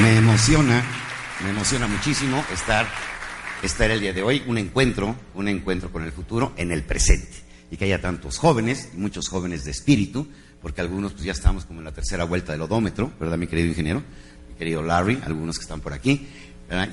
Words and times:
Me 0.00 0.16
emociona, 0.16 0.84
me 1.44 1.50
emociona 1.50 1.86
muchísimo 1.86 2.44
estar, 2.52 2.84
estar 3.62 3.92
el 3.92 4.00
día 4.00 4.12
de 4.12 4.24
hoy, 4.24 4.42
un 4.48 4.58
encuentro, 4.58 5.14
un 5.34 5.46
encuentro 5.46 5.92
con 5.92 6.02
el 6.02 6.10
futuro 6.10 6.52
en 6.56 6.72
el 6.72 6.82
presente. 6.82 7.44
Y 7.70 7.76
que 7.76 7.84
haya 7.84 8.00
tantos 8.00 8.38
jóvenes, 8.38 8.88
muchos 8.94 9.28
jóvenes 9.28 9.64
de 9.64 9.70
espíritu, 9.70 10.28
porque 10.60 10.80
algunos 10.80 11.12
pues 11.12 11.22
ya 11.22 11.30
estamos 11.30 11.64
como 11.64 11.78
en 11.78 11.84
la 11.84 11.92
tercera 11.92 12.24
vuelta 12.24 12.50
del 12.50 12.62
odómetro, 12.62 13.12
¿verdad, 13.20 13.38
mi 13.38 13.46
querido 13.46 13.68
ingeniero? 13.68 14.02
Mi 14.48 14.56
querido 14.56 14.82
Larry, 14.82 15.22
algunos 15.24 15.58
que 15.58 15.62
están 15.62 15.80
por 15.80 15.92
aquí. 15.92 16.28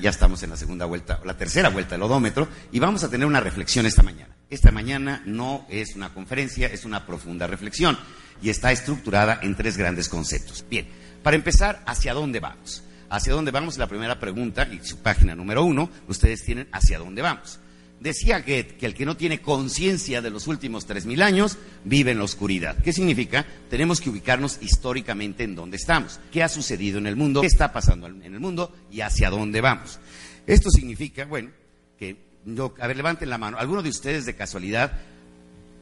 Ya 0.00 0.10
estamos 0.10 0.40
en 0.44 0.50
la 0.50 0.56
segunda 0.56 0.84
vuelta, 0.84 1.20
la 1.24 1.36
tercera 1.36 1.70
vuelta 1.70 1.96
del 1.96 2.02
odómetro, 2.02 2.46
y 2.70 2.78
vamos 2.78 3.02
a 3.02 3.10
tener 3.10 3.26
una 3.26 3.40
reflexión 3.40 3.84
esta 3.84 4.04
mañana. 4.04 4.36
Esta 4.48 4.70
mañana 4.70 5.24
no 5.26 5.66
es 5.68 5.96
una 5.96 6.14
conferencia, 6.14 6.68
es 6.68 6.84
una 6.84 7.04
profunda 7.04 7.48
reflexión, 7.48 7.98
y 8.40 8.48
está 8.48 8.70
estructurada 8.70 9.40
en 9.42 9.56
tres 9.56 9.76
grandes 9.76 10.08
conceptos. 10.08 10.64
Bien, 10.70 10.86
para 11.24 11.34
empezar, 11.34 11.82
¿hacia 11.84 12.14
dónde 12.14 12.38
vamos? 12.38 12.84
Hacia 13.12 13.34
dónde 13.34 13.50
vamos, 13.50 13.76
la 13.76 13.86
primera 13.86 14.18
pregunta, 14.18 14.66
y 14.72 14.80
su 14.82 14.96
página 14.98 15.34
número 15.34 15.62
uno, 15.64 15.90
ustedes 16.08 16.42
tienen 16.44 16.66
hacia 16.72 16.98
dónde 16.98 17.20
vamos. 17.20 17.58
Decía 18.00 18.42
que, 18.42 18.66
que 18.66 18.86
el 18.86 18.94
que 18.94 19.04
no 19.04 19.18
tiene 19.18 19.42
conciencia 19.42 20.22
de 20.22 20.30
los 20.30 20.46
últimos 20.46 20.86
tres 20.86 21.04
mil 21.04 21.20
años 21.20 21.58
vive 21.84 22.12
en 22.12 22.18
la 22.18 22.24
oscuridad. 22.24 22.76
¿Qué 22.82 22.92
significa? 22.92 23.46
Tenemos 23.68 24.00
que 24.00 24.08
ubicarnos 24.08 24.58
históricamente 24.62 25.44
en 25.44 25.54
dónde 25.54 25.76
estamos, 25.76 26.20
qué 26.32 26.42
ha 26.42 26.48
sucedido 26.48 26.98
en 26.98 27.06
el 27.06 27.14
mundo, 27.14 27.42
qué 27.42 27.46
está 27.46 27.70
pasando 27.70 28.06
en 28.06 28.22
el 28.22 28.40
mundo 28.40 28.74
y 28.90 29.02
hacia 29.02 29.28
dónde 29.28 29.60
vamos. 29.60 30.00
Esto 30.46 30.70
significa, 30.70 31.26
bueno, 31.26 31.50
que 31.98 32.16
yo, 32.46 32.74
a 32.80 32.86
ver, 32.86 32.96
levanten 32.96 33.28
la 33.28 33.36
mano. 33.36 33.58
¿Alguno 33.58 33.82
de 33.82 33.90
ustedes 33.90 34.24
de 34.24 34.34
casualidad 34.34 34.90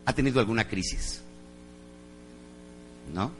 ha 0.05 0.12
tenido 0.12 0.41
alguna 0.41 0.67
crisis? 0.67 1.23
¿No? 3.15 3.31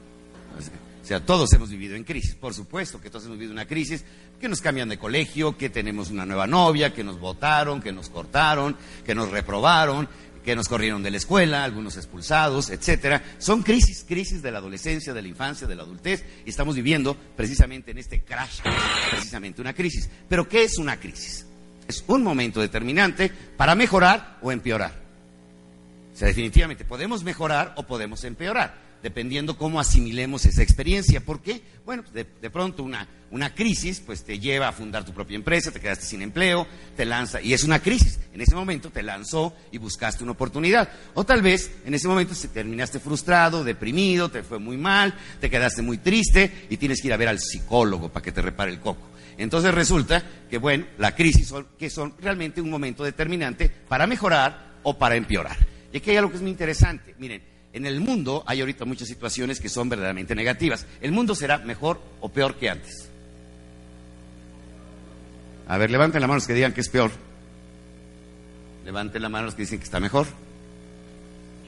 Todos 1.19 1.51
hemos 1.53 1.69
vivido 1.69 1.95
en 1.95 2.03
crisis, 2.03 2.35
por 2.35 2.53
supuesto 2.53 3.01
que 3.01 3.09
todos 3.09 3.25
hemos 3.25 3.37
vivido 3.37 3.53
una 3.53 3.67
crisis, 3.67 4.03
que 4.39 4.47
nos 4.47 4.61
cambian 4.61 4.89
de 4.89 4.97
colegio, 4.97 5.57
que 5.57 5.69
tenemos 5.69 6.09
una 6.09 6.25
nueva 6.25 6.47
novia, 6.47 6.93
que 6.93 7.03
nos 7.03 7.19
votaron, 7.19 7.81
que 7.81 7.91
nos 7.91 8.09
cortaron, 8.09 8.77
que 9.05 9.13
nos 9.13 9.29
reprobaron, 9.29 10.07
que 10.43 10.55
nos 10.55 10.67
corrieron 10.67 11.03
de 11.03 11.11
la 11.11 11.17
escuela, 11.17 11.63
algunos 11.63 11.97
expulsados, 11.97 12.69
etcétera. 12.69 13.21
Son 13.37 13.61
crisis, 13.61 14.05
crisis 14.07 14.41
de 14.41 14.51
la 14.51 14.59
adolescencia, 14.59 15.13
de 15.13 15.21
la 15.21 15.27
infancia, 15.27 15.67
de 15.67 15.75
la 15.75 15.83
adultez, 15.83 16.23
y 16.45 16.49
estamos 16.49 16.75
viviendo 16.75 17.15
precisamente 17.35 17.91
en 17.91 17.97
este 17.97 18.21
crash, 18.23 18.61
precisamente 19.11 19.61
una 19.61 19.73
crisis. 19.73 20.09
Pero 20.27 20.47
¿qué 20.47 20.63
es 20.63 20.77
una 20.77 20.99
crisis? 20.99 21.45
Es 21.87 22.03
un 22.07 22.23
momento 22.23 22.61
determinante 22.61 23.29
para 23.57 23.75
mejorar 23.75 24.39
o 24.41 24.51
empeorar. 24.51 24.99
O 26.13 26.17
sea, 26.17 26.27
definitivamente 26.27 26.85
podemos 26.85 27.23
mejorar 27.23 27.73
o 27.77 27.83
podemos 27.83 28.23
empeorar 28.23 28.90
dependiendo 29.01 29.57
cómo 29.57 29.79
asimilemos 29.79 30.45
esa 30.45 30.61
experiencia. 30.61 31.21
¿Por 31.21 31.41
qué? 31.41 31.61
Bueno, 31.85 32.03
de, 32.13 32.25
pronto 32.49 32.83
una, 32.83 33.07
crisis 33.55 34.01
pues 34.05 34.23
te 34.23 34.39
lleva 34.39 34.67
a 34.67 34.71
fundar 34.71 35.03
tu 35.03 35.13
propia 35.13 35.35
empresa, 35.35 35.71
te 35.71 35.79
quedaste 35.79 36.05
sin 36.05 36.21
empleo, 36.21 36.67
te 36.95 37.05
lanza, 37.05 37.41
y 37.41 37.53
es 37.53 37.63
una 37.63 37.79
crisis. 37.79 38.19
En 38.33 38.41
ese 38.41 38.55
momento 38.55 38.89
te 38.89 39.03
lanzó 39.03 39.53
y 39.71 39.77
buscaste 39.77 40.23
una 40.23 40.33
oportunidad. 40.33 40.89
O 41.13 41.23
tal 41.23 41.41
vez 41.41 41.71
en 41.85 41.93
ese 41.93 42.07
momento 42.07 42.33
terminaste 42.53 42.99
frustrado, 42.99 43.63
deprimido, 43.63 44.29
te 44.29 44.43
fue 44.43 44.59
muy 44.59 44.77
mal, 44.77 45.13
te 45.39 45.49
quedaste 45.49 45.81
muy 45.81 45.97
triste 45.97 46.67
y 46.69 46.77
tienes 46.77 47.01
que 47.01 47.07
ir 47.07 47.13
a 47.13 47.17
ver 47.17 47.27
al 47.27 47.39
psicólogo 47.39 48.09
para 48.09 48.23
que 48.23 48.31
te 48.31 48.41
repare 48.41 48.71
el 48.71 48.79
coco. 48.79 49.09
Entonces 49.37 49.73
resulta 49.73 50.23
que, 50.49 50.57
bueno, 50.57 50.85
la 50.97 51.15
crisis 51.15 51.53
que 51.77 51.89
son 51.89 52.13
realmente 52.19 52.61
un 52.61 52.69
momento 52.69 53.03
determinante 53.03 53.69
para 53.69 54.05
mejorar 54.05 54.77
o 54.83 54.97
para 54.97 55.15
empeorar. 55.15 55.57
Y 55.91 55.97
aquí 55.97 56.11
hay 56.11 56.17
algo 56.17 56.29
que 56.29 56.37
es 56.37 56.41
muy 56.41 56.51
interesante. 56.51 57.15
Miren, 57.17 57.41
en 57.73 57.85
el 57.85 57.99
mundo 57.99 58.43
hay 58.45 58.61
ahorita 58.61 58.85
muchas 58.85 59.07
situaciones 59.07 59.59
que 59.59 59.69
son 59.69 59.89
verdaderamente 59.89 60.35
negativas. 60.35 60.85
¿El 60.99 61.11
mundo 61.11 61.35
será 61.35 61.57
mejor 61.59 62.01
o 62.19 62.29
peor 62.29 62.55
que 62.55 62.69
antes? 62.69 63.09
A 65.67 65.77
ver, 65.77 65.89
levanten 65.89 66.19
la 66.21 66.27
mano 66.27 66.37
los 66.37 66.47
que 66.47 66.53
digan 66.53 66.73
que 66.73 66.81
es 66.81 66.89
peor. 66.89 67.11
Levanten 68.85 69.21
la 69.21 69.29
mano 69.29 69.45
los 69.45 69.55
que 69.55 69.61
dicen 69.61 69.79
que 69.79 69.85
está 69.85 69.99
mejor. 69.99 70.27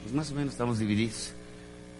Pues 0.02 0.14
más 0.14 0.30
o 0.30 0.34
menos 0.34 0.52
estamos 0.52 0.78
divididos. 0.78 1.32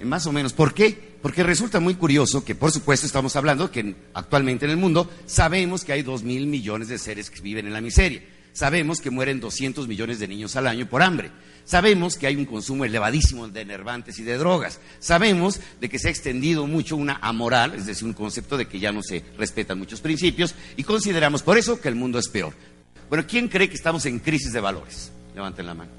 Más 0.03 0.27
o 0.27 0.33
menos. 0.33 0.53
¿Por 0.53 0.75
qué? 0.75 1.15
Porque 1.23 1.43
resulta 1.43 1.81
muy 1.81 1.95
curioso 1.95 2.45
que, 2.45 2.55
por 2.55 2.71
supuesto, 2.71 3.07
estamos 3.07 3.35
hablando 3.37 3.71
que 3.71 3.95
actualmente 4.13 4.67
en 4.67 4.73
el 4.73 4.77
mundo 4.77 5.11
sabemos 5.25 5.83
que 5.83 5.93
hay 5.93 6.03
dos 6.03 6.23
mil 6.23 6.47
millones 6.47 6.89
de 6.89 6.99
seres 6.99 7.31
que 7.31 7.41
viven 7.41 7.67
en 7.67 7.73
la 7.73 7.81
miseria. 7.81 8.23
Sabemos 8.55 9.01
que 9.01 9.11
mueren 9.11 9.41
200 9.41 9.89
millones 9.89 10.21
de 10.21 10.29
niños 10.29 10.55
al 10.55 10.69
año 10.69 10.87
por 10.87 11.03
hambre. 11.03 11.33
Sabemos 11.65 12.17
que 12.17 12.29
hay 12.29 12.37
un 12.37 12.45
consumo 12.45 12.85
elevadísimo 12.85 13.49
de 13.49 13.61
enervantes 13.61 14.21
y 14.21 14.23
de 14.23 14.39
drogas. 14.39 14.79
Sabemos 15.01 15.61
de 15.81 15.89
que 15.89 15.99
se 15.99 16.07
ha 16.07 16.13
extendido 16.13 16.65
mucho 16.69 16.97
una 16.97 17.19
amoral, 17.21 17.75
es 17.75 17.87
decir, 17.87 18.07
un 18.07 18.13
concepto 18.13 18.57
de 18.57 18.67
que 18.67 18.79
ya 18.79 18.93
no 18.93 19.03
se 19.03 19.25
respetan 19.37 19.77
muchos 19.77 20.01
principios 20.01 20.55
y 20.77 20.85
consideramos 20.85 21.43
por 21.43 21.59
eso 21.59 21.81
que 21.81 21.89
el 21.89 21.97
mundo 21.97 22.21
es 22.21 22.29
peor. 22.29 22.55
Bueno, 23.09 23.25
¿quién 23.29 23.49
cree 23.49 23.69
que 23.69 23.75
estamos 23.75 24.07
en 24.07 24.21
crisis 24.21 24.53
de 24.53 24.61
valores? 24.61 25.11
Levanten 25.35 25.67
la 25.67 25.75
mano. 25.75 25.91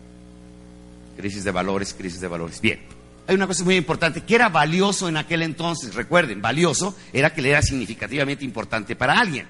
Crisis 1.18 1.44
de 1.44 1.52
valores, 1.52 1.94
crisis 1.94 2.22
de 2.22 2.28
valores. 2.30 2.62
Bien. 2.62 2.80
Hay 3.28 3.36
una 3.36 3.48
cosa 3.48 3.66
muy 3.66 3.76
importante, 3.76 4.22
que 4.22 4.36
era 4.36 4.48
valioso 4.48 5.10
en 5.10 5.18
aquel 5.18 5.42
entonces, 5.42 5.94
recuerden, 5.94 6.42
valioso 6.42 6.96
era 7.12 7.34
que 7.34 7.42
le 7.42 7.50
era 7.50 7.62
significativamente 7.62 8.46
importante 8.46 8.96
para 8.96 9.20
alguien 9.20 9.46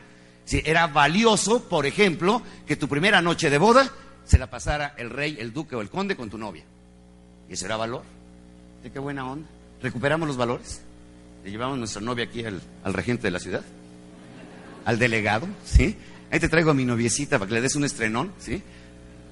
era 0.51 0.87
valioso, 0.87 1.63
por 1.63 1.85
ejemplo, 1.85 2.41
que 2.67 2.75
tu 2.75 2.87
primera 2.87 3.21
noche 3.21 3.49
de 3.49 3.57
boda 3.57 3.91
se 4.25 4.37
la 4.37 4.49
pasara 4.49 4.93
el 4.97 5.09
rey, 5.09 5.37
el 5.39 5.53
duque 5.53 5.75
o 5.75 5.81
el 5.81 5.89
conde 5.89 6.15
con 6.15 6.29
tu 6.29 6.37
novia. 6.37 6.63
Y 7.49 7.53
eso 7.53 7.65
era 7.65 7.77
valor. 7.77 8.03
¿De 8.83 8.91
qué 8.91 8.99
buena 8.99 9.29
onda? 9.29 9.47
¿Recuperamos 9.81 10.27
los 10.27 10.37
valores? 10.37 10.81
¿Le 11.43 11.51
llevamos 11.51 11.77
nuestra 11.77 12.01
novia 12.01 12.25
aquí 12.25 12.43
al, 12.43 12.61
regente 12.93 13.23
de 13.23 13.31
la 13.31 13.39
ciudad? 13.39 13.63
¿Al 14.85 14.99
delegado? 14.99 15.47
¿Sí? 15.65 15.95
Ahí 16.31 16.39
te 16.39 16.49
traigo 16.49 16.71
a 16.71 16.73
mi 16.73 16.85
noviecita 16.85 17.37
para 17.37 17.49
que 17.49 17.55
le 17.55 17.61
des 17.61 17.75
un 17.75 17.83
estrenón, 17.83 18.31
¿sí? 18.39 18.61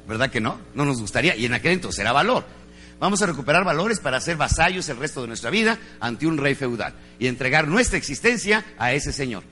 ¿Verdad 0.08 0.30
que 0.30 0.42
no? 0.42 0.60
No 0.76 0.86
nos 0.86 1.00
gustaría. 1.00 1.36
Y 1.36 1.46
en 1.46 1.54
aquel 1.54 1.74
entonces 1.74 2.00
era 2.00 2.12
valor. 2.12 2.46
Vamos 3.00 3.22
a 3.22 3.26
recuperar 3.26 3.64
valores 3.64 4.00
para 4.00 4.22
ser 4.22 4.38
vasallos 4.38 4.88
el 4.90 4.98
resto 4.98 5.22
de 5.22 5.28
nuestra 5.28 5.50
vida 5.50 5.78
ante 6.00 6.28
un 6.28 6.38
rey 6.38 6.56
feudal 6.56 6.94
y 7.20 7.28
entregar 7.28 7.68
nuestra 7.68 7.98
existencia 7.98 8.64
a 8.78 8.94
ese 8.94 9.12
señor 9.12 9.44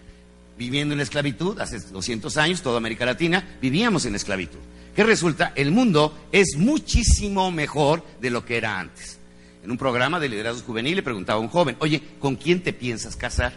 viviendo 0.61 0.93
en 0.93 0.99
la 0.99 1.03
esclavitud, 1.03 1.59
hace 1.59 1.79
200 1.79 2.37
años, 2.37 2.61
toda 2.61 2.77
América 2.77 3.03
Latina, 3.03 3.57
vivíamos 3.59 4.05
en 4.05 4.13
esclavitud. 4.13 4.59
¿Qué 4.95 5.03
resulta? 5.03 5.53
El 5.55 5.71
mundo 5.71 6.15
es 6.31 6.55
muchísimo 6.55 7.49
mejor 7.49 8.05
de 8.21 8.29
lo 8.29 8.45
que 8.45 8.57
era 8.57 8.79
antes. 8.79 9.17
En 9.63 9.71
un 9.71 9.77
programa 9.77 10.19
de 10.19 10.29
liderazgo 10.29 10.61
juvenil 10.61 10.97
le 10.97 11.01
preguntaba 11.01 11.39
a 11.39 11.41
un 11.41 11.47
joven, 11.47 11.77
oye, 11.79 11.99
¿con 12.19 12.35
quién 12.35 12.61
te 12.61 12.73
piensas 12.73 13.15
casar? 13.15 13.53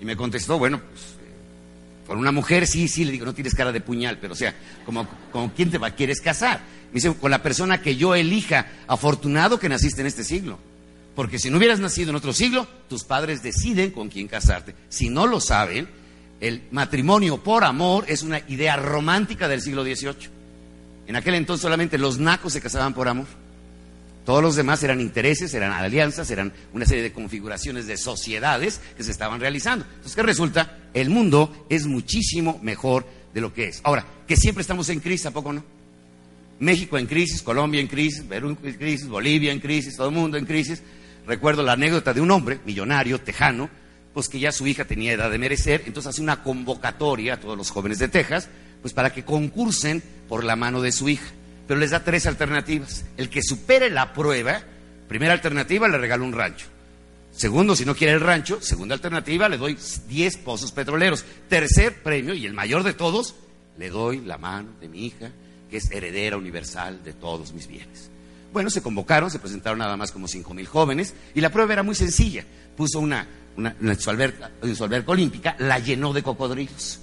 Y 0.00 0.04
me 0.04 0.16
contestó, 0.16 0.58
bueno, 0.58 0.80
pues 0.80 1.02
eh, 1.02 2.08
con 2.08 2.18
una 2.18 2.32
mujer 2.32 2.66
sí, 2.66 2.88
sí, 2.88 3.04
le 3.04 3.12
digo, 3.12 3.24
no 3.24 3.34
tienes 3.34 3.54
cara 3.54 3.70
de 3.70 3.80
puñal, 3.80 4.18
pero 4.18 4.32
o 4.32 4.36
sea, 4.36 4.52
como, 4.84 5.06
¿con 5.30 5.50
quién 5.50 5.70
te 5.70 5.78
quieres 5.92 6.20
casar? 6.20 6.60
Me 6.90 6.94
dice, 6.94 7.14
con 7.14 7.30
la 7.30 7.40
persona 7.40 7.80
que 7.80 7.94
yo 7.94 8.16
elija, 8.16 8.66
afortunado 8.88 9.60
que 9.60 9.68
naciste 9.68 10.00
en 10.00 10.08
este 10.08 10.24
siglo. 10.24 10.58
Porque 11.14 11.38
si 11.38 11.50
no 11.50 11.58
hubieras 11.58 11.78
nacido 11.78 12.10
en 12.10 12.16
otro 12.16 12.32
siglo, 12.32 12.66
tus 12.88 13.04
padres 13.04 13.44
deciden 13.44 13.92
con 13.92 14.08
quién 14.08 14.26
casarte. 14.26 14.74
Si 14.88 15.08
no 15.08 15.28
lo 15.28 15.40
saben, 15.40 16.01
el 16.42 16.60
matrimonio 16.72 17.38
por 17.38 17.62
amor 17.62 18.04
es 18.08 18.24
una 18.24 18.40
idea 18.48 18.74
romántica 18.74 19.46
del 19.46 19.62
siglo 19.62 19.84
XVIII. 19.84 20.28
En 21.06 21.14
aquel 21.14 21.34
entonces 21.34 21.62
solamente 21.62 21.98
los 21.98 22.18
nacos 22.18 22.52
se 22.52 22.60
casaban 22.60 22.94
por 22.94 23.06
amor. 23.06 23.26
Todos 24.26 24.42
los 24.42 24.56
demás 24.56 24.82
eran 24.82 25.00
intereses, 25.00 25.54
eran 25.54 25.70
alianzas, 25.70 26.32
eran 26.32 26.52
una 26.72 26.84
serie 26.84 27.04
de 27.04 27.12
configuraciones 27.12 27.86
de 27.86 27.96
sociedades 27.96 28.80
que 28.96 29.04
se 29.04 29.12
estaban 29.12 29.38
realizando. 29.38 29.84
Entonces, 29.84 30.16
¿qué 30.16 30.22
resulta? 30.24 30.78
El 30.92 31.10
mundo 31.10 31.66
es 31.68 31.86
muchísimo 31.86 32.58
mejor 32.60 33.06
de 33.32 33.40
lo 33.40 33.54
que 33.54 33.68
es. 33.68 33.80
Ahora, 33.84 34.04
que 34.26 34.36
siempre 34.36 34.62
estamos 34.62 34.88
en 34.88 34.98
crisis, 34.98 35.26
¿a 35.26 35.30
poco 35.30 35.52
no? 35.52 35.64
México 36.58 36.98
en 36.98 37.06
crisis, 37.06 37.40
Colombia 37.42 37.80
en 37.80 37.86
crisis, 37.86 38.24
Perú 38.28 38.56
en 38.64 38.74
crisis, 38.74 39.06
Bolivia 39.06 39.52
en 39.52 39.60
crisis, 39.60 39.96
todo 39.96 40.08
el 40.08 40.14
mundo 40.14 40.36
en 40.36 40.44
crisis. 40.44 40.82
Recuerdo 41.24 41.62
la 41.62 41.74
anécdota 41.74 42.12
de 42.12 42.20
un 42.20 42.32
hombre 42.32 42.58
millonario, 42.66 43.20
tejano, 43.20 43.70
pues 44.14 44.28
que 44.28 44.38
ya 44.38 44.52
su 44.52 44.66
hija 44.66 44.84
tenía 44.84 45.12
edad 45.12 45.30
de 45.30 45.38
merecer, 45.38 45.84
entonces 45.86 46.10
hace 46.10 46.22
una 46.22 46.42
convocatoria 46.42 47.34
a 47.34 47.40
todos 47.40 47.56
los 47.56 47.70
jóvenes 47.70 47.98
de 47.98 48.08
Texas, 48.08 48.48
pues 48.80 48.92
para 48.92 49.12
que 49.12 49.24
concursen 49.24 50.02
por 50.28 50.44
la 50.44 50.56
mano 50.56 50.82
de 50.82 50.92
su 50.92 51.08
hija. 51.08 51.30
Pero 51.66 51.80
les 51.80 51.90
da 51.90 52.04
tres 52.04 52.26
alternativas. 52.26 53.04
El 53.16 53.30
que 53.30 53.42
supere 53.42 53.88
la 53.88 54.12
prueba, 54.12 54.62
primera 55.08 55.32
alternativa, 55.32 55.88
le 55.88 55.98
regalo 55.98 56.24
un 56.24 56.32
rancho. 56.32 56.66
Segundo, 57.30 57.74
si 57.74 57.86
no 57.86 57.94
quiere 57.94 58.12
el 58.12 58.20
rancho, 58.20 58.60
segunda 58.60 58.94
alternativa, 58.94 59.48
le 59.48 59.56
doy 59.56 59.78
10 60.08 60.36
pozos 60.38 60.70
petroleros. 60.72 61.24
Tercer 61.48 62.02
premio, 62.02 62.34
y 62.34 62.44
el 62.44 62.52
mayor 62.52 62.82
de 62.82 62.92
todos, 62.92 63.34
le 63.78 63.88
doy 63.88 64.20
la 64.20 64.36
mano 64.36 64.68
de 64.80 64.88
mi 64.88 65.06
hija, 65.06 65.30
que 65.70 65.78
es 65.78 65.90
heredera 65.90 66.36
universal 66.36 67.02
de 67.02 67.14
todos 67.14 67.54
mis 67.54 67.66
bienes. 67.66 68.10
Bueno, 68.52 68.68
se 68.68 68.82
convocaron, 68.82 69.30
se 69.30 69.38
presentaron 69.38 69.78
nada 69.78 69.96
más 69.96 70.12
como 70.12 70.28
cinco 70.28 70.52
mil 70.52 70.66
jóvenes, 70.66 71.14
y 71.34 71.40
la 71.40 71.50
prueba 71.50 71.72
era 71.72 71.82
muy 71.82 71.94
sencilla. 71.94 72.44
Puso 72.76 73.00
una 73.00 73.26
en, 73.56 73.98
su 73.98 74.10
alberca, 74.10 74.50
olímpica, 75.06 75.56
la 75.58 75.78
llenó 75.78 76.12
de 76.12 76.22
cocodrilos. 76.22 77.00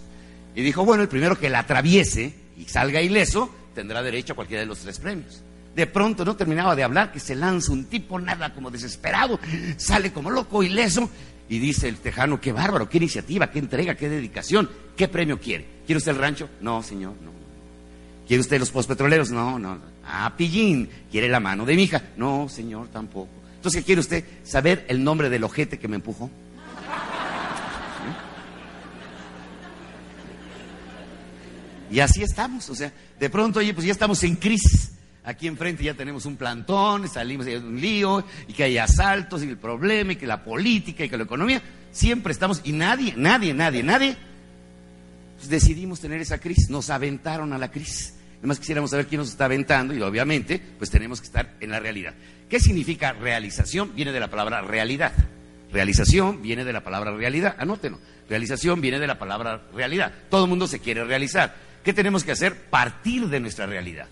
Y 0.55 0.61
dijo, 0.61 0.83
bueno, 0.83 1.03
el 1.03 1.09
primero 1.09 1.37
que 1.37 1.49
la 1.49 1.59
atraviese 1.59 2.33
y 2.57 2.65
salga 2.65 3.01
ileso, 3.01 3.53
tendrá 3.75 4.01
derecho 4.01 4.33
a 4.33 4.35
cualquiera 4.35 4.61
de 4.61 4.67
los 4.67 4.79
tres 4.79 4.99
premios. 4.99 5.41
De 5.75 5.87
pronto 5.87 6.25
no 6.25 6.35
terminaba 6.35 6.75
de 6.75 6.83
hablar 6.83 7.11
que 7.11 7.19
se 7.19 7.35
lanza 7.35 7.71
un 7.71 7.85
tipo 7.85 8.19
nada 8.19 8.53
como 8.53 8.71
desesperado, 8.71 9.39
sale 9.77 10.11
como 10.11 10.31
loco 10.31 10.63
ileso 10.63 11.09
Y 11.47 11.59
dice 11.59 11.87
el 11.87 11.97
tejano, 11.97 12.41
qué 12.41 12.51
bárbaro, 12.51 12.89
qué 12.89 12.97
iniciativa, 12.97 13.49
qué 13.49 13.59
entrega, 13.59 13.95
qué 13.95 14.09
dedicación, 14.09 14.69
qué 14.95 15.07
premio 15.07 15.39
quiere. 15.39 15.65
¿Quiere 15.85 15.97
usted 15.97 16.11
el 16.11 16.17
rancho? 16.17 16.49
No, 16.61 16.83
señor, 16.83 17.13
no. 17.23 17.31
¿Quiere 18.27 18.41
usted 18.41 18.59
los 18.59 18.69
postpetroleros? 18.69 19.31
No, 19.31 19.57
no. 19.57 19.79
Ah, 20.05 20.33
pillín, 20.37 20.89
¿quiere 21.09 21.27
la 21.27 21.39
mano 21.39 21.65
de 21.65 21.75
mi 21.75 21.83
hija? 21.83 22.03
No, 22.17 22.47
señor, 22.49 22.89
tampoco. 22.89 23.38
Entonces, 23.59 23.81
¿qué 23.81 23.87
quiere 23.87 23.99
usted? 23.99 24.23
¿Saber 24.45 24.85
el 24.87 25.03
nombre 25.03 25.29
del 25.29 25.43
ojete 25.43 25.79
que 25.79 25.89
me 25.89 25.97
empujó? 25.97 26.31
Y 31.91 31.99
así 31.99 32.23
estamos, 32.23 32.69
o 32.69 32.75
sea, 32.75 32.93
de 33.19 33.29
pronto, 33.29 33.59
oye, 33.59 33.73
pues 33.73 33.85
ya 33.85 33.91
estamos 33.91 34.23
en 34.23 34.37
crisis. 34.37 34.91
Aquí 35.25 35.45
enfrente 35.45 35.83
ya 35.83 35.93
tenemos 35.93 36.25
un 36.25 36.37
plantón, 36.37 37.09
salimos 37.09 37.45
de 37.47 37.57
un 37.57 37.81
lío, 37.81 38.23
y 38.47 38.53
que 38.53 38.63
hay 38.63 38.77
asaltos, 38.77 39.43
y 39.43 39.49
el 39.49 39.57
problema, 39.57 40.13
y 40.13 40.15
que 40.15 40.25
la 40.25 40.41
política, 40.41 41.03
y 41.03 41.09
que 41.09 41.17
la 41.17 41.25
economía. 41.25 41.61
Siempre 41.91 42.31
estamos, 42.31 42.61
y 42.63 42.71
nadie, 42.71 43.13
nadie, 43.17 43.53
nadie, 43.53 43.83
nadie, 43.83 44.15
pues 45.35 45.49
decidimos 45.49 45.99
tener 45.99 46.21
esa 46.21 46.37
crisis. 46.37 46.69
Nos 46.69 46.89
aventaron 46.89 47.51
a 47.51 47.57
la 47.57 47.69
crisis. 47.69 48.13
Además 48.39 48.59
quisiéramos 48.59 48.91
saber 48.91 49.07
quién 49.07 49.19
nos 49.19 49.29
está 49.29 49.45
aventando, 49.45 49.93
y 49.93 50.01
obviamente, 50.01 50.61
pues 50.77 50.89
tenemos 50.89 51.19
que 51.19 51.27
estar 51.27 51.55
en 51.59 51.71
la 51.71 51.79
realidad. 51.79 52.13
¿Qué 52.49 52.59
significa 52.59 53.13
realización? 53.13 53.93
Viene 53.95 54.11
de 54.11 54.19
la 54.19 54.29
palabra 54.29 54.61
realidad. 54.61 55.13
Realización 55.71 56.41
viene 56.41 56.65
de 56.65 56.73
la 56.73 56.83
palabra 56.83 57.11
realidad. 57.11 57.55
Anótenlo. 57.59 57.99
Realización 58.29 58.81
viene 58.81 58.99
de 58.99 59.07
la 59.07 59.19
palabra 59.19 59.63
realidad. 59.73 60.13
Todo 60.29 60.45
el 60.45 60.49
mundo 60.49 60.67
se 60.67 60.79
quiere 60.79 61.03
realizar. 61.03 61.55
¿Qué 61.83 61.93
tenemos 61.93 62.23
que 62.23 62.31
hacer? 62.31 62.55
Partir 62.55 63.27
de 63.27 63.39
nuestra 63.39 63.65
realidad. 63.65 64.07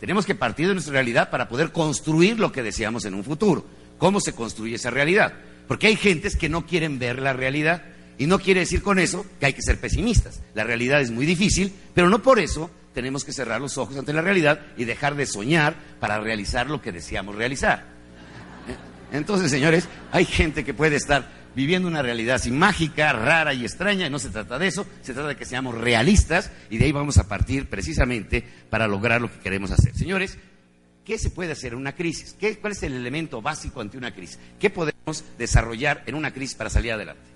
Tenemos 0.00 0.26
que 0.26 0.34
partir 0.34 0.68
de 0.68 0.74
nuestra 0.74 0.94
realidad 0.94 1.30
para 1.30 1.48
poder 1.48 1.70
construir 1.70 2.38
lo 2.38 2.50
que 2.50 2.62
deseamos 2.62 3.04
en 3.04 3.14
un 3.14 3.24
futuro. 3.24 3.66
¿Cómo 3.98 4.20
se 4.20 4.32
construye 4.32 4.76
esa 4.76 4.90
realidad? 4.90 5.34
Porque 5.68 5.86
hay 5.86 5.96
gentes 5.96 6.36
que 6.36 6.48
no 6.48 6.66
quieren 6.66 6.98
ver 6.98 7.20
la 7.20 7.32
realidad 7.32 7.82
y 8.22 8.26
no 8.28 8.38
quiere 8.38 8.60
decir 8.60 8.82
con 8.82 9.00
eso 9.00 9.26
que 9.40 9.46
hay 9.46 9.52
que 9.52 9.62
ser 9.62 9.80
pesimistas. 9.80 10.42
La 10.54 10.62
realidad 10.62 11.00
es 11.00 11.10
muy 11.10 11.26
difícil, 11.26 11.72
pero 11.92 12.08
no 12.08 12.22
por 12.22 12.38
eso 12.38 12.70
tenemos 12.94 13.24
que 13.24 13.32
cerrar 13.32 13.60
los 13.60 13.78
ojos 13.78 13.96
ante 13.96 14.12
la 14.12 14.20
realidad 14.22 14.60
y 14.76 14.84
dejar 14.84 15.16
de 15.16 15.26
soñar 15.26 15.74
para 15.98 16.20
realizar 16.20 16.70
lo 16.70 16.80
que 16.80 16.92
deseamos 16.92 17.34
realizar. 17.34 17.84
Entonces, 19.10 19.50
señores, 19.50 19.88
hay 20.12 20.24
gente 20.24 20.64
que 20.64 20.72
puede 20.72 20.94
estar 20.94 21.28
viviendo 21.56 21.88
una 21.88 22.00
realidad 22.00 22.36
así 22.36 22.52
mágica, 22.52 23.12
rara 23.12 23.54
y 23.54 23.64
extraña, 23.64 24.06
y 24.06 24.10
no 24.10 24.20
se 24.20 24.30
trata 24.30 24.56
de 24.56 24.68
eso, 24.68 24.86
se 25.00 25.14
trata 25.14 25.30
de 25.30 25.36
que 25.36 25.44
seamos 25.44 25.74
realistas 25.74 26.52
y 26.70 26.78
de 26.78 26.84
ahí 26.84 26.92
vamos 26.92 27.18
a 27.18 27.26
partir 27.26 27.68
precisamente 27.68 28.44
para 28.70 28.86
lograr 28.86 29.20
lo 29.20 29.32
que 29.32 29.40
queremos 29.40 29.72
hacer. 29.72 29.96
Señores, 29.96 30.38
¿qué 31.04 31.18
se 31.18 31.30
puede 31.30 31.50
hacer 31.50 31.72
en 31.72 31.80
una 31.80 31.96
crisis? 31.96 32.36
¿Qué, 32.38 32.56
¿Cuál 32.56 32.74
es 32.74 32.84
el 32.84 32.92
elemento 32.92 33.42
básico 33.42 33.80
ante 33.80 33.98
una 33.98 34.14
crisis? 34.14 34.38
¿Qué 34.60 34.70
podemos 34.70 35.24
desarrollar 35.36 36.04
en 36.06 36.14
una 36.14 36.32
crisis 36.32 36.54
para 36.54 36.70
salir 36.70 36.92
adelante? 36.92 37.31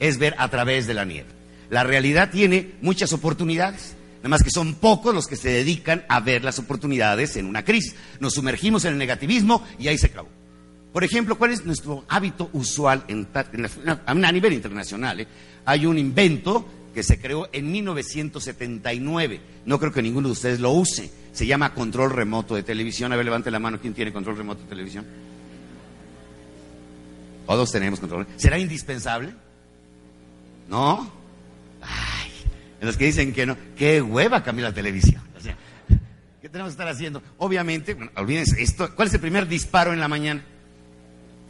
Es 0.00 0.18
ver 0.18 0.34
a 0.38 0.48
través 0.48 0.86
de 0.86 0.94
la 0.94 1.04
nieve. 1.04 1.28
La 1.70 1.84
realidad 1.84 2.30
tiene 2.30 2.74
muchas 2.80 3.12
oportunidades. 3.12 3.94
Nada 4.18 4.28
más 4.28 4.42
que 4.42 4.50
son 4.50 4.74
pocos 4.74 5.14
los 5.14 5.26
que 5.26 5.36
se 5.36 5.50
dedican 5.50 6.04
a 6.08 6.20
ver 6.20 6.44
las 6.44 6.58
oportunidades 6.58 7.36
en 7.36 7.46
una 7.46 7.64
crisis. 7.64 7.94
Nos 8.20 8.34
sumergimos 8.34 8.84
en 8.84 8.92
el 8.92 8.98
negativismo 8.98 9.64
y 9.78 9.88
ahí 9.88 9.98
se 9.98 10.06
acabó. 10.06 10.28
Por 10.92 11.04
ejemplo, 11.04 11.36
¿cuál 11.36 11.52
es 11.52 11.64
nuestro 11.64 12.04
hábito 12.08 12.48
usual 12.54 13.04
en, 13.08 13.28
a 13.34 14.32
nivel 14.32 14.52
internacional? 14.54 15.20
Eh? 15.20 15.26
Hay 15.66 15.84
un 15.84 15.98
invento 15.98 16.66
que 16.94 17.02
se 17.02 17.20
creó 17.20 17.50
en 17.52 17.70
1979. 17.70 19.40
No 19.66 19.78
creo 19.78 19.92
que 19.92 20.00
ninguno 20.00 20.28
de 20.28 20.32
ustedes 20.32 20.60
lo 20.60 20.72
use. 20.72 21.10
Se 21.32 21.46
llama 21.46 21.74
control 21.74 22.10
remoto 22.10 22.54
de 22.54 22.62
televisión. 22.62 23.12
A 23.12 23.16
ver, 23.16 23.26
levante 23.26 23.50
la 23.50 23.58
mano. 23.58 23.78
¿Quién 23.78 23.92
tiene 23.92 24.12
control 24.12 24.38
remoto 24.38 24.62
de 24.62 24.68
televisión? 24.68 25.04
Todos 27.46 27.70
tenemos 27.70 28.00
control. 28.00 28.26
¿Será 28.36 28.58
indispensable? 28.58 29.34
¿No? 30.68 31.10
Ay, 31.82 32.30
en 32.80 32.86
los 32.86 32.96
que 32.96 33.06
dicen 33.06 33.32
que 33.32 33.46
no. 33.46 33.56
¡Qué 33.76 34.02
hueva 34.02 34.42
cambiar 34.42 34.70
la 34.70 34.74
televisión! 34.74 35.22
¿qué 36.40 36.50
tenemos 36.50 36.70
que 36.70 36.74
estar 36.74 36.88
haciendo? 36.88 37.22
Obviamente, 37.38 37.94
bueno, 37.94 38.12
olvídense 38.16 38.62
esto. 38.62 38.94
¿Cuál 38.94 39.08
es 39.08 39.14
el 39.14 39.20
primer 39.20 39.48
disparo 39.48 39.92
en 39.92 39.98
la 39.98 40.06
mañana? 40.06 40.44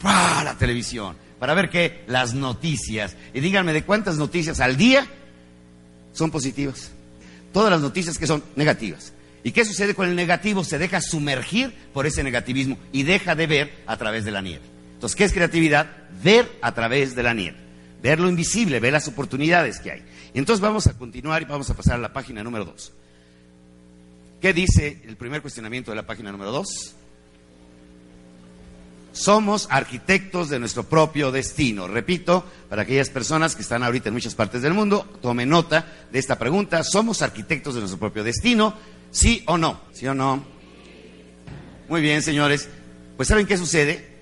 ¡Pah! 0.01 0.43
la 0.43 0.55
televisión, 0.55 1.17
para 1.39 1.53
ver 1.55 1.69
qué, 1.69 2.05
las 2.07 2.35
noticias. 2.35 3.17
Y 3.35 3.41
díganme 3.41 3.73
de 3.73 3.85
cuántas 3.85 4.17
noticias 4.17 4.61
al 4.61 4.77
día 4.77 5.07
son 6.13 6.31
positivas. 6.31 6.93
Todas 7.53 7.71
las 7.71 7.81
noticias 7.81 8.17
que 8.17 8.27
son 8.27 8.43
negativas. 8.57 9.13
¿Y 9.43 9.53
qué 9.53 9.65
sucede 9.65 9.95
con 9.95 10.09
el 10.09 10.17
negativo? 10.17 10.65
Se 10.65 10.79
deja 10.79 11.01
sumergir 11.01 11.73
por 11.93 12.07
ese 12.07 12.25
negativismo 12.25 12.79
y 12.91 13.03
deja 13.05 13.35
de 13.35 13.47
ver 13.47 13.75
a 13.87 13.97
través 13.97 14.25
de 14.25 14.31
la 14.31 14.41
nieve. 14.41 14.65
Entonces, 14.95 15.15
¿qué 15.15 15.25
es 15.25 15.33
creatividad? 15.33 15.87
Ver 16.25 16.51
a 16.63 16.73
través 16.73 17.15
de 17.15 17.23
la 17.23 17.35
nieve. 17.35 17.66
Ver 18.03 18.21
lo 18.21 18.29
invisible, 18.29 18.81
ver 18.81 18.93
las 18.93 19.09
oportunidades 19.09 19.81
que 19.81 19.91
hay. 19.91 20.05
Y 20.35 20.39
entonces 20.39 20.61
vamos 20.61 20.87
a 20.87 20.97
continuar 20.97 21.43
y 21.43 21.47
vamos 21.47 21.71
a 21.71 21.75
pasar 21.75 21.95
a 21.95 21.99
la 21.99 22.13
página 22.13 22.43
número 22.43 22.65
dos. 22.65 22.93
¿Qué 24.41 24.53
dice 24.53 25.03
el 25.07 25.17
primer 25.17 25.43
cuestionamiento 25.43 25.91
de 25.91 25.97
la 25.97 26.07
página 26.07 26.31
número 26.31 26.53
dos? 26.53 26.95
Somos 29.13 29.67
arquitectos 29.71 30.51
de 30.51 30.59
nuestro 30.59 30.85
propio 30.85 31.33
destino. 31.33 31.89
Repito, 31.89 32.45
para 32.69 32.83
aquellas 32.83 33.09
personas 33.09 33.57
que 33.57 33.63
están 33.63 33.83
ahorita 33.83 34.11
en 34.11 34.15
muchas 34.15 34.35
partes 34.35 34.61
del 34.61 34.75
mundo, 34.75 35.09
tomen 35.23 35.49
nota 35.49 35.91
de 36.13 36.19
esta 36.19 36.39
pregunta. 36.39 36.85
¿Somos 36.85 37.23
arquitectos 37.23 37.75
de 37.75 37.81
nuestro 37.81 37.99
propio 37.99 38.23
destino? 38.23 38.75
¿Sí 39.11 39.43
o 39.47 39.57
no? 39.57 39.81
¿Sí 39.93 40.07
o 40.07 40.15
no? 40.15 40.45
Muy 41.89 42.03
bien, 42.03 42.21
señores. 42.21 42.69
Pues 43.17 43.29
¿saben 43.29 43.47
qué 43.47 43.57
sucede? 43.57 44.17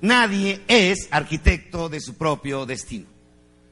Nadie 0.00 0.60
es 0.68 1.08
arquitecto 1.10 1.88
de 1.88 2.00
su 2.00 2.14
propio 2.14 2.66
destino. 2.66 3.15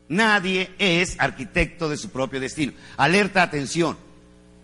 Nadie 0.08 0.70
es 0.78 1.16
arquitecto 1.18 1.88
de 1.88 1.96
su 1.96 2.10
propio 2.10 2.40
destino. 2.40 2.72
Alerta, 2.96 3.42
atención. 3.42 3.96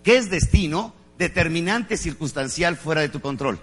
¿Qué 0.02 0.16
es 0.16 0.30
destino? 0.30 0.94
Determinante 1.18 1.96
circunstancial 1.96 2.76
fuera 2.76 3.00
de 3.00 3.08
tu 3.08 3.20
control 3.20 3.58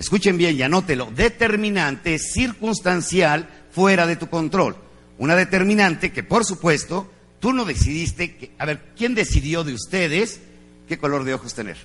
escuchen 0.00 0.38
bien 0.38 0.56
y 0.56 0.62
anótelo, 0.62 1.12
determinante 1.14 2.18
circunstancial 2.18 3.46
fuera 3.70 4.06
de 4.06 4.16
tu 4.16 4.28
control. 4.28 4.74
Una 5.18 5.36
determinante 5.36 6.10
que, 6.10 6.22
por 6.22 6.46
supuesto, 6.46 7.12
tú 7.38 7.52
no 7.52 7.66
decidiste, 7.66 8.34
que, 8.34 8.50
a 8.58 8.64
ver, 8.64 8.80
¿quién 8.96 9.14
decidió 9.14 9.62
de 9.62 9.74
ustedes 9.74 10.40
qué 10.88 10.96
color 10.96 11.24
de 11.24 11.34
ojos 11.34 11.52
tener? 11.52 11.76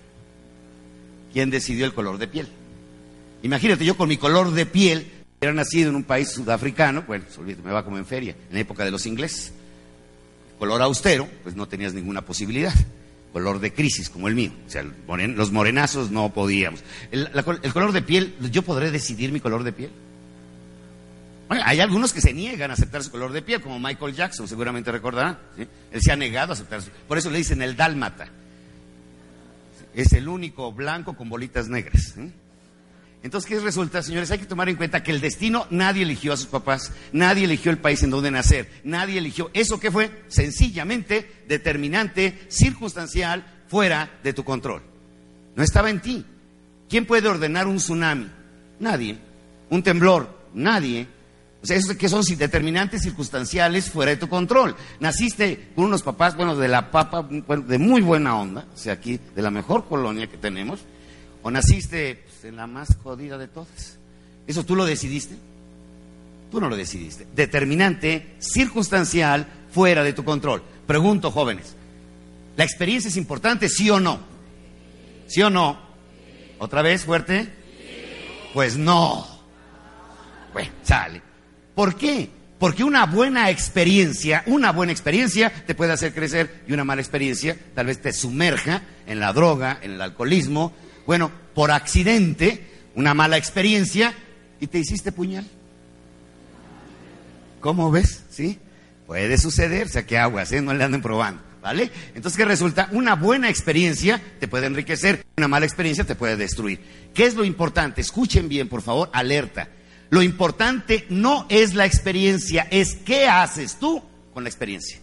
¿Quién 1.34 1.50
decidió 1.50 1.86
el 1.86 1.94
color 1.94 2.18
de 2.18 2.30
piel? 2.30 2.48
Imagínate, 3.44 3.84
yo 3.84 3.98
con 3.98 4.08
mi 4.08 4.16
color 4.16 4.52
de 4.52 4.66
piel, 4.66 5.12
hubiera 5.40 5.54
nacido 5.54 5.90
en 5.90 5.96
un 5.96 6.04
país 6.04 6.30
sudafricano, 6.30 7.04
bueno, 7.04 7.26
me 7.64 7.72
va 7.72 7.84
como 7.84 7.98
en 7.98 8.06
feria, 8.06 8.36
en 8.50 8.58
época 8.58 8.84
de 8.84 8.92
los 8.92 9.06
ingleses. 9.06 9.54
Color 10.60 10.82
austero, 10.82 11.28
pues 11.44 11.56
no 11.56 11.68
tenías 11.68 11.94
ninguna 11.94 12.24
posibilidad 12.24 12.74
color 13.36 13.60
de 13.60 13.74
crisis 13.74 14.10
como 14.10 14.30
el 14.30 14.36
mío. 14.36 14.54
O 14.66 14.70
sea, 14.70 14.82
los 14.84 15.52
morenazos 15.52 16.10
no 16.10 16.34
podíamos. 16.34 16.82
El, 17.12 17.30
color 17.74 17.92
de 17.92 18.02
piel, 18.02 18.34
¿yo 18.50 18.62
podré 18.62 18.92
decidir 18.92 19.34
mi 19.34 19.42
color 19.42 19.64
de 19.66 19.74
piel? 19.74 19.92
hay 21.50 21.82
algunos 21.82 22.14
que 22.14 22.22
se 22.22 22.34
niegan 22.34 22.72
a 22.72 22.76
aceptar 22.76 23.04
su 23.04 23.12
color 23.12 23.34
de 23.34 23.42
piel, 23.42 23.62
como 23.62 23.78
Michael 23.78 24.16
Jackson, 24.16 24.48
seguramente 24.48 24.90
recordarán. 24.90 25.38
Él 25.58 26.02
se 26.02 26.14
ha 26.14 26.16
negado 26.16 26.54
a 26.54 26.54
aceptar 26.54 26.82
su... 26.82 26.90
Por 27.10 27.18
eso 27.18 27.30
le 27.30 27.40
dicen 27.40 27.62
el 27.62 27.76
dálmata. 27.76 28.30
Es 29.94 30.14
el 30.14 30.30
único 30.30 30.72
blanco 30.72 31.18
con 31.18 31.28
bolitas 31.28 31.68
negras. 31.68 32.16
Entonces, 33.24 33.50
¿qué 33.50 33.60
resulta, 33.60 34.04
señores? 34.04 34.30
Hay 34.30 34.38
que 34.38 34.46
tomar 34.46 34.70
en 34.70 34.76
cuenta 34.76 35.02
que 35.02 35.12
el 35.12 35.20
destino 35.20 35.66
nadie 35.72 36.04
eligió 36.04 36.34
a 36.34 36.38
sus 36.38 36.46
papás, 36.48 36.92
nadie 37.12 37.46
eligió 37.46 37.72
el 37.72 37.80
país 37.80 38.04
en 38.04 38.12
donde 38.12 38.30
nacer, 38.30 38.70
nadie 38.84 39.18
eligió. 39.18 39.50
¿Eso 39.54 39.80
qué 39.80 39.90
fue? 39.90 40.12
Sencillamente 40.28 41.44
determinante, 41.48 42.46
circunstancial, 42.50 43.46
fuera 43.68 44.20
de 44.24 44.34
tu 44.34 44.44
control. 44.44 44.84
No 45.56 45.64
estaba 45.64 45.90
en 45.90 46.02
ti. 46.02 46.26
¿Quién 46.88 47.06
puede 47.06 47.28
ordenar 47.28 47.68
un 47.68 47.78
tsunami? 47.78 48.30
Nadie. 48.80 49.18
Un 49.70 49.82
temblor? 49.82 50.30
Nadie. 50.54 51.08
O 51.66 51.66
sea, 51.66 51.78
esos 51.78 51.96
que 51.96 52.10
son 52.10 52.24
determinantes 52.38 53.02
circunstanciales 53.02 53.90
fuera 53.90 54.12
de 54.12 54.18
tu 54.18 54.30
control. 54.30 54.76
Naciste 55.00 55.70
con 55.74 55.86
unos 55.86 56.04
papás, 56.04 56.36
bueno, 56.36 56.56
de 56.56 56.68
la 56.68 56.92
papa, 56.92 57.24
de 57.28 57.80
muy 57.80 58.02
buena 58.02 58.38
onda, 58.38 58.68
o 58.72 58.78
sea, 58.78 58.94
aquí, 58.94 59.20
de 59.36 59.42
la 59.42 59.50
mejor 59.50 59.86
colonia 59.86 60.28
que 60.28 60.38
tenemos, 60.38 60.82
o 61.46 61.52
naciste 61.52 62.24
en 62.42 62.56
la 62.56 62.66
más 62.66 62.98
jodida 63.04 63.38
de 63.38 63.48
todas. 63.48 64.00
¿Eso 64.48 64.66
tú 64.66 64.76
lo 64.76 64.84
decidiste? 64.84 65.36
Tú 66.50 66.60
no 66.60 66.70
lo 66.70 66.76
decidiste. 66.76 67.28
Determinante, 67.36 68.34
circunstancial, 68.40 69.46
fuera 69.72 70.04
de 70.04 70.14
tu 70.14 70.24
control. 70.24 70.64
Pregunto, 70.88 71.30
jóvenes, 71.30 71.76
¿la 72.58 72.64
experiencia 72.64 73.10
es 73.10 73.18
importante, 73.18 73.70
sí 73.70 73.92
o 73.92 74.00
no? 74.00 74.22
¿Sí 75.28 75.44
o 75.44 75.52
no? 75.52 75.80
¿Otra 76.58 76.82
vez 76.82 77.04
fuerte? 77.04 77.48
Pues 78.52 78.76
no. 78.76 79.28
Bueno, 80.52 80.72
sale. 80.82 81.22
¿Por 81.76 81.94
qué? 81.96 82.28
Porque 82.58 82.84
una 82.84 83.06
buena 83.06 83.52
experiencia, 83.52 84.42
una 84.48 84.72
buena 84.72 84.94
experiencia 84.94 85.54
te 85.68 85.76
puede 85.76 85.92
hacer 85.94 86.12
crecer 86.12 86.64
y 86.68 86.74
una 86.74 86.86
mala 86.86 87.04
experiencia 87.04 87.56
tal 87.76 87.86
vez 87.86 88.02
te 88.02 88.14
sumerja 88.14 88.82
en 89.06 89.20
la 89.20 89.32
droga, 89.32 89.78
en 89.84 89.92
el 89.92 90.02
alcoholismo, 90.02 90.74
bueno, 91.06 91.32
por 91.54 91.72
accidente, 91.72 92.66
una 92.96 93.14
mala 93.14 93.38
experiencia 93.38 94.14
y 94.60 94.68
te 94.68 94.80
hiciste 94.80 95.12
puñal. 95.12 95.46
¿Cómo 97.62 97.92
ves? 97.92 98.24
¿Sí? 98.30 98.60
Puede 99.08 99.38
suceder, 99.38 99.88
o 99.88 99.90
sea 99.90 100.06
que 100.06 100.18
aguas, 100.18 100.52
¿eh? 100.52 100.62
no 100.62 100.74
le 100.74 100.84
anden 100.84 101.02
probando, 101.02 101.42
¿vale? 101.62 101.92
Entonces, 102.16 102.38
¿qué 102.38 102.46
resulta? 102.46 102.90
Una 102.92 103.16
buena 103.16 103.50
experiencia 103.50 104.22
te 104.40 104.48
puede 104.48 104.68
enriquecer, 104.68 105.26
una 105.38 105.48
mala 105.48 105.66
experiencia 105.66 106.04
te 106.04 106.16
puede 106.16 106.38
destruir. 106.38 106.80
¿Qué 107.14 107.26
es 107.26 107.36
lo 107.36 107.44
importante? 107.44 108.02
Escuchen 108.02 108.50
bien, 108.50 108.68
por 108.68 108.82
favor, 108.82 109.10
alerta. 109.14 109.70
Lo 110.10 110.22
importante 110.22 111.06
no 111.10 111.46
es 111.50 111.74
la 111.74 111.86
experiencia, 111.86 112.68
es 112.72 112.96
qué 112.96 113.28
haces 113.28 113.78
tú 113.80 114.02
con 114.34 114.44
la 114.44 114.50
experiencia. 114.50 115.00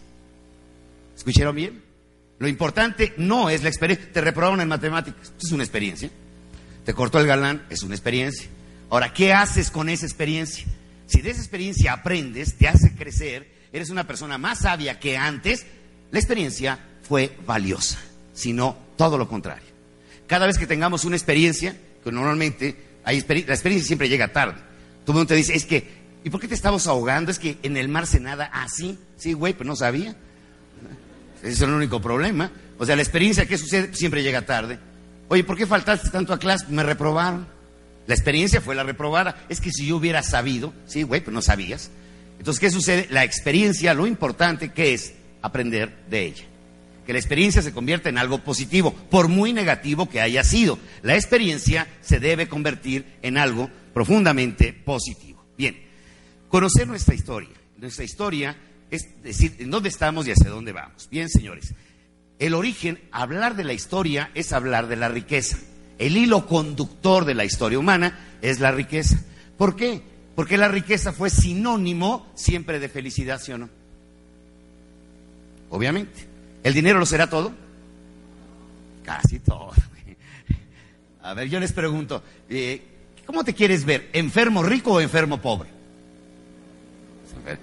¿Escucharon 1.15 1.55
bien? 1.55 1.82
Lo 2.39 2.47
importante 2.47 3.13
no 3.17 3.49
es 3.49 3.63
la 3.63 3.69
experiencia. 3.69 4.11
Te 4.11 4.21
reprobaron 4.21 4.61
en 4.61 4.67
matemáticas, 4.67 5.33
es 5.41 5.51
una 5.51 5.63
experiencia. 5.63 6.09
Te 6.85 6.93
cortó 6.93 7.19
el 7.19 7.27
galán, 7.27 7.65
es 7.69 7.83
una 7.83 7.95
experiencia. 7.95 8.47
Ahora, 8.89 9.13
¿qué 9.13 9.33
haces 9.33 9.71
con 9.71 9.89
esa 9.89 10.05
experiencia? 10.05 10.65
Si 11.07 11.21
de 11.21 11.31
esa 11.31 11.41
experiencia 11.41 11.93
aprendes, 11.93 12.57
te 12.57 12.67
hace 12.67 12.95
crecer, 12.95 13.47
eres 13.71 13.89
una 13.89 14.05
persona 14.05 14.37
más 14.37 14.59
sabia 14.59 14.99
que 14.99 15.17
antes, 15.17 15.65
la 16.11 16.19
experiencia 16.19 16.79
fue 17.01 17.37
valiosa, 17.45 17.99
sino 18.33 18.77
todo 18.97 19.17
lo 19.17 19.27
contrario. 19.27 19.65
Cada 20.27 20.45
vez 20.45 20.57
que 20.57 20.67
tengamos 20.67 21.05
una 21.05 21.15
experiencia, 21.15 21.75
que 22.03 22.11
normalmente 22.11 22.75
hay 23.03 23.21
la 23.21 23.53
experiencia 23.53 23.87
siempre 23.87 24.09
llega 24.09 24.31
tarde. 24.31 24.55
Todo 25.05 25.13
el 25.13 25.17
mundo 25.19 25.27
te 25.27 25.35
dice, 25.35 25.55
es 25.55 25.65
que, 25.65 25.87
¿y 26.23 26.29
por 26.29 26.39
qué 26.39 26.47
te 26.47 26.55
estabas 26.55 26.87
ahogando? 26.87 27.31
Es 27.31 27.39
que 27.39 27.57
en 27.63 27.77
el 27.77 27.89
mar 27.89 28.07
se 28.07 28.19
nada 28.19 28.45
así. 28.45 28.97
Sí, 29.17 29.33
güey, 29.33 29.53
pero 29.53 29.67
no 29.67 29.75
sabía. 29.75 30.15
Ese 31.43 31.51
es 31.51 31.61
el 31.61 31.71
único 31.71 32.01
problema. 32.01 32.49
O 32.79 32.85
sea, 32.85 32.95
la 32.95 33.01
experiencia 33.01 33.45
que 33.45 33.57
sucede 33.57 33.93
siempre 33.93 34.23
llega 34.23 34.43
tarde. 34.43 34.79
Oye, 35.27 35.43
¿por 35.43 35.57
qué 35.57 35.67
faltaste 35.67 36.09
tanto 36.09 36.33
a 36.33 36.39
clase? 36.39 36.65
Me 36.69 36.83
reprobaron. 36.83 37.45
La 38.07 38.15
experiencia 38.15 38.61
fue 38.61 38.75
la 38.75 38.83
reprobada. 38.83 39.45
Es 39.49 39.59
que 39.59 39.71
si 39.71 39.87
yo 39.87 39.97
hubiera 39.97 40.23
sabido, 40.23 40.73
sí, 40.85 41.03
güey, 41.03 41.19
pero 41.19 41.33
no 41.33 41.41
sabías. 41.41 41.91
Entonces, 42.39 42.61
¿qué 42.61 42.71
sucede? 42.71 43.07
La 43.09 43.25
experiencia, 43.25 43.93
lo 43.93 44.07
importante 44.07 44.71
que 44.71 44.93
es 44.93 45.13
aprender 45.41 45.93
de 46.09 46.25
ella. 46.25 46.45
Que 47.05 47.13
la 47.13 47.19
experiencia 47.19 47.61
se 47.61 47.73
convierta 47.73 48.07
en 48.07 48.17
algo 48.17 48.39
positivo, 48.39 48.93
por 48.93 49.27
muy 49.27 49.51
negativo 49.51 50.09
que 50.09 50.21
haya 50.21 50.45
sido. 50.45 50.79
La 51.01 51.15
experiencia 51.15 51.87
se 52.01 52.21
debe 52.21 52.47
convertir 52.47 53.05
en 53.21 53.37
algo 53.37 53.69
profundamente 53.93 54.71
positivo. 54.71 55.45
Bien, 55.57 55.77
conocer 56.47 56.87
nuestra 56.87 57.13
historia. 57.13 57.49
Nuestra 57.77 58.05
historia 58.05 58.55
es 58.93 59.23
decir, 59.23 59.55
en 59.57 59.71
dónde 59.71 59.89
estamos 59.89 60.27
y 60.27 60.31
hacia 60.31 60.51
dónde 60.51 60.71
vamos. 60.71 61.09
Bien, 61.09 61.27
señores, 61.27 61.73
el 62.37 62.53
origen, 62.53 62.99
hablar 63.11 63.55
de 63.55 63.63
la 63.63 63.73
historia 63.73 64.29
es 64.35 64.53
hablar 64.53 64.87
de 64.87 64.95
la 64.95 65.09
riqueza. 65.09 65.57
El 65.97 66.15
hilo 66.15 66.45
conductor 66.45 67.25
de 67.25 67.33
la 67.33 67.43
historia 67.43 67.79
humana 67.79 68.19
es 68.43 68.59
la 68.59 68.71
riqueza. 68.71 69.19
¿Por 69.57 69.75
qué? 69.75 70.03
Porque 70.35 70.57
la 70.57 70.67
riqueza 70.67 71.11
fue 71.11 71.31
sinónimo 71.31 72.31
siempre 72.35 72.79
de 72.79 72.87
felicidad, 72.87 73.41
¿sí 73.41 73.51
o 73.51 73.57
no? 73.57 73.69
Obviamente. 75.71 76.27
¿El 76.61 76.75
dinero 76.75 76.99
lo 76.99 77.07
será 77.07 77.27
todo? 77.27 77.51
Casi 79.03 79.39
todo. 79.39 79.71
A 81.23 81.33
ver, 81.33 81.49
yo 81.49 81.59
les 81.59 81.73
pregunto, 81.73 82.21
eh, 82.47 82.79
¿cómo 83.25 83.43
te 83.43 83.55
quieres 83.55 83.85
ver? 83.85 84.11
¿Enfermo 84.13 84.61
rico 84.61 84.93
o 84.93 85.01
enfermo 85.01 85.41
pobre? 85.41 85.73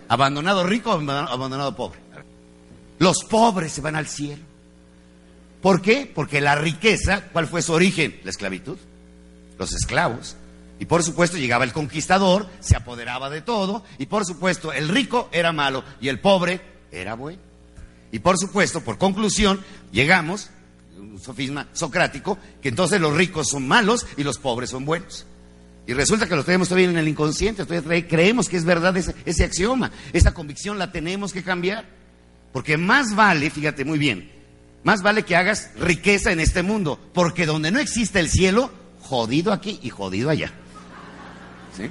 Abandonado 0.08 0.64
rico 0.64 0.92
o 0.92 1.10
abandonado 1.10 1.74
pobre. 1.74 2.00
Los 2.98 3.24
pobres 3.24 3.72
se 3.72 3.80
van 3.80 3.96
al 3.96 4.06
cielo. 4.06 4.42
¿Por 5.62 5.82
qué? 5.82 6.10
Porque 6.12 6.40
la 6.40 6.54
riqueza, 6.54 7.24
¿cuál 7.32 7.46
fue 7.46 7.62
su 7.62 7.72
origen? 7.72 8.20
La 8.24 8.30
esclavitud. 8.30 8.78
Los 9.58 9.72
esclavos. 9.72 10.36
Y 10.78 10.86
por 10.86 11.02
supuesto 11.02 11.36
llegaba 11.36 11.64
el 11.64 11.72
conquistador, 11.72 12.48
se 12.60 12.76
apoderaba 12.76 13.28
de 13.28 13.42
todo, 13.42 13.84
y 13.98 14.06
por 14.06 14.24
supuesto 14.24 14.72
el 14.72 14.88
rico 14.88 15.28
era 15.30 15.52
malo 15.52 15.84
y 16.00 16.08
el 16.08 16.20
pobre 16.20 16.60
era 16.90 17.14
bueno. 17.14 17.42
Y 18.12 18.18
por 18.18 18.38
supuesto, 18.38 18.80
por 18.80 18.98
conclusión, 18.98 19.60
llegamos, 19.92 20.50
un 20.98 21.20
sofisma 21.20 21.68
socrático, 21.72 22.38
que 22.62 22.70
entonces 22.70 23.00
los 23.00 23.14
ricos 23.14 23.48
son 23.48 23.68
malos 23.68 24.06
y 24.16 24.24
los 24.24 24.38
pobres 24.38 24.70
son 24.70 24.84
buenos. 24.84 25.26
Y 25.86 25.92
resulta 25.92 26.28
que 26.28 26.36
lo 26.36 26.44
tenemos 26.44 26.68
todavía 26.68 26.90
en 26.90 26.98
el 26.98 27.08
inconsciente, 27.08 27.64
todavía 27.64 28.06
creemos 28.06 28.48
que 28.48 28.56
es 28.56 28.64
verdad 28.64 28.96
ese, 28.96 29.14
ese 29.24 29.44
axioma. 29.44 29.90
Esa 30.12 30.32
convicción 30.34 30.78
la 30.78 30.92
tenemos 30.92 31.32
que 31.32 31.42
cambiar. 31.42 31.84
Porque 32.52 32.76
más 32.76 33.14
vale, 33.14 33.50
fíjate 33.50 33.84
muy 33.84 33.98
bien, 33.98 34.30
más 34.82 35.02
vale 35.02 35.24
que 35.24 35.36
hagas 35.36 35.70
riqueza 35.78 36.32
en 36.32 36.40
este 36.40 36.62
mundo, 36.62 36.98
porque 37.12 37.46
donde 37.46 37.70
no 37.70 37.78
existe 37.78 38.18
el 38.18 38.28
cielo, 38.28 38.72
jodido 39.00 39.52
aquí 39.52 39.78
y 39.82 39.90
jodido 39.90 40.30
allá. 40.30 40.52
¿Sí? 41.76 41.88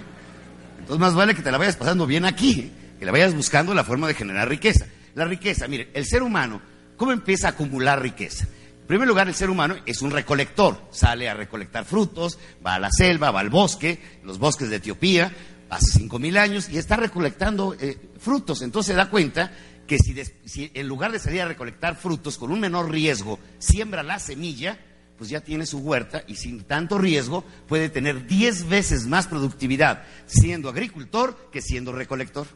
Entonces 0.79 0.99
más 0.99 1.15
vale 1.15 1.35
que 1.35 1.41
te 1.41 1.51
la 1.51 1.57
vayas 1.57 1.77
pasando 1.77 2.05
bien 2.05 2.25
aquí, 2.25 2.71
que 2.99 3.05
la 3.05 3.11
vayas 3.11 3.33
buscando 3.33 3.73
la 3.73 3.83
forma 3.83 4.07
de 4.07 4.15
generar 4.15 4.49
riqueza. 4.49 4.87
La 5.15 5.25
riqueza, 5.25 5.67
mire, 5.67 5.89
el 5.93 6.05
ser 6.05 6.23
humano, 6.23 6.61
¿cómo 6.97 7.11
empieza 7.11 7.47
a 7.47 7.51
acumular 7.51 8.01
riqueza? 8.01 8.47
En 8.89 8.93
primer 8.93 9.07
lugar, 9.07 9.27
el 9.27 9.35
ser 9.35 9.51
humano 9.51 9.75
es 9.85 10.01
un 10.01 10.09
recolector, 10.09 10.81
sale 10.89 11.29
a 11.29 11.35
recolectar 11.35 11.85
frutos, 11.85 12.39
va 12.65 12.73
a 12.73 12.79
la 12.79 12.89
selva, 12.89 13.29
va 13.29 13.39
al 13.39 13.51
bosque, 13.51 13.99
los 14.23 14.39
bosques 14.39 14.71
de 14.71 14.77
Etiopía, 14.77 15.31
hace 15.69 15.99
cinco 15.99 16.17
mil 16.17 16.35
años 16.39 16.67
y 16.69 16.79
está 16.79 16.95
recolectando 16.95 17.75
eh, 17.79 18.09
frutos. 18.17 18.63
Entonces 18.63 18.93
se 18.93 18.97
da 18.97 19.11
cuenta 19.11 19.51
que 19.85 19.99
si, 19.99 20.15
si, 20.43 20.71
en 20.73 20.87
lugar 20.87 21.11
de 21.11 21.19
salir 21.19 21.43
a 21.43 21.47
recolectar 21.47 21.97
frutos 21.97 22.39
con 22.39 22.51
un 22.51 22.59
menor 22.59 22.89
riesgo, 22.89 23.37
siembra 23.59 24.01
la 24.01 24.17
semilla, 24.17 24.79
pues 25.19 25.29
ya 25.29 25.41
tiene 25.41 25.67
su 25.67 25.77
huerta 25.77 26.23
y 26.27 26.37
sin 26.37 26.63
tanto 26.63 26.97
riesgo 26.97 27.43
puede 27.67 27.89
tener 27.89 28.25
diez 28.25 28.67
veces 28.67 29.05
más 29.05 29.27
productividad 29.27 30.01
siendo 30.25 30.67
agricultor 30.67 31.51
que 31.51 31.61
siendo 31.61 31.91
recolector. 31.91 32.47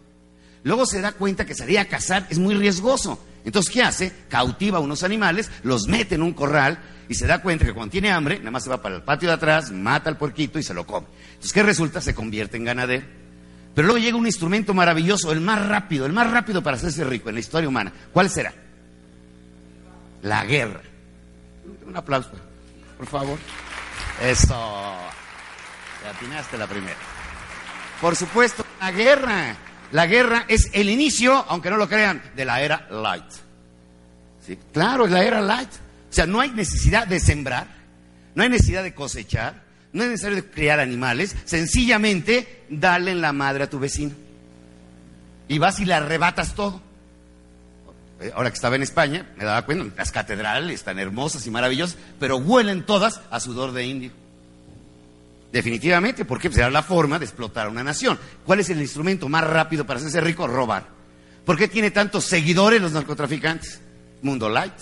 Luego 0.64 0.88
se 0.88 1.00
da 1.00 1.12
cuenta 1.12 1.46
que 1.46 1.54
salir 1.54 1.78
a 1.78 1.88
cazar 1.88 2.26
es 2.32 2.40
muy 2.40 2.56
riesgoso. 2.56 3.20
Entonces, 3.46 3.74
¿qué 3.74 3.82
hace? 3.82 4.14
Cautiva 4.30 4.78
a 4.78 4.82
unos 4.82 5.04
animales, 5.04 5.52
los 5.64 5.88
mete 5.88 6.16
en 6.16 6.22
un 6.22 6.34
corral 6.34 6.80
y 7.10 7.16
se 7.16 7.28
da 7.28 7.42
cuenta 7.42 7.66
que 7.66 7.74
cuando 7.74 7.92
tiene 7.92 8.12
hambre, 8.12 8.40
nada 8.40 8.52
más 8.52 8.64
se 8.64 8.70
va 8.70 8.82
para 8.82 8.96
el 8.96 9.04
patio 9.04 9.28
de 9.28 9.36
atrás, 9.36 9.72
mata 9.72 10.10
al 10.10 10.18
puerquito 10.18 10.60
y 10.60 10.64
se 10.64 10.74
lo 10.74 10.86
come. 10.86 11.08
Entonces, 11.28 11.54
¿qué 11.54 11.64
resulta? 11.64 12.00
Se 12.02 12.16
convierte 12.16 12.58
en 12.58 12.64
ganadero. 12.64 13.06
Pero 13.76 13.88
luego 13.88 14.00
llega 14.00 14.18
un 14.18 14.26
instrumento 14.26 14.74
maravilloso, 14.74 15.32
el 15.32 15.42
más 15.42 15.68
rápido, 15.68 16.06
el 16.06 16.14
más 16.14 16.30
rápido 16.30 16.62
para 16.62 16.78
hacerse 16.78 17.04
rico 17.04 17.30
en 17.30 17.36
la 17.36 17.42
historia 17.42 17.68
humana. 17.68 17.92
¿Cuál 18.12 18.30
será? 18.30 18.54
La 20.22 20.46
guerra. 20.46 20.82
Un 21.86 21.98
aplauso, 21.98 22.32
por 22.98 23.08
favor. 23.08 23.38
Eso. 24.22 24.96
Te 26.02 26.10
atinaste 26.10 26.58
la 26.58 26.68
primera. 26.68 26.98
Por 28.00 28.16
supuesto, 28.16 28.66
la 28.80 28.92
guerra. 28.92 29.56
La 29.94 30.08
guerra 30.08 30.46
es 30.48 30.72
el 30.74 30.90
inicio, 30.90 31.46
aunque 31.48 31.70
no 31.70 31.78
lo 31.78 31.88
crean, 31.88 32.20
de 32.36 32.46
la 32.46 32.62
era 32.62 32.88
light. 32.90 33.32
¿Sí? 34.44 34.58
Claro, 34.74 35.06
es 35.06 35.12
la 35.12 35.24
era 35.24 35.40
light. 35.40 35.70
O 35.70 36.14
sea, 36.14 36.26
no 36.26 36.42
hay 36.42 36.50
necesidad 36.50 37.06
de 37.06 37.20
sembrar, 37.20 37.68
no 38.34 38.42
hay 38.42 38.50
necesidad 38.50 38.82
de 38.82 38.96
cosechar, 38.96 39.62
no 39.92 40.02
es 40.02 40.10
necesario 40.10 40.50
criar 40.50 40.80
animales, 40.80 41.36
sencillamente 41.46 42.66
dale 42.70 43.12
en 43.12 43.22
la 43.22 43.34
madre 43.34 43.66
a 43.66 43.70
tu 43.70 43.78
vecino. 43.78 44.14
Y 45.48 45.60
vas 45.60 45.80
y 45.80 45.86
le 45.86 45.94
arrebatas 45.94 46.56
todo. 46.56 46.82
Eh, 48.20 48.32
ahora 48.34 48.50
que 48.50 48.56
estaba 48.56 48.76
en 48.76 48.82
España, 48.82 49.30
me 49.38 49.44
daba 49.44 49.62
cuenta, 49.64 49.94
las 49.96 50.12
catedrales 50.12 50.74
están 50.74 50.98
hermosas 50.98 51.46
y 51.46 51.52
maravillosas, 51.52 52.00
pero 52.20 52.38
huelen 52.38 52.84
todas 52.84 53.22
a 53.30 53.40
sudor 53.40 53.74
de 53.74 53.86
indio. 53.86 54.23
Definitivamente, 55.54 56.26
porque 56.26 56.52
será 56.52 56.72
la 56.72 56.82
forma 56.82 57.20
de 57.20 57.26
explotar 57.26 57.68
a 57.68 57.70
una 57.70 57.84
nación. 57.84 58.18
¿Cuál 58.44 58.62
es 58.62 58.72
el 58.72 58.82
instrumento 58.82 59.30
más 59.30 59.44
rápido 59.44 59.86
para 59.86 60.00
hacerse 60.00 60.20
rico? 60.20 60.48
Robar. 60.48 60.88
¿Por 61.46 61.60
qué 61.60 61.68
tiene 61.68 61.92
tantos 61.92 62.26
seguidores 62.26 62.82
los 62.82 62.92
narcotraficantes? 62.92 63.80
Mundo 64.24 64.50
light. 64.50 64.74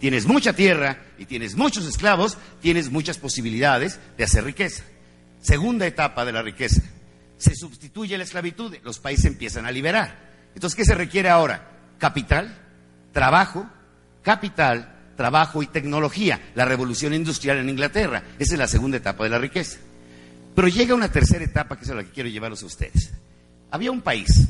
Tienes 0.00 0.24
mucha 0.24 0.54
tierra 0.54 1.02
y 1.18 1.26
tienes 1.26 1.54
muchos 1.54 1.84
esclavos, 1.84 2.38
tienes 2.62 2.90
muchas 2.90 3.18
posibilidades 3.18 4.00
de 4.16 4.24
hacer 4.24 4.42
riqueza. 4.42 4.84
Segunda 5.42 5.86
etapa 5.86 6.24
de 6.24 6.32
la 6.32 6.40
riqueza. 6.40 6.80
Se 7.36 7.54
sustituye 7.54 8.16
la 8.16 8.24
esclavitud, 8.24 8.74
los 8.82 9.00
países 9.00 9.26
empiezan 9.26 9.66
a 9.66 9.70
liberar. 9.70 10.30
Entonces, 10.54 10.74
¿qué 10.74 10.86
se 10.86 10.94
requiere 10.94 11.28
ahora? 11.28 11.72
Capital, 11.98 12.56
trabajo, 13.12 13.68
capital, 14.22 14.91
trabajo 15.16 15.62
y 15.62 15.66
tecnología, 15.66 16.40
la 16.54 16.64
revolución 16.64 17.14
industrial 17.14 17.58
en 17.58 17.68
Inglaterra. 17.68 18.22
Esa 18.38 18.54
es 18.54 18.58
la 18.58 18.68
segunda 18.68 18.96
etapa 18.96 19.24
de 19.24 19.30
la 19.30 19.38
riqueza. 19.38 19.78
Pero 20.54 20.68
llega 20.68 20.94
una 20.94 21.10
tercera 21.10 21.44
etapa 21.44 21.76
que 21.76 21.84
es 21.84 21.90
a 21.90 21.94
la 21.94 22.04
que 22.04 22.10
quiero 22.10 22.28
llevarlos 22.28 22.62
a 22.62 22.66
ustedes. 22.66 23.10
Había 23.70 23.90
un 23.90 24.02
país, 24.02 24.48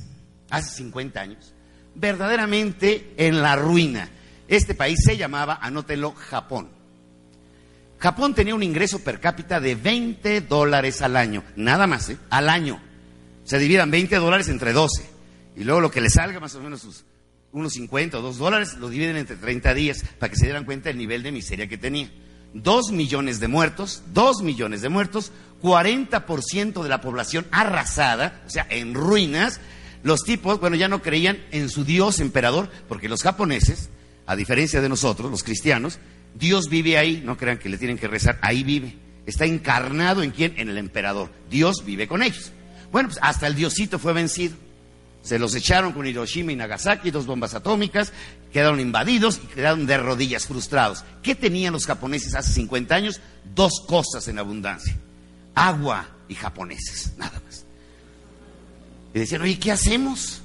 hace 0.50 0.76
50 0.76 1.20
años, 1.20 1.54
verdaderamente 1.94 3.14
en 3.16 3.40
la 3.40 3.56
ruina. 3.56 4.08
Este 4.48 4.74
país 4.74 4.98
se 5.04 5.16
llamaba, 5.16 5.58
anótelo, 5.62 6.12
Japón. 6.12 6.68
Japón 7.98 8.34
tenía 8.34 8.54
un 8.54 8.64
ingreso 8.64 8.98
per 8.98 9.20
cápita 9.20 9.60
de 9.60 9.76
20 9.76 10.40
dólares 10.42 11.02
al 11.02 11.16
año, 11.16 11.44
nada 11.54 11.86
más, 11.86 12.10
¿eh? 12.10 12.18
al 12.30 12.48
año. 12.48 12.82
Se 13.44 13.58
dividan 13.58 13.90
20 13.92 14.16
dólares 14.16 14.48
entre 14.48 14.72
12. 14.72 15.08
Y 15.54 15.64
luego 15.64 15.80
lo 15.80 15.90
que 15.90 16.00
le 16.00 16.10
salga 16.10 16.40
más 16.40 16.54
o 16.56 16.60
menos 16.60 16.80
sus 16.80 17.04
unos 17.52 17.74
50 17.74 18.18
o 18.18 18.22
2 18.22 18.38
dólares, 18.38 18.74
lo 18.78 18.88
dividen 18.88 19.16
entre 19.16 19.36
30 19.36 19.74
días 19.74 20.04
para 20.18 20.30
que 20.30 20.36
se 20.36 20.46
dieran 20.46 20.64
cuenta 20.64 20.88
del 20.88 20.98
nivel 20.98 21.22
de 21.22 21.32
miseria 21.32 21.68
que 21.68 21.78
tenía. 21.78 22.10
Dos 22.54 22.90
millones 22.90 23.40
de 23.40 23.48
muertos, 23.48 24.02
dos 24.12 24.42
millones 24.42 24.82
de 24.82 24.88
muertos, 24.88 25.32
40% 25.62 26.82
de 26.82 26.88
la 26.88 27.00
población 27.00 27.46
arrasada, 27.50 28.42
o 28.46 28.50
sea, 28.50 28.66
en 28.68 28.94
ruinas, 28.94 29.60
Los 30.02 30.24
tipos, 30.24 30.58
bueno, 30.58 30.74
ya 30.74 30.88
no 30.88 31.00
creían 31.00 31.38
en 31.52 31.68
su 31.68 31.84
Dios 31.84 32.18
emperador, 32.18 32.68
porque 32.88 33.08
los 33.08 33.22
japoneses, 33.22 33.88
a 34.26 34.34
diferencia 34.34 34.80
de 34.80 34.88
nosotros, 34.88 35.30
los 35.30 35.44
cristianos, 35.44 36.00
Dios 36.34 36.68
vive 36.68 36.98
ahí, 36.98 37.22
no 37.24 37.36
crean 37.36 37.58
que 37.58 37.68
le 37.68 37.78
tienen 37.78 37.98
que 37.98 38.08
rezar, 38.08 38.38
ahí 38.42 38.64
vive. 38.64 38.96
Está 39.26 39.44
encarnado 39.44 40.24
en 40.24 40.32
quién? 40.32 40.54
En 40.56 40.68
el 40.68 40.78
emperador. 40.78 41.30
Dios 41.48 41.84
vive 41.84 42.08
con 42.08 42.22
ellos. 42.22 42.50
Bueno, 42.90 43.10
pues 43.10 43.20
hasta 43.22 43.46
el 43.46 43.54
diosito 43.54 44.00
fue 44.00 44.12
vencido. 44.12 44.56
Se 45.22 45.38
los 45.38 45.54
echaron 45.54 45.92
con 45.92 46.06
Hiroshima 46.06 46.52
y 46.52 46.56
Nagasaki, 46.56 47.10
dos 47.10 47.26
bombas 47.26 47.54
atómicas, 47.54 48.12
quedaron 48.52 48.80
invadidos 48.80 49.40
y 49.42 49.46
quedaron 49.46 49.86
de 49.86 49.96
rodillas 49.96 50.46
frustrados. 50.46 51.04
¿Qué 51.22 51.34
tenían 51.34 51.72
los 51.72 51.86
japoneses 51.86 52.34
hace 52.34 52.52
50 52.52 52.94
años? 52.94 53.20
Dos 53.54 53.84
cosas 53.86 54.26
en 54.26 54.40
abundancia. 54.40 54.96
Agua 55.54 56.08
y 56.28 56.34
japoneses, 56.34 57.12
nada 57.16 57.40
más. 57.44 57.64
Y 59.14 59.20
decían, 59.20 59.42
oye, 59.42 59.58
¿qué 59.58 59.70
hacemos? 59.70 60.42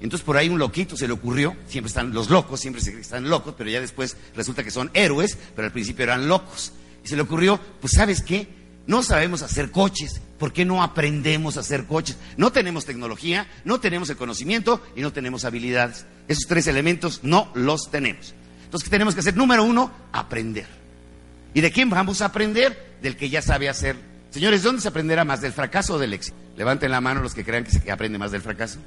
Entonces 0.00 0.24
por 0.24 0.36
ahí 0.36 0.48
un 0.48 0.58
loquito 0.58 0.96
se 0.96 1.06
le 1.06 1.14
ocurrió, 1.14 1.56
siempre 1.68 1.88
están 1.88 2.12
los 2.12 2.28
locos, 2.28 2.60
siempre 2.60 2.82
están 2.82 3.30
locos, 3.30 3.54
pero 3.56 3.70
ya 3.70 3.80
después 3.80 4.16
resulta 4.34 4.62
que 4.62 4.70
son 4.70 4.90
héroes, 4.92 5.38
pero 5.54 5.66
al 5.66 5.72
principio 5.72 6.02
eran 6.02 6.28
locos. 6.28 6.72
Y 7.02 7.08
se 7.08 7.16
le 7.16 7.22
ocurrió, 7.22 7.58
pues 7.80 7.94
sabes 7.94 8.20
qué, 8.22 8.46
no 8.86 9.02
sabemos 9.02 9.42
hacer 9.42 9.70
coches, 9.70 10.20
¿por 10.38 10.52
qué 10.52 10.64
no 10.64 10.82
aprendemos 10.82 11.56
a 11.56 11.60
hacer 11.60 11.86
coches? 11.86 12.16
No 12.36 12.52
tenemos 12.52 12.84
tecnología, 12.84 13.48
no 13.64 13.80
tenemos 13.80 14.08
el 14.10 14.16
conocimiento 14.16 14.80
y 14.94 15.00
no 15.00 15.12
tenemos 15.12 15.44
habilidades. 15.44 16.06
Esos 16.28 16.46
tres 16.46 16.66
elementos 16.68 17.20
no 17.22 17.50
los 17.54 17.90
tenemos. 17.90 18.34
Entonces, 18.64 18.84
¿qué 18.84 18.90
tenemos 18.90 19.14
que 19.14 19.20
hacer? 19.20 19.36
Número 19.36 19.64
uno, 19.64 19.90
aprender. 20.12 20.66
¿Y 21.54 21.60
de 21.60 21.72
quién 21.72 21.90
vamos 21.90 22.20
a 22.20 22.26
aprender? 22.26 22.96
Del 23.02 23.16
que 23.16 23.28
ya 23.28 23.42
sabe 23.42 23.68
hacer. 23.68 23.96
Señores, 24.30 24.62
¿dónde 24.62 24.82
se 24.82 24.88
aprenderá 24.88 25.24
más? 25.24 25.40
¿Del 25.40 25.52
fracaso 25.52 25.94
o 25.94 25.98
del 25.98 26.12
éxito? 26.12 26.36
Levanten 26.56 26.90
la 26.90 27.00
mano 27.00 27.22
los 27.22 27.34
que 27.34 27.44
crean 27.44 27.64
que 27.64 27.70
se 27.70 27.90
aprende 27.90 28.18
más 28.18 28.30
del 28.30 28.42
fracaso. 28.42 28.78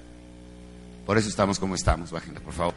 Por 1.05 1.17
eso 1.17 1.27
estamos 1.27 1.59
como 1.59 1.75
estamos. 1.75 2.11
Bájenla, 2.11 2.39
por 2.39 2.53
favor. 2.53 2.73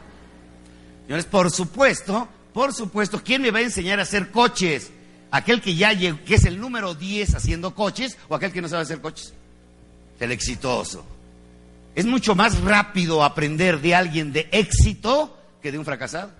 Señores, 1.05 1.25
por 1.25 1.51
supuesto, 1.51 2.27
por 2.53 2.73
supuesto, 2.73 3.21
¿quién 3.23 3.41
me 3.41 3.51
va 3.51 3.59
a 3.59 3.63
enseñar 3.63 3.99
a 3.99 4.03
hacer 4.03 4.31
coches? 4.31 4.91
Aquel 5.33 5.61
que 5.61 5.73
ya 5.73 5.97
que 5.97 6.35
es 6.35 6.45
el 6.45 6.59
número 6.59 6.93
10 6.93 7.33
haciendo 7.33 7.73
coches 7.73 8.17
o 8.29 8.35
aquel 8.35 8.53
que 8.53 8.61
no 8.61 8.69
sabe 8.69 8.83
hacer 8.83 9.01
coches. 9.01 9.33
El 10.19 10.31
exitoso. 10.31 11.03
Es 11.95 12.05
mucho 12.05 12.35
más 12.35 12.61
rápido 12.61 13.23
aprender 13.23 13.81
de 13.81 13.95
alguien 13.95 14.31
de 14.31 14.47
éxito 14.51 15.35
que 15.61 15.71
de 15.71 15.79
un 15.79 15.85
fracasado. 15.85 16.31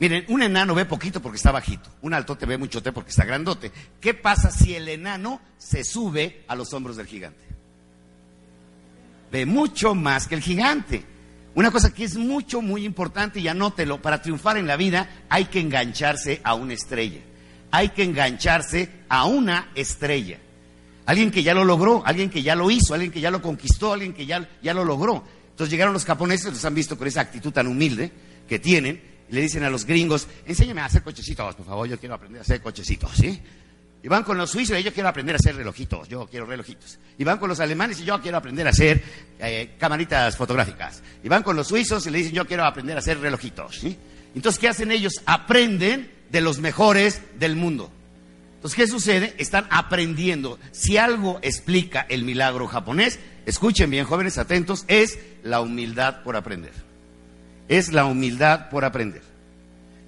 Miren, 0.00 0.24
un 0.28 0.42
enano 0.42 0.74
ve 0.74 0.86
poquito 0.86 1.22
porque 1.22 1.36
está 1.36 1.52
bajito, 1.52 1.88
un 2.02 2.12
alto 2.12 2.36
te 2.36 2.46
ve 2.46 2.58
mucho 2.58 2.82
te 2.82 2.92
porque 2.92 3.10
está 3.10 3.24
grandote. 3.24 3.70
¿Qué 4.00 4.12
pasa 4.12 4.50
si 4.50 4.74
el 4.74 4.88
enano 4.88 5.40
se 5.56 5.84
sube 5.84 6.44
a 6.48 6.56
los 6.56 6.72
hombros 6.74 6.96
del 6.96 7.06
gigante? 7.06 7.44
Ve 9.30 9.46
mucho 9.46 9.94
más 9.94 10.26
que 10.26 10.34
el 10.34 10.42
gigante. 10.42 11.04
Una 11.54 11.70
cosa 11.70 11.94
que 11.94 12.04
es 12.04 12.16
mucho, 12.16 12.60
muy 12.60 12.84
importante 12.84 13.38
y 13.38 13.46
anótelo, 13.48 14.02
para 14.02 14.20
triunfar 14.20 14.58
en 14.58 14.66
la 14.66 14.76
vida 14.76 15.24
hay 15.28 15.46
que 15.46 15.60
engancharse 15.60 16.40
a 16.42 16.54
una 16.54 16.74
estrella 16.74 17.20
hay 17.70 17.90
que 17.90 18.02
engancharse 18.02 18.90
a 19.08 19.24
una 19.26 19.70
estrella. 19.74 20.38
Alguien 21.06 21.30
que 21.30 21.42
ya 21.42 21.54
lo 21.54 21.64
logró, 21.64 22.02
alguien 22.04 22.30
que 22.30 22.42
ya 22.42 22.54
lo 22.54 22.70
hizo, 22.70 22.94
alguien 22.94 23.12
que 23.12 23.20
ya 23.20 23.30
lo 23.30 23.40
conquistó, 23.40 23.92
alguien 23.92 24.12
que 24.12 24.26
ya, 24.26 24.48
ya 24.62 24.74
lo 24.74 24.84
logró. 24.84 25.22
Entonces 25.50 25.70
llegaron 25.70 25.94
los 25.94 26.04
japoneses, 26.04 26.52
los 26.52 26.64
han 26.64 26.74
visto 26.74 26.98
con 26.98 27.06
esa 27.06 27.20
actitud 27.20 27.52
tan 27.52 27.66
humilde 27.66 28.10
que 28.48 28.58
tienen, 28.58 29.00
y 29.28 29.34
le 29.34 29.40
dicen 29.40 29.62
a 29.64 29.70
los 29.70 29.86
gringos, 29.86 30.26
enséñame 30.46 30.80
a 30.80 30.86
hacer 30.86 31.02
cochecitos, 31.02 31.54
por 31.54 31.66
favor, 31.66 31.88
yo 31.88 31.98
quiero 31.98 32.14
aprender 32.14 32.40
a 32.40 32.42
hacer 32.42 32.60
cochecitos, 32.60 33.10
¿sí? 33.16 33.40
Y 34.02 34.08
van 34.08 34.22
con 34.22 34.38
los 34.38 34.50
suizos 34.50 34.78
y 34.78 34.84
yo 34.84 34.92
quiero 34.92 35.08
aprender 35.08 35.34
a 35.34 35.38
hacer 35.38 35.56
relojitos, 35.56 36.08
yo 36.08 36.28
quiero 36.28 36.46
relojitos. 36.46 36.98
Y 37.18 37.24
van 37.24 37.38
con 37.38 37.48
los 37.48 37.58
alemanes 37.58 37.98
y 38.00 38.04
yo 38.04 38.20
quiero 38.20 38.36
aprender 38.36 38.66
a 38.66 38.70
hacer 38.70 39.02
eh, 39.40 39.74
camaritas 39.78 40.36
fotográficas. 40.36 41.02
Y 41.24 41.28
van 41.28 41.42
con 41.42 41.56
los 41.56 41.66
suizos 41.66 42.06
y 42.06 42.10
le 42.10 42.18
dicen 42.18 42.32
yo 42.32 42.46
quiero 42.46 42.64
aprender 42.64 42.94
a 42.94 43.00
hacer 43.00 43.18
relojitos. 43.18 43.82
Entonces, 44.32 44.60
¿qué 44.60 44.68
hacen 44.68 44.92
ellos? 44.92 45.14
Aprenden 45.24 46.08
de 46.30 46.40
los 46.40 46.58
mejores 46.58 47.20
del 47.38 47.56
mundo. 47.56 47.90
Entonces, 48.56 48.76
¿qué 48.76 48.86
sucede? 48.86 49.34
Están 49.38 49.66
aprendiendo. 49.70 50.58
Si 50.72 50.96
algo 50.96 51.38
explica 51.42 52.06
el 52.08 52.24
milagro 52.24 52.66
japonés, 52.66 53.18
escuchen 53.44 53.90
bien, 53.90 54.04
jóvenes 54.04 54.38
atentos, 54.38 54.84
es 54.88 55.18
la 55.42 55.60
humildad 55.60 56.22
por 56.22 56.36
aprender. 56.36 56.72
Es 57.68 57.92
la 57.92 58.06
humildad 58.06 58.68
por 58.70 58.84
aprender. 58.84 59.22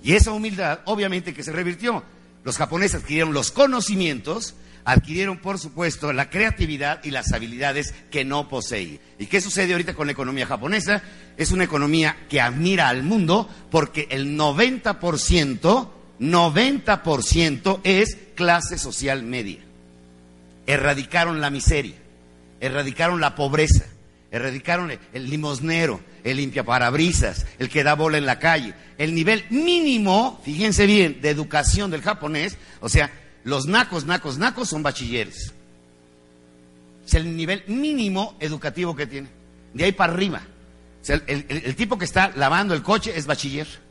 Y 0.03 0.15
esa 0.15 0.33
humildad, 0.33 0.81
obviamente, 0.87 1.35
que 1.35 1.43
se 1.43 1.53
revirtió. 1.53 2.03
Los 2.45 2.57
japoneses 2.57 3.03
adquirieron 3.03 3.35
los 3.35 3.51
conocimientos, 3.51 4.55
adquirieron, 4.85 5.39
por 5.39 5.59
supuesto, 5.59 6.13
la 6.13 6.31
creatividad 6.31 7.05
y 7.05 7.11
las 7.11 7.33
habilidades 7.33 7.95
que 8.11 8.25
no 8.25 8.49
poseían. 8.49 9.01
¿Y 9.19 9.27
qué 9.27 9.41
sucede 9.41 9.73
ahorita 9.73 9.95
con 9.95 10.07
la 10.07 10.13
economía 10.13 10.47
japonesa? 10.47 11.03
Es 11.37 11.53
una 11.53 11.65
economía 11.65 12.17
que 12.29 12.41
admira 12.41 12.89
al 12.89 13.03
mundo 13.03 13.49
porque 13.71 14.09
el 14.11 14.39
90% 14.39 15.91
90% 16.21 17.81
es 17.85 18.17
clase 18.35 18.79
social 18.79 19.23
media. 19.23 19.61
Erradicaron 20.67 21.41
la 21.41 21.51
miseria, 21.51 21.97
erradicaron 22.61 23.21
la 23.21 23.35
pobreza, 23.35 23.85
erradicaron 24.31 24.93
el 25.13 25.31
limosnero, 25.31 26.01
el 26.25 26.37
limpiaparabrisas, 26.37 27.47
el 27.59 27.69
que 27.69 27.85
da 27.85 27.95
bola 27.95 28.19
en 28.19 28.27
la 28.27 28.39
calle. 28.39 28.75
El 28.99 29.15
nivel 29.15 29.45
mínimo, 29.51 30.41
fíjense 30.45 30.87
bien, 30.87 31.21
de 31.23 31.31
educación 31.31 31.91
del 31.91 32.03
japonés, 32.03 32.59
o 32.81 32.89
sea, 32.89 33.11
los 33.45 33.67
nacos, 33.67 34.05
nacos, 34.05 34.39
nacos 34.39 34.69
son 34.69 34.83
bachilleres. 34.83 35.55
Es 37.07 37.15
el 37.15 37.35
nivel 37.35 37.65
mínimo 37.69 38.37
educativo 38.41 38.95
que 38.95 39.07
tiene. 39.07 39.29
De 39.73 39.85
ahí 39.85 39.93
para 39.93 40.13
arriba. 40.13 40.43
el 41.27 41.75
tipo 41.77 41.97
que 41.97 42.05
está 42.05 42.33
lavando 42.37 42.75
el 42.75 42.83
coche 42.83 43.13
es 43.17 43.25
bachiller 43.25 43.88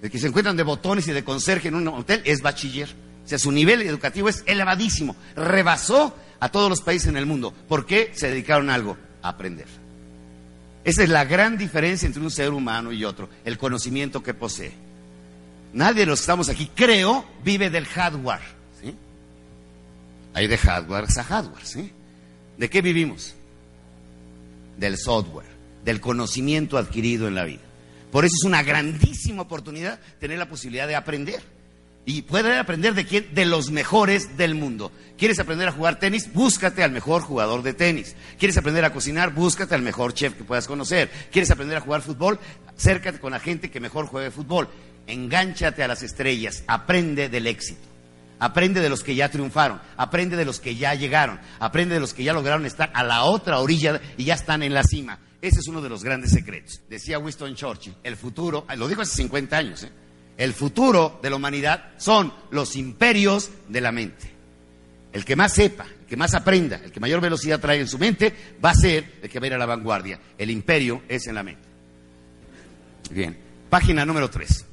de 0.00 0.10
que 0.10 0.18
se 0.18 0.28
encuentran 0.28 0.56
de 0.56 0.62
botones 0.62 1.06
y 1.08 1.12
de 1.12 1.24
conserje 1.24 1.68
en 1.68 1.74
un 1.74 1.88
hotel, 1.88 2.22
es 2.24 2.40
bachiller. 2.40 2.88
O 3.24 3.28
sea, 3.28 3.38
su 3.38 3.52
nivel 3.52 3.82
educativo 3.82 4.28
es 4.28 4.42
elevadísimo. 4.46 5.14
Rebasó 5.36 6.16
a 6.40 6.48
todos 6.48 6.70
los 6.70 6.80
países 6.80 7.08
en 7.08 7.16
el 7.16 7.26
mundo. 7.26 7.52
¿Por 7.68 7.86
qué? 7.86 8.12
Se 8.14 8.28
dedicaron 8.28 8.70
a 8.70 8.74
algo, 8.74 8.96
a 9.22 9.28
aprender. 9.28 9.66
Esa 10.84 11.02
es 11.02 11.10
la 11.10 11.24
gran 11.24 11.58
diferencia 11.58 12.06
entre 12.06 12.22
un 12.22 12.30
ser 12.30 12.50
humano 12.50 12.90
y 12.92 13.04
otro, 13.04 13.28
el 13.44 13.58
conocimiento 13.58 14.22
que 14.22 14.32
posee. 14.32 14.72
Nadie 15.74 16.00
de 16.00 16.06
los 16.06 16.20
que 16.20 16.22
estamos 16.22 16.48
aquí, 16.48 16.70
creo, 16.74 17.24
vive 17.44 17.68
del 17.68 17.84
hardware. 17.84 18.40
¿sí? 18.82 18.94
Hay 20.32 20.46
de 20.46 20.56
hardware 20.56 21.04
a 21.14 21.22
hardware. 21.22 21.64
¿sí? 21.64 21.92
¿De 22.56 22.70
qué 22.70 22.80
vivimos? 22.80 23.34
Del 24.78 24.96
software, 24.96 25.46
del 25.84 26.00
conocimiento 26.00 26.78
adquirido 26.78 27.28
en 27.28 27.34
la 27.34 27.44
vida. 27.44 27.69
Por 28.10 28.24
eso 28.24 28.34
es 28.40 28.44
una 28.44 28.62
grandísima 28.62 29.42
oportunidad 29.42 30.00
tener 30.18 30.38
la 30.38 30.48
posibilidad 30.48 30.88
de 30.88 30.96
aprender. 30.96 31.42
Y 32.06 32.22
puedes 32.22 32.58
aprender 32.58 32.94
de 32.94 33.04
quién? 33.04 33.34
De 33.34 33.44
los 33.44 33.70
mejores 33.70 34.36
del 34.36 34.54
mundo. 34.54 34.90
¿Quieres 35.18 35.38
aprender 35.38 35.68
a 35.68 35.72
jugar 35.72 35.98
tenis? 35.98 36.32
Búscate 36.32 36.82
al 36.82 36.90
mejor 36.90 37.22
jugador 37.22 37.62
de 37.62 37.74
tenis. 37.74 38.16
¿Quieres 38.38 38.56
aprender 38.56 38.84
a 38.84 38.92
cocinar? 38.92 39.34
Búscate 39.34 39.74
al 39.74 39.82
mejor 39.82 40.14
chef 40.14 40.34
que 40.34 40.44
puedas 40.44 40.66
conocer. 40.66 41.10
¿Quieres 41.30 41.50
aprender 41.50 41.76
a 41.76 41.80
jugar 41.80 42.00
fútbol? 42.00 42.38
Acércate 42.76 43.20
con 43.20 43.32
la 43.32 43.38
gente 43.38 43.70
que 43.70 43.80
mejor 43.80 44.06
juegue 44.06 44.30
fútbol. 44.30 44.68
Engánchate 45.06 45.82
a 45.82 45.88
las 45.88 46.02
estrellas. 46.02 46.64
Aprende 46.66 47.28
del 47.28 47.46
éxito. 47.46 47.86
Aprende 48.38 48.80
de 48.80 48.88
los 48.88 49.04
que 49.04 49.14
ya 49.14 49.28
triunfaron. 49.28 49.80
Aprende 49.98 50.36
de 50.36 50.46
los 50.46 50.58
que 50.58 50.74
ya 50.74 50.94
llegaron. 50.94 51.38
Aprende 51.58 51.94
de 51.94 52.00
los 52.00 52.14
que 52.14 52.24
ya 52.24 52.32
lograron 52.32 52.64
estar 52.64 52.90
a 52.94 53.04
la 53.04 53.24
otra 53.24 53.58
orilla 53.58 54.00
y 54.16 54.24
ya 54.24 54.34
están 54.34 54.62
en 54.62 54.72
la 54.72 54.82
cima. 54.82 55.18
Ese 55.42 55.60
es 55.60 55.68
uno 55.68 55.80
de 55.80 55.88
los 55.88 56.04
grandes 56.04 56.32
secretos. 56.32 56.82
Decía 56.88 57.18
Winston 57.18 57.54
Churchill, 57.54 57.94
el 58.02 58.16
futuro, 58.16 58.66
lo 58.76 58.88
dijo 58.88 59.00
hace 59.00 59.16
50 59.16 59.56
años, 59.56 59.82
¿eh? 59.84 59.90
el 60.36 60.52
futuro 60.52 61.18
de 61.22 61.30
la 61.30 61.36
humanidad 61.36 61.92
son 61.96 62.32
los 62.50 62.76
imperios 62.76 63.50
de 63.68 63.80
la 63.80 63.92
mente. 63.92 64.30
El 65.12 65.24
que 65.24 65.36
más 65.36 65.54
sepa, 65.54 65.84
el 65.84 66.06
que 66.06 66.16
más 66.16 66.34
aprenda, 66.34 66.80
el 66.84 66.92
que 66.92 67.00
mayor 67.00 67.20
velocidad 67.20 67.60
trae 67.60 67.80
en 67.80 67.88
su 67.88 67.98
mente, 67.98 68.32
va 68.64 68.70
a 68.70 68.74
ser 68.74 69.18
el 69.22 69.28
que 69.28 69.40
va 69.40 69.44
a 69.44 69.46
ir 69.48 69.54
a 69.54 69.58
la 69.58 69.66
vanguardia. 69.66 70.20
El 70.38 70.50
imperio 70.50 71.02
es 71.08 71.26
en 71.26 71.34
la 71.34 71.42
mente. 71.42 71.68
Bien, 73.10 73.36
página 73.68 74.04
número 74.04 74.30
3. 74.30 74.66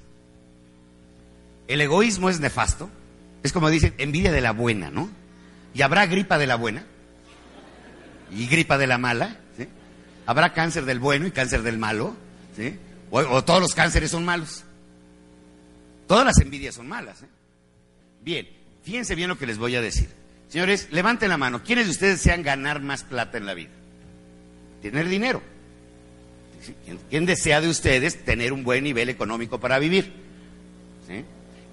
El 1.67 1.81
egoísmo 1.81 2.29
es 2.29 2.39
nefasto. 2.39 2.89
Es 3.43 3.51
como 3.51 3.69
dicen, 3.69 3.93
envidia 3.97 4.31
de 4.31 4.41
la 4.41 4.51
buena, 4.51 4.91
¿no? 4.91 5.09
Y 5.73 5.81
habrá 5.81 6.05
gripa 6.05 6.37
de 6.37 6.47
la 6.47 6.55
buena 6.55 6.85
y 8.31 8.47
gripa 8.47 8.77
de 8.77 8.87
la 8.87 8.97
mala. 8.97 9.39
Habrá 10.27 10.53
cáncer 10.53 10.83
del 10.83 10.99
bueno 10.99 11.25
y 11.25 11.31
cáncer 11.31 11.63
del 11.63 11.77
malo, 11.77 12.13
¿sí? 12.55 12.77
O, 13.09 13.43
todos 13.45 13.61
los 13.61 13.73
cánceres 13.73 14.11
son 14.11 14.25
malos. 14.25 14.65
Todas 16.05 16.25
las 16.25 16.37
envidias 16.39 16.75
son 16.75 16.87
malas. 16.87 17.23
¿eh? 17.23 17.27
Bien, 18.21 18.47
fíjense 18.83 19.15
bien 19.15 19.29
lo 19.29 19.37
que 19.37 19.47
les 19.47 19.57
voy 19.57 19.77
a 19.77 19.81
decir. 19.81 20.09
Señores, 20.49 20.89
levanten 20.91 21.29
la 21.29 21.37
mano. 21.37 21.63
¿Quiénes 21.63 21.85
de 21.85 21.91
ustedes 21.91 22.17
desean 22.17 22.43
ganar 22.43 22.81
más 22.81 23.05
plata 23.05 23.37
en 23.37 23.45
la 23.45 23.53
vida? 23.53 23.69
Tener 24.81 25.07
dinero. 25.07 25.41
¿Quién 27.09 27.25
desea 27.25 27.61
de 27.61 27.69
ustedes 27.69 28.25
tener 28.25 28.51
un 28.51 28.65
buen 28.65 28.83
nivel 28.83 29.07
económico 29.07 29.61
para 29.61 29.79
vivir? 29.79 30.11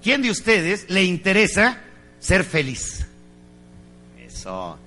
¿Quién 0.01 0.21
de 0.21 0.31
ustedes 0.31 0.89
le 0.89 1.03
interesa 1.03 1.81
ser 2.19 2.45
feliz? 2.45 3.05
Eso. 4.17 4.79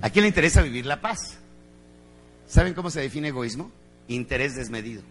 ¿A 0.00 0.10
quién 0.10 0.22
le 0.22 0.28
interesa 0.28 0.62
vivir 0.62 0.86
la 0.86 1.00
paz? 1.00 1.38
¿Saben 2.46 2.74
cómo 2.74 2.90
se 2.90 3.00
define 3.00 3.28
egoísmo? 3.28 3.70
Interés 4.08 4.54
desmedido. 4.54 5.02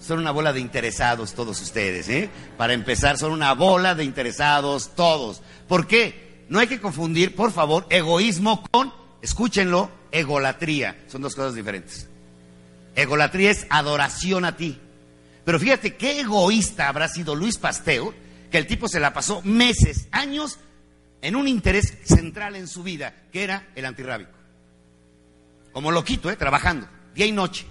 Son 0.00 0.18
una 0.18 0.30
bola 0.30 0.52
de 0.52 0.60
interesados 0.60 1.34
todos 1.34 1.60
ustedes, 1.60 2.08
¿eh? 2.08 2.30
Para 2.56 2.74
empezar, 2.74 3.18
son 3.18 3.32
una 3.32 3.54
bola 3.54 3.94
de 3.94 4.04
interesados 4.04 4.94
todos. 4.94 5.42
¿Por 5.68 5.86
qué? 5.86 6.44
No 6.48 6.58
hay 6.58 6.66
que 6.66 6.80
confundir, 6.80 7.34
por 7.34 7.50
favor, 7.50 7.86
egoísmo 7.90 8.62
con, 8.70 8.92
escúchenlo, 9.22 9.90
egolatría. 10.12 11.04
Son 11.08 11.22
dos 11.22 11.34
cosas 11.34 11.54
diferentes. 11.54 12.08
Egolatría 12.94 13.50
es 13.50 13.66
adoración 13.68 14.44
a 14.44 14.56
ti. 14.56 14.78
Pero 15.44 15.58
fíjate 15.58 15.96
qué 15.96 16.20
egoísta 16.20 16.88
habrá 16.88 17.08
sido 17.08 17.34
Luis 17.34 17.58
Pasteur, 17.58 18.14
que 18.50 18.58
el 18.58 18.66
tipo 18.66 18.88
se 18.88 19.00
la 19.00 19.12
pasó 19.12 19.42
meses, 19.42 20.08
años, 20.12 20.58
en 21.22 21.36
un 21.36 21.48
interés 21.48 21.98
central 22.04 22.56
en 22.56 22.68
su 22.68 22.82
vida, 22.82 23.14
que 23.32 23.44
era 23.44 23.68
el 23.74 23.84
antirrábico. 23.84 24.35
Como 25.76 25.92
loquito, 25.92 26.30
¿eh? 26.30 26.36
Trabajando, 26.36 26.88
día 27.14 27.26
y 27.26 27.32
noche 27.32 27.66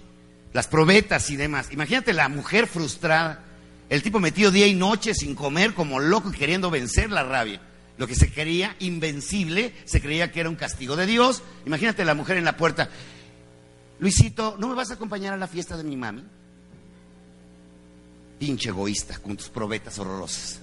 las 0.53 0.67
probetas 0.67 1.31
y 1.31 1.37
demás. 1.37 1.69
Imagínate 1.71 2.13
la 2.13 2.29
mujer 2.29 2.67
frustrada, 2.67 3.43
el 3.89 4.03
tipo 4.03 4.19
metido 4.19 4.51
día 4.51 4.67
y 4.67 4.75
noche 4.75 5.15
sin 5.15 5.33
comer 5.33 5.73
como 5.73 5.99
loco 5.99 6.29
y 6.29 6.37
queriendo 6.37 6.69
vencer 6.69 7.09
la 7.09 7.23
rabia. 7.23 7.59
Lo 7.97 8.05
que 8.05 8.13
se 8.13 8.31
creía 8.31 8.75
invencible, 8.77 9.73
se 9.85 10.01
creía 10.01 10.31
que 10.31 10.41
era 10.41 10.49
un 10.49 10.55
castigo 10.55 10.95
de 10.95 11.07
Dios. 11.07 11.41
Imagínate 11.65 12.05
la 12.05 12.13
mujer 12.13 12.37
en 12.37 12.45
la 12.45 12.55
puerta. 12.57 12.91
Luisito, 13.97 14.55
¿no 14.59 14.67
me 14.67 14.75
vas 14.75 14.91
a 14.91 14.93
acompañar 14.93 15.33
a 15.33 15.37
la 15.37 15.47
fiesta 15.47 15.75
de 15.75 15.83
mi 15.83 15.97
mami? 15.97 16.23
Pinche 18.37 18.69
egoísta, 18.69 19.17
con 19.17 19.35
tus 19.35 19.49
probetas 19.49 19.97
horrorosas. 19.97 20.59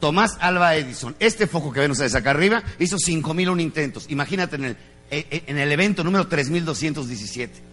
Tomás 0.00 0.36
Alba 0.40 0.74
Edison, 0.74 1.14
este 1.20 1.46
foco 1.46 1.72
que 1.72 1.86
ustedes 1.86 2.16
acá 2.16 2.30
arriba, 2.30 2.64
hizo 2.80 2.96
5.001 2.96 3.60
intentos. 3.60 4.06
Imagínate 4.08 4.56
en 4.56 4.64
el, 4.64 4.76
en 5.12 5.58
el 5.58 5.70
evento 5.70 6.02
número 6.02 6.28
3.217 6.28 7.72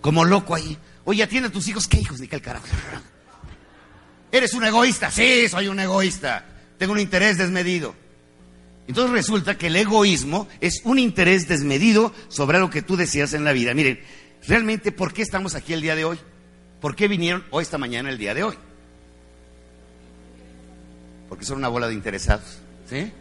como 0.00 0.24
loco 0.24 0.54
ahí. 0.54 0.76
Oye, 1.04 1.22
atiende 1.22 1.48
a 1.48 1.52
tus 1.52 1.68
hijos. 1.68 1.88
¿Qué 1.88 1.98
hijos? 2.00 2.20
Ni 2.20 2.28
qué 2.28 2.40
carajo. 2.40 2.66
Eres 4.30 4.52
un 4.54 4.64
egoísta. 4.64 5.10
Sí, 5.10 5.48
soy 5.48 5.68
un 5.68 5.80
egoísta. 5.80 6.44
Tengo 6.78 6.92
un 6.92 7.00
interés 7.00 7.38
desmedido. 7.38 7.94
Entonces 8.86 9.12
resulta 9.12 9.58
que 9.58 9.66
el 9.66 9.76
egoísmo 9.76 10.48
es 10.60 10.80
un 10.84 10.98
interés 10.98 11.48
desmedido 11.48 12.12
sobre 12.28 12.58
lo 12.58 12.70
que 12.70 12.82
tú 12.82 12.96
deseas 12.96 13.34
en 13.34 13.44
la 13.44 13.52
vida. 13.52 13.74
Miren, 13.74 14.00
realmente, 14.46 14.92
¿por 14.92 15.12
qué 15.12 15.22
estamos 15.22 15.54
aquí 15.54 15.72
el 15.72 15.82
día 15.82 15.94
de 15.94 16.04
hoy? 16.04 16.18
¿Por 16.80 16.94
qué 16.94 17.08
vinieron 17.08 17.44
hoy 17.50 17.62
esta 17.62 17.76
mañana 17.76 18.08
el 18.08 18.18
día 18.18 18.34
de 18.34 18.44
hoy? 18.44 18.56
Porque 21.28 21.44
son 21.44 21.58
una 21.58 21.68
bola 21.68 21.88
de 21.88 21.94
interesados. 21.94 22.58
¿Sí? 22.88 23.12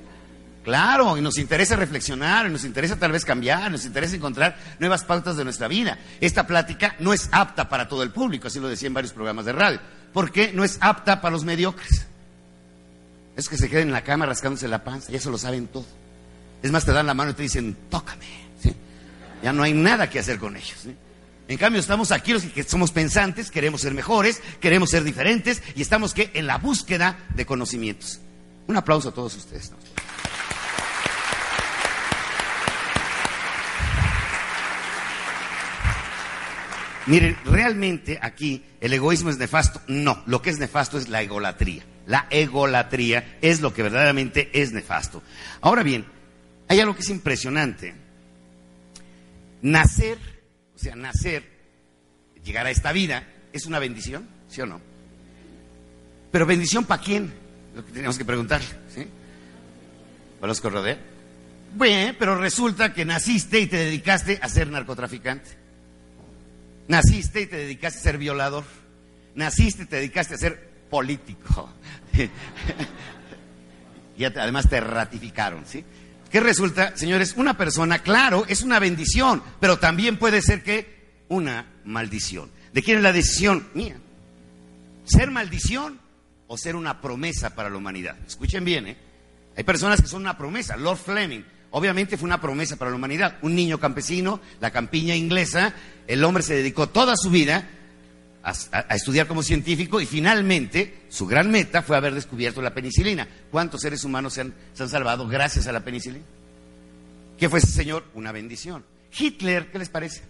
Claro, 0.68 1.18
y 1.18 1.22
nos 1.22 1.38
interesa 1.38 1.78
reflexionar, 1.78 2.46
y 2.46 2.50
nos 2.50 2.66
interesa 2.66 2.98
tal 2.98 3.14
vez 3.14 3.24
cambiar, 3.24 3.72
nos 3.72 3.86
interesa 3.86 4.18
encontrar 4.18 4.58
nuevas 4.80 5.06
pautas 5.06 5.38
de 5.38 5.46
nuestra 5.46 5.70
vida. 5.70 5.98
Esta 6.20 6.46
plática 6.46 6.94
no 7.00 7.14
es 7.14 7.30
apta 7.32 7.70
para 7.70 7.88
todo 7.88 8.04
el 8.04 8.12
público, 8.12 8.48
así 8.50 8.60
lo 8.60 8.68
decía 8.68 8.88
en 8.88 8.94
varios 8.94 9.14
programas 9.14 9.46
de 9.46 9.54
radio. 9.54 9.80
¿Por 10.12 10.30
qué 10.30 10.52
no 10.52 10.66
es 10.66 10.78
apta 10.82 11.22
para 11.22 11.32
los 11.32 11.46
mediocres? 11.46 12.06
Es 13.38 13.48
que 13.48 13.56
se 13.56 13.70
queden 13.70 13.88
en 13.88 13.94
la 13.94 14.04
cama 14.04 14.26
rascándose 14.26 14.68
la 14.68 14.84
panza, 14.84 15.10
ya 15.10 15.20
eso 15.20 15.32
lo 15.32 15.38
saben 15.38 15.68
todo. 15.68 15.86
Es 16.62 16.70
más, 16.70 16.84
te 16.84 16.92
dan 16.92 17.08
la 17.08 17.14
mano 17.14 17.32
y 17.32 17.36
te 17.36 17.44
dicen, 17.44 17.78
tócame. 17.90 18.26
Ya 19.42 19.54
no 19.54 19.64
hay 19.64 19.72
nada 19.72 20.10
que 20.10 20.20
hacer 20.20 20.38
con 20.38 20.58
ellos. 20.58 20.86
En 21.48 21.58
cambio, 21.58 21.80
estamos 21.80 22.12
aquí 22.12 22.34
los 22.34 22.44
que 22.44 22.64
somos 22.64 22.92
pensantes, 22.92 23.52
queremos 23.52 23.80
ser 23.80 23.94
mejores, 23.94 24.42
queremos 24.60 24.90
ser 24.90 25.06
diferentes 25.06 25.64
y 25.78 25.82
estamos 25.82 26.14
que 26.14 26.30
en 26.34 26.46
la 26.46 26.58
búsqueda 26.58 27.20
de 27.36 27.46
conocimientos. 27.46 28.20
Un 28.68 28.76
aplauso 28.76 29.08
a 29.08 29.14
todos 29.14 29.34
ustedes. 29.38 29.72
Miren, 37.08 37.38
realmente 37.46 38.20
aquí 38.22 38.64
el 38.82 38.94
egoísmo 38.94 39.30
es 39.30 39.38
nefasto. 39.38 39.82
No, 39.88 40.22
lo 40.26 40.42
que 40.42 40.50
es 40.50 40.60
nefasto 40.60 40.98
es 40.98 41.08
la 41.08 41.22
egolatría. 41.22 41.84
La 42.06 42.28
egolatría 42.30 43.38
es 43.42 43.62
lo 43.62 43.74
que 43.74 43.84
verdaderamente 43.84 44.50
es 44.54 44.74
nefasto. 44.74 45.24
Ahora 45.62 45.84
bien, 45.84 46.06
hay 46.68 46.82
algo 46.82 46.96
que 46.96 47.02
es 47.02 47.10
impresionante. 47.10 47.96
Nacer, 49.62 50.18
o 50.76 50.80
sea, 50.80 50.96
nacer, 50.96 51.44
llegar 52.44 52.66
a 52.66 52.72
esta 52.72 52.92
vida, 52.92 53.24
es 53.54 53.66
una 53.66 53.80
bendición, 53.80 54.28
¿sí 54.50 54.62
o 54.62 54.66
no? 54.66 54.82
Pero 56.32 56.46
bendición 56.46 56.86
para 56.86 57.02
quién? 57.02 57.34
Lo 57.74 57.86
que 57.86 57.92
tenemos 57.94 58.18
que 58.18 58.26
preguntar, 58.26 58.62
¿sí? 58.94 59.08
¿Para 60.40 60.50
los 60.50 60.60
que 60.60 60.98
Bueno, 61.76 62.16
pero 62.20 62.36
resulta 62.36 62.94
que 62.94 63.06
naciste 63.06 63.60
y 63.60 63.68
te 63.68 63.78
dedicaste 63.78 64.40
a 64.42 64.50
ser 64.50 64.68
narcotraficante. 64.68 65.67
Naciste 66.88 67.42
y 67.42 67.48
te 67.48 67.58
dedicaste 67.58 68.00
a 68.00 68.04
ser 68.04 68.18
violador. 68.18 68.64
Naciste 69.36 69.84
y 69.84 69.86
te 69.86 69.98
dedicaste 69.98 70.36
a 70.36 70.38
ser 70.38 70.70
político. 70.90 71.70
y 74.18 74.24
además 74.24 74.70
te 74.70 74.80
ratificaron, 74.80 75.66
¿sí? 75.66 75.84
¿Qué 76.32 76.40
resulta, 76.40 76.96
señores? 76.98 77.36
Una 77.38 77.58
persona, 77.58 78.00
claro, 78.00 78.46
es 78.48 78.62
una 78.62 78.80
bendición, 78.80 79.42
pero 79.60 79.80
también 79.80 80.18
puede 80.18 80.42
ser 80.42 80.64
que 80.64 81.24
una 81.30 81.66
maldición. 81.86 82.52
¿De 82.74 82.84
quién 82.84 82.98
es 82.98 83.04
la 83.04 83.14
decisión? 83.14 83.68
Mía. 83.74 83.98
¿Ser 85.06 85.32
maldición 85.32 86.00
o 86.48 86.58
ser 86.58 86.76
una 86.76 87.02
promesa 87.02 87.56
para 87.56 87.70
la 87.70 87.78
humanidad? 87.78 88.18
Escuchen 88.26 88.66
bien, 88.66 88.88
¿eh? 88.88 88.98
Hay 89.56 89.64
personas 89.64 90.02
que 90.02 90.08
son 90.08 90.22
una 90.22 90.38
promesa. 90.38 90.78
Lord 90.78 90.98
Fleming 90.98 91.44
Obviamente 91.72 92.18
fue 92.18 92.28
una 92.28 92.42
promesa 92.42 92.78
para 92.78 92.92
la 92.92 92.98
humanidad. 92.98 93.38
Un 93.42 93.56
niño 93.56 93.80
campesino, 93.80 94.40
la 94.60 94.72
campiña 94.72 95.16
inglesa, 95.16 95.74
el 96.08 96.24
hombre 96.24 96.44
se 96.44 96.56
dedicó 96.56 96.90
toda 96.90 97.16
su 97.18 97.30
vida 97.30 97.70
a, 98.44 98.96
estudiar 98.96 99.28
como 99.28 99.44
científico 99.44 100.00
y 100.00 100.06
finalmente 100.06 101.02
su 101.10 101.28
gran 101.28 101.52
meta 101.52 101.82
fue 101.82 101.98
haber 101.98 102.14
descubierto 102.14 102.62
la 102.62 102.74
penicilina. 102.74 103.28
¿Cuántos 103.52 103.82
seres 103.82 104.04
humanos 104.06 104.34
se 104.34 104.42
han, 104.42 104.54
salvado 104.90 105.28
gracias 105.28 105.68
a 105.68 105.74
la 105.74 105.84
penicilina? 105.84 106.24
¿Qué 107.38 107.50
fue 107.50 107.60
ese 107.60 107.72
señor? 107.72 108.06
Una 108.14 108.32
bendición. 108.32 108.86
Hitler, 109.18 109.70
¿qué 109.70 109.80
les 109.80 109.90
parece? 109.90 110.24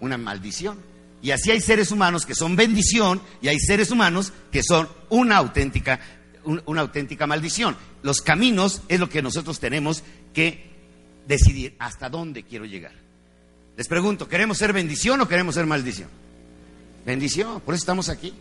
Una 0.00 0.16
maldición. 0.16 0.78
Y 1.20 1.32
así 1.32 1.50
hay 1.50 1.60
seres 1.60 1.90
humanos 1.90 2.26
que 2.26 2.34
son 2.34 2.54
bendición 2.54 3.20
y 3.42 3.48
hay 3.48 3.58
seres 3.58 3.90
humanos 3.90 4.32
que 4.52 4.62
son 4.62 4.88
una 5.08 5.38
auténtica 5.38 5.98
una 6.44 6.80
auténtica 6.80 7.26
maldición. 7.26 7.76
Los 8.02 8.20
caminos 8.20 8.82
es 8.88 9.00
lo 9.00 9.08
que 9.08 9.22
nosotros 9.22 9.60
tenemos 9.60 10.02
que 10.32 10.70
decidir 11.26 11.74
hasta 11.78 12.08
dónde 12.08 12.42
quiero 12.42 12.64
llegar. 12.64 12.92
Les 13.76 13.88
pregunto, 13.88 14.28
¿queremos 14.28 14.58
ser 14.58 14.72
bendición 14.72 15.20
o 15.20 15.28
queremos 15.28 15.54
ser 15.54 15.66
maldición? 15.66 16.08
Bendición, 17.04 17.60
por 17.60 17.74
eso 17.74 17.82
estamos 17.82 18.08
aquí. 18.08 18.32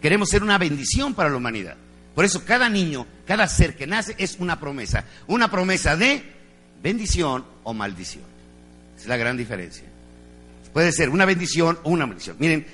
Queremos 0.00 0.28
ser 0.30 0.42
una 0.42 0.58
bendición 0.58 1.14
para 1.14 1.28
la 1.28 1.36
humanidad. 1.36 1.76
Por 2.14 2.24
eso 2.24 2.44
cada 2.44 2.68
niño, 2.68 3.06
cada 3.26 3.46
ser 3.46 3.76
que 3.76 3.86
nace 3.86 4.14
es 4.18 4.36
una 4.38 4.58
promesa. 4.58 5.04
Una 5.26 5.50
promesa 5.50 5.96
de 5.96 6.22
bendición 6.82 7.44
o 7.62 7.74
maldición. 7.74 8.24
Es 8.96 9.06
la 9.06 9.16
gran 9.16 9.36
diferencia. 9.36 9.84
Puede 10.72 10.92
ser 10.92 11.10
una 11.10 11.24
bendición 11.24 11.78
o 11.82 11.90
una 11.90 12.06
maldición. 12.06 12.36
Miren, 12.38 12.66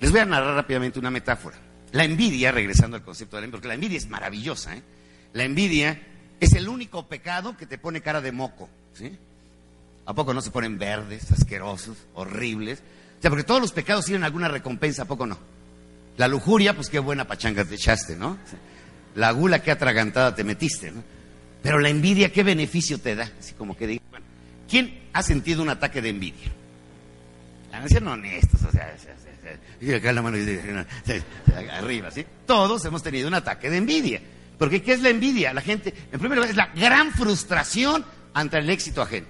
les 0.00 0.10
voy 0.10 0.20
a 0.20 0.24
narrar 0.24 0.54
rápidamente 0.54 0.98
una 0.98 1.10
metáfora. 1.10 1.56
La 1.92 2.04
envidia, 2.04 2.52
regresando 2.52 2.96
al 2.96 3.02
concepto 3.02 3.36
de 3.36 3.42
la 3.42 3.44
envidia, 3.46 3.58
porque 3.58 3.68
la 3.68 3.74
envidia 3.74 3.98
es 3.98 4.08
maravillosa, 4.08 4.76
¿eh? 4.76 4.82
La 5.32 5.44
envidia 5.44 6.00
es 6.40 6.54
el 6.54 6.68
único 6.68 7.06
pecado 7.06 7.56
que 7.56 7.66
te 7.66 7.78
pone 7.78 8.00
cara 8.00 8.20
de 8.20 8.32
moco, 8.32 8.68
¿sí? 8.94 9.16
¿A 10.06 10.14
poco 10.14 10.34
no 10.34 10.40
se 10.40 10.50
ponen 10.50 10.78
verdes, 10.78 11.30
asquerosos, 11.30 11.96
horribles? 12.14 12.82
O 13.18 13.22
sea, 13.22 13.30
porque 13.30 13.44
todos 13.44 13.60
los 13.60 13.72
pecados 13.72 14.06
tienen 14.06 14.24
alguna 14.24 14.48
recompensa, 14.48 15.02
¿a 15.02 15.04
poco 15.04 15.26
no? 15.26 15.38
La 16.16 16.28
lujuria, 16.28 16.74
pues 16.74 16.88
qué 16.88 16.98
buena 16.98 17.26
pachanga 17.26 17.64
te 17.64 17.74
echaste, 17.74 18.16
¿no? 18.16 18.38
La 19.14 19.30
gula, 19.32 19.62
qué 19.62 19.70
atragantada 19.70 20.34
te 20.34 20.44
metiste. 20.44 20.92
Pero 21.62 21.78
la 21.78 21.90
envidia, 21.90 22.32
¿qué 22.32 22.42
beneficio 22.42 22.98
te 22.98 23.14
da? 23.14 23.30
Así 23.38 23.54
como 23.54 23.76
que 23.76 23.86
digo, 23.86 24.02
bueno, 24.10 24.24
¿quién 24.68 25.00
ha 25.12 25.22
sentido 25.22 25.62
un 25.62 25.68
ataque 25.68 26.00
de 26.00 26.08
envidia? 26.08 26.50
No 28.00 28.12
honestos, 28.12 28.62
o 28.62 28.72
sea, 28.72 28.94
arriba, 31.78 32.10
¿sí? 32.10 32.26
Todos 32.46 32.84
hemos 32.84 33.02
tenido 33.02 33.28
un 33.28 33.34
ataque 33.34 33.70
de 33.70 33.76
envidia. 33.76 34.20
Porque 34.58 34.82
¿qué 34.82 34.92
es 34.92 35.00
la 35.00 35.08
envidia? 35.08 35.54
La 35.54 35.62
gente, 35.62 35.94
en 36.12 36.18
primer 36.18 36.36
lugar, 36.36 36.50
es 36.50 36.56
la 36.56 36.66
gran 36.74 37.12
frustración 37.12 38.04
ante 38.34 38.58
el 38.58 38.68
éxito 38.68 39.02
ajeno. 39.02 39.26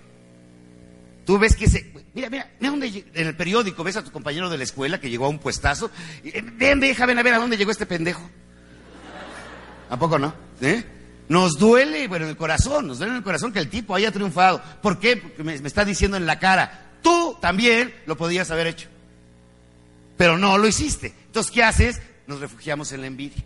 Tú 1.25 1.39
ves 1.39 1.55
que 1.55 1.69
se... 1.69 1.93
Mira, 2.15 2.29
mira, 2.29 2.51
mira 2.59 2.71
dónde, 2.71 3.05
en 3.15 3.27
el 3.27 3.37
periódico 3.37 3.85
ves 3.85 3.97
a 3.97 4.03
tu 4.05 4.11
compañero 4.11 4.51
de 4.51 4.59
la 4.59 4.65
escuela 4.65 4.99
que 4.99 5.11
llegó 5.11 5.27
a 5.27 5.29
un 5.29 5.39
puestazo. 5.39 5.91
Y, 6.25 6.31
eh, 6.31 6.43
ven, 6.55 6.81
deja, 6.81 7.07
ven 7.07 7.19
a 7.19 7.23
ver 7.23 7.35
a 7.35 7.39
dónde 7.39 7.57
llegó 7.57 7.71
este 7.71 7.87
pendejo. 7.87 8.29
¿A 9.91 9.97
poco 9.99 10.19
no? 10.19 10.35
¿Eh? 10.61 10.83
Nos 11.29 11.59
duele, 11.59 12.09
bueno, 12.09 12.25
en 12.25 12.31
el 12.31 12.37
corazón, 12.37 12.89
nos 12.89 12.99
duele 12.99 13.13
en 13.13 13.19
el 13.19 13.23
corazón 13.23 13.53
que 13.53 13.61
el 13.61 13.69
tipo 13.69 13.95
haya 13.95 14.11
triunfado. 14.11 14.61
¿Por 14.83 14.99
qué? 14.99 15.17
Porque 15.17 15.45
me 15.45 15.55
está 15.55 15.85
diciendo 15.85 16.17
en 16.17 16.27
la 16.27 16.41
cara, 16.41 16.90
tú 17.03 17.37
también 17.41 17.95
lo 18.07 18.17
podías 18.17 18.51
haber 18.51 18.69
hecho 18.69 18.89
pero 20.21 20.37
no 20.37 20.59
lo 20.59 20.69
hiciste. 20.69 21.15
Entonces, 21.25 21.51
¿qué 21.51 21.63
haces? 21.63 21.99
Nos 22.27 22.41
refugiamos 22.41 22.93
en 22.93 23.01
la 23.01 23.07
envidia. 23.07 23.43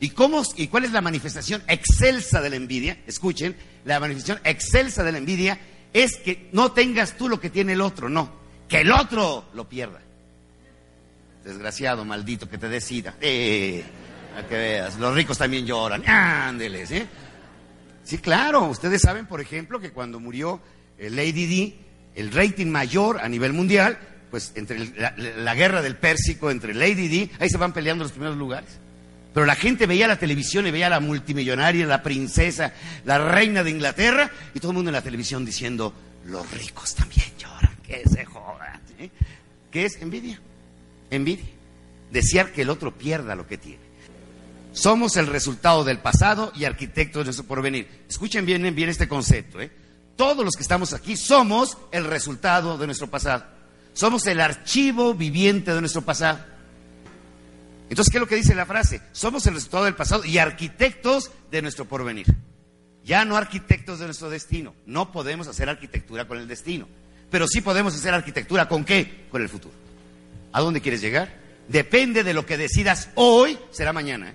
¿Y, 0.00 0.08
cómo, 0.08 0.42
¿Y 0.56 0.68
cuál 0.68 0.86
es 0.86 0.92
la 0.92 1.02
manifestación 1.02 1.62
excelsa 1.68 2.40
de 2.40 2.48
la 2.48 2.56
envidia? 2.56 2.96
Escuchen, 3.06 3.54
la 3.84 4.00
manifestación 4.00 4.40
excelsa 4.44 5.04
de 5.04 5.12
la 5.12 5.18
envidia 5.18 5.60
es 5.92 6.16
que 6.16 6.48
no 6.52 6.72
tengas 6.72 7.18
tú 7.18 7.28
lo 7.28 7.38
que 7.38 7.50
tiene 7.50 7.74
el 7.74 7.82
otro, 7.82 8.08
no, 8.08 8.32
que 8.66 8.80
el 8.80 8.90
otro 8.92 9.50
lo 9.52 9.68
pierda. 9.68 10.00
Desgraciado, 11.44 12.02
maldito, 12.06 12.48
que 12.48 12.56
te 12.56 12.70
decida. 12.70 13.16
Eh, 13.20 13.84
a 14.38 14.48
que 14.48 14.54
veas, 14.54 14.98
los 14.98 15.14
ricos 15.14 15.36
también 15.36 15.66
lloran. 15.66 16.02
Ándeles, 16.08 16.92
¿eh? 16.92 17.06
Sí, 18.04 18.16
claro, 18.16 18.70
ustedes 18.70 19.02
saben, 19.02 19.26
por 19.26 19.42
ejemplo, 19.42 19.78
que 19.78 19.90
cuando 19.90 20.18
murió 20.18 20.62
el 20.96 21.14
Lady 21.14 21.44
D, 21.44 21.89
el 22.20 22.32
rating 22.32 22.66
mayor 22.66 23.20
a 23.20 23.28
nivel 23.28 23.52
mundial, 23.52 23.98
pues 24.30 24.52
entre 24.54 24.78
la, 24.78 25.54
guerra 25.54 25.82
del 25.82 25.96
Pérsico, 25.96 26.50
entre 26.50 26.74
Lady 26.74 27.08
D, 27.08 27.30
ahí 27.40 27.48
se 27.48 27.56
van 27.56 27.72
peleando 27.72 28.04
los 28.04 28.12
primeros 28.12 28.36
lugares. 28.36 28.78
Pero 29.34 29.46
la 29.46 29.54
gente 29.54 29.86
veía 29.86 30.08
la 30.08 30.18
televisión 30.18 30.66
y 30.66 30.70
veía 30.70 30.86
a 30.86 30.90
la 30.90 31.00
multimillonaria, 31.00 31.86
la 31.86 32.02
princesa, 32.02 32.72
la 33.04 33.18
reina 33.18 33.62
de 33.62 33.70
Inglaterra, 33.70 34.30
y 34.54 34.60
todo 34.60 34.72
el 34.72 34.76
mundo 34.76 34.90
en 34.90 34.94
la 34.94 35.02
televisión 35.02 35.44
diciendo, 35.44 35.92
los 36.26 36.50
ricos 36.52 36.94
también 36.94 37.26
lloran, 37.38 37.76
que 37.86 38.02
se 38.08 38.24
jodan. 38.24 38.80
¿sí? 38.98 39.10
¿Qué 39.70 39.86
es 39.86 40.00
envidia? 40.00 40.40
Envidia. 41.10 41.46
Desear 42.10 42.52
que 42.52 42.62
el 42.62 42.70
otro 42.70 42.96
pierda 42.96 43.36
lo 43.36 43.46
que 43.46 43.58
tiene. 43.58 43.90
Somos 44.72 45.16
el 45.16 45.26
resultado 45.26 45.84
del 45.84 45.98
pasado 45.98 46.52
y 46.54 46.64
arquitectos 46.64 47.20
de 47.20 47.24
nuestro 47.26 47.46
porvenir. 47.46 47.88
Escuchen 48.08 48.46
bien, 48.46 48.74
bien 48.74 48.88
este 48.88 49.08
concepto. 49.08 49.60
¿eh? 49.60 49.70
Todos 50.20 50.44
los 50.44 50.54
que 50.54 50.60
estamos 50.60 50.92
aquí 50.92 51.16
somos 51.16 51.78
el 51.92 52.04
resultado 52.04 52.76
de 52.76 52.84
nuestro 52.84 53.08
pasado. 53.08 53.42
Somos 53.94 54.26
el 54.26 54.42
archivo 54.42 55.14
viviente 55.14 55.72
de 55.72 55.80
nuestro 55.80 56.02
pasado. 56.02 56.40
Entonces, 57.88 58.12
¿qué 58.12 58.18
es 58.18 58.20
lo 58.20 58.28
que 58.28 58.36
dice 58.36 58.54
la 58.54 58.66
frase? 58.66 59.00
Somos 59.12 59.46
el 59.46 59.54
resultado 59.54 59.84
del 59.84 59.94
pasado 59.94 60.22
y 60.26 60.36
arquitectos 60.36 61.30
de 61.50 61.62
nuestro 61.62 61.86
porvenir. 61.86 62.26
Ya 63.02 63.24
no 63.24 63.34
arquitectos 63.34 63.98
de 63.98 64.04
nuestro 64.04 64.28
destino. 64.28 64.74
No 64.84 65.10
podemos 65.10 65.48
hacer 65.48 65.70
arquitectura 65.70 66.28
con 66.28 66.36
el 66.36 66.46
destino. 66.46 66.86
Pero 67.30 67.48
sí 67.48 67.62
podemos 67.62 67.94
hacer 67.94 68.12
arquitectura 68.12 68.68
con 68.68 68.84
qué? 68.84 69.24
Con 69.30 69.40
el 69.40 69.48
futuro. 69.48 69.74
¿A 70.52 70.60
dónde 70.60 70.82
quieres 70.82 71.00
llegar? 71.00 71.34
Depende 71.68 72.24
de 72.24 72.34
lo 72.34 72.44
que 72.44 72.58
decidas 72.58 73.08
hoy, 73.14 73.58
será 73.70 73.94
mañana. 73.94 74.28
¿eh? 74.28 74.34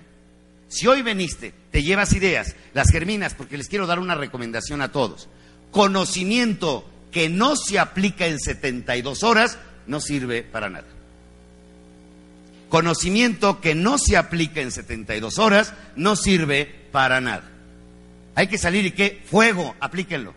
Si 0.66 0.88
hoy 0.88 1.02
veniste, 1.02 1.54
te 1.70 1.84
llevas 1.84 2.12
ideas, 2.12 2.56
las 2.74 2.90
germinas, 2.90 3.34
porque 3.34 3.56
les 3.56 3.68
quiero 3.68 3.86
dar 3.86 4.00
una 4.00 4.16
recomendación 4.16 4.82
a 4.82 4.90
todos. 4.90 5.28
Conocimiento 5.70 6.88
que 7.10 7.28
no 7.28 7.56
se 7.56 7.78
aplica 7.78 8.26
en 8.26 8.38
72 8.38 9.22
horas 9.22 9.58
no 9.86 10.00
sirve 10.00 10.42
para 10.42 10.68
nada. 10.68 10.86
Conocimiento 12.68 13.60
que 13.60 13.74
no 13.74 13.96
se 13.98 14.16
aplica 14.16 14.60
en 14.60 14.72
72 14.72 15.38
horas 15.38 15.72
no 15.94 16.16
sirve 16.16 16.66
para 16.90 17.20
nada. 17.20 17.44
Hay 18.34 18.48
que 18.48 18.58
salir 18.58 18.84
y 18.84 18.90
que 18.90 19.22
fuego, 19.24 19.74
aplíquenlo. 19.80 20.34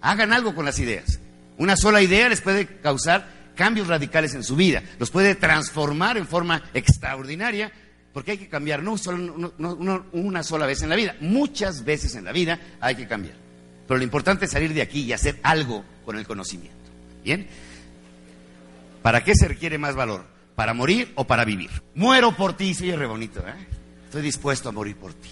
Hagan 0.00 0.32
algo 0.32 0.54
con 0.54 0.64
las 0.64 0.78
ideas. 0.78 1.18
Una 1.56 1.76
sola 1.76 2.02
idea 2.02 2.28
les 2.28 2.40
puede 2.40 2.66
causar 2.66 3.38
cambios 3.54 3.88
radicales 3.88 4.34
en 4.34 4.44
su 4.44 4.54
vida, 4.54 4.84
los 5.00 5.10
puede 5.10 5.34
transformar 5.34 6.16
en 6.16 6.28
forma 6.28 6.62
extraordinaria, 6.74 7.72
porque 8.12 8.32
hay 8.32 8.38
que 8.38 8.48
cambiar 8.48 8.84
no, 8.84 8.96
solo, 8.96 9.52
una 10.12 10.42
sola 10.44 10.64
vez 10.64 10.82
en 10.82 10.90
la 10.90 10.94
vida, 10.94 11.16
muchas 11.20 11.84
veces 11.84 12.14
en 12.14 12.24
la 12.24 12.32
vida 12.32 12.60
hay 12.80 12.94
que 12.94 13.08
cambiar. 13.08 13.47
Pero 13.88 13.98
lo 13.98 14.04
importante 14.04 14.44
es 14.44 14.50
salir 14.50 14.74
de 14.74 14.82
aquí 14.82 15.00
y 15.00 15.12
hacer 15.14 15.40
algo 15.42 15.82
con 16.04 16.18
el 16.18 16.26
conocimiento. 16.26 16.76
¿Bien? 17.24 17.48
¿Para 19.02 19.24
qué 19.24 19.34
se 19.34 19.48
requiere 19.48 19.78
más 19.78 19.94
valor? 19.96 20.26
¿Para 20.54 20.74
morir 20.74 21.10
o 21.14 21.26
para 21.26 21.44
vivir? 21.44 21.70
Muero 21.94 22.36
por 22.36 22.52
ti, 22.52 22.74
sí, 22.74 22.94
re 22.94 23.06
bonito, 23.06 23.40
¿eh? 23.40 23.54
Estoy 24.04 24.22
dispuesto 24.22 24.68
a 24.68 24.72
morir 24.72 24.96
por 24.96 25.14
ti. 25.14 25.30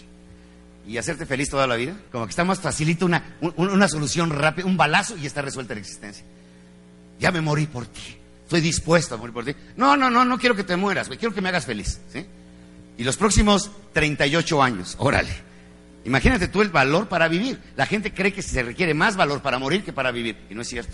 ¿Y 0.87 0.97
hacerte 0.99 1.27
feliz 1.27 1.51
toda 1.51 1.67
la 1.67 1.77
vida? 1.77 1.97
Como 2.11 2.25
que 2.25 2.31
está 2.31 2.45
más 2.45 2.61
facilito 2.61 3.05
una, 3.05 3.37
una 3.57 3.89
solución 3.89 4.31
rápida, 4.31 4.67
un 4.67 4.77
balazo 4.77 5.17
y 5.17 5.27
está 5.27 5.43
resuelta 5.43 5.75
la 5.75 5.81
existencia. 5.81 6.25
Ya 7.19 7.33
me 7.33 7.41
morí 7.41 7.67
por 7.67 7.87
ti. 7.87 8.17
Estoy 8.45 8.61
dispuesto 8.61 9.17
a 9.17 9.19
morir 9.19 9.35
por 9.35 9.45
ti. 9.45 9.55
No, 9.77 9.97
no, 9.97 10.09
no, 10.09 10.25
no 10.25 10.39
quiero 10.39 10.55
que 10.55 10.65
te 10.65 10.77
mueras. 10.77 11.09
Quiero 11.09 11.35
que 11.35 11.41
me 11.41 11.49
hagas 11.49 11.67
feliz. 11.67 12.01
¿sí? 12.13 12.25
Y 12.97 13.05
los 13.05 13.17
próximos 13.17 13.71
38 13.93 14.63
años, 14.63 14.95
órale. 14.99 15.46
Imagínate 16.07 16.47
tú 16.47 16.63
el 16.63 16.69
valor 16.69 17.09
para 17.09 17.27
vivir. 17.27 17.59
La 17.75 17.85
gente 17.85 18.15
cree 18.15 18.33
que 18.33 18.41
se 18.41 18.63
requiere 18.63 18.95
más 18.95 19.17
valor 19.17 19.43
para 19.43 19.59
morir 19.59 19.83
que 19.83 19.93
para 19.93 20.13
vivir. 20.13 20.37
Y 20.49 20.55
no 20.55 20.63
es 20.63 20.69
cierto. 20.69 20.93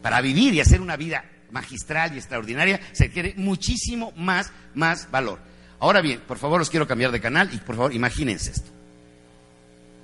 Para 0.00 0.22
vivir 0.22 0.54
y 0.54 0.60
hacer 0.60 0.80
una 0.80 0.96
vida 0.96 1.24
magistral 1.50 2.14
y 2.14 2.16
extraordinaria 2.16 2.80
se 2.92 3.04
requiere 3.04 3.34
muchísimo 3.36 4.12
más, 4.16 4.50
más 4.74 5.10
valor. 5.10 5.38
Ahora 5.78 6.00
bien, 6.00 6.20
por 6.26 6.38
favor, 6.38 6.58
los 6.58 6.70
quiero 6.70 6.86
cambiar 6.86 7.12
de 7.12 7.20
canal 7.20 7.50
y 7.52 7.58
por 7.58 7.76
favor, 7.76 7.94
imagínense 7.94 8.52
esto. 8.52 8.70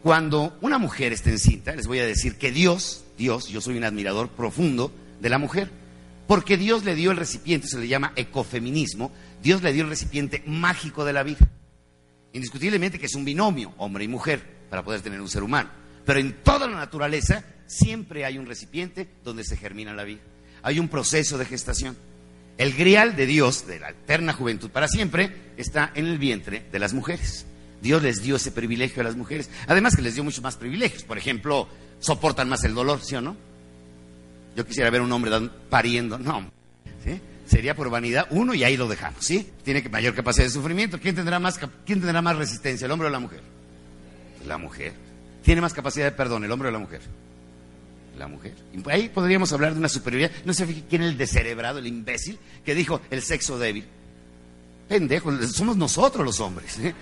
Cuando 0.02 0.58
una 0.60 0.76
mujer 0.76 1.14
está 1.14 1.30
encinta, 1.30 1.74
les 1.74 1.86
voy 1.86 2.00
a 2.00 2.06
decir 2.06 2.36
que 2.36 2.52
Dios, 2.52 3.04
Dios, 3.16 3.48
yo 3.48 3.62
soy 3.62 3.78
un 3.78 3.84
admirador 3.84 4.28
profundo 4.28 4.92
de 5.20 5.30
la 5.30 5.38
mujer, 5.38 5.70
porque 6.26 6.58
Dios 6.58 6.84
le 6.84 6.94
dio 6.94 7.12
el 7.12 7.16
recipiente, 7.16 7.66
se 7.66 7.78
le 7.78 7.88
llama 7.88 8.12
ecofeminismo, 8.14 9.10
Dios 9.42 9.62
le 9.62 9.72
dio 9.72 9.84
el 9.84 9.88
recipiente 9.88 10.42
mágico 10.46 11.06
de 11.06 11.12
la 11.14 11.22
vida. 11.22 11.48
Indiscutiblemente 12.38 13.00
que 13.00 13.06
es 13.06 13.16
un 13.16 13.24
binomio, 13.24 13.74
hombre 13.78 14.04
y 14.04 14.08
mujer, 14.08 14.40
para 14.70 14.84
poder 14.84 15.00
tener 15.00 15.20
un 15.20 15.28
ser 15.28 15.42
humano. 15.42 15.70
Pero 16.06 16.20
en 16.20 16.34
toda 16.44 16.68
la 16.68 16.76
naturaleza 16.76 17.44
siempre 17.66 18.24
hay 18.24 18.38
un 18.38 18.46
recipiente 18.46 19.08
donde 19.24 19.42
se 19.42 19.56
germina 19.56 19.92
la 19.92 20.04
vida. 20.04 20.20
Hay 20.62 20.78
un 20.78 20.88
proceso 20.88 21.36
de 21.36 21.44
gestación. 21.44 21.96
El 22.56 22.74
grial 22.74 23.16
de 23.16 23.26
Dios, 23.26 23.66
de 23.66 23.80
la 23.80 23.90
eterna 23.90 24.32
juventud 24.32 24.70
para 24.70 24.86
siempre, 24.86 25.34
está 25.56 25.90
en 25.96 26.06
el 26.06 26.18
vientre 26.18 26.64
de 26.70 26.78
las 26.78 26.94
mujeres. 26.94 27.44
Dios 27.82 28.04
les 28.04 28.22
dio 28.22 28.36
ese 28.36 28.52
privilegio 28.52 29.00
a 29.00 29.04
las 29.04 29.16
mujeres. 29.16 29.50
Además 29.66 29.96
que 29.96 30.02
les 30.02 30.14
dio 30.14 30.22
muchos 30.22 30.42
más 30.42 30.56
privilegios. 30.56 31.02
Por 31.02 31.18
ejemplo, 31.18 31.66
soportan 31.98 32.48
más 32.48 32.62
el 32.62 32.74
dolor, 32.74 33.00
¿sí 33.02 33.16
o 33.16 33.20
no? 33.20 33.36
Yo 34.54 34.64
quisiera 34.64 34.90
ver 34.90 35.00
un 35.00 35.10
hombre 35.10 35.32
pariendo. 35.68 36.18
No. 36.18 36.52
¿sí? 37.04 37.20
Sería 37.48 37.74
por 37.74 37.88
vanidad 37.88 38.26
uno 38.28 38.52
y 38.52 38.62
ahí 38.62 38.76
lo 38.76 38.86
dejamos, 38.88 39.24
¿sí? 39.24 39.50
Tiene 39.64 39.82
mayor 39.88 40.14
capacidad 40.14 40.44
de 40.44 40.50
sufrimiento. 40.50 41.00
¿Quién 41.00 41.14
tendrá 41.14 41.38
más, 41.38 41.58
quién 41.86 41.98
tendrá 41.98 42.20
más 42.20 42.36
resistencia, 42.36 42.84
el 42.84 42.90
hombre 42.92 43.08
o 43.08 43.10
la 43.10 43.20
mujer? 43.20 43.40
La 44.46 44.58
mujer. 44.58 44.92
¿Tiene 45.42 45.62
más 45.62 45.72
capacidad 45.72 46.04
de 46.04 46.12
perdón, 46.12 46.44
el 46.44 46.52
hombre 46.52 46.68
o 46.68 46.70
la 46.70 46.78
mujer? 46.78 47.00
La 48.18 48.28
mujer. 48.28 48.54
Ahí 48.90 49.08
podríamos 49.08 49.50
hablar 49.54 49.72
de 49.72 49.78
una 49.78 49.88
superioridad. 49.88 50.30
No 50.44 50.52
sé 50.52 50.66
quién 50.90 51.00
es 51.00 51.08
el 51.08 51.16
descerebrado, 51.16 51.78
el 51.78 51.86
imbécil, 51.86 52.38
que 52.66 52.74
dijo 52.74 53.00
el 53.10 53.22
sexo 53.22 53.58
débil. 53.58 53.86
Pendejo, 54.86 55.32
somos 55.46 55.78
nosotros 55.78 56.26
los 56.26 56.40
hombres. 56.40 56.78
¿eh? 56.80 56.94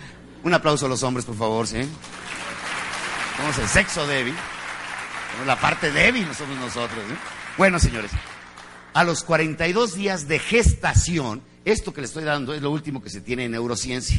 Un 0.44 0.54
aplauso 0.54 0.86
a 0.86 0.88
los 0.88 1.02
hombres, 1.02 1.24
por 1.24 1.36
favor, 1.36 1.66
¿sí? 1.66 1.80
Somos 3.36 3.58
el 3.58 3.66
sexo 3.66 4.06
débil. 4.06 4.34
Somos 5.32 5.46
la 5.48 5.58
parte 5.58 5.90
débil, 5.90 6.32
somos 6.34 6.56
nosotros. 6.56 7.00
¿eh? 7.00 7.16
Bueno, 7.58 7.80
señores, 7.80 8.12
a 8.96 9.04
los 9.04 9.24
42 9.24 9.94
días 9.94 10.26
de 10.26 10.38
gestación, 10.38 11.42
esto 11.66 11.92
que 11.92 12.00
le 12.00 12.06
estoy 12.06 12.24
dando 12.24 12.54
es 12.54 12.62
lo 12.62 12.70
último 12.70 13.02
que 13.02 13.10
se 13.10 13.20
tiene 13.20 13.44
en 13.44 13.50
neurociencia. 13.50 14.18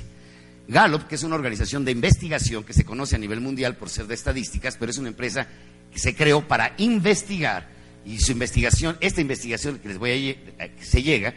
Gallup, 0.67 1.07
que 1.07 1.15
es 1.15 1.23
una 1.23 1.33
organización 1.33 1.83
de 1.83 1.91
investigación 1.93 2.63
que 2.63 2.73
se 2.73 2.85
conoce 2.85 3.15
a 3.15 3.17
nivel 3.17 3.41
mundial 3.41 3.75
por 3.75 3.89
ser 3.89 4.05
de 4.05 4.13
estadísticas, 4.13 4.77
pero 4.77 4.91
es 4.91 4.99
una 4.99 5.07
empresa 5.07 5.47
que 5.91 5.97
se 5.97 6.15
creó 6.15 6.47
para 6.47 6.75
investigar 6.77 7.67
y 8.05 8.19
su 8.19 8.33
investigación, 8.33 8.97
esta 8.99 9.19
investigación 9.19 9.79
que 9.79 9.87
les 9.87 9.97
voy 9.97 10.37
a 10.59 10.67
que 10.67 10.85
se 10.85 11.01
llega, 11.01 11.33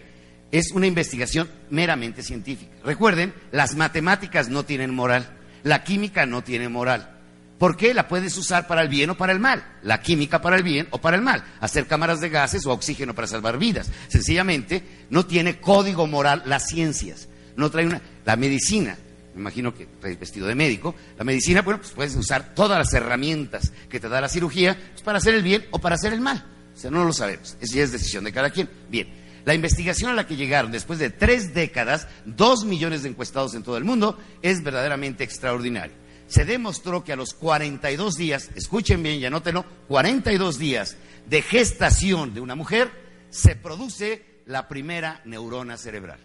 es 0.53 0.73
una 0.73 0.87
investigación 0.87 1.49
meramente 1.71 2.23
científica. 2.23 2.77
Recuerden, 2.85 3.33
las 3.53 3.75
matemáticas 3.75 4.51
no 4.51 4.67
tienen 4.67 4.95
moral, 4.95 5.31
la 5.63 5.83
química 5.83 6.27
no 6.27 6.45
tiene 6.45 6.69
moral. 6.69 7.20
¿Por 7.61 7.77
qué 7.77 7.93
la 7.93 8.09
puedes 8.09 8.39
usar 8.39 8.67
para 8.67 8.81
el 8.81 8.89
bien 8.89 9.11
o 9.11 9.19
para 9.19 9.35
el 9.35 9.39
mal? 9.39 9.63
La 9.83 10.01
química 10.01 10.41
para 10.41 10.57
el 10.57 10.63
bien 10.63 10.89
o 10.93 10.99
para 10.99 11.19
el 11.19 11.23
mal. 11.23 11.45
Hacer 11.61 11.87
cámaras 11.87 12.19
de 12.23 12.31
gases 12.31 12.65
o 12.65 12.73
oxígeno 12.73 13.15
para 13.15 13.27
salvar 13.27 13.59
vidas. 13.59 13.91
Sencillamente 14.09 14.83
no 15.11 15.27
tiene 15.27 15.61
código 15.61 16.07
moral 16.07 16.43
las 16.47 16.69
ciencias. 16.69 17.29
No 17.57 17.71
trae 17.71 17.85
una. 17.85 18.01
La 18.25 18.37
medicina, 18.37 18.97
me 19.35 19.43
imagino 19.43 19.75
que 19.75 19.87
vestido 20.19 20.47
de 20.47 20.55
médico. 20.55 20.95
La 21.19 21.25
medicina, 21.25 21.61
bueno, 21.61 21.81
pues 21.81 21.93
puedes 21.93 22.17
usar 22.17 22.55
todas 22.55 22.79
las 22.79 22.95
herramientas 22.95 23.75
que 23.91 24.01
te 24.01 24.09
da 24.09 24.23
la 24.23 24.31
cirugía 24.31 24.75
pues, 24.93 25.03
para 25.03 25.19
hacer 25.19 25.35
el 25.35 25.43
bien 25.43 25.67
o 25.71 25.79
para 25.79 25.97
hacer 25.97 26.15
el 26.15 26.23
mal. 26.23 26.43
O 26.75 26.81
sea, 26.81 26.91
no 26.91 27.05
lo 27.05 27.13
sabemos. 27.13 27.59
Eso 27.61 27.75
ya 27.75 27.83
es 27.83 27.93
decisión 27.93 28.25
de 28.25 28.33
cada 28.33 28.49
quien. 28.49 28.71
Bien. 28.89 29.07
La 29.45 29.53
investigación 29.53 30.11
a 30.11 30.15
la 30.15 30.27
que 30.27 30.37
llegaron 30.37 30.73
después 30.73 30.99
de 30.99 31.11
tres 31.11 31.53
décadas, 31.53 32.09
dos 32.25 32.65
millones 32.65 33.03
de 33.03 33.11
encuestados 33.11 33.55
en 33.55 33.63
todo 33.63 33.77
el 33.77 33.85
mundo, 33.85 34.19
es 34.41 34.63
verdaderamente 34.63 35.25
extraordinaria 35.25 35.95
se 36.31 36.45
demostró 36.45 37.03
que 37.03 37.13
a 37.13 37.17
los 37.17 37.35
42 37.35 38.15
días, 38.15 38.51
escuchen 38.55 39.03
bien 39.03 39.19
y 39.19 39.25
anótenlo, 39.27 39.65
42 39.89 40.59
días 40.59 40.97
de 41.29 41.43
gestación 41.43 42.33
de 42.33 42.41
una 42.41 42.55
mujer, 42.55 42.89
se 43.31 43.57
produce 43.57 44.25
la 44.47 44.69
primera 44.69 45.23
neurona 45.25 45.77
cerebral. 45.77 46.21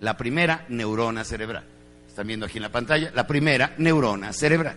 La 0.00 0.16
primera 0.16 0.66
neurona 0.68 1.22
cerebral. 1.24 1.64
Están 2.08 2.26
viendo 2.26 2.46
aquí 2.46 2.58
en 2.58 2.62
la 2.64 2.72
pantalla, 2.72 3.12
la 3.14 3.24
primera 3.24 3.74
neurona 3.78 4.32
cerebral. 4.32 4.76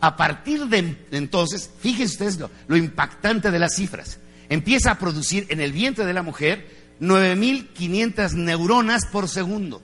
A 0.00 0.16
partir 0.16 0.64
de 0.68 0.96
entonces, 1.10 1.70
fíjense 1.78 2.14
ustedes 2.14 2.38
lo, 2.38 2.50
lo 2.68 2.78
impactante 2.78 3.50
de 3.50 3.58
las 3.58 3.76
cifras. 3.76 4.18
Empieza 4.48 4.92
a 4.92 4.98
producir 4.98 5.46
en 5.50 5.60
el 5.60 5.72
vientre 5.72 6.06
de 6.06 6.14
la 6.14 6.22
mujer 6.22 6.66
9.500 7.02 8.32
neuronas 8.32 9.04
por 9.12 9.28
segundo. 9.28 9.82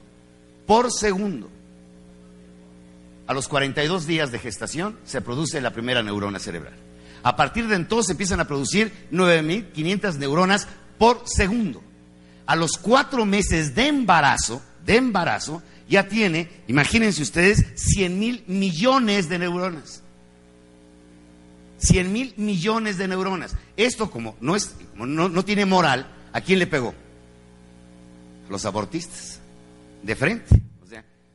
Por 0.67 0.91
segundo. 0.91 1.51
A 3.33 3.35
los 3.35 3.49
42 3.49 4.07
días 4.07 4.31
de 4.31 4.39
gestación 4.39 4.99
se 5.07 5.23
produce 5.23 5.59
la 5.63 5.73
primera 5.73 6.03
neurona 6.03 6.39
cerebral. 6.39 6.75
A 7.23 7.35
partir 7.35 7.67
de 7.67 7.77
entonces 7.77 8.11
empiezan 8.11 8.41
a 8.41 8.47
producir 8.47 8.93
9.500 9.11 10.17
neuronas 10.17 10.69
por 10.99 11.23
segundo. 11.25 11.83
A 12.45 12.57
los 12.57 12.73
cuatro 12.77 13.25
meses 13.25 13.75
de 13.75 13.87
embarazo, 13.87 14.61
de 14.85 14.97
embarazo, 14.97 15.63
ya 15.89 16.09
tiene, 16.09 16.51
imagínense 16.69 17.23
ustedes, 17.23 17.65
100 17.77 18.19
mil 18.19 18.45
millones 18.49 19.31
de 19.31 19.39
neuronas. 19.39 20.03
100 21.79 22.13
mil 22.13 22.35
millones 22.37 22.99
de 22.99 23.09
neuronas. 23.09 23.57
Esto 23.79 24.11
como 24.11 24.37
no, 24.43 24.57
es, 24.57 24.75
no, 24.95 25.31
no 25.31 25.43
tiene 25.43 25.65
moral, 25.65 26.07
¿a 26.35 26.43
quién 26.43 26.59
le 26.59 26.67
pegó? 26.67 26.93
A 28.47 28.53
los 28.53 28.67
abortistas, 28.67 29.41
de 30.03 30.17
frente. 30.17 30.72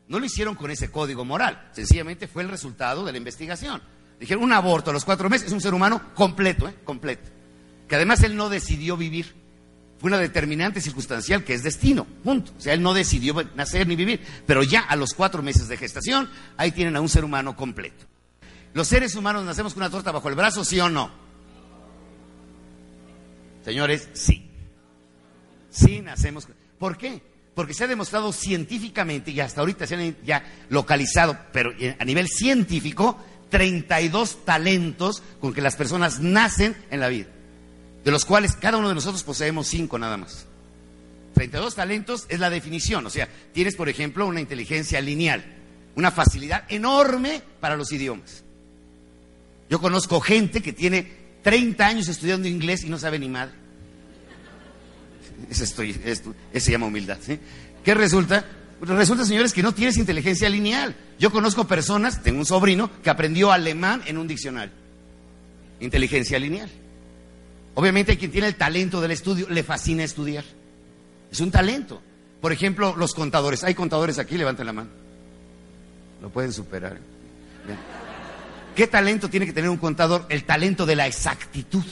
No 0.08 0.20
lo 0.20 0.26
hicieron 0.26 0.56
con 0.56 0.72
ese 0.72 0.90
código 0.90 1.26
moral, 1.26 1.70
sencillamente 1.74 2.28
fue 2.28 2.44
el 2.44 2.50
resultado 2.50 3.06
de 3.06 3.12
la 3.12 3.18
investigación. 3.18 3.82
Dijeron, 4.20 4.44
un 4.44 4.54
aborto 4.54 4.90
a 4.90 4.94
los 4.94 5.06
cuatro 5.06 5.30
meses 5.30 5.48
es 5.48 5.54
un 5.54 5.62
ser 5.62 5.74
humano 5.74 6.14
completo, 6.16 6.68
¿eh? 6.68 6.74
completo. 6.84 7.30
Que 7.88 7.96
además 7.96 8.24
él 8.24 8.36
no 8.36 8.50
decidió 8.50 8.98
vivir. 8.98 9.36
Fue 10.00 10.10
una 10.10 10.18
determinante 10.18 10.82
circunstancial 10.82 11.44
que 11.44 11.54
es 11.54 11.64
destino, 11.64 12.06
punto. 12.24 12.52
O 12.58 12.62
sea, 12.62 12.74
él 12.74 12.82
no 12.82 12.94
decidió 12.94 13.36
nacer 13.56 13.88
ni 13.88 13.96
vivir. 13.96 14.22
Pero 14.46 14.64
ya 14.64 14.82
a 14.82 14.96
los 14.96 15.14
cuatro 15.14 15.42
meses 15.42 15.68
de 15.68 15.78
gestación, 15.78 16.30
ahí 16.56 16.72
tienen 16.72 16.96
a 16.96 17.02
un 17.02 17.10
ser 17.10 17.24
humano 17.24 17.56
completo. 17.56 18.06
¿Los 18.74 18.88
seres 18.88 19.16
humanos 19.16 19.44
nacemos 19.44 19.74
con 19.74 19.82
una 19.84 19.90
torta 19.90 20.12
bajo 20.12 20.30
el 20.30 20.36
brazo, 20.36 20.64
sí 20.64 20.80
o 20.80 20.90
no? 20.90 21.12
Señores, 23.66 24.10
sí. 24.14 24.50
Sí 25.70 26.02
nacemos. 26.02 26.48
¿Por 26.78 26.98
qué? 26.98 27.22
Porque 27.58 27.74
se 27.74 27.86
ha 27.86 27.88
demostrado 27.88 28.32
científicamente, 28.32 29.32
y 29.32 29.40
hasta 29.40 29.62
ahorita 29.62 29.88
se 29.88 29.96
han 29.96 30.16
ya 30.24 30.46
localizado, 30.70 31.40
pero 31.52 31.74
a 31.98 32.06
nivel 32.06 32.28
científico, 32.28 33.18
32 33.50 34.46
talentos 34.46 35.24
con 35.42 35.56
que 35.56 35.62
las 35.62 35.76
personas 35.76 36.20
nacen 36.20 36.78
en 36.92 37.00
la 37.00 37.08
vida, 37.08 37.26
de 38.06 38.12
los 38.12 38.26
cuales 38.26 38.56
cada 38.56 38.78
uno 38.78 38.90
de 38.90 38.94
nosotros 38.94 39.24
poseemos 39.24 39.66
5 39.70 39.98
nada 39.98 40.18
más. 40.18 40.46
32 41.34 41.74
talentos 41.74 42.28
es 42.30 42.40
la 42.40 42.52
definición, 42.52 43.04
o 43.08 43.10
sea, 43.10 43.28
tienes 43.54 43.76
por 43.76 43.90
ejemplo 43.90 44.28
una 44.28 44.40
inteligencia 44.40 45.02
lineal, 45.02 45.44
una 45.96 46.12
facilidad 46.12 46.64
enorme 46.70 47.42
para 47.60 47.76
los 47.76 47.92
idiomas. 47.92 48.44
Yo 49.68 49.82
conozco 49.82 50.20
gente 50.22 50.62
que 50.62 50.74
tiene 50.74 51.12
30 51.42 51.88
años 51.88 52.08
estudiando 52.08 52.48
inglés 52.48 52.84
y 52.84 52.90
no 52.90 53.00
sabe 53.00 53.18
ni 53.18 53.30
madre. 53.30 53.67
Eso, 55.50 55.64
estoy, 55.64 56.00
eso 56.06 56.34
se 56.54 56.72
llama 56.72 56.88
humildad. 56.88 57.18
¿Qué 57.84 57.94
resulta? 57.94 58.46
Resulta, 58.82 59.26
señores, 59.26 59.54
que 59.54 59.64
no 59.64 59.74
tienes 59.74 59.98
inteligencia 59.98 60.50
lineal. 60.50 60.96
Yo 61.20 61.32
conozco 61.32 61.68
personas, 61.68 62.22
tengo 62.22 62.40
un 62.40 62.46
sobrino, 62.46 62.92
que 63.02 63.10
aprendió 63.10 63.52
alemán 63.52 64.04
en 64.06 64.18
un 64.18 64.28
diccionario. 64.28 64.74
Inteligencia 65.80 66.38
lineal. 66.38 66.70
Obviamente 67.74 68.12
hay 68.12 68.18
quien 68.18 68.32
tiene 68.32 68.48
el 68.48 68.56
talento 68.56 69.02
del 69.02 69.12
estudio, 69.12 69.48
le 69.50 69.64
fascina 69.64 70.04
estudiar. 70.04 70.44
Es 71.32 71.40
un 71.40 71.52
talento. 71.52 72.02
Por 72.42 72.52
ejemplo, 72.52 72.96
los 72.96 73.14
contadores. 73.14 73.64
¿Hay 73.64 73.74
contadores 73.74 74.20
aquí? 74.20 74.38
Levanten 74.38 74.66
la 74.66 74.74
mano. 74.74 74.90
Lo 76.22 76.30
pueden 76.30 76.54
superar. 76.54 76.98
¿Qué 78.76 78.88
talento 78.88 79.30
tiene 79.30 79.46
que 79.46 79.54
tener 79.54 79.70
un 79.70 79.78
contador? 79.78 80.26
El 80.30 80.44
talento 80.44 80.86
de 80.86 80.96
la 80.96 81.08
exactitud. 81.08 81.84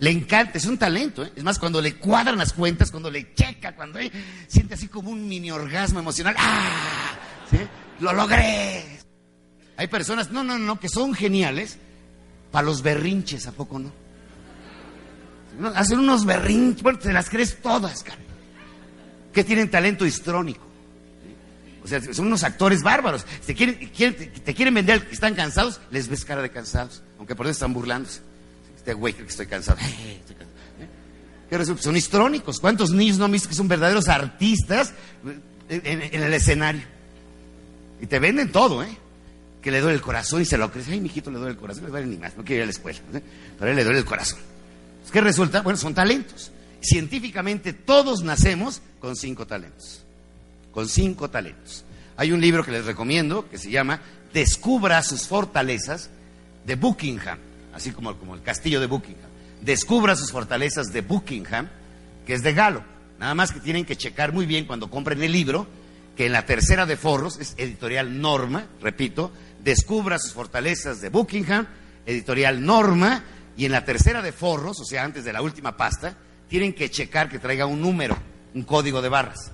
Le 0.00 0.10
encanta, 0.10 0.56
es 0.56 0.64
un 0.64 0.78
talento. 0.78 1.22
¿eh? 1.24 1.32
Es 1.36 1.44
más, 1.44 1.58
cuando 1.58 1.80
le 1.80 1.96
cuadran 1.96 2.38
las 2.38 2.54
cuentas, 2.54 2.90
cuando 2.90 3.10
le 3.10 3.34
checa, 3.34 3.76
cuando 3.76 3.98
siente 4.48 4.74
así 4.74 4.88
como 4.88 5.10
un 5.10 5.28
mini 5.28 5.50
orgasmo 5.50 6.00
emocional. 6.00 6.34
¡Ah! 6.38 7.12
¡Lo 8.00 8.14
logré! 8.14 8.98
Hay 9.76 9.86
personas, 9.88 10.30
no, 10.30 10.42
no, 10.42 10.58
no, 10.58 10.80
que 10.80 10.88
son 10.88 11.14
geniales 11.14 11.76
para 12.50 12.64
los 12.64 12.82
berrinches, 12.82 13.46
¿a 13.46 13.52
poco 13.52 13.78
no? 13.78 13.92
Hacen 15.74 15.98
unos 15.98 16.24
berrinches, 16.24 16.82
bueno, 16.82 16.98
te 16.98 17.12
las 17.12 17.28
crees 17.28 17.60
todas, 17.60 18.02
cara. 18.02 18.18
Que 19.34 19.44
tienen 19.44 19.70
talento 19.70 20.06
histrónico. 20.06 20.66
O 21.84 21.88
sea, 21.88 22.00
son 22.14 22.26
unos 22.26 22.42
actores 22.42 22.82
bárbaros. 22.82 23.26
Te 23.44 23.54
quieren, 23.54 23.90
te 23.90 24.54
quieren 24.54 24.72
vender 24.72 25.08
están 25.10 25.34
cansados, 25.34 25.78
les 25.90 26.08
ves 26.08 26.24
cara 26.24 26.40
de 26.40 26.50
cansados, 26.50 27.02
aunque 27.18 27.34
por 27.34 27.46
eso 27.46 27.52
están 27.52 27.74
burlándose. 27.74 28.29
Este 28.80 28.94
güey 28.94 29.12
que 29.12 29.22
estoy 29.24 29.46
cansado. 29.46 29.78
¿eh? 31.50 31.64
Son 31.78 31.96
histrónicos. 31.96 32.60
¿Cuántos 32.60 32.90
niños 32.90 33.18
no 33.18 33.26
han 33.26 33.32
visto 33.32 33.48
que 33.48 33.54
son 33.54 33.68
verdaderos 33.68 34.08
artistas 34.08 34.94
en, 35.68 36.22
el 36.22 36.32
escenario? 36.32 36.82
Y 38.00 38.06
te 38.06 38.18
venden 38.18 38.50
todo, 38.50 38.82
¿eh? 38.82 38.96
Que 39.60 39.70
le 39.70 39.80
duele 39.80 39.96
el 39.96 40.02
corazón 40.02 40.40
y 40.40 40.46
se 40.46 40.56
lo 40.56 40.72
crees. 40.72 40.88
Ay, 40.88 41.00
mijito, 41.00 41.30
le 41.30 41.38
duele 41.38 41.52
el 41.52 41.58
corazón. 41.58 41.84
le 41.84 41.90
duele 41.90 42.06
ni 42.06 42.16
más, 42.16 42.36
no 42.36 42.44
quiere 42.44 42.56
ir 42.56 42.62
a 42.62 42.66
la 42.66 42.72
escuela. 42.72 42.98
¿eh? 43.12 43.22
Pero 43.58 43.66
a 43.66 43.70
él 43.70 43.76
le 43.76 43.84
duele 43.84 43.98
el 43.98 44.06
corazón. 44.06 44.38
¿Qué 45.12 45.20
resulta? 45.20 45.60
Bueno, 45.60 45.76
son 45.76 45.92
talentos. 45.92 46.50
Científicamente 46.80 47.74
todos 47.74 48.22
nacemos 48.22 48.80
con 49.00 49.16
cinco 49.16 49.46
talentos 49.46 50.04
con 50.72 50.88
cinco 50.88 51.30
talentos. 51.30 51.84
Hay 52.16 52.32
un 52.32 52.40
libro 52.40 52.64
que 52.64 52.70
les 52.70 52.84
recomiendo 52.84 53.48
que 53.48 53.58
se 53.58 53.70
llama 53.70 54.00
Descubra 54.32 55.02
sus 55.02 55.26
fortalezas 55.26 56.10
de 56.66 56.76
Buckingham, 56.76 57.38
así 57.72 57.90
como, 57.92 58.10
el 58.34 58.42
castillo 58.42 58.80
de 58.80 58.86
Buckingham. 58.86 59.30
Descubra 59.60 60.16
sus 60.16 60.32
fortalezas 60.32 60.92
de 60.92 61.02
Buckingham, 61.02 61.68
que 62.26 62.34
es 62.34 62.42
de 62.42 62.52
Galo. 62.52 62.84
Nada 63.18 63.34
más 63.34 63.52
que 63.52 63.60
tienen 63.60 63.84
que 63.84 63.96
checar 63.96 64.32
muy 64.32 64.46
bien 64.46 64.66
cuando 64.66 64.90
compren 64.90 65.22
el 65.22 65.32
libro, 65.32 65.66
que 66.16 66.26
en 66.26 66.32
la 66.32 66.46
tercera 66.46 66.86
de 66.86 66.96
forros, 66.96 67.38
es 67.38 67.54
editorial 67.58 68.20
Norma, 68.20 68.66
repito, 68.80 69.32
Descubra 69.62 70.18
sus 70.18 70.32
fortalezas 70.32 71.00
de 71.00 71.10
Buckingham, 71.10 71.66
editorial 72.06 72.64
Norma, 72.64 73.22
y 73.56 73.66
en 73.66 73.72
la 73.72 73.84
tercera 73.84 74.22
de 74.22 74.32
forros, 74.32 74.80
o 74.80 74.84
sea, 74.84 75.04
antes 75.04 75.24
de 75.24 75.32
la 75.32 75.42
última 75.42 75.76
pasta, 75.76 76.16
tienen 76.48 76.72
que 76.72 76.90
checar 76.90 77.28
que 77.28 77.38
traiga 77.38 77.66
un 77.66 77.80
número, 77.80 78.16
un 78.54 78.62
código 78.62 79.02
de 79.02 79.10
barras. 79.10 79.52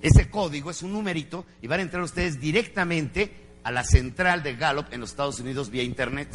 Ese 0.00 0.30
código 0.30 0.70
es 0.70 0.82
un 0.82 0.92
numerito 0.92 1.44
y 1.60 1.66
van 1.66 1.80
a 1.80 1.82
entrar 1.82 2.02
ustedes 2.02 2.38
directamente 2.38 3.32
a 3.64 3.72
la 3.72 3.82
central 3.82 4.44
de 4.44 4.54
Gallup 4.54 4.86
en 4.92 5.00
los 5.00 5.10
Estados 5.10 5.40
Unidos 5.40 5.70
vía 5.70 5.82
Internet. 5.82 6.28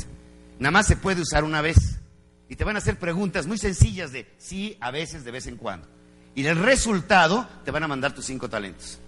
Nada 0.62 0.72
más 0.72 0.86
se 0.86 0.96
puede 0.96 1.22
usar 1.22 1.44
una 1.44 1.60
vez. 1.60 1.98
Y 2.48 2.56
te 2.56 2.64
van 2.64 2.76
a 2.76 2.80
hacer 2.80 3.00
preguntas 3.00 3.48
muy 3.48 3.58
sencillas 3.58 4.12
de 4.12 4.32
sí, 4.38 4.78
a 4.80 4.92
veces, 4.92 5.26
de 5.26 5.32
vez 5.32 5.48
en 5.48 5.58
cuando. 5.58 5.88
Y 6.36 6.46
el 6.46 6.56
resultado 6.56 7.50
te 7.66 7.72
van 7.72 7.82
a 7.84 7.88
mandar 7.88 8.14
tus 8.14 8.26
cinco 8.26 8.48
talentos. 8.48 9.00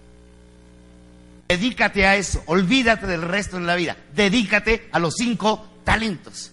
Dedícate 1.46 2.06
a 2.06 2.16
eso, 2.16 2.42
olvídate 2.46 3.06
del 3.06 3.22
resto 3.22 3.56
en 3.56 3.66
la 3.66 3.76
vida. 3.76 3.96
Dedícate 4.16 4.88
a 4.90 4.98
los 4.98 5.14
cinco 5.14 5.64
talentos. 5.84 6.50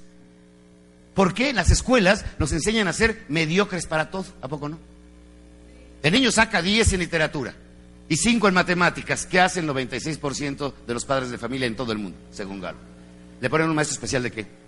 ¿Por 1.15 1.33
qué 1.33 1.51
las 1.51 1.71
escuelas 1.71 2.23
nos 2.37 2.51
enseñan 2.51 2.87
a 2.87 2.93
ser 2.93 3.25
mediocres 3.27 3.87
para 3.87 4.11
todo? 4.11 4.25
¿A 4.39 4.47
poco 4.47 4.69
no? 4.69 4.77
El 6.03 6.13
niño 6.13 6.31
saca 6.31 6.61
10 6.61 6.93
en 6.93 6.99
literatura 6.99 7.55
y 8.07 8.17
5 8.17 8.47
en 8.47 8.53
matemáticas. 8.53 9.25
¿Qué 9.25 9.39
hacen 9.39 9.67
el 9.67 9.75
96% 9.75 10.73
de 10.85 10.93
los 10.93 11.05
padres 11.05 11.31
de 11.31 11.39
familia 11.39 11.65
en 11.65 11.75
todo 11.75 11.91
el 11.91 11.97
mundo, 11.97 12.19
según 12.31 12.61
Galo? 12.61 12.77
¿Le 13.39 13.49
ponen 13.49 13.67
un 13.67 13.75
maestro 13.75 13.95
especial 13.95 14.21
de 14.21 14.31
qué? 14.31 14.60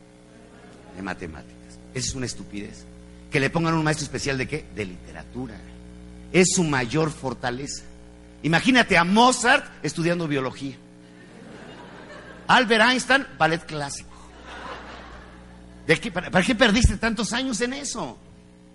De 0.96 1.02
matemáticas. 1.02 1.80
Esa 1.94 2.08
es 2.08 2.16
una 2.16 2.26
estupidez. 2.26 2.86
Que 3.32 3.40
le 3.40 3.50
pongan 3.50 3.74
un 3.74 3.84
maestro 3.84 4.06
especial 4.06 4.38
de 4.38 4.48
qué? 4.48 4.66
De 4.76 4.86
literatura. 4.86 5.60
Es 6.32 6.54
su 6.56 6.64
mayor 6.64 7.12
fortaleza. 7.12 7.84
Imagínate 8.44 8.98
a 8.98 9.04
Mozart 9.04 9.66
estudiando 9.84 10.28
biología. 10.28 10.76
Albert 12.48 12.84
Einstein, 12.90 13.26
ballet 13.38 13.66
clásico. 13.66 14.10
¿De 15.88 16.00
qué, 16.00 16.12
para, 16.12 16.30
¿Para 16.30 16.46
qué 16.46 16.56
perdiste 16.56 16.98
tantos 16.98 17.34
años 17.34 17.60
en 17.62 17.74
eso? 17.74 18.18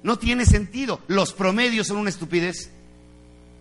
No 0.03 0.19
tiene 0.19 0.47
sentido. 0.47 1.01
Los 1.09 1.33
promedios 1.33 1.87
son 1.87 1.99
una 1.99 2.11
estupidez. 2.11 2.71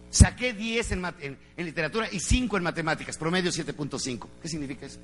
Saqué 0.10 0.54
10 0.54 0.92
en, 0.94 1.38
literatura 1.58 2.08
y 2.12 2.20
5 2.20 2.58
en 2.58 2.64
matemáticas, 2.64 3.18
promedio 3.18 3.52
7.5. 3.52 4.28
¿Qué 4.42 4.48
significa 4.48 4.86
eso? 4.86 5.00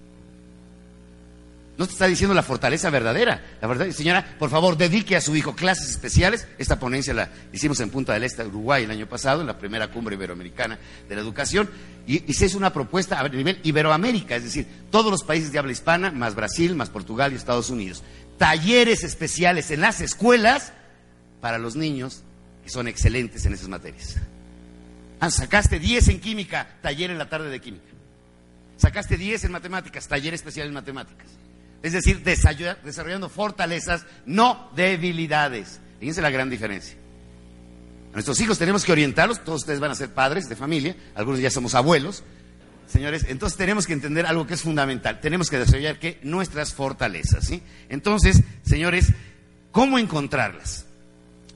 No 1.76 1.88
te 1.88 1.94
está 1.94 2.06
diciendo 2.06 2.36
la 2.36 2.44
fortaleza 2.44 2.92
verdadera. 2.92 3.58
La 3.60 3.68
verdad, 3.68 3.90
señora, 3.90 4.36
por 4.38 4.52
favor, 4.52 4.78
dedique 4.78 5.16
a 5.16 5.22
su 5.22 5.36
hijo 5.36 5.56
clases 5.56 5.90
especiales. 5.90 6.48
Esta 6.60 6.80
ponencia 6.80 7.16
la 7.16 7.30
hicimos 7.52 7.80
en 7.80 7.90
Punta 7.90 8.14
del 8.14 8.24
Este, 8.24 8.46
Uruguay, 8.46 8.84
el 8.84 8.92
año 8.92 9.08
pasado, 9.08 9.42
en 9.42 9.48
la 9.48 9.58
primera 9.58 9.88
cumbre 9.90 10.16
iberoamericana 10.16 10.78
de 11.10 11.16
la 11.16 11.22
educación. 11.22 11.70
Y, 12.06 12.32
se 12.34 12.46
es 12.46 12.54
una 12.54 12.72
propuesta 12.72 13.20
a 13.20 13.28
nivel 13.28 13.60
Iberoamérica, 13.64 14.36
es 14.36 14.44
decir, 14.44 14.68
todos 14.92 15.10
los 15.10 15.24
países 15.24 15.52
de 15.52 15.58
habla 15.58 15.72
hispana, 15.72 16.12
más 16.12 16.36
Brasil, 16.36 16.76
más 16.76 16.90
Portugal 16.90 17.34
y 17.34 17.38
Estados 17.38 17.72
Unidos. 17.72 18.04
Talleres 18.38 19.04
especiales 19.04 19.72
en 19.72 19.82
las 19.82 20.00
escuelas 20.00 20.74
para 21.42 21.58
los 21.58 21.76
niños 21.76 22.22
que 22.64 22.70
son 22.70 22.88
excelentes 22.88 23.46
en 23.46 23.54
esas 23.54 23.68
materias. 23.68 24.18
Ah, 25.20 25.32
sacaste 25.32 25.80
10 25.80 26.10
en 26.10 26.20
química, 26.20 26.68
taller 26.82 27.10
en 27.10 27.18
la 27.18 27.30
tarde 27.30 27.50
de 27.50 27.60
química. 27.60 27.86
Sacaste 28.78 29.18
10 29.18 29.46
en 29.46 29.52
matemáticas, 29.52 30.08
taller 30.08 30.34
especial 30.34 30.68
en 30.68 30.74
matemáticas. 30.74 31.28
Es 31.84 31.92
decir, 31.92 32.24
desarrollando 32.24 33.28
fortalezas, 33.28 34.06
no 34.26 34.72
debilidades. 34.74 35.82
Fíjense 36.00 36.22
la 36.22 36.30
gran 36.30 36.50
diferencia. 36.50 36.98
A 38.12 38.14
nuestros 38.14 38.40
hijos 38.40 38.58
tenemos 38.58 38.86
que 38.86 38.94
orientarlos, 38.94 39.44
todos 39.44 39.62
ustedes 39.62 39.82
van 39.82 39.92
a 39.92 39.96
ser 39.96 40.14
padres 40.14 40.48
de 40.48 40.56
familia, 40.56 40.96
algunos 41.14 41.42
ya 41.42 41.52
somos 41.52 41.76
abuelos. 41.76 42.24
Señores, 42.88 43.26
entonces 43.28 43.58
tenemos 43.58 43.86
que 43.86 43.94
entender 43.94 44.26
algo 44.26 44.48
que 44.48 44.54
es 44.54 44.62
fundamental. 44.62 45.20
Tenemos 45.20 45.50
que 45.50 45.58
desarrollar 45.58 46.00
que 46.00 46.20
nuestras 46.24 46.74
fortalezas, 46.74 47.46
¿sí? 47.46 47.62
Entonces, 47.90 48.42
señores, 48.64 49.08
¿cómo 49.72 49.98
encontrarlas? 50.00 50.86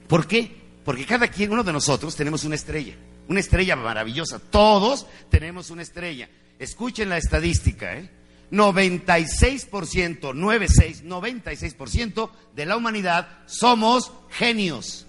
¿Por 0.07 0.27
qué? 0.27 0.55
Porque 0.83 1.05
cada 1.05 1.27
quien, 1.27 1.51
uno 1.51 1.63
de 1.63 1.73
nosotros, 1.73 2.15
tenemos 2.15 2.43
una 2.43 2.55
estrella. 2.55 2.95
Una 3.27 3.39
estrella 3.39 3.75
maravillosa. 3.75 4.39
Todos 4.39 5.05
tenemos 5.29 5.69
una 5.69 5.83
estrella. 5.83 6.27
Escuchen 6.59 7.09
la 7.09 7.17
estadística, 7.17 7.93
¿eh? 7.93 8.09
96%, 8.51 10.33
96, 10.33 11.03
96% 11.03 12.29
de 12.55 12.65
la 12.65 12.77
humanidad 12.77 13.27
somos 13.45 14.11
genios. 14.29 15.05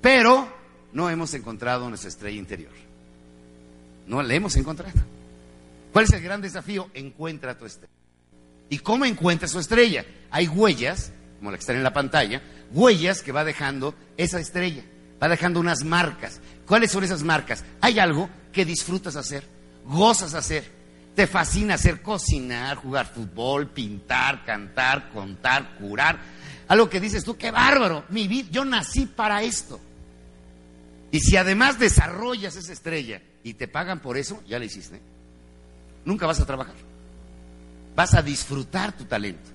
Pero 0.00 0.48
no 0.92 1.08
hemos 1.10 1.34
encontrado 1.34 1.88
nuestra 1.88 2.08
estrella 2.08 2.38
interior. 2.38 2.72
No 4.06 4.22
la 4.22 4.34
hemos 4.34 4.56
encontrado. 4.56 4.98
¿Cuál 5.92 6.04
es 6.04 6.12
el 6.12 6.22
gran 6.22 6.40
desafío? 6.40 6.88
Encuentra 6.94 7.56
tu 7.56 7.66
estrella. 7.66 7.92
¿Y 8.68 8.78
cómo 8.78 9.04
encuentras 9.04 9.52
tu 9.52 9.58
estrella? 9.58 10.04
Hay 10.30 10.48
huellas, 10.48 11.12
como 11.38 11.50
la 11.50 11.56
que 11.56 11.60
está 11.60 11.72
en 11.72 11.82
la 11.82 11.92
pantalla, 11.92 12.42
huellas 12.72 13.22
que 13.22 13.32
va 13.32 13.44
dejando 13.44 13.94
esa 14.16 14.40
estrella. 14.40 14.84
Va 15.22 15.28
dejando 15.28 15.60
unas 15.60 15.84
marcas. 15.84 16.40
¿Cuáles 16.66 16.90
son 16.90 17.04
esas 17.04 17.22
marcas? 17.22 17.64
Hay 17.80 17.98
algo 17.98 18.28
que 18.52 18.64
disfrutas 18.64 19.16
hacer, 19.16 19.44
gozas 19.84 20.34
hacer 20.34 20.79
te 21.14 21.26
fascina 21.26 21.74
hacer 21.74 22.02
cocinar, 22.02 22.76
jugar 22.76 23.06
fútbol, 23.06 23.68
pintar, 23.68 24.44
cantar, 24.44 25.10
contar, 25.10 25.76
curar. 25.76 26.18
Algo 26.68 26.88
que 26.88 27.00
dices 27.00 27.24
tú, 27.24 27.36
qué 27.36 27.50
bárbaro, 27.50 28.04
mi 28.10 28.28
vida, 28.28 28.48
yo 28.50 28.64
nací 28.64 29.06
para 29.06 29.42
esto. 29.42 29.80
Y 31.10 31.20
si 31.20 31.36
además 31.36 31.78
desarrollas 31.78 32.54
esa 32.56 32.72
estrella 32.72 33.20
y 33.42 33.54
te 33.54 33.66
pagan 33.66 34.00
por 34.00 34.16
eso, 34.16 34.42
ya 34.46 34.58
la 34.58 34.64
hiciste. 34.64 35.00
Nunca 36.04 36.26
vas 36.26 36.40
a 36.40 36.46
trabajar. 36.46 36.76
Vas 37.96 38.14
a 38.14 38.22
disfrutar 38.22 38.96
tu 38.96 39.04
talento. 39.04 39.50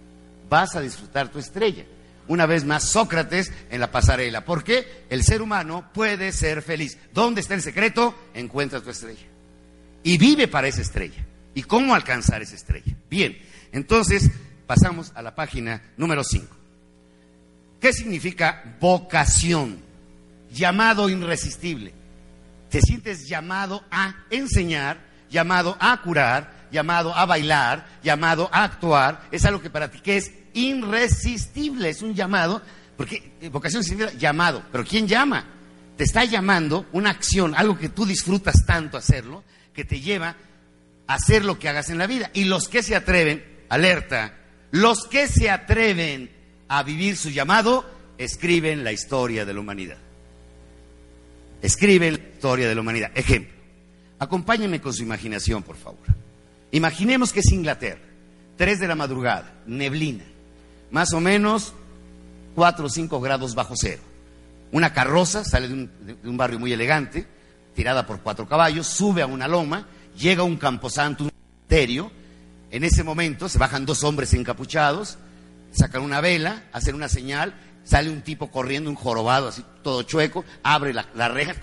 Vas 0.49 0.76
a 0.76 0.82
disfrutar 0.82 1.32
tu 1.32 1.39
estrella. 1.39 1.86
Una 2.28 2.45
vez 2.45 2.66
más, 2.66 2.84
Sócrates 2.84 3.53
en 3.70 3.80
la 3.80 3.91
pasarela. 3.91 4.43
¿Por 4.43 4.64
qué? 4.64 5.06
El 5.10 5.24
ser 5.24 5.41
humano 5.41 5.89
puede 5.93 6.34
ser 6.34 6.62
feliz. 6.62 6.97
¿Dónde 7.14 7.39
está 7.39 7.53
el 7.53 7.62
secreto? 7.62 8.14
Encuentra 8.34 8.82
tu 8.82 8.89
estrella. 8.89 9.26
Y 10.03 10.18
vive 10.18 10.47
para 10.47 10.68
esa 10.68 10.82
estrella 10.82 11.26
y 11.56 11.64
cómo 11.64 11.95
alcanzar 11.95 12.43
esa 12.43 12.56
estrella. 12.56 12.93
Bien, 13.10 13.36
entonces 13.72 14.30
pasamos 14.68 15.12
a 15.16 15.24
la 15.24 15.34
página 15.34 15.82
número 15.97 16.24
5. 16.24 16.56
¿Qué 17.80 17.93
significa 17.93 18.78
vocación? 18.80 19.80
Llamado 20.51 21.10
irresistible. 21.10 21.93
Te 22.70 22.82
sientes 22.82 23.28
llamado 23.28 23.84
a 23.89 24.26
enseñar, 24.30 24.99
llamado 25.30 25.78
a 25.80 25.99
curar, 26.01 26.68
llamado 26.72 27.16
a 27.16 27.26
bailar, 27.26 27.88
llamado 28.03 28.49
a 28.51 28.64
actuar. 28.64 29.22
Es 29.32 29.45
algo 29.45 29.62
que 29.62 29.70
para 29.70 29.89
ti 29.89 29.99
que 29.99 30.18
es 30.18 30.32
irresistible, 30.53 31.89
es 31.89 32.01
un 32.01 32.14
llamado, 32.14 32.62
porque 32.97 33.32
vocación 33.51 33.84
significa 33.84 34.18
llamado, 34.18 34.64
pero 34.72 34.86
¿quién 34.86 35.08
llama? 35.08 35.45
Te 35.97 36.03
está 36.03 36.26
llamando 36.26 36.88
una 36.91 37.12
acción, 37.12 37.56
algo 37.56 37.78
que 37.78 37.89
tú 37.89 38.06
disfrutas 38.06 38.66
tanto 38.66 38.97
hacerlo, 38.97 39.43
que 39.74 39.86
te 39.86 40.01
lleva 40.01 40.36
hacer 41.08 41.45
lo 41.45 41.60
que 41.60 41.70
hagas 41.70 41.89
en 41.89 41.97
la 41.97 42.08
vida. 42.08 42.32
Y 42.34 42.45
los 42.45 42.68
que 42.68 42.84
se 42.84 42.95
atreven, 42.95 43.43
alerta, 43.70 44.38
los 44.72 45.06
que 45.06 45.28
se 45.28 45.49
atreven 45.49 46.32
a 46.68 46.84
vivir 46.84 47.18
su 47.18 47.30
llamado, 47.30 47.86
escriben 48.18 48.84
la 48.84 48.91
historia 48.91 49.45
de 49.45 49.53
la 49.53 49.60
humanidad. 49.60 49.97
Escriben 51.62 52.14
la 52.14 52.20
historia 52.20 52.68
de 52.68 52.76
la 52.76 52.82
humanidad. 52.82 53.12
Ejemplo, 53.16 53.53
acompáñenme 54.20 54.82
con 54.82 54.93
su 54.93 55.03
imaginación, 55.03 55.64
por 55.64 55.78
favor. 55.78 56.06
Imaginemos 56.72 57.32
que 57.32 57.39
es 57.39 57.51
Inglaterra, 57.51 58.01
3 58.58 58.80
de 58.80 58.88
la 58.88 58.95
madrugada, 58.95 59.62
neblina, 59.66 60.26
más 60.91 61.14
o 61.14 61.20
menos 61.20 61.74
4 62.56 62.86
o 62.86 62.89
5 62.89 63.22
grados 63.22 63.56
bajo 63.56 63.76
cero. 63.76 64.01
Una 64.72 64.93
carroza 64.93 65.43
sale 65.43 65.68
de 65.68 65.74
un, 65.74 65.91
de 66.01 66.30
un 66.30 66.38
barrio 66.38 66.60
muy 66.60 66.74
elegante, 66.74 67.26
tirada 67.76 68.06
por 68.06 68.22
cuatro 68.22 68.47
caballos, 68.47 68.88
sube 68.88 69.22
a 69.22 69.28
una 69.28 69.47
loma 69.47 69.88
llega 70.18 70.43
un 70.43 70.57
camposanto, 70.57 71.26
un 71.26 71.32
cementerio, 71.32 72.11
en 72.72 72.84
ese 72.84 73.03
momento 73.03 73.49
se 73.49 73.57
bajan 73.57 73.86
dos 73.86 74.03
hombres 74.03 74.34
encapuchados, 74.34 75.18
sacan 75.72 76.01
una 76.01 76.22
vela, 76.22 76.63
hacen 76.74 76.95
una 76.95 77.09
señal, 77.09 77.53
sale 77.84 78.09
un 78.09 78.22
tipo 78.22 78.51
corriendo, 78.51 78.89
un 78.89 78.95
jorobado 78.95 79.47
así 79.47 79.63
todo 79.84 80.01
chueco, 80.03 80.43
abre 80.63 80.93
la, 80.93 81.28
reja, 81.28 81.55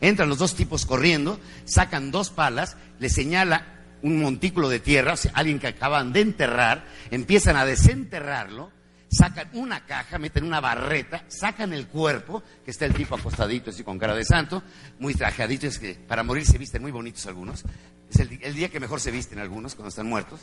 entran 0.00 0.28
los 0.28 0.38
dos 0.38 0.54
tipos 0.54 0.86
corriendo, 0.86 1.40
sacan 1.64 2.10
dos 2.10 2.30
palas, 2.30 2.76
le 2.98 3.08
señala 3.08 3.66
un 4.02 4.20
montículo 4.20 4.68
de 4.68 4.80
tierra, 4.80 5.14
o 5.14 5.16
sea, 5.16 5.32
alguien 5.34 5.58
que 5.58 5.68
acaban 5.68 6.12
de 6.12 6.20
enterrar, 6.20 6.84
empiezan 7.10 7.56
a 7.56 7.64
desenterrarlo, 7.64 8.70
sacan 9.10 9.48
una 9.54 9.84
caja, 9.84 10.18
meten 10.18 10.44
una 10.44 10.60
barreta, 10.60 11.24
sacan 11.28 11.72
el 11.72 11.88
cuerpo, 11.88 12.42
que 12.64 12.70
está 12.70 12.86
el 12.86 12.94
tipo 12.94 13.16
acostadito 13.16 13.70
así 13.70 13.82
con 13.82 13.98
cara 13.98 14.14
de 14.14 14.24
santo, 14.24 14.62
muy 15.00 15.14
trajeadito, 15.14 15.66
es 15.66 15.78
que 15.78 15.94
para 15.94 16.22
morir 16.22 16.46
se 16.46 16.58
visten 16.58 16.80
muy 16.80 16.92
bonitos 16.92 17.26
algunos. 17.26 17.64
Es 18.08 18.20
el, 18.20 18.54
día 18.54 18.68
que 18.68 18.80
mejor 18.80 19.00
se 19.00 19.10
visten 19.10 19.38
algunos 19.38 19.74
cuando 19.74 19.88
están 19.88 20.06
muertos. 20.06 20.40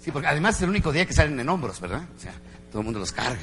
Sí, 0.00 0.12
porque 0.12 0.28
además 0.28 0.56
es 0.56 0.62
el 0.62 0.70
único 0.70 0.92
día 0.92 1.04
que 1.04 1.12
salen 1.12 1.38
en 1.38 1.48
hombros, 1.48 1.80
¿verdad? 1.80 2.02
O 2.16 2.20
sea, 2.20 2.32
todo 2.70 2.80
el 2.80 2.84
mundo 2.84 3.00
los 3.00 3.12
carga. 3.12 3.40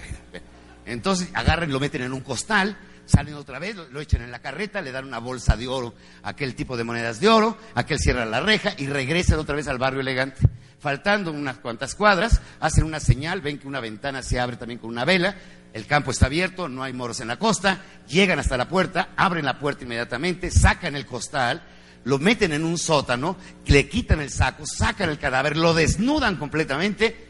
Entonces 0.85 1.29
agarren, 1.33 1.71
lo 1.71 1.79
meten 1.79 2.01
en 2.03 2.13
un 2.13 2.21
costal, 2.21 2.77
salen 3.05 3.35
otra 3.35 3.59
vez, 3.59 3.75
lo, 3.75 3.99
echan 3.99 4.21
en 4.21 4.31
la 4.31 4.39
carreta, 4.39 4.81
le 4.81 4.93
dan 4.93 5.05
una 5.05 5.19
bolsa 5.19 5.57
de 5.57 5.67
oro 5.67 5.93
aquel 6.23 6.55
tipo 6.55 6.77
de 6.77 6.85
monedas 6.85 7.19
de 7.19 7.27
oro, 7.27 7.57
aquel 7.75 7.99
cierra 7.99 8.25
la 8.25 8.39
reja 8.39 8.73
y 8.77 8.87
regresan 8.87 9.39
otra 9.39 9.55
vez 9.55 9.67
al 9.67 9.77
barrio 9.77 9.99
elegante 9.99 10.39
faltando 10.79 11.31
unas 11.31 11.57
cuantas 11.57 11.95
cuadras, 11.95 12.41
hacen 12.59 12.83
una 12.83 12.99
señal, 12.99 13.41
ven 13.41 13.57
que 13.57 13.67
una 13.67 13.79
ventana 13.79 14.21
se 14.21 14.39
abre 14.39 14.57
también 14.57 14.79
con 14.79 14.89
una 14.89 15.05
vela, 15.05 15.35
el 15.73 15.85
campo 15.85 16.11
está 16.11 16.27
abierto, 16.27 16.67
no 16.69 16.83
hay 16.83 16.93
moros 16.93 17.19
en 17.19 17.27
la 17.27 17.37
costa, 17.37 17.81
llegan 18.07 18.39
hasta 18.39 18.57
la 18.57 18.69
puerta, 18.69 19.09
abren 19.15 19.45
la 19.45 19.59
puerta 19.59 19.83
inmediatamente, 19.83 20.49
sacan 20.51 20.95
el 20.95 21.05
costal, 21.05 21.61
lo 22.03 22.19
meten 22.19 22.53
en 22.53 22.63
un 22.63 22.77
sótano, 22.77 23.37
le 23.65 23.89
quitan 23.89 24.21
el 24.21 24.29
saco, 24.29 24.65
sacan 24.65 25.09
el 25.09 25.19
cadáver, 25.19 25.57
lo 25.57 25.73
desnudan 25.73 26.37
completamente 26.37 27.27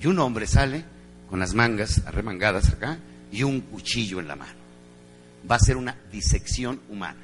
y 0.00 0.06
un 0.06 0.18
hombre 0.18 0.46
sale 0.46 0.84
con 1.28 1.38
las 1.38 1.54
mangas 1.54 2.02
arremangadas 2.06 2.70
acá 2.70 2.98
y 3.30 3.42
un 3.42 3.60
cuchillo 3.60 4.20
en 4.20 4.28
la 4.28 4.36
mano. 4.36 4.58
Va 5.50 5.56
a 5.56 5.60
ser 5.60 5.76
una 5.76 5.96
disección 6.10 6.80
humana, 6.88 7.20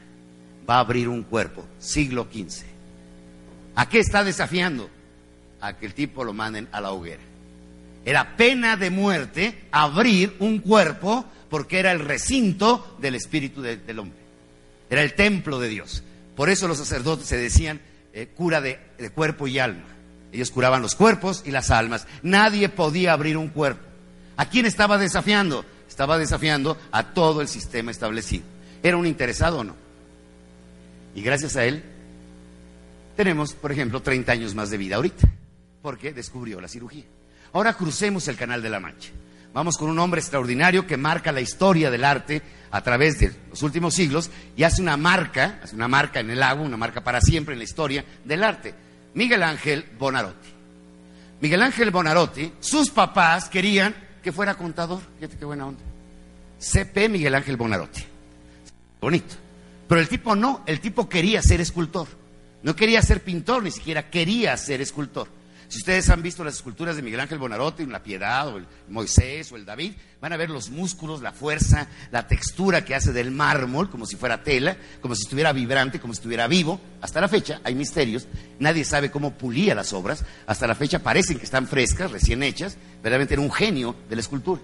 va 0.68 0.76
a 0.76 0.80
abrir 0.80 1.08
un 1.08 1.22
cuerpo, 1.22 1.64
siglo 1.78 2.28
XV. 2.30 2.64
¿A 3.76 3.88
qué 3.88 3.98
está 3.98 4.24
desafiando? 4.24 4.90
A 5.60 5.76
que 5.76 5.86
el 5.86 5.94
tipo 5.94 6.24
lo 6.24 6.32
manden 6.32 6.68
a 6.72 6.80
la 6.80 6.92
hoguera. 6.92 7.22
Era 8.04 8.36
pena 8.36 8.76
de 8.76 8.90
muerte 8.90 9.66
abrir 9.70 10.36
un 10.38 10.58
cuerpo 10.60 11.24
porque 11.48 11.78
era 11.78 11.92
el 11.92 12.00
recinto 12.00 12.96
del 13.00 13.14
espíritu 13.14 13.60
del 13.60 13.98
hombre. 13.98 14.18
Era 14.88 15.02
el 15.02 15.14
templo 15.14 15.58
de 15.58 15.68
Dios. 15.68 16.02
Por 16.34 16.48
eso 16.48 16.66
los 16.66 16.78
sacerdotes 16.78 17.26
se 17.26 17.36
decían 17.36 17.80
eh, 18.12 18.28
cura 18.34 18.60
de, 18.60 18.78
de 18.98 19.10
cuerpo 19.10 19.46
y 19.46 19.58
alma. 19.58 19.84
Ellos 20.32 20.50
curaban 20.50 20.80
los 20.80 20.94
cuerpos 20.94 21.42
y 21.44 21.50
las 21.50 21.70
almas. 21.70 22.06
Nadie 22.22 22.68
podía 22.68 23.12
abrir 23.12 23.36
un 23.36 23.48
cuerpo. 23.48 23.84
¿A 24.36 24.48
quién 24.48 24.64
estaba 24.64 24.96
desafiando? 24.96 25.64
Estaba 25.88 26.18
desafiando 26.18 26.78
a 26.92 27.12
todo 27.12 27.40
el 27.40 27.48
sistema 27.48 27.90
establecido. 27.90 28.44
¿Era 28.82 28.96
un 28.96 29.06
interesado 29.06 29.58
o 29.58 29.64
no? 29.64 29.74
Y 31.14 31.22
gracias 31.22 31.56
a 31.56 31.64
él 31.64 31.82
tenemos, 33.16 33.52
por 33.52 33.72
ejemplo, 33.72 34.00
30 34.00 34.32
años 34.32 34.54
más 34.54 34.70
de 34.70 34.78
vida 34.78 34.96
ahorita 34.96 35.28
porque 35.82 36.12
descubrió 36.12 36.60
la 36.60 36.68
cirugía. 36.68 37.04
Ahora 37.52 37.74
crucemos 37.74 38.28
el 38.28 38.36
Canal 38.36 38.62
de 38.62 38.70
la 38.70 38.80
Mancha. 38.80 39.10
Vamos 39.52 39.76
con 39.76 39.90
un 39.90 39.98
hombre 39.98 40.20
extraordinario 40.20 40.86
que 40.86 40.96
marca 40.96 41.32
la 41.32 41.40
historia 41.40 41.90
del 41.90 42.04
arte 42.04 42.40
a 42.70 42.82
través 42.82 43.18
de 43.18 43.32
los 43.50 43.62
últimos 43.62 43.94
siglos 43.94 44.30
y 44.56 44.62
hace 44.62 44.80
una 44.80 44.96
marca, 44.96 45.58
hace 45.62 45.74
una 45.74 45.88
marca 45.88 46.20
en 46.20 46.30
el 46.30 46.42
agua, 46.42 46.64
una 46.64 46.76
marca 46.76 47.02
para 47.02 47.20
siempre 47.20 47.54
en 47.54 47.58
la 47.58 47.64
historia 47.64 48.04
del 48.24 48.44
arte. 48.44 48.74
Miguel 49.14 49.42
Ángel 49.42 49.84
Bonarotti. 49.98 50.48
Miguel 51.40 51.62
Ángel 51.62 51.90
Bonarotti, 51.90 52.52
sus 52.60 52.90
papás 52.90 53.48
querían 53.48 53.94
que 54.22 54.30
fuera 54.30 54.54
contador. 54.54 55.00
Fíjate 55.18 55.36
qué 55.36 55.44
buena 55.44 55.66
onda. 55.66 55.82
CP 56.60 57.08
Miguel 57.08 57.34
Ángel 57.34 57.56
Bonarotti. 57.56 58.04
Bonito. 59.00 59.34
Pero 59.88 60.00
el 60.00 60.08
tipo 60.08 60.36
no, 60.36 60.62
el 60.66 60.80
tipo 60.80 61.08
quería 61.08 61.42
ser 61.42 61.60
escultor. 61.60 62.06
No 62.62 62.76
quería 62.76 63.02
ser 63.02 63.22
pintor, 63.22 63.62
ni 63.64 63.72
siquiera 63.72 64.10
quería 64.10 64.56
ser 64.56 64.80
escultor. 64.80 65.26
Si 65.70 65.78
ustedes 65.78 66.10
han 66.10 66.20
visto 66.20 66.42
las 66.42 66.56
esculturas 66.56 66.96
de 66.96 67.02
Miguel 67.02 67.20
Ángel 67.20 67.38
Bonarotti, 67.38 67.86
la 67.86 68.02
Piedad, 68.02 68.48
o 68.48 68.56
el 68.56 68.66
Moisés, 68.88 69.52
o 69.52 69.56
el 69.56 69.64
David, 69.64 69.92
van 70.20 70.32
a 70.32 70.36
ver 70.36 70.50
los 70.50 70.68
músculos, 70.68 71.22
la 71.22 71.30
fuerza, 71.30 71.86
la 72.10 72.26
textura 72.26 72.84
que 72.84 72.96
hace 72.96 73.12
del 73.12 73.30
mármol, 73.30 73.88
como 73.88 74.04
si 74.04 74.16
fuera 74.16 74.42
tela, 74.42 74.76
como 75.00 75.14
si 75.14 75.22
estuviera 75.22 75.52
vibrante, 75.52 76.00
como 76.00 76.12
si 76.12 76.18
estuviera 76.18 76.48
vivo. 76.48 76.80
Hasta 77.00 77.20
la 77.20 77.28
fecha 77.28 77.60
hay 77.62 77.76
misterios, 77.76 78.26
nadie 78.58 78.84
sabe 78.84 79.12
cómo 79.12 79.38
pulía 79.38 79.76
las 79.76 79.92
obras, 79.92 80.24
hasta 80.44 80.66
la 80.66 80.74
fecha 80.74 81.04
parecen 81.04 81.38
que 81.38 81.44
están 81.44 81.68
frescas, 81.68 82.10
recién 82.10 82.42
hechas, 82.42 82.76
verdaderamente 82.96 83.34
era 83.34 83.42
un 83.42 83.52
genio 83.52 83.94
de 84.08 84.16
la 84.16 84.22
escultura. 84.22 84.60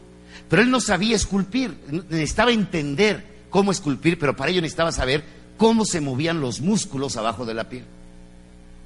Pero 0.50 0.60
él 0.60 0.72
no 0.72 0.80
sabía 0.80 1.14
esculpir, 1.14 1.72
necesitaba 2.10 2.50
entender 2.50 3.44
cómo 3.48 3.70
esculpir, 3.70 4.18
pero 4.18 4.34
para 4.34 4.50
ello 4.50 4.60
necesitaba 4.60 4.90
saber 4.90 5.22
cómo 5.56 5.84
se 5.84 6.00
movían 6.00 6.40
los 6.40 6.60
músculos 6.60 7.16
abajo 7.16 7.46
de 7.46 7.54
la 7.54 7.68
piel. 7.68 7.84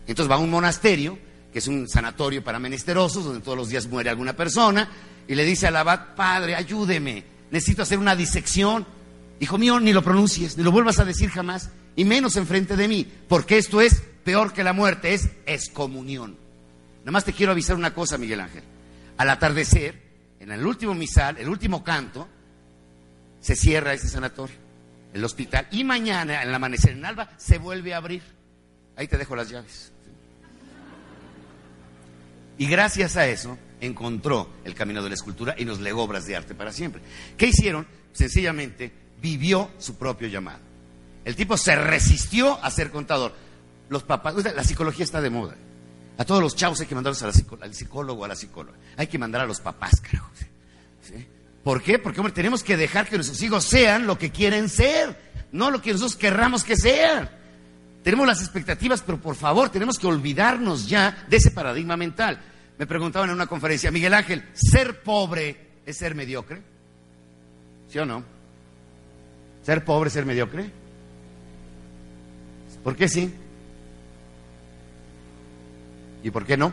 Entonces 0.07 0.31
va 0.31 0.35
a 0.37 0.41
un 0.41 0.51
monasterio, 0.51 1.19
que 1.53 1.59
es 1.59 1.67
un 1.69 1.89
sanatorio 1.89 2.45
para 2.45 2.59
menesterosos, 2.59 3.25
donde 3.25 3.41
todos 3.41 3.59
los 3.59 3.69
días 3.69 3.87
muere 3.87 4.11
alguna 4.11 4.35
persona, 4.35 4.89
y 5.27 5.35
le 5.35 5.45
dice 5.45 5.67
al 5.67 5.77
abad, 5.77 6.15
padre, 6.15 6.55
ayúdeme, 6.55 7.25
necesito 7.51 7.83
hacer 7.83 7.99
una 7.99 8.17
disección. 8.17 8.87
Hijo 9.41 9.59
mío, 9.59 9.81
ni 9.81 9.93
lo 9.93 10.03
pronuncies, 10.03 10.57
ni 10.57 10.63
lo 10.63 10.71
vuelvas 10.71 10.99
a 10.99 11.05
decir 11.05 11.31
jamás, 11.31 11.71
y 11.97 12.05
menos 12.05 12.37
enfrente 12.37 12.77
de 12.77 12.89
mí, 12.89 13.07
porque 13.29 13.59
esto 13.59 13.81
es 13.81 14.03
peor 14.25 14.53
que 14.53 14.65
la 14.65 14.73
muerte, 14.73 15.15
es 15.15 15.31
excomunión. 15.47 16.37
Nada 17.01 17.13
más 17.13 17.25
te 17.25 17.33
quiero 17.33 17.53
avisar 17.53 17.77
una 17.77 17.95
cosa, 17.95 18.19
Miguel 18.19 18.41
Ángel. 18.41 18.63
Al 19.17 19.31
atardecer, 19.31 20.11
en 20.39 20.53
el 20.53 20.65
último 20.65 20.95
misal, 20.95 21.39
el 21.39 21.49
último 21.49 21.83
canto, 21.83 22.29
se 23.41 23.57
cierra 23.57 23.95
ese 23.95 24.09
sanatorio, 24.09 24.57
el 25.13 25.25
hospital, 25.25 25.67
y 25.71 25.85
mañana, 25.85 26.43
en 26.43 26.49
el 26.49 26.55
amanecer, 26.55 26.93
en 26.93 27.05
alba, 27.05 27.31
se 27.39 27.59
vuelve 27.59 27.95
a 27.95 27.97
abrir. 27.97 28.23
Ahí 28.97 29.09
te 29.09 29.17
dejo 29.17 29.35
las 29.35 29.49
llaves. 29.49 29.93
Y 32.59 32.67
gracias 32.67 33.17
a 33.17 33.27
eso 33.27 33.59
encontró 33.81 34.51
el 34.65 34.75
camino 34.75 35.03
de 35.03 35.09
la 35.09 35.15
escultura 35.15 35.55
y 35.59 35.65
nos 35.65 35.81
legó 35.81 36.03
obras 36.03 36.27
de 36.27 36.37
arte 36.37 36.55
para 36.55 36.73
siempre. 36.73 37.01
¿Qué 37.37 37.47
hicieron? 37.47 37.87
Sencillamente 38.13 38.93
vivió 39.21 39.71
su 39.79 39.97
propio 39.97 40.29
llamado. 40.29 40.61
El 41.25 41.37
tipo 41.37 41.57
se 41.57 41.77
resistió 41.77 42.63
a 42.63 42.71
ser 42.71 42.91
contador. 42.91 43.35
Los 43.89 44.03
papás, 44.03 44.35
la 44.55 44.65
psicología 44.65 45.05
está 45.05 45.21
de 45.21 45.31
moda. 45.31 45.57
A 46.19 46.25
todos 46.25 46.43
los 46.43 46.55
chavos 46.55 46.81
hay 46.81 46.87
que 46.87 46.95
mandarlos 46.95 47.23
al 47.23 47.75
psicólogo 47.75 48.25
a 48.25 48.29
la 48.29 48.37
psicóloga. 48.37 48.79
Hay 48.97 49.07
que 49.07 49.19
mandar 49.19 49.41
a 49.41 49.47
los 49.47 49.61
papás, 49.61 50.01
carajo. 50.01 50.31
¿Por 51.65 51.83
qué? 51.83 51.99
Porque, 51.99 52.21
hombre, 52.21 52.33
tenemos 52.33 52.63
que 52.63 52.77
dejar 52.77 53.09
que 53.09 53.17
nuestros 53.17 53.41
hijos 53.43 53.65
sean 53.65 54.07
lo 54.07 54.19
que 54.19 54.31
quieren 54.31 54.69
ser, 54.69 55.19
no 55.53 55.71
lo 55.71 55.83
que 55.83 55.93
nosotros 55.93 56.17
querramos 56.17 56.65
que 56.65 56.77
sean. 56.77 57.31
Tenemos 58.03 58.27
las 58.27 58.41
expectativas, 58.41 59.03
pero 59.03 59.21
por 59.21 59.35
favor, 59.35 59.69
tenemos 59.69 59.99
que 59.99 60.07
olvidarnos 60.07 60.89
ya 60.89 61.25
de 61.29 61.37
ese 61.37 61.51
paradigma 61.51 61.97
mental. 61.97 62.41
Me 62.79 62.87
preguntaban 62.87 63.29
en 63.29 63.35
una 63.35 63.47
conferencia, 63.47 63.91
Miguel 63.91 64.15
Ángel, 64.15 64.43
¿ser 64.55 65.03
pobre 65.03 65.83
es 65.85 65.99
ser 65.99 66.15
mediocre? 66.15 66.63
¿Sí 67.89 67.99
o 67.99 68.07
no? 68.07 68.25
¿Ser 69.63 69.85
pobre 69.85 70.09
es 70.09 70.15
ser 70.15 70.25
mediocre? 70.25 70.71
¿Por 72.83 72.97
qué 72.97 73.09
sí? 73.09 73.33
¿Y 76.23 76.31
por 76.31 76.47
qué 76.47 76.57
no? 76.57 76.73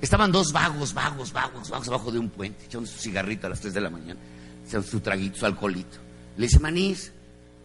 Estaban 0.00 0.32
dos 0.32 0.52
vagos, 0.52 0.94
vagos, 0.94 1.32
vagos, 1.32 1.70
vagos 1.70 1.88
abajo 1.88 2.10
de 2.10 2.18
un 2.18 2.30
puente, 2.30 2.64
echando 2.64 2.86
su 2.86 2.98
cigarrito 2.98 3.46
a 3.46 3.50
las 3.50 3.60
3 3.60 3.74
de 3.74 3.80
la 3.80 3.90
mañana, 3.90 4.20
echando 4.66 4.86
su 4.86 5.00
traguito, 5.00 5.38
su 5.38 5.46
alcoholito. 5.46 5.98
Le 6.36 6.46
dice, 6.46 6.58
Manís, 6.58 7.12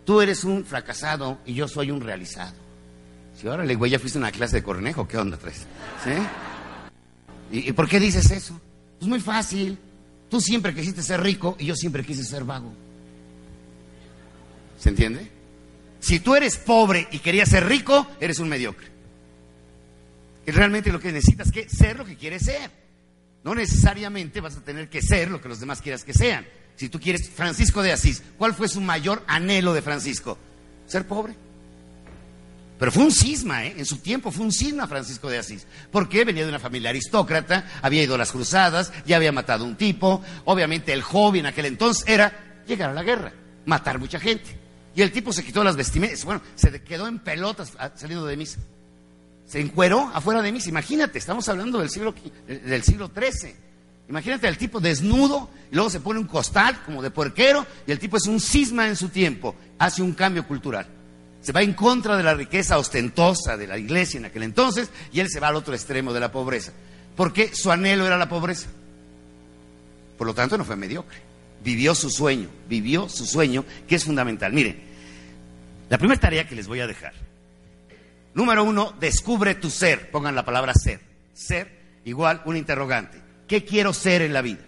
tú 0.06 0.22
eres 0.22 0.44
un 0.44 0.66
fracasado 0.66 1.40
y 1.46 1.54
yo 1.54 1.68
soy 1.68 1.92
un 1.92 2.02
realizado. 2.02 2.56
Si 3.40 3.48
ahora 3.48 3.66
le 3.66 3.76
güey, 3.76 3.92
ya 3.92 4.00
fuiste 4.00 4.20
a 4.20 4.22
una 4.22 4.32
clase 4.32 4.58
de 4.58 4.64
cornejo, 4.64 5.08
¿qué 5.08 5.18
onda 5.18 5.38
tres? 5.38 5.66
¿Sí? 6.04 6.12
¿Y, 7.52 7.72
por 7.74 7.88
qué 7.88 8.00
dices 8.00 8.30
eso? 8.32 8.60
Es 9.00 9.08
muy 9.08 9.20
fácil. 9.20 9.78
Tú 10.30 10.40
siempre 10.40 10.74
quisiste 10.74 11.04
ser 11.04 11.22
rico 11.22 11.56
y 11.60 11.66
yo 11.66 11.76
siempre 11.76 12.06
quise 12.06 12.24
ser 12.24 12.44
vago. 12.44 12.72
¿Se 14.80 14.90
entiende? 14.90 15.30
Si 16.00 16.20
tú 16.20 16.36
eres 16.36 16.58
pobre 16.58 17.08
y 17.12 17.20
querías 17.20 17.50
ser 17.50 17.68
rico, 17.68 18.08
eres 18.20 18.40
un 18.40 18.50
mediocre. 18.50 18.88
Y 20.46 20.52
realmente 20.52 20.92
lo 20.92 21.00
que 21.00 21.12
necesitas 21.12 21.52
es 21.56 21.72
ser 21.72 21.98
lo 21.98 22.06
que 22.06 22.16
quieres 22.16 22.44
ser. 22.44 22.72
No 23.44 23.54
necesariamente 23.54 24.40
vas 24.40 24.56
a 24.56 24.64
tener 24.64 24.90
que 24.90 25.02
ser 25.02 25.30
lo 25.30 25.42
que 25.42 25.50
los 25.50 25.60
demás 25.60 25.82
quieras 25.82 26.04
que 26.04 26.14
sean. 26.14 26.46
Si 26.82 26.90
tú 26.90 27.00
quieres, 27.00 27.30
Francisco 27.30 27.84
de 27.84 27.92
Asís, 27.92 28.24
¿cuál 28.40 28.56
fue 28.56 28.68
su 28.68 28.82
mayor 28.82 29.24
anhelo 29.28 29.72
de 29.72 29.84
Francisco? 29.84 30.36
Ser 30.88 31.06
pobre. 31.06 31.36
Pero 32.80 32.92
fue 32.92 33.04
un 33.04 33.12
cisma, 33.12 33.68
¿eh? 33.68 33.76
En 33.78 33.86
su 33.86 33.98
tiempo 33.98 34.32
fue 34.32 34.44
un 34.44 34.52
cisma 34.52 34.88
Francisco 34.88 35.30
de 35.30 35.38
Asís. 35.38 35.68
Porque 35.92 36.26
venía 36.26 36.42
de 36.42 36.50
una 36.50 36.58
familia 36.58 36.90
aristócrata, 36.90 37.70
había 37.84 38.02
ido 38.02 38.16
a 38.16 38.18
las 38.18 38.32
cruzadas, 38.32 38.92
ya 39.06 39.18
había 39.18 39.32
matado 39.32 39.64
a 39.64 39.68
un 39.68 39.76
tipo. 39.76 40.24
Obviamente 40.46 40.92
el 40.92 41.04
hobby 41.04 41.38
en 41.38 41.46
aquel 41.46 41.68
entonces 41.68 42.04
era 42.08 42.64
llegar 42.66 42.90
a 42.90 42.94
la 42.94 43.04
guerra, 43.04 43.32
matar 43.68 44.00
mucha 44.00 44.20
gente. 44.20 44.58
Y 44.96 45.04
el 45.04 45.12
tipo 45.12 45.32
se 45.32 45.44
quitó 45.44 45.64
las 45.64 45.76
vestimentas, 45.76 46.26
bueno, 46.26 46.42
se 46.56 46.82
quedó 46.82 47.08
en 47.08 47.20
pelotas 47.20 47.74
ah, 47.78 47.92
saliendo 47.96 48.26
de 48.26 48.38
misa. 48.38 48.58
Se 49.46 49.60
encueró 49.60 50.10
afuera 50.16 50.42
de 50.42 50.52
misa. 50.52 50.70
Imagínate, 50.70 51.20
estamos 51.20 51.48
hablando 51.48 51.78
del 51.78 51.92
siglo, 51.92 52.16
del 52.48 52.82
siglo 52.82 53.12
XIII. 53.16 53.71
Imagínate 54.12 54.46
al 54.46 54.58
tipo 54.58 54.82
desnudo, 54.82 55.50
y 55.72 55.76
luego 55.76 55.90
se 55.90 56.02
pone 56.02 56.20
un 56.20 56.28
costal 56.28 56.84
como 56.84 57.02
de 57.02 57.12
puerquero, 57.12 57.66
y 57.88 57.94
el 57.94 57.98
tipo 57.98 58.18
es 58.18 58.26
un 58.26 58.42
cisma 58.42 58.86
en 58.90 58.98
su 58.98 59.08
tiempo, 59.08 59.56
hace 59.80 60.02
un 60.02 60.12
cambio 60.12 60.46
cultural. 60.46 60.86
Se 61.40 61.54
va 61.54 61.62
en 61.62 61.72
contra 61.72 62.18
de 62.18 62.24
la 62.24 62.34
riqueza 62.34 62.78
ostentosa 62.78 63.56
de 63.56 63.68
la 63.68 63.78
iglesia 63.78 64.18
en 64.18 64.26
aquel 64.26 64.44
entonces, 64.44 64.90
y 65.14 65.22
él 65.22 65.30
se 65.30 65.40
va 65.40 65.48
al 65.48 65.56
otro 65.56 65.74
extremo 65.74 66.12
de 66.12 66.20
la 66.20 66.30
pobreza. 66.30 66.74
Porque 67.16 67.56
su 67.56 67.72
anhelo 67.72 68.06
era 68.06 68.18
la 68.18 68.28
pobreza. 68.28 68.68
Por 70.18 70.28
lo 70.28 70.34
tanto, 70.34 70.58
no 70.58 70.66
fue 70.66 70.76
mediocre. 70.76 71.18
Vivió 71.64 71.96
su 71.96 72.10
sueño, 72.10 72.50
vivió 72.68 73.08
su 73.08 73.26
sueño, 73.26 73.64
que 73.88 73.96
es 73.96 74.04
fundamental. 74.04 74.52
Miren, 74.52 74.78
la 75.90 75.98
primera 75.98 76.20
tarea 76.20 76.46
que 76.46 76.56
les 76.58 76.68
voy 76.68 76.82
a 76.82 76.88
dejar. 76.88 77.14
Número 78.34 78.66
uno, 78.66 78.94
descubre 79.00 79.56
tu 79.56 79.70
ser. 79.70 80.12
Pongan 80.12 80.36
la 80.36 80.44
palabra 80.44 80.74
ser. 80.74 81.00
Ser 81.34 81.80
igual 82.04 82.42
un 82.44 82.58
interrogante. 82.58 83.21
¿Qué 83.52 83.66
quiero 83.66 83.92
ser 83.92 84.22
en 84.22 84.32
la 84.32 84.42
vida? 84.42 84.62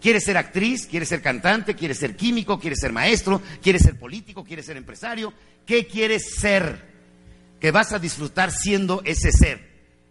¿Quieres 0.00 0.22
ser 0.22 0.36
actriz? 0.36 0.86
¿Quieres 0.86 1.08
ser 1.08 1.20
cantante? 1.20 1.74
¿Quieres 1.74 1.98
ser 1.98 2.14
químico? 2.14 2.60
¿Quieres 2.60 2.78
ser 2.78 2.92
maestro? 2.92 3.42
¿Quieres 3.60 3.82
ser 3.82 3.98
político? 3.98 4.44
¿Quieres 4.44 4.64
ser 4.64 4.76
empresario? 4.76 5.32
¿Qué 5.66 5.88
quieres 5.88 6.36
ser? 6.36 6.84
Que 7.58 7.72
vas 7.72 7.92
a 7.92 7.98
disfrutar 7.98 8.52
siendo 8.52 9.02
ese 9.04 9.32
ser. 9.32 9.60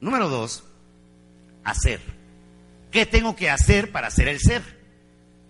Número 0.01 0.28
dos, 0.28 0.65
hacer. 1.63 2.01
¿Qué 2.91 3.05
tengo 3.05 3.34
que 3.34 3.49
hacer 3.49 3.93
para 3.93 4.11
ser 4.11 4.28
el 4.28 4.41
ser? 4.41 4.61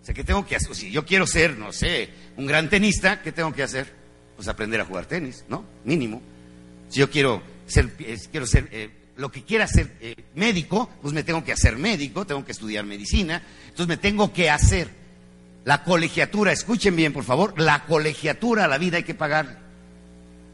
O 0.03 0.05
sea, 0.05 0.13
¿qué 0.13 0.23
tengo 0.23 0.45
que 0.45 0.55
hacer? 0.55 0.75
Si 0.75 0.91
yo 0.91 1.03
quiero 1.03 1.25
ser, 1.25 1.57
no 1.57 1.73
sé, 1.73 2.11
un 2.35 2.45
gran 2.45 2.69
tenista, 2.69 3.23
¿qué 3.23 3.31
tengo 3.31 3.51
que 3.53 3.63
hacer? 3.63 3.91
Pues 4.35 4.47
aprender 4.47 4.81
a 4.81 4.85
jugar 4.85 5.07
tenis, 5.07 5.45
¿no? 5.49 5.65
Mínimo. 5.83 6.21
Si 6.89 6.99
yo 6.99 7.09
quiero 7.09 7.41
ser, 7.65 7.91
eh, 7.97 8.19
quiero 8.29 8.45
ser 8.45 8.69
eh, 8.71 8.91
lo 9.17 9.31
que 9.31 9.43
quiera 9.43 9.67
ser 9.67 9.97
eh, 9.99 10.15
médico, 10.35 10.89
pues 11.01 11.13
me 11.13 11.23
tengo 11.23 11.43
que 11.43 11.51
hacer 11.51 11.77
médico, 11.77 12.25
tengo 12.25 12.45
que 12.45 12.51
estudiar 12.51 12.85
medicina, 12.85 13.41
entonces 13.63 13.87
me 13.87 13.97
tengo 13.97 14.31
que 14.31 14.49
hacer. 14.49 14.89
La 15.65 15.83
colegiatura, 15.83 16.51
escuchen 16.51 16.95
bien 16.95 17.11
por 17.11 17.23
favor, 17.23 17.59
la 17.59 17.85
colegiatura 17.85 18.65
a 18.65 18.67
la 18.67 18.77
vida 18.77 18.97
hay 18.97 19.03
que 19.03 19.15
pagar. 19.15 19.59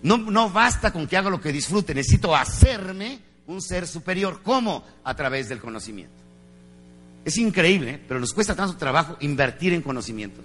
No, 0.01 0.17
no 0.17 0.49
basta 0.49 0.91
con 0.91 1.07
que 1.07 1.17
haga 1.17 1.29
lo 1.29 1.39
que 1.39 1.51
disfrute, 1.51 1.93
necesito 1.93 2.35
hacerme 2.35 3.19
un 3.47 3.61
ser 3.61 3.87
superior. 3.87 4.41
¿Cómo? 4.43 4.83
A 5.03 5.15
través 5.15 5.49
del 5.49 5.59
conocimiento. 5.59 6.15
Es 7.25 7.37
increíble, 7.37 8.01
pero 8.07 8.19
nos 8.19 8.33
cuesta 8.33 8.55
tanto 8.55 8.75
trabajo 8.77 9.17
invertir 9.21 9.73
en 9.73 9.81
conocimiento. 9.81 10.41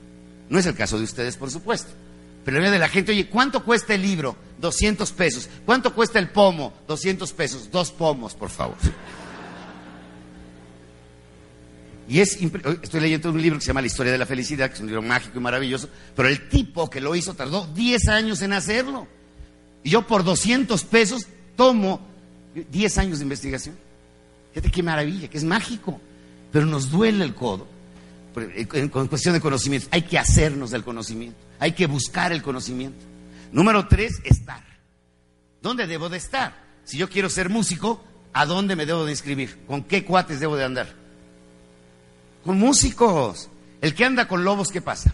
No 0.48 0.58
es 0.58 0.66
el 0.66 0.74
caso 0.74 0.98
de 0.98 1.04
ustedes, 1.04 1.36
por 1.36 1.50
supuesto. 1.50 1.92
Pero 2.50 2.70
de 2.70 2.78
la 2.78 2.88
gente, 2.88 3.12
oye, 3.12 3.28
¿cuánto 3.28 3.62
cuesta 3.62 3.92
el 3.92 4.00
libro? 4.00 4.34
200 4.58 5.12
pesos. 5.12 5.50
¿Cuánto 5.66 5.94
cuesta 5.94 6.18
el 6.18 6.30
pomo? 6.30 6.72
200 6.88 7.30
pesos. 7.34 7.70
Dos 7.70 7.90
pomos, 7.90 8.34
por 8.34 8.48
favor. 8.48 8.78
Y 12.08 12.20
es, 12.20 12.38
estoy 12.80 13.00
leyendo 13.00 13.28
un 13.28 13.42
libro 13.42 13.58
que 13.58 13.64
se 13.66 13.68
llama 13.68 13.82
La 13.82 13.88
historia 13.88 14.12
de 14.12 14.16
la 14.16 14.24
felicidad, 14.24 14.68
que 14.70 14.76
es 14.76 14.80
un 14.80 14.86
libro 14.86 15.02
mágico 15.02 15.38
y 15.38 15.42
maravilloso, 15.42 15.90
pero 16.16 16.30
el 16.30 16.48
tipo 16.48 16.88
que 16.88 17.02
lo 17.02 17.14
hizo 17.14 17.34
tardó 17.34 17.66
10 17.66 18.08
años 18.08 18.40
en 18.40 18.54
hacerlo. 18.54 19.06
Y 19.84 19.90
yo 19.90 20.06
por 20.06 20.24
200 20.24 20.82
pesos 20.84 21.26
tomo 21.54 22.00
10 22.54 22.96
años 22.96 23.18
de 23.18 23.24
investigación. 23.24 23.76
Fíjate 24.54 24.70
qué 24.70 24.82
maravilla, 24.82 25.28
que 25.28 25.36
es 25.36 25.44
mágico, 25.44 26.00
pero 26.50 26.64
nos 26.64 26.90
duele 26.90 27.24
el 27.24 27.34
codo. 27.34 27.66
En 28.34 28.88
cuestión 28.88 29.34
de 29.34 29.40
conocimiento, 29.42 29.88
hay 29.90 30.00
que 30.00 30.18
hacernos 30.18 30.70
del 30.70 30.82
conocimiento. 30.82 31.47
Hay 31.60 31.72
que 31.72 31.86
buscar 31.86 32.32
el 32.32 32.42
conocimiento. 32.42 33.04
Número 33.52 33.86
tres, 33.88 34.20
estar. 34.24 34.62
¿Dónde 35.60 35.86
debo 35.86 36.08
de 36.08 36.18
estar? 36.18 36.54
Si 36.84 36.98
yo 36.98 37.08
quiero 37.08 37.28
ser 37.28 37.48
músico, 37.48 38.04
¿a 38.32 38.46
dónde 38.46 38.76
me 38.76 38.86
debo 38.86 39.04
de 39.04 39.12
inscribir? 39.12 39.64
¿Con 39.66 39.84
qué 39.84 40.04
cuates 40.04 40.40
debo 40.40 40.56
de 40.56 40.64
andar? 40.64 40.88
Con 42.44 42.58
músicos. 42.58 43.48
El 43.80 43.94
que 43.94 44.04
anda 44.04 44.28
con 44.28 44.44
lobos, 44.44 44.68
¿qué 44.68 44.80
pasa? 44.80 45.12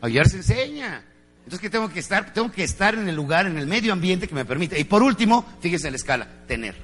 Ayer 0.00 0.28
se 0.28 0.38
enseña. 0.38 1.04
Entonces, 1.38 1.60
¿qué 1.60 1.70
tengo 1.70 1.88
que 1.88 2.00
estar? 2.00 2.32
Tengo 2.32 2.50
que 2.50 2.64
estar 2.64 2.94
en 2.94 3.08
el 3.08 3.16
lugar, 3.16 3.46
en 3.46 3.58
el 3.58 3.66
medio 3.66 3.92
ambiente 3.92 4.28
que 4.28 4.34
me 4.34 4.44
permite. 4.44 4.78
Y 4.78 4.84
por 4.84 5.02
último, 5.02 5.44
fíjense 5.60 5.90
la 5.90 5.96
escala, 5.96 6.28
tener. 6.46 6.76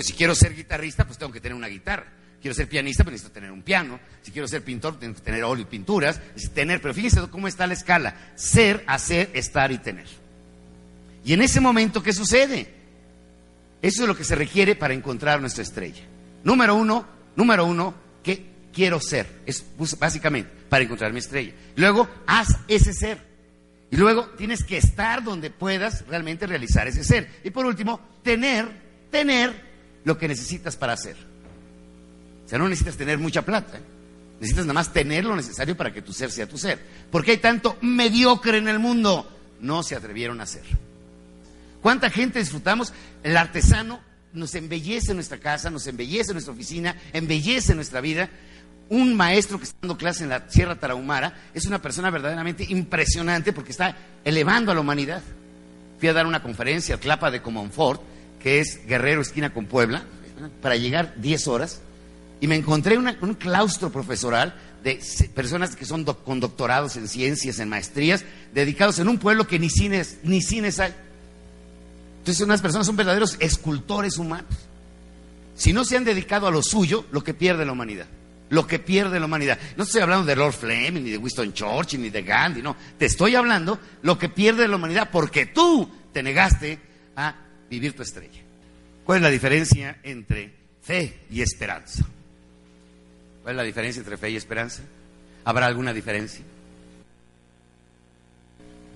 si 0.00 0.12
quiero 0.12 0.34
ser 0.34 0.54
guitarrista, 0.54 1.06
pues 1.06 1.18
tengo 1.18 1.32
que 1.32 1.40
tener 1.40 1.56
una 1.56 1.68
guitarra 1.68 2.06
quiero 2.46 2.54
ser 2.54 2.68
pianista, 2.68 3.02
pero 3.02 3.10
necesito 3.10 3.34
tener 3.34 3.50
un 3.50 3.62
piano. 3.62 3.98
Si 4.22 4.30
quiero 4.30 4.46
ser 4.46 4.62
pintor, 4.62 5.00
tengo 5.00 5.16
que 5.16 5.20
tener 5.20 5.42
óleo 5.42 5.64
y 5.64 5.68
pinturas. 5.68 6.20
tener, 6.54 6.80
pero 6.80 6.94
fíjense 6.94 7.20
cómo 7.28 7.48
está 7.48 7.66
la 7.66 7.74
escala. 7.74 8.14
Ser, 8.36 8.84
hacer, 8.86 9.30
estar 9.34 9.72
y 9.72 9.78
tener. 9.78 10.06
Y 11.24 11.32
en 11.32 11.42
ese 11.42 11.60
momento, 11.60 12.04
¿qué 12.04 12.12
sucede? 12.12 12.72
Eso 13.82 14.02
es 14.02 14.08
lo 14.08 14.16
que 14.16 14.22
se 14.22 14.36
requiere 14.36 14.76
para 14.76 14.94
encontrar 14.94 15.40
nuestra 15.40 15.64
estrella. 15.64 16.04
Número 16.44 16.76
uno, 16.76 17.04
número 17.34 17.66
uno, 17.66 17.94
¿qué 18.22 18.46
quiero 18.72 19.00
ser? 19.00 19.26
Es 19.44 19.64
pues, 19.76 19.98
básicamente 19.98 20.48
para 20.68 20.84
encontrar 20.84 21.12
mi 21.12 21.18
estrella. 21.18 21.52
Luego, 21.74 22.08
haz 22.28 22.46
ese 22.68 22.92
ser. 22.92 23.18
Y 23.90 23.96
luego 23.96 24.26
tienes 24.36 24.62
que 24.62 24.76
estar 24.76 25.24
donde 25.24 25.50
puedas 25.50 26.06
realmente 26.06 26.46
realizar 26.46 26.86
ese 26.86 27.02
ser. 27.02 27.28
Y 27.42 27.50
por 27.50 27.66
último, 27.66 28.00
tener, 28.22 28.68
tener 29.10 29.52
lo 30.04 30.16
que 30.16 30.28
necesitas 30.28 30.76
para 30.76 30.92
hacer. 30.92 31.16
O 32.46 32.48
sea, 32.48 32.58
no 32.58 32.68
necesitas 32.68 32.96
tener 32.96 33.18
mucha 33.18 33.42
plata. 33.42 33.76
¿eh? 33.76 33.82
Necesitas 34.40 34.66
nada 34.66 34.74
más 34.74 34.92
tener 34.92 35.24
lo 35.24 35.34
necesario 35.34 35.76
para 35.76 35.92
que 35.92 36.00
tu 36.00 36.12
ser 36.12 36.30
sea 36.30 36.48
tu 36.48 36.56
ser. 36.56 36.78
Porque 37.10 37.32
hay 37.32 37.38
tanto 37.38 37.76
mediocre 37.80 38.58
en 38.58 38.68
el 38.68 38.78
mundo. 38.78 39.28
No 39.60 39.82
se 39.82 39.96
atrevieron 39.96 40.40
a 40.40 40.44
hacer. 40.44 40.62
¿Cuánta 41.82 42.10
gente 42.10 42.38
disfrutamos? 42.38 42.92
El 43.22 43.36
artesano 43.36 44.00
nos 44.32 44.54
embellece 44.54 45.14
nuestra 45.14 45.38
casa, 45.38 45.70
nos 45.70 45.86
embellece 45.86 46.32
nuestra 46.32 46.52
oficina, 46.52 46.94
embellece 47.12 47.74
nuestra 47.74 48.00
vida. 48.00 48.28
Un 48.88 49.16
maestro 49.16 49.58
que 49.58 49.64
está 49.64 49.78
dando 49.80 49.96
clase 49.96 50.22
en 50.22 50.30
la 50.30 50.48
Sierra 50.48 50.78
Tarahumara 50.78 51.34
es 51.54 51.66
una 51.66 51.82
persona 51.82 52.10
verdaderamente 52.10 52.64
impresionante 52.68 53.52
porque 53.52 53.72
está 53.72 53.96
elevando 54.24 54.70
a 54.70 54.74
la 54.74 54.80
humanidad. 54.80 55.22
Fui 55.98 56.08
a 56.08 56.12
dar 56.12 56.26
una 56.26 56.42
conferencia 56.42 56.94
al 56.94 57.00
Clapa 57.00 57.30
de 57.30 57.42
Comonfort, 57.42 58.02
que 58.40 58.60
es 58.60 58.86
Guerrero 58.86 59.22
esquina 59.22 59.52
con 59.52 59.66
Puebla, 59.66 60.04
para 60.60 60.76
llegar 60.76 61.14
10 61.16 61.48
horas, 61.48 61.80
y 62.40 62.46
me 62.46 62.56
encontré 62.56 62.98
un 62.98 63.34
claustro 63.34 63.90
profesoral 63.90 64.54
de 64.84 65.02
personas 65.34 65.74
que 65.74 65.84
son 65.84 66.04
con 66.04 66.38
doctorados 66.38 66.96
en 66.96 67.08
ciencias, 67.08 67.58
en 67.58 67.68
maestrías, 67.68 68.24
dedicados 68.54 68.98
en 68.98 69.08
un 69.08 69.18
pueblo 69.18 69.46
que 69.46 69.58
ni 69.58 69.68
cines, 69.68 70.18
ni 70.22 70.42
cines 70.42 70.78
hay. 70.78 70.94
Entonces 72.18 72.44
unas 72.44 72.60
personas 72.60 72.86
son 72.86 72.96
verdaderos 72.96 73.36
escultores 73.40 74.18
humanos. 74.18 74.54
Si 75.56 75.72
no 75.72 75.84
se 75.84 75.96
han 75.96 76.04
dedicado 76.04 76.46
a 76.46 76.50
lo 76.50 76.62
suyo, 76.62 77.06
lo 77.10 77.24
que 77.24 77.34
pierde 77.34 77.64
la 77.64 77.72
humanidad. 77.72 78.06
Lo 78.50 78.66
que 78.66 78.78
pierde 78.78 79.18
la 79.18 79.26
humanidad. 79.26 79.58
No 79.76 79.84
estoy 79.84 80.02
hablando 80.02 80.24
de 80.24 80.36
Lord 80.36 80.52
Fleming, 80.52 81.02
ni 81.02 81.10
de 81.10 81.18
Winston 81.18 81.52
Churchill, 81.52 82.02
ni 82.02 82.10
de 82.10 82.22
Gandhi, 82.22 82.62
no. 82.62 82.76
Te 82.98 83.06
estoy 83.06 83.34
hablando 83.34 83.80
lo 84.02 84.18
que 84.18 84.28
pierde 84.28 84.68
la 84.68 84.76
humanidad 84.76 85.10
porque 85.10 85.46
tú 85.46 85.90
te 86.12 86.22
negaste 86.22 86.78
a 87.16 87.34
vivir 87.68 87.96
tu 87.96 88.02
estrella. 88.02 88.40
¿Cuál 89.04 89.18
es 89.18 89.22
la 89.22 89.30
diferencia 89.30 89.98
entre 90.04 90.54
fe 90.82 91.22
y 91.30 91.40
esperanza? 91.40 92.06
¿Cuál 93.46 93.54
es 93.54 93.58
la 93.58 93.62
diferencia 93.62 94.00
entre 94.00 94.16
fe 94.16 94.30
y 94.30 94.36
esperanza? 94.36 94.82
¿Habrá 95.44 95.66
alguna 95.66 95.92
diferencia? 95.92 96.44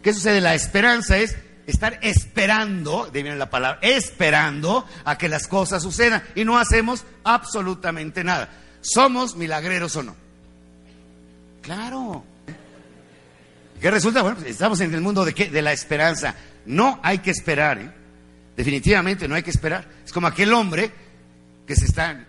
¿Qué 0.03 0.12
sucede? 0.12 0.40
La 0.40 0.57
esperanza 0.57 1.18
es 1.18 1.36
estar 1.68 2.01
esperando, 2.03 3.07
de 3.12 3.22
viene 3.22 3.38
la 3.38 3.48
palabra, 3.48 3.78
esperando 3.80 4.84
a 5.05 5.16
que 5.16 5.28
las 5.28 5.46
cosas 5.46 5.84
sucedan 5.84 6.24
y 6.34 6.44
no 6.44 6.59
hacemos 6.59 7.05
absolutamente 7.22 8.24
nada. 8.24 8.48
¿Somos 8.80 9.36
milagreros 9.36 9.94
o 9.94 10.03
no? 10.03 10.16
Claro. 11.62 12.24
¿Qué 13.80 13.88
resulta? 13.88 14.22
Bueno, 14.22 14.38
pues 14.38 14.51
estamos 14.51 14.80
en 14.80 14.92
el 14.92 15.01
mundo 15.01 15.24
de, 15.24 15.32
qué? 15.32 15.48
de 15.48 15.62
la 15.62 15.72
esperanza. 15.72 16.34
No 16.66 16.98
hay 17.05 17.18
que 17.18 17.30
esperar, 17.30 17.78
¿eh? 17.78 17.92
definitivamente 18.57 19.28
no 19.28 19.36
hay 19.36 19.44
que 19.44 19.51
esperar. 19.51 19.86
Es 20.05 20.12
como 20.12 20.26
aquel 20.26 20.53
hombre 20.53 20.90
que 21.68 21.76
se 21.76 21.84
está, 21.84 22.26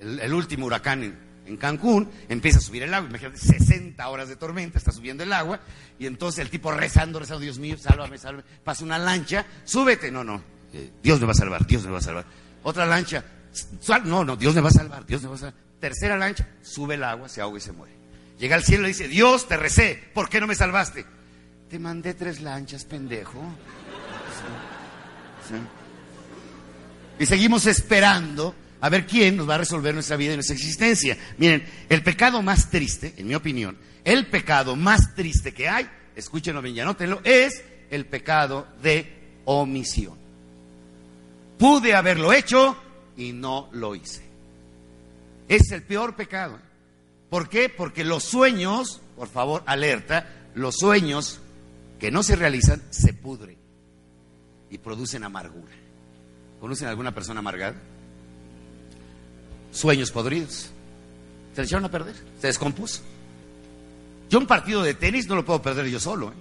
el, 0.00 0.18
el 0.18 0.32
último 0.32 0.64
huracán 0.64 1.02
en, 1.02 1.27
en 1.48 1.56
Cancún, 1.56 2.08
empieza 2.28 2.58
a 2.58 2.60
subir 2.60 2.82
el 2.82 2.92
agua, 2.92 3.08
imagínate, 3.08 3.38
60 3.38 4.06
horas 4.08 4.28
de 4.28 4.36
tormenta, 4.36 4.78
está 4.78 4.92
subiendo 4.92 5.22
el 5.22 5.32
agua, 5.32 5.60
y 5.98 6.06
entonces 6.06 6.40
el 6.40 6.50
tipo 6.50 6.70
rezando, 6.70 7.18
rezando, 7.18 7.40
Dios 7.40 7.58
mío, 7.58 7.76
sálvame, 7.78 8.18
sálvame, 8.18 8.44
pasa 8.62 8.84
una 8.84 8.98
lancha, 8.98 9.46
súbete, 9.64 10.10
no, 10.10 10.22
no, 10.22 10.42
eh, 10.72 10.90
Dios 11.02 11.18
me 11.20 11.26
va 11.26 11.32
a 11.32 11.36
salvar, 11.36 11.66
Dios 11.66 11.84
me 11.84 11.90
va 11.90 11.98
a 11.98 12.02
salvar. 12.02 12.26
Otra 12.62 12.84
lancha, 12.84 13.24
no, 14.04 14.24
no, 14.24 14.36
Dios 14.36 14.54
me 14.54 14.60
va 14.60 14.68
a 14.68 14.72
salvar, 14.72 15.06
Dios 15.06 15.22
me 15.22 15.28
va 15.28 15.34
a 15.34 15.38
salvar. 15.38 15.54
Tercera 15.80 16.18
lancha, 16.18 16.46
sube 16.62 16.96
el 16.96 17.04
agua, 17.04 17.28
se 17.28 17.40
ahoga 17.40 17.58
y 17.58 17.60
se 17.60 17.72
muere. 17.72 17.94
Llega 18.38 18.56
al 18.56 18.62
cielo 18.62 18.84
y 18.84 18.88
dice, 18.88 19.08
Dios, 19.08 19.48
te 19.48 19.56
recé, 19.56 20.10
¿por 20.12 20.28
qué 20.28 20.40
no 20.40 20.46
me 20.46 20.54
salvaste? 20.54 21.06
Te 21.70 21.78
mandé 21.78 22.14
tres 22.14 22.40
lanchas, 22.40 22.84
pendejo. 22.84 23.42
Y 27.18 27.26
seguimos 27.26 27.66
esperando 27.66 28.54
a 28.80 28.88
ver 28.88 29.06
quién 29.06 29.36
nos 29.36 29.48
va 29.48 29.56
a 29.56 29.58
resolver 29.58 29.94
nuestra 29.94 30.16
vida 30.16 30.32
y 30.32 30.36
nuestra 30.36 30.54
existencia. 30.56 31.16
Miren, 31.38 31.64
el 31.88 32.02
pecado 32.02 32.42
más 32.42 32.70
triste, 32.70 33.14
en 33.16 33.26
mi 33.26 33.34
opinión, 33.34 33.76
el 34.04 34.26
pecado 34.26 34.76
más 34.76 35.14
triste 35.14 35.52
que 35.52 35.68
hay, 35.68 35.88
escúchenlo 36.14 36.62
bien 36.62 36.76
y 36.76 36.80
anótenlo, 36.80 37.20
es 37.24 37.62
el 37.90 38.06
pecado 38.06 38.66
de 38.82 39.40
omisión. 39.44 40.16
Pude 41.58 41.94
haberlo 41.94 42.32
hecho 42.32 42.76
y 43.16 43.32
no 43.32 43.68
lo 43.72 43.94
hice. 43.94 44.22
Es 45.48 45.72
el 45.72 45.82
peor 45.82 46.14
pecado. 46.14 46.58
¿Por 47.30 47.48
qué? 47.48 47.68
Porque 47.68 48.04
los 48.04 48.24
sueños, 48.24 49.00
por 49.16 49.28
favor, 49.28 49.62
alerta, 49.66 50.28
los 50.54 50.76
sueños 50.76 51.40
que 51.98 52.10
no 52.10 52.22
se 52.22 52.36
realizan 52.36 52.82
se 52.90 53.12
pudren 53.12 53.56
y 54.70 54.78
producen 54.78 55.24
amargura. 55.24 55.72
¿Conocen 56.60 56.88
alguna 56.88 57.14
persona 57.14 57.40
amargada? 57.40 57.76
Sueños 59.78 60.10
podridos. 60.10 60.70
Se 61.54 61.62
le 61.62 61.66
echaron 61.66 61.84
a 61.84 61.90
perder, 61.90 62.14
se 62.40 62.46
descompuso. 62.48 63.02
Yo 64.28 64.38
un 64.38 64.46
partido 64.46 64.82
de 64.82 64.94
tenis 64.94 65.26
no 65.28 65.36
lo 65.36 65.44
puedo 65.44 65.62
perder 65.62 65.86
yo 65.86 66.00
solo. 66.00 66.28
¿eh? 66.28 66.34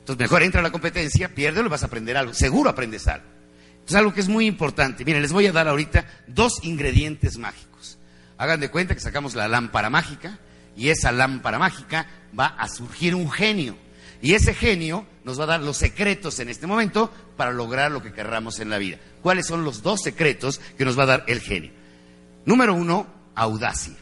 Entonces 0.00 0.20
mejor 0.20 0.42
entra 0.42 0.60
a 0.60 0.62
la 0.62 0.70
competencia, 0.70 1.34
piérdelo 1.34 1.66
y 1.66 1.70
vas 1.70 1.82
a 1.82 1.86
aprender 1.86 2.16
algo. 2.16 2.32
Seguro 2.32 2.70
aprendes 2.70 3.06
algo. 3.08 3.26
Entonces 3.72 3.96
algo 3.96 4.14
que 4.14 4.20
es 4.20 4.28
muy 4.28 4.46
importante. 4.46 5.04
Miren, 5.04 5.22
les 5.22 5.32
voy 5.32 5.46
a 5.46 5.52
dar 5.52 5.68
ahorita 5.68 6.06
dos 6.26 6.60
ingredientes 6.62 7.38
mágicos. 7.38 7.98
Hagan 8.38 8.60
de 8.60 8.70
cuenta 8.70 8.94
que 8.94 9.00
sacamos 9.00 9.34
la 9.34 9.48
lámpara 9.48 9.90
mágica 9.90 10.38
y 10.76 10.88
esa 10.88 11.12
lámpara 11.12 11.58
mágica 11.58 12.06
va 12.38 12.46
a 12.46 12.68
surgir 12.68 13.14
un 13.14 13.30
genio. 13.30 13.76
Y 14.22 14.34
ese 14.34 14.54
genio 14.54 15.06
nos 15.24 15.38
va 15.38 15.44
a 15.44 15.48
dar 15.48 15.60
los 15.60 15.76
secretos 15.76 16.38
en 16.40 16.48
este 16.48 16.66
momento 16.66 17.12
para 17.36 17.52
lograr 17.52 17.90
lo 17.90 18.02
que 18.02 18.12
querramos 18.12 18.60
en 18.60 18.70
la 18.70 18.78
vida. 18.78 18.98
¿Cuáles 19.22 19.46
son 19.46 19.64
los 19.64 19.82
dos 19.82 20.00
secretos 20.02 20.60
que 20.78 20.84
nos 20.84 20.98
va 20.98 21.02
a 21.02 21.06
dar 21.06 21.24
el 21.26 21.40
genio? 21.40 21.70
Número 22.46 22.74
uno, 22.74 23.06
audacia. 23.34 23.94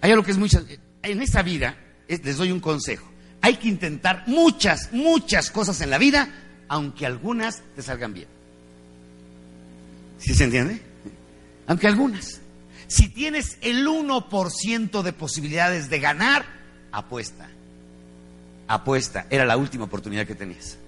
Hay 0.00 0.10
algo 0.10 0.24
que 0.24 0.32
es 0.32 0.38
muchas. 0.38 0.64
En 1.02 1.22
esta 1.22 1.42
vida, 1.42 1.76
les 2.08 2.36
doy 2.36 2.50
un 2.50 2.60
consejo. 2.60 3.06
Hay 3.42 3.56
que 3.56 3.68
intentar 3.68 4.24
muchas, 4.26 4.92
muchas 4.92 5.50
cosas 5.50 5.80
en 5.82 5.90
la 5.90 5.98
vida, 5.98 6.28
aunque 6.68 7.06
algunas 7.06 7.62
te 7.76 7.82
salgan 7.82 8.14
bien. 8.14 8.28
¿Sí 10.18 10.34
se 10.34 10.44
entiende? 10.44 10.80
Aunque 11.66 11.86
algunas. 11.86 12.40
Si 12.88 13.08
tienes 13.08 13.58
el 13.60 13.86
1% 13.86 15.02
de 15.02 15.12
posibilidades 15.12 15.90
de 15.90 16.00
ganar, 16.00 16.46
apuesta. 16.92 17.48
Apuesta. 18.68 19.26
Era 19.28 19.44
la 19.44 19.56
última 19.56 19.84
oportunidad 19.84 20.26
que 20.26 20.34
tenías. 20.34 20.78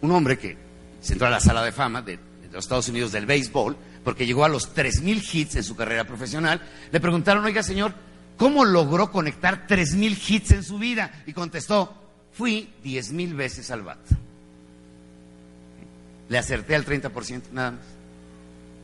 Un 0.00 0.10
hombre 0.10 0.36
que 0.36 0.56
se 1.00 1.12
entró 1.12 1.28
a 1.28 1.30
la 1.30 1.40
sala 1.40 1.62
de 1.62 1.70
fama 1.70 2.02
de, 2.02 2.16
de 2.16 2.48
los 2.50 2.64
Estados 2.64 2.88
Unidos 2.88 3.12
del 3.12 3.26
béisbol, 3.26 3.76
porque 4.04 4.26
llegó 4.26 4.44
a 4.44 4.48
los 4.48 4.74
3.000 4.74 5.22
hits 5.32 5.56
en 5.56 5.64
su 5.64 5.74
carrera 5.74 6.04
profesional, 6.04 6.60
le 6.92 7.00
preguntaron, 7.00 7.44
oiga 7.44 7.62
señor, 7.62 7.94
¿cómo 8.36 8.64
logró 8.64 9.10
conectar 9.10 9.66
3.000 9.66 10.18
hits 10.28 10.50
en 10.52 10.62
su 10.62 10.78
vida? 10.78 11.10
Y 11.26 11.32
contestó, 11.32 11.94
fui 12.32 12.70
10.000 12.84 13.34
veces 13.34 13.70
al 13.70 13.82
bat. 13.82 13.98
Le 16.28 16.38
acerté 16.38 16.74
al 16.74 16.84
30% 16.84 17.42
nada 17.52 17.72
más. 17.72 17.80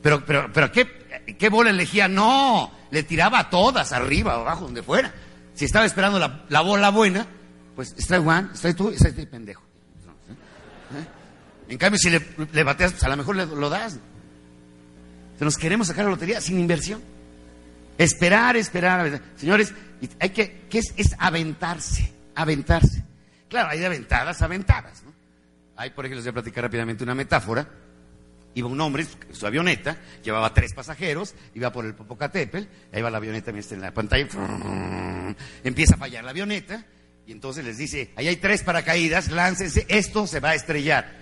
Pero, 0.01 0.25
pero, 0.25 0.51
pero 0.51 0.71
¿qué, 0.71 1.35
¿qué 1.37 1.49
bola 1.49 1.69
elegía? 1.69 2.07
No, 2.07 2.71
le 2.89 3.03
tiraba 3.03 3.39
a 3.39 3.49
todas, 3.51 3.91
arriba, 3.91 4.33
abajo, 4.33 4.65
donde 4.65 4.81
fuera. 4.81 5.13
Si 5.53 5.65
estaba 5.65 5.85
esperando 5.85 6.17
la, 6.17 6.61
bola 6.61 6.89
buena, 6.89 7.27
pues 7.75 7.93
strike 7.99 8.25
one, 8.25 8.49
strike 8.55 8.75
two, 8.75 8.91
strike 8.93 9.29
pendejo. 9.29 9.61
¿Eh? 10.97 11.05
En 11.73 11.77
cambio, 11.77 11.99
si 11.99 12.09
le, 12.09 12.25
le 12.51 12.63
bateas, 12.63 12.93
pues 12.93 13.03
a 13.03 13.09
lo 13.09 13.17
mejor 13.17 13.35
le, 13.35 13.45
lo 13.45 13.69
das 13.69 13.99
nos 15.45 15.57
queremos 15.57 15.87
sacar 15.87 16.05
la 16.05 16.11
lotería 16.11 16.41
sin 16.41 16.59
inversión. 16.59 17.01
Esperar, 17.97 18.55
esperar, 18.57 19.21
Señores, 19.35 19.73
hay 20.19 20.29
que, 20.29 20.65
¿qué 20.69 20.79
es? 20.79 20.93
Es 20.97 21.15
aventarse, 21.17 22.11
aventarse. 22.35 23.03
Claro, 23.49 23.69
hay 23.69 23.83
aventadas, 23.83 24.41
aventadas, 24.41 25.03
¿no? 25.03 25.11
Hay, 25.75 25.89
por 25.91 26.05
ejemplo, 26.05 26.17
les 26.17 26.25
voy 26.25 26.29
a 26.29 26.33
platicar 26.33 26.63
rápidamente 26.63 27.03
una 27.03 27.15
metáfora. 27.15 27.67
Iba 28.53 28.67
un 28.67 28.79
hombre, 28.81 29.05
su 29.31 29.47
avioneta, 29.47 29.97
llevaba 30.23 30.53
tres 30.53 30.73
pasajeros, 30.73 31.33
iba 31.55 31.71
por 31.71 31.85
el 31.85 31.95
Popocatépetl, 31.95 32.67
ahí 32.91 33.01
va 33.01 33.09
la 33.09 33.17
avioneta, 33.17 33.51
está 33.51 33.75
en 33.75 33.81
la 33.81 33.93
pantalla, 33.93 34.27
empieza 35.63 35.95
a 35.95 35.97
fallar 35.97 36.23
la 36.25 36.31
avioneta, 36.31 36.85
y 37.25 37.31
entonces 37.31 37.63
les 37.63 37.77
dice, 37.77 38.11
ahí 38.17 38.27
hay 38.27 38.35
tres 38.35 38.63
paracaídas, 38.63 39.31
láncense, 39.31 39.85
esto 39.87 40.27
se 40.27 40.41
va 40.41 40.49
a 40.49 40.55
estrellar. 40.55 41.20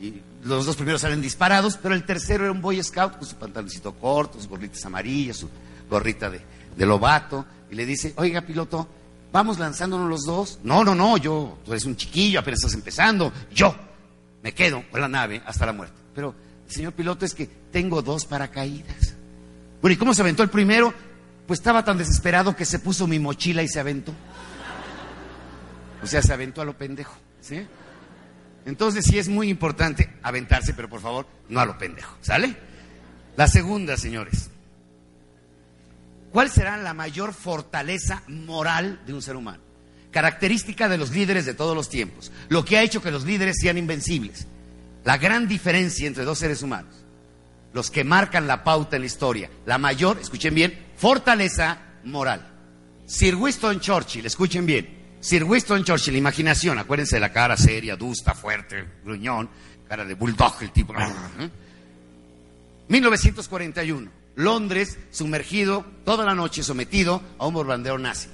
Y 0.00 0.22
los 0.44 0.64
dos 0.64 0.76
primeros 0.76 1.02
salen 1.02 1.20
disparados, 1.20 1.76
pero 1.76 1.94
el 1.94 2.04
tercero 2.04 2.44
era 2.44 2.52
un 2.52 2.62
boy 2.62 2.82
scout 2.82 3.18
con 3.18 3.26
su 3.26 3.36
pantaloncito 3.36 3.92
corto, 3.92 4.38
sus 4.38 4.48
gorritas 4.48 4.84
amarillas, 4.86 5.36
su 5.36 5.50
gorrita 5.90 6.30
de, 6.30 6.40
de 6.76 6.86
lobato, 6.86 7.44
y 7.70 7.74
le 7.74 7.84
dice, 7.84 8.14
oiga 8.16 8.40
piloto, 8.40 8.88
vamos 9.30 9.58
lanzándonos 9.58 10.08
los 10.08 10.22
dos. 10.22 10.58
No, 10.62 10.84
no, 10.84 10.94
no, 10.94 11.18
yo, 11.18 11.58
tú 11.64 11.72
eres 11.72 11.84
un 11.84 11.96
chiquillo, 11.96 12.40
apenas 12.40 12.60
estás 12.60 12.74
empezando, 12.74 13.30
yo 13.52 13.74
me 14.42 14.52
quedo 14.52 14.82
con 14.90 15.00
la 15.00 15.08
nave 15.08 15.42
hasta 15.44 15.66
la 15.66 15.72
muerte. 15.74 15.94
Pero, 16.14 16.34
señor 16.66 16.94
piloto, 16.94 17.26
es 17.26 17.34
que 17.34 17.46
tengo 17.46 18.00
dos 18.00 18.24
paracaídas. 18.24 19.14
Bueno, 19.82 19.94
¿y 19.94 19.96
cómo 19.96 20.14
se 20.14 20.22
aventó 20.22 20.42
el 20.42 20.50
primero? 20.50 20.94
Pues 21.46 21.60
estaba 21.60 21.84
tan 21.84 21.98
desesperado 21.98 22.56
que 22.56 22.64
se 22.64 22.78
puso 22.78 23.06
mi 23.06 23.18
mochila 23.18 23.62
y 23.62 23.68
se 23.68 23.80
aventó. 23.80 24.12
O 26.02 26.06
sea, 26.06 26.22
se 26.22 26.32
aventó 26.32 26.62
a 26.62 26.64
lo 26.64 26.76
pendejo. 26.76 27.14
¿sí? 27.40 27.66
Entonces 28.66 29.04
sí 29.04 29.18
es 29.18 29.28
muy 29.28 29.48
importante 29.48 30.10
aventarse, 30.22 30.74
pero 30.74 30.88
por 30.88 31.00
favor, 31.00 31.26
no 31.48 31.60
a 31.60 31.66
lo 31.66 31.78
pendejo. 31.78 32.16
¿Sale? 32.20 32.56
La 33.36 33.48
segunda, 33.48 33.96
señores. 33.96 34.50
¿Cuál 36.30 36.50
será 36.50 36.76
la 36.76 36.94
mayor 36.94 37.32
fortaleza 37.32 38.22
moral 38.28 39.00
de 39.06 39.14
un 39.14 39.22
ser 39.22 39.36
humano? 39.36 39.62
Característica 40.10 40.88
de 40.88 40.98
los 40.98 41.10
líderes 41.10 41.46
de 41.46 41.54
todos 41.54 41.74
los 41.74 41.88
tiempos. 41.88 42.30
Lo 42.48 42.64
que 42.64 42.78
ha 42.78 42.82
hecho 42.82 43.02
que 43.02 43.10
los 43.10 43.24
líderes 43.24 43.56
sean 43.60 43.78
invencibles. 43.78 44.46
La 45.04 45.16
gran 45.16 45.48
diferencia 45.48 46.06
entre 46.06 46.24
dos 46.24 46.38
seres 46.38 46.62
humanos. 46.62 46.94
Los 47.72 47.90
que 47.90 48.04
marcan 48.04 48.46
la 48.46 48.62
pauta 48.62 48.96
en 48.96 49.02
la 49.02 49.06
historia. 49.06 49.50
La 49.66 49.78
mayor, 49.78 50.18
escuchen 50.20 50.54
bien, 50.54 50.78
fortaleza 50.96 51.78
moral. 52.04 52.46
Sir 53.06 53.34
Winston 53.36 53.80
Churchill, 53.80 54.26
escuchen 54.26 54.66
bien. 54.66 54.99
Sir 55.20 55.44
Winston 55.44 55.84
Churchill, 55.84 56.16
imaginación, 56.16 56.78
acuérdense 56.78 57.16
de 57.16 57.20
la 57.20 57.32
cara 57.32 57.56
seria, 57.56 57.92
adusta, 57.92 58.34
fuerte, 58.34 58.84
gruñón, 59.04 59.50
cara 59.86 60.04
de 60.04 60.14
bulldog, 60.14 60.54
el 60.62 60.70
tipo. 60.70 60.94
1941, 62.88 64.08
¿eh? 64.08 64.12
Londres 64.36 64.98
sumergido 65.10 65.84
toda 66.04 66.24
la 66.24 66.34
noche, 66.34 66.62
sometido 66.62 67.22
a 67.38 67.46
un 67.46 67.54
bombardeo 67.54 67.98
nazi. 67.98 68.28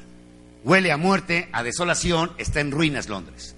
Huele 0.62 0.92
a 0.92 0.96
muerte, 0.96 1.48
a 1.52 1.64
desolación, 1.64 2.32
está 2.38 2.60
en 2.60 2.70
ruinas 2.70 3.08
Londres. 3.08 3.56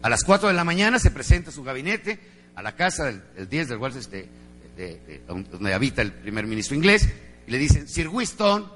A 0.00 0.08
las 0.08 0.24
4 0.24 0.48
de 0.48 0.54
la 0.54 0.64
mañana 0.64 0.98
se 0.98 1.10
presenta 1.10 1.50
su 1.50 1.62
gabinete 1.62 2.18
a 2.54 2.62
la 2.62 2.74
casa 2.74 3.04
del, 3.04 3.48
10 3.48 3.68
del 3.68 3.78
cual 3.78 3.96
este, 3.96 4.28
donde 5.26 5.74
habita 5.74 6.02
el 6.02 6.12
primer 6.12 6.46
ministro 6.46 6.74
inglés, 6.74 7.08
y 7.46 7.50
le 7.50 7.58
dicen, 7.58 7.88
Sir 7.88 8.08
Winston, 8.08 8.66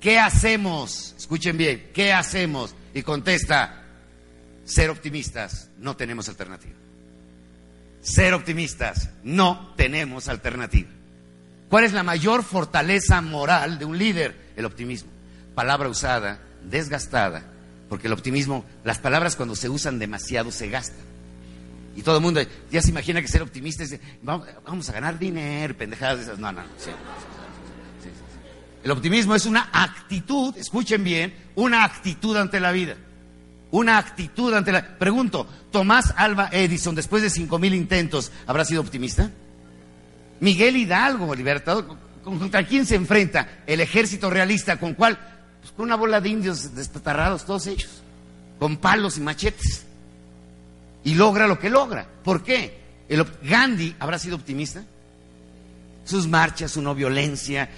¿qué 0.00 0.18
hacemos? 0.18 1.14
Escuchen 1.18 1.56
bien, 1.56 1.90
¿qué 1.92 2.12
hacemos? 2.12 2.74
Y 2.94 3.02
contesta, 3.02 3.82
ser 4.64 4.90
optimistas, 4.90 5.70
no 5.78 5.96
tenemos 5.96 6.28
alternativa. 6.28 6.76
Ser 8.00 8.34
optimistas, 8.34 9.10
no 9.22 9.74
tenemos 9.76 10.28
alternativa. 10.28 10.88
¿Cuál 11.68 11.84
es 11.84 11.92
la 11.92 12.02
mayor 12.02 12.42
fortaleza 12.42 13.20
moral 13.20 13.78
de 13.78 13.84
un 13.84 13.96
líder? 13.96 14.34
El 14.56 14.64
optimismo. 14.64 15.10
Palabra 15.54 15.88
usada, 15.88 16.40
desgastada, 16.68 17.44
porque 17.88 18.08
el 18.08 18.12
optimismo, 18.12 18.64
las 18.84 18.98
palabras 18.98 19.36
cuando 19.36 19.54
se 19.54 19.68
usan 19.68 19.98
demasiado 19.98 20.50
se 20.50 20.68
gastan. 20.68 21.10
Y 21.96 22.02
todo 22.02 22.16
el 22.16 22.22
mundo 22.22 22.40
ya 22.70 22.82
se 22.82 22.90
imagina 22.90 23.20
que 23.20 23.28
ser 23.28 23.42
optimista 23.42 23.82
es, 23.82 23.98
vamos, 24.22 24.88
a 24.88 24.92
ganar 24.92 25.18
dinero, 25.18 25.76
pendejadas 25.76 26.18
de 26.18 26.22
esas. 26.24 26.38
No, 26.38 26.52
no, 26.52 26.62
no. 26.62 26.68
El 28.82 28.90
optimismo 28.90 29.34
es 29.34 29.46
una 29.46 29.68
actitud, 29.72 30.56
escuchen 30.56 31.04
bien, 31.04 31.34
una 31.54 31.84
actitud 31.84 32.36
ante 32.36 32.60
la 32.60 32.72
vida. 32.72 32.96
Una 33.70 33.98
actitud 33.98 34.52
ante 34.54 34.72
la... 34.72 34.98
Pregunto, 34.98 35.46
¿Tomás 35.70 36.14
Alba 36.16 36.48
Edison, 36.50 36.94
después 36.94 37.22
de 37.22 37.30
cinco 37.30 37.58
mil 37.58 37.74
intentos, 37.74 38.32
habrá 38.46 38.64
sido 38.64 38.80
optimista? 38.80 39.30
Miguel 40.40 40.76
Hidalgo, 40.76 41.34
libertador, 41.34 41.96
¿contra 42.24 42.66
quién 42.66 42.86
se 42.86 42.96
enfrenta? 42.96 43.62
El 43.66 43.80
ejército 43.80 44.30
realista, 44.30 44.78
¿con 44.78 44.94
cuál? 44.94 45.18
Pues 45.60 45.72
con 45.72 45.84
una 45.84 45.96
bola 45.96 46.20
de 46.20 46.30
indios 46.30 46.74
destatarrados, 46.74 47.44
todos 47.44 47.66
ellos, 47.66 48.02
con 48.58 48.78
palos 48.78 49.18
y 49.18 49.20
machetes. 49.20 49.84
Y 51.04 51.14
logra 51.14 51.46
lo 51.46 51.58
que 51.58 51.70
logra. 51.70 52.06
¿Por 52.24 52.42
qué? 52.42 52.80
El, 53.08 53.24
Gandhi 53.42 53.94
habrá 53.98 54.18
sido 54.18 54.36
optimista. 54.36 54.84
Sus 56.04 56.26
marchas, 56.26 56.72
su 56.72 56.82
no 56.82 56.94
violencia, 56.94 57.70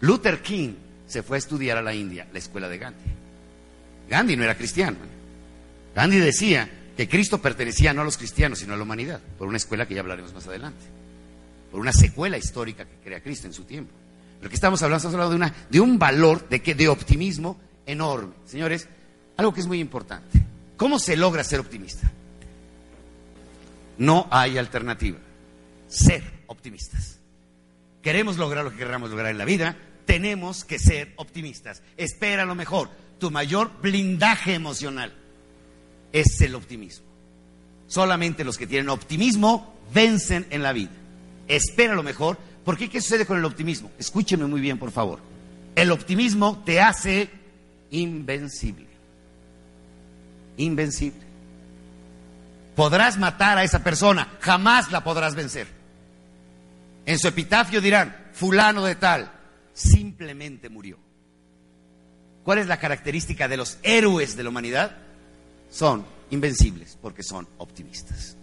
Luther 0.00 0.42
King 0.42 0.74
se 1.06 1.22
fue 1.22 1.36
a 1.36 1.38
estudiar 1.38 1.76
a 1.78 1.82
la 1.82 1.94
India, 1.94 2.26
la 2.32 2.38
escuela 2.38 2.68
de 2.68 2.78
Gandhi. 2.78 3.10
Gandhi 4.08 4.36
no 4.36 4.44
era 4.44 4.56
cristiano. 4.56 4.96
Gandhi 5.94 6.18
decía 6.18 6.68
que 6.96 7.08
Cristo 7.08 7.40
pertenecía 7.40 7.92
no 7.92 8.02
a 8.02 8.04
los 8.04 8.16
cristianos, 8.16 8.58
sino 8.58 8.74
a 8.74 8.76
la 8.76 8.82
humanidad, 8.82 9.20
por 9.38 9.48
una 9.48 9.56
escuela 9.56 9.86
que 9.86 9.94
ya 9.94 10.00
hablaremos 10.00 10.32
más 10.34 10.46
adelante, 10.46 10.84
por 11.70 11.80
una 11.80 11.92
secuela 11.92 12.38
histórica 12.38 12.84
que 12.84 12.96
crea 13.02 13.22
Cristo 13.22 13.46
en 13.46 13.52
su 13.52 13.64
tiempo. 13.64 13.92
Pero 14.38 14.50
que 14.50 14.56
estamos 14.56 14.82
hablando, 14.82 14.98
estamos 14.98 15.14
hablando 15.14 15.30
de, 15.30 15.36
una, 15.36 15.54
de 15.70 15.80
un 15.80 15.98
valor 15.98 16.48
de, 16.48 16.60
que, 16.60 16.74
de 16.74 16.88
optimismo 16.88 17.58
enorme. 17.86 18.34
Señores, 18.44 18.88
algo 19.36 19.54
que 19.54 19.60
es 19.60 19.66
muy 19.66 19.80
importante. 19.80 20.44
¿Cómo 20.76 20.98
se 20.98 21.16
logra 21.16 21.42
ser 21.44 21.60
optimista? 21.60 22.10
No 23.98 24.26
hay 24.30 24.58
alternativa. 24.58 25.18
Ser 25.88 26.22
optimistas. 26.46 27.13
Queremos 28.04 28.36
lograr 28.36 28.64
lo 28.64 28.70
que 28.70 28.76
queramos 28.76 29.08
lograr 29.08 29.30
en 29.30 29.38
la 29.38 29.46
vida, 29.46 29.76
tenemos 30.04 30.66
que 30.66 30.78
ser 30.78 31.14
optimistas. 31.16 31.82
Espera 31.96 32.44
lo 32.44 32.54
mejor. 32.54 32.90
Tu 33.18 33.30
mayor 33.30 33.70
blindaje 33.80 34.52
emocional 34.52 35.10
es 36.12 36.38
el 36.42 36.54
optimismo. 36.54 37.06
Solamente 37.86 38.44
los 38.44 38.58
que 38.58 38.66
tienen 38.66 38.90
optimismo 38.90 39.74
vencen 39.94 40.46
en 40.50 40.62
la 40.62 40.74
vida. 40.74 40.90
Espera 41.48 41.94
lo 41.94 42.02
mejor. 42.02 42.36
¿Por 42.62 42.76
qué? 42.76 42.90
¿Qué 42.90 43.00
sucede 43.00 43.24
con 43.24 43.38
el 43.38 43.44
optimismo? 43.46 43.90
Escúcheme 43.98 44.44
muy 44.44 44.60
bien, 44.60 44.78
por 44.78 44.90
favor. 44.90 45.20
El 45.74 45.90
optimismo 45.90 46.62
te 46.66 46.82
hace 46.82 47.30
invencible. 47.90 48.86
Invencible. 50.58 51.24
Podrás 52.76 53.16
matar 53.16 53.56
a 53.56 53.64
esa 53.64 53.82
persona, 53.82 54.28
jamás 54.40 54.92
la 54.92 55.02
podrás 55.02 55.34
vencer. 55.34 55.83
En 57.06 57.18
su 57.18 57.28
epitafio 57.28 57.80
dirán, 57.80 58.30
fulano 58.32 58.84
de 58.84 58.94
tal, 58.94 59.30
simplemente 59.72 60.68
murió. 60.68 60.98
¿Cuál 62.44 62.58
es 62.58 62.66
la 62.66 62.78
característica 62.78 63.48
de 63.48 63.56
los 63.56 63.78
héroes 63.82 64.36
de 64.36 64.42
la 64.42 64.50
humanidad? 64.50 64.96
Son 65.70 66.04
invencibles 66.30 66.98
porque 67.00 67.22
son 67.22 67.48
optimistas. 67.58 68.36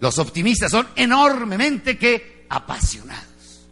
Los 0.00 0.18
optimistas 0.18 0.70
son 0.70 0.88
enormemente 0.96 1.98
que 1.98 2.46
apasionados. 2.48 3.66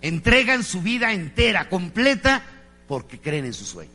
Entregan 0.00 0.64
su 0.64 0.80
vida 0.80 1.12
entera, 1.12 1.68
completa, 1.68 2.42
porque 2.88 3.20
creen 3.20 3.44
en 3.44 3.54
su 3.54 3.66
sueño. 3.66 3.90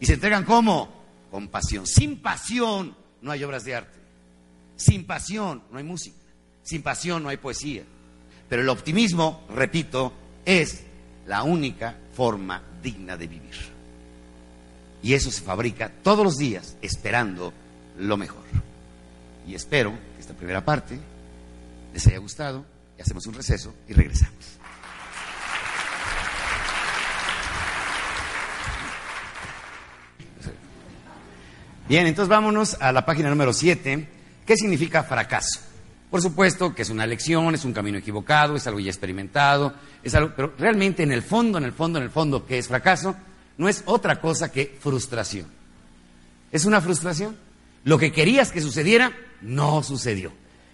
Y 0.00 0.06
se 0.06 0.14
entregan 0.14 0.44
como? 0.44 1.04
Con 1.30 1.48
pasión. 1.48 1.86
Sin 1.86 2.20
pasión 2.20 2.96
no 3.20 3.30
hay 3.30 3.44
obras 3.44 3.64
de 3.64 3.74
arte. 3.74 3.98
Sin 4.76 5.04
pasión 5.04 5.62
no 5.70 5.78
hay 5.78 5.84
música. 5.84 6.16
Sin 6.66 6.82
pasión 6.82 7.22
no 7.22 7.28
hay 7.28 7.36
poesía. 7.36 7.84
Pero 8.48 8.62
el 8.62 8.68
optimismo, 8.68 9.46
repito, 9.54 10.12
es 10.44 10.82
la 11.28 11.44
única 11.44 11.96
forma 12.12 12.60
digna 12.82 13.16
de 13.16 13.28
vivir. 13.28 13.54
Y 15.00 15.14
eso 15.14 15.30
se 15.30 15.42
fabrica 15.42 15.92
todos 16.02 16.24
los 16.24 16.36
días 16.36 16.76
esperando 16.82 17.52
lo 17.98 18.16
mejor. 18.16 18.42
Y 19.46 19.54
espero 19.54 19.92
que 19.92 20.20
esta 20.20 20.34
primera 20.34 20.64
parte 20.64 20.98
les 21.94 22.04
haya 22.08 22.18
gustado 22.18 22.64
y 22.98 23.02
hacemos 23.02 23.24
un 23.26 23.34
receso 23.34 23.72
y 23.88 23.92
regresamos. 23.92 24.34
Bien, 31.88 32.08
entonces 32.08 32.28
vámonos 32.28 32.76
a 32.80 32.90
la 32.90 33.06
página 33.06 33.30
número 33.30 33.52
7. 33.52 34.08
¿Qué 34.44 34.56
significa 34.56 35.04
fracaso? 35.04 35.60
Por 36.10 36.22
supuesto 36.22 36.74
que 36.74 36.82
es 36.82 36.90
una 36.90 37.06
lección, 37.06 37.54
es 37.54 37.64
un 37.64 37.72
camino 37.72 37.98
equivocado, 37.98 38.56
es 38.56 38.66
algo 38.66 38.78
ya 38.78 38.90
experimentado, 38.90 39.74
es 40.02 40.14
algo, 40.14 40.32
pero 40.36 40.54
realmente 40.56 41.02
en 41.02 41.12
el 41.12 41.22
fondo, 41.22 41.58
en 41.58 41.64
el 41.64 41.72
fondo, 41.72 41.98
en 41.98 42.04
el 42.04 42.10
fondo, 42.10 42.46
¿qué 42.46 42.58
es 42.58 42.68
fracaso? 42.68 43.16
No 43.58 43.68
es 43.68 43.82
otra 43.86 44.20
cosa 44.20 44.52
que 44.52 44.76
frustración. 44.78 45.46
¿Es 46.52 46.64
una 46.64 46.80
frustración? 46.80 47.36
Lo 47.84 47.98
que 47.98 48.12
querías 48.12 48.52
que 48.52 48.60
sucediera, 48.60 49.12
no 49.42 49.82
sucedió. 49.82 50.32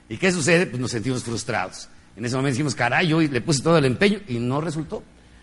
¿Y 0.09 0.18
qué 0.18 0.30
sucede? 0.33 0.66
Pues 0.66 0.80
nos 0.80 0.91
sentimos 0.91 1.24
frustrados. 1.24 1.89
En 2.16 2.24
ese 2.24 2.37
momento 2.37 2.55
decimos, 2.55 2.74
caray, 2.74 3.09
yo 3.09 3.20
le 3.20 3.41
puse 3.41 3.62
todo 3.62 3.78
el 3.78 3.87
empeño 3.87 4.20
y 4.28 4.39
no 4.39 4.61
resultó. 4.61 5.03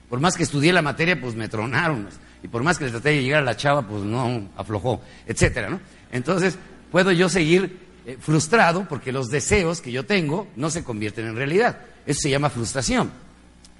Por 0.09 0.19
más 0.19 0.35
que 0.35 0.43
estudié 0.43 0.71
la 0.73 0.81
materia, 0.81 1.19
pues 1.19 1.35
me 1.35 1.47
tronaron. 1.47 2.07
Y 2.43 2.47
por 2.47 2.63
más 2.63 2.77
que 2.77 2.85
le 2.85 2.91
traté 2.91 3.09
de 3.09 3.23
llegar 3.23 3.41
a 3.41 3.45
la 3.45 3.57
chava, 3.57 3.81
pues 3.87 4.03
no 4.03 4.49
aflojó, 4.55 5.01
etcétera. 5.27 5.79
Entonces, 6.11 6.57
puedo 6.91 7.11
yo 7.11 7.29
seguir 7.29 7.88
eh, 8.09 8.17
frustrado 8.19 8.87
porque 8.89 9.11
los 9.11 9.29
deseos 9.29 9.81
que 9.81 9.91
yo 9.91 10.03
tengo 10.03 10.47
no 10.55 10.71
se 10.71 10.83
convierten 10.83 11.27
en 11.27 11.35
realidad. 11.35 11.79
Eso 12.07 12.21
se 12.21 12.31
llama 12.31 12.49
frustración. 12.49 13.11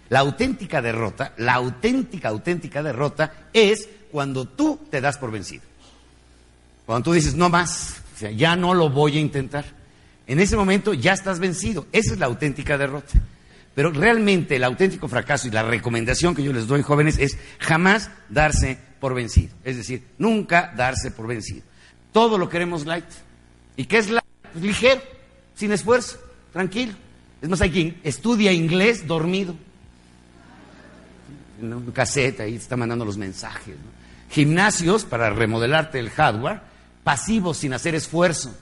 La 0.10 0.20
auténtica 0.20 0.84
derrota, 0.84 1.34
la 1.38 1.56
auténtica, 1.56 2.30
auténtica 2.30 2.84
derrota 2.84 3.34
es 3.54 3.90
cuando 4.12 4.46
tú 4.46 4.82
te 4.92 5.02
das 5.02 5.18
por 5.18 5.32
vencido. 5.32 5.64
Cuando 6.86 7.06
tú 7.06 7.14
dices, 7.14 7.34
no 7.34 7.50
más, 7.50 8.04
o 8.16 8.20
sea, 8.20 8.30
ya 8.30 8.56
no 8.56 8.76
lo 8.76 8.92
voy 8.92 9.18
a 9.18 9.20
intentar. 9.20 9.66
En 10.28 10.40
ese 10.40 10.56
momento 10.56 10.94
ya 10.94 11.14
estás 11.14 11.40
vencido. 11.40 11.88
Esa 11.92 12.14
es 12.14 12.20
la 12.20 12.28
auténtica 12.28 12.78
derrota. 12.78 13.14
Pero 13.74 13.90
realmente 13.92 14.58
el 14.58 14.64
auténtico 14.64 15.08
fracaso 15.08 15.48
y 15.48 15.52
la 15.52 15.64
recomendación 15.64 16.36
que 16.36 16.44
yo 16.44 16.54
les 16.54 16.68
doy, 16.68 16.84
jóvenes, 16.84 17.18
es 17.18 17.36
jamás 17.58 18.12
darse 18.30 18.78
por 19.00 19.16
vencido. 19.16 19.56
Es 19.64 19.78
decir, 19.78 20.04
nunca 20.20 20.72
darse 20.78 21.10
por 21.10 21.26
vencido. 21.26 21.64
Todo 22.12 22.38
lo 22.38 22.48
queremos 22.48 22.86
light. 22.86 23.06
¿Y 23.80 23.86
qué 23.86 23.98
es 23.98 24.10
la? 24.10 24.19
Pues 24.54 24.64
ligero, 24.64 25.02
sin 25.56 25.72
esfuerzo, 25.72 26.18
tranquilo. 26.52 26.94
Es 27.42 27.50
más, 27.50 27.62
hay 27.62 27.72
quien 27.72 28.00
estudia 28.04 28.52
inglés 28.52 29.08
dormido. 29.08 29.56
En 31.62 31.74
un 31.74 31.92
cassette 31.92 32.42
ahí 32.42 32.56
está 32.56 32.78
mandando 32.78 33.06
los 33.06 33.18
mensajes. 33.18 33.76
Gimnasios 34.30 35.06
para 35.06 35.30
remodelarte 35.30 36.00
el 36.00 36.10
hardware, 36.10 36.62
pasivos 37.04 37.58
sin 37.58 37.74
hacer 37.74 37.96
esfuerzo. 37.96 38.54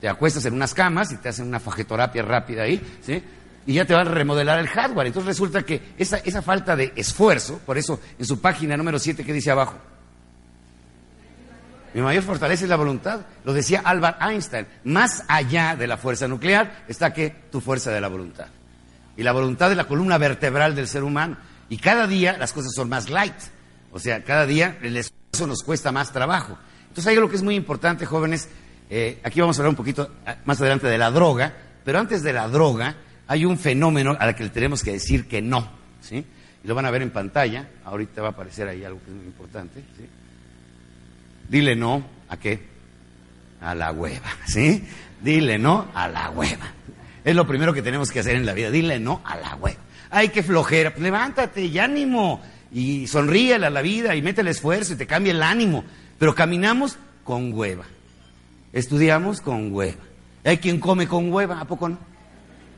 Te 0.00 0.08
acuestas 0.08 0.44
en 0.44 0.54
unas 0.54 0.74
camas 0.74 1.10
y 1.12 1.16
te 1.16 1.28
hacen 1.28 1.46
una 1.46 1.58
fajetorapia 1.58 2.22
rápida 2.22 2.62
ahí, 2.62 2.80
¿sí? 3.02 3.22
Y 3.66 3.74
ya 3.74 3.84
te 3.84 3.92
van 3.92 4.06
a 4.06 4.10
remodelar 4.10 4.58
el 4.58 4.68
hardware. 4.68 5.08
Entonces 5.08 5.26
resulta 5.26 5.62
que 5.62 5.94
esa, 5.98 6.18
esa 6.18 6.40
falta 6.40 6.76
de 6.76 6.92
esfuerzo, 6.96 7.60
por 7.66 7.76
eso 7.76 8.00
en 8.18 8.24
su 8.24 8.40
página 8.40 8.76
número 8.76 8.98
7 8.98 9.24
que 9.24 9.32
dice 9.32 9.50
abajo, 9.50 9.76
mi 11.98 12.04
mayor 12.04 12.22
fortaleza 12.22 12.62
es 12.62 12.70
la 12.70 12.76
voluntad. 12.76 13.22
Lo 13.44 13.52
decía 13.52 13.82
Albert 13.84 14.22
Einstein. 14.22 14.68
Más 14.84 15.24
allá 15.26 15.74
de 15.74 15.88
la 15.88 15.96
fuerza 15.96 16.28
nuclear 16.28 16.84
está 16.86 17.12
que 17.12 17.30
tu 17.50 17.60
fuerza 17.60 17.90
de 17.90 18.00
la 18.00 18.06
voluntad. 18.06 18.46
Y 19.16 19.24
la 19.24 19.32
voluntad 19.32 19.72
es 19.72 19.76
la 19.76 19.88
columna 19.88 20.16
vertebral 20.16 20.76
del 20.76 20.86
ser 20.86 21.02
humano. 21.02 21.36
Y 21.68 21.78
cada 21.78 22.06
día 22.06 22.38
las 22.38 22.52
cosas 22.52 22.70
son 22.72 22.88
más 22.88 23.10
light. 23.10 23.34
O 23.90 23.98
sea, 23.98 24.22
cada 24.22 24.46
día 24.46 24.78
el 24.80 24.96
esfuerzo 24.96 25.48
nos 25.48 25.64
cuesta 25.64 25.90
más 25.90 26.12
trabajo. 26.12 26.56
Entonces 26.82 27.08
hay 27.08 27.16
algo 27.16 27.28
que 27.28 27.34
es 27.34 27.42
muy 27.42 27.56
importante, 27.56 28.06
jóvenes. 28.06 28.48
Eh, 28.88 29.18
aquí 29.24 29.40
vamos 29.40 29.58
a 29.58 29.62
hablar 29.62 29.70
un 29.70 29.76
poquito 29.76 30.08
ah, 30.24 30.36
más 30.44 30.60
adelante 30.60 30.86
de 30.86 30.98
la 30.98 31.10
droga. 31.10 31.52
Pero 31.84 31.98
antes 31.98 32.22
de 32.22 32.32
la 32.32 32.46
droga 32.46 32.94
hay 33.26 33.44
un 33.44 33.58
fenómeno 33.58 34.16
al 34.16 34.36
que 34.36 34.44
le 34.44 34.50
tenemos 34.50 34.84
que 34.84 34.92
decir 34.92 35.26
que 35.26 35.42
no. 35.42 35.68
¿sí? 36.00 36.24
Y 36.62 36.68
lo 36.68 36.76
van 36.76 36.86
a 36.86 36.92
ver 36.92 37.02
en 37.02 37.10
pantalla. 37.10 37.68
Ahorita 37.84 38.22
va 38.22 38.28
a 38.28 38.30
aparecer 38.30 38.68
ahí 38.68 38.84
algo 38.84 39.00
que 39.00 39.10
es 39.10 39.16
muy 39.16 39.26
importante. 39.26 39.82
¿sí? 39.96 40.08
Dile 41.48 41.74
no 41.74 42.04
a 42.28 42.36
qué? 42.36 42.60
A 43.60 43.74
la 43.74 43.92
hueva, 43.92 44.28
¿sí? 44.46 44.84
Dile 45.22 45.58
no 45.58 45.88
a 45.94 46.08
la 46.08 46.30
hueva. 46.30 46.66
Es 47.24 47.34
lo 47.34 47.46
primero 47.46 47.74
que 47.74 47.82
tenemos 47.82 48.10
que 48.10 48.20
hacer 48.20 48.36
en 48.36 48.46
la 48.46 48.52
vida. 48.52 48.70
Dile 48.70 48.98
no 49.00 49.20
a 49.24 49.36
la 49.36 49.56
hueva. 49.56 49.80
Ay, 50.10 50.28
qué 50.28 50.42
flojera. 50.42 50.90
Pues 50.90 51.02
levántate 51.02 51.64
y 51.64 51.78
ánimo. 51.78 52.40
Y 52.72 53.06
sonríele 53.06 53.66
a 53.66 53.70
la 53.70 53.82
vida 53.82 54.14
y 54.14 54.22
mete 54.22 54.42
el 54.42 54.48
esfuerzo 54.48 54.92
y 54.92 54.96
te 54.96 55.06
cambia 55.06 55.32
el 55.32 55.42
ánimo. 55.42 55.84
Pero 56.18 56.34
caminamos 56.34 56.98
con 57.24 57.52
hueva. 57.52 57.84
Estudiamos 58.72 59.40
con 59.40 59.72
hueva. 59.72 59.98
Hay 60.44 60.58
quien 60.58 60.78
come 60.78 61.08
con 61.08 61.32
hueva, 61.32 61.60
¿a 61.60 61.64
poco 61.64 61.88
no? 61.88 61.98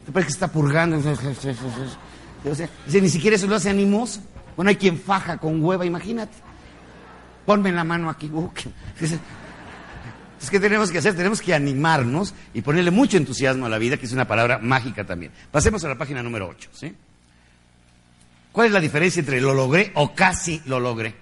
¿Te 0.07 0.13
parece 0.13 0.29
que 0.29 0.33
está 0.33 0.49
purgando? 0.49 0.97
O 2.43 2.55
sea, 2.55 2.71
ni 2.87 3.11
siquiera 3.11 3.37
eso 3.37 3.47
lo 3.47 3.57
hace 3.57 3.69
animoso. 3.69 4.23
Bueno, 4.57 4.71
hay 4.71 4.77
quien 4.77 4.99
faja 4.99 5.37
con 5.37 5.63
hueva, 5.63 5.85
imagínate 5.85 6.33
ponme 7.51 7.73
la 7.73 7.83
mano 7.83 8.09
aquí. 8.09 8.31
Uh, 8.33 8.49
es 10.41 10.49
que 10.49 10.61
tenemos 10.61 10.93
que 10.93 10.99
hacer? 10.99 11.17
Tenemos 11.17 11.41
que 11.41 11.53
animarnos 11.53 12.33
y 12.55 12.63
ponerle 12.63 12.93
mucho 12.93 13.17
entusiasmo 13.17 13.67
a 13.67 13.69
la 13.69 13.77
vida, 13.77 13.97
que 13.97 14.07
es 14.07 14.13
una 14.13 14.29
palabra 14.29 14.59
mágica 14.59 15.05
también. 15.05 15.33
Pasemos 15.51 15.83
a 15.85 15.89
la 15.89 15.99
página 15.99 16.23
número 16.23 16.47
8. 16.47 16.71
¿sí? 16.73 16.95
¿Cuál 18.53 18.69
es 18.69 18.73
la 18.73 18.79
diferencia 18.79 19.19
entre 19.19 19.41
lo 19.41 19.53
logré 19.53 19.91
o 19.97 20.15
casi 20.15 20.63
lo 20.67 20.79
logré? 20.79 21.13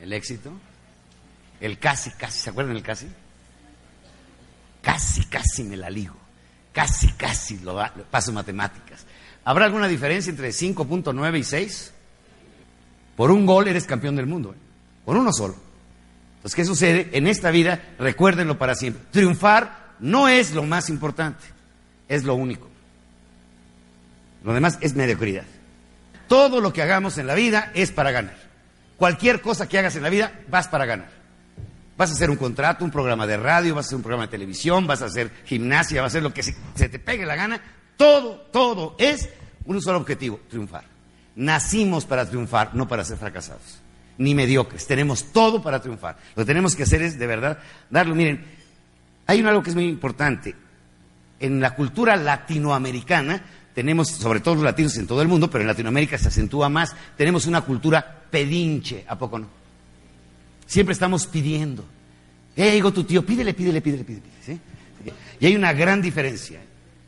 El 0.00 0.14
éxito. 0.14 0.50
El 1.60 1.78
casi, 1.78 2.12
casi. 2.12 2.38
¿Se 2.38 2.48
acuerdan 2.48 2.72
del 2.72 2.82
casi? 2.82 3.06
Casi, 4.80 5.26
casi 5.26 5.62
me 5.64 5.76
la 5.76 5.90
ligo. 5.90 6.16
Casi, 6.72 7.08
casi 7.08 7.58
lo, 7.58 7.78
paso 8.10 8.32
matemáticas. 8.32 9.04
¿Habrá 9.44 9.66
alguna 9.66 9.88
diferencia 9.88 10.30
entre 10.30 10.48
5.9 10.48 11.38
y 11.38 11.44
6? 11.44 11.94
Por 13.16 13.30
un 13.30 13.46
gol 13.46 13.68
eres 13.68 13.84
campeón 13.84 14.16
del 14.16 14.26
mundo, 14.26 14.52
¿eh? 14.52 14.58
por 15.04 15.16
uno 15.16 15.32
solo. 15.32 15.54
Entonces, 16.36 16.56
¿qué 16.56 16.64
sucede? 16.64 17.10
En 17.12 17.26
esta 17.26 17.50
vida, 17.50 17.80
recuérdenlo 17.98 18.58
para 18.58 18.74
siempre. 18.74 19.02
Triunfar 19.10 19.94
no 20.00 20.28
es 20.28 20.52
lo 20.52 20.64
más 20.64 20.88
importante, 20.88 21.44
es 22.08 22.24
lo 22.24 22.34
único. 22.34 22.68
Lo 24.42 24.52
demás 24.52 24.78
es 24.80 24.94
mediocridad. 24.94 25.44
Todo 26.28 26.60
lo 26.60 26.72
que 26.72 26.82
hagamos 26.82 27.16
en 27.18 27.26
la 27.26 27.34
vida 27.34 27.70
es 27.74 27.92
para 27.92 28.10
ganar. 28.10 28.36
Cualquier 28.98 29.40
cosa 29.40 29.68
que 29.68 29.78
hagas 29.78 29.96
en 29.96 30.02
la 30.02 30.10
vida, 30.10 30.32
vas 30.48 30.68
para 30.68 30.84
ganar. 30.84 31.08
Vas 31.96 32.10
a 32.10 32.14
hacer 32.14 32.28
un 32.28 32.36
contrato, 32.36 32.84
un 32.84 32.90
programa 32.90 33.26
de 33.26 33.36
radio, 33.36 33.74
vas 33.74 33.86
a 33.86 33.88
hacer 33.88 33.96
un 33.96 34.02
programa 34.02 34.26
de 34.26 34.32
televisión, 34.32 34.86
vas 34.86 35.00
a 35.00 35.06
hacer 35.06 35.30
gimnasia, 35.44 36.02
vas 36.02 36.10
a 36.10 36.12
hacer 36.12 36.22
lo 36.22 36.34
que 36.34 36.42
se, 36.42 36.54
se 36.74 36.88
te 36.88 36.98
pegue 36.98 37.24
la 37.24 37.36
gana. 37.36 37.60
Todo, 37.96 38.36
todo 38.52 38.96
es 38.98 39.28
un 39.64 39.80
solo 39.80 39.98
objetivo, 39.98 40.40
triunfar. 40.50 40.93
Nacimos 41.36 42.04
para 42.04 42.28
triunfar, 42.28 42.74
no 42.74 42.86
para 42.86 43.04
ser 43.04 43.18
fracasados, 43.18 43.80
ni 44.18 44.34
mediocres. 44.34 44.86
Tenemos 44.86 45.32
todo 45.32 45.62
para 45.62 45.80
triunfar. 45.80 46.16
Lo 46.36 46.42
que 46.42 46.46
tenemos 46.46 46.76
que 46.76 46.84
hacer 46.84 47.02
es, 47.02 47.18
de 47.18 47.26
verdad, 47.26 47.58
darlo. 47.90 48.14
Miren, 48.14 48.44
hay 49.26 49.40
algo 49.40 49.62
que 49.62 49.70
es 49.70 49.76
muy 49.76 49.86
importante. 49.86 50.54
En 51.40 51.60
la 51.60 51.74
cultura 51.74 52.16
latinoamericana, 52.16 53.42
tenemos, 53.74 54.08
sobre 54.08 54.40
todo 54.40 54.54
los 54.54 54.64
latinos 54.64 54.96
en 54.96 55.06
todo 55.06 55.20
el 55.20 55.28
mundo, 55.28 55.50
pero 55.50 55.62
en 55.62 55.68
Latinoamérica 55.68 56.16
se 56.16 56.28
acentúa 56.28 56.68
más, 56.68 56.94
tenemos 57.16 57.46
una 57.46 57.62
cultura 57.62 58.22
pedinche, 58.30 59.04
¿a 59.08 59.18
poco 59.18 59.40
no? 59.40 59.48
Siempre 60.66 60.92
estamos 60.92 61.26
pidiendo. 61.26 61.84
Eh, 62.56 62.70
digo 62.70 62.92
tu 62.92 63.02
tío, 63.02 63.26
pídele, 63.26 63.52
pídele, 63.52 63.80
pídele, 63.80 64.04
pídele. 64.04 64.26
¿sí? 64.44 64.60
Y 65.40 65.46
hay 65.46 65.56
una 65.56 65.72
gran 65.72 66.00
diferencia. 66.00 66.60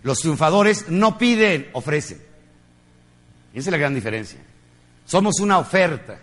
Los 0.03 0.19
triunfadores 0.19 0.89
no 0.89 1.17
piden, 1.17 1.69
ofrecen. 1.73 2.19
Esa 3.57 3.71
es 3.71 3.73
la 3.73 3.79
gran 3.79 3.95
diferencia. 3.95 4.39
Somos 5.07 5.41
una 5.41 5.59
oferta. 5.59 6.21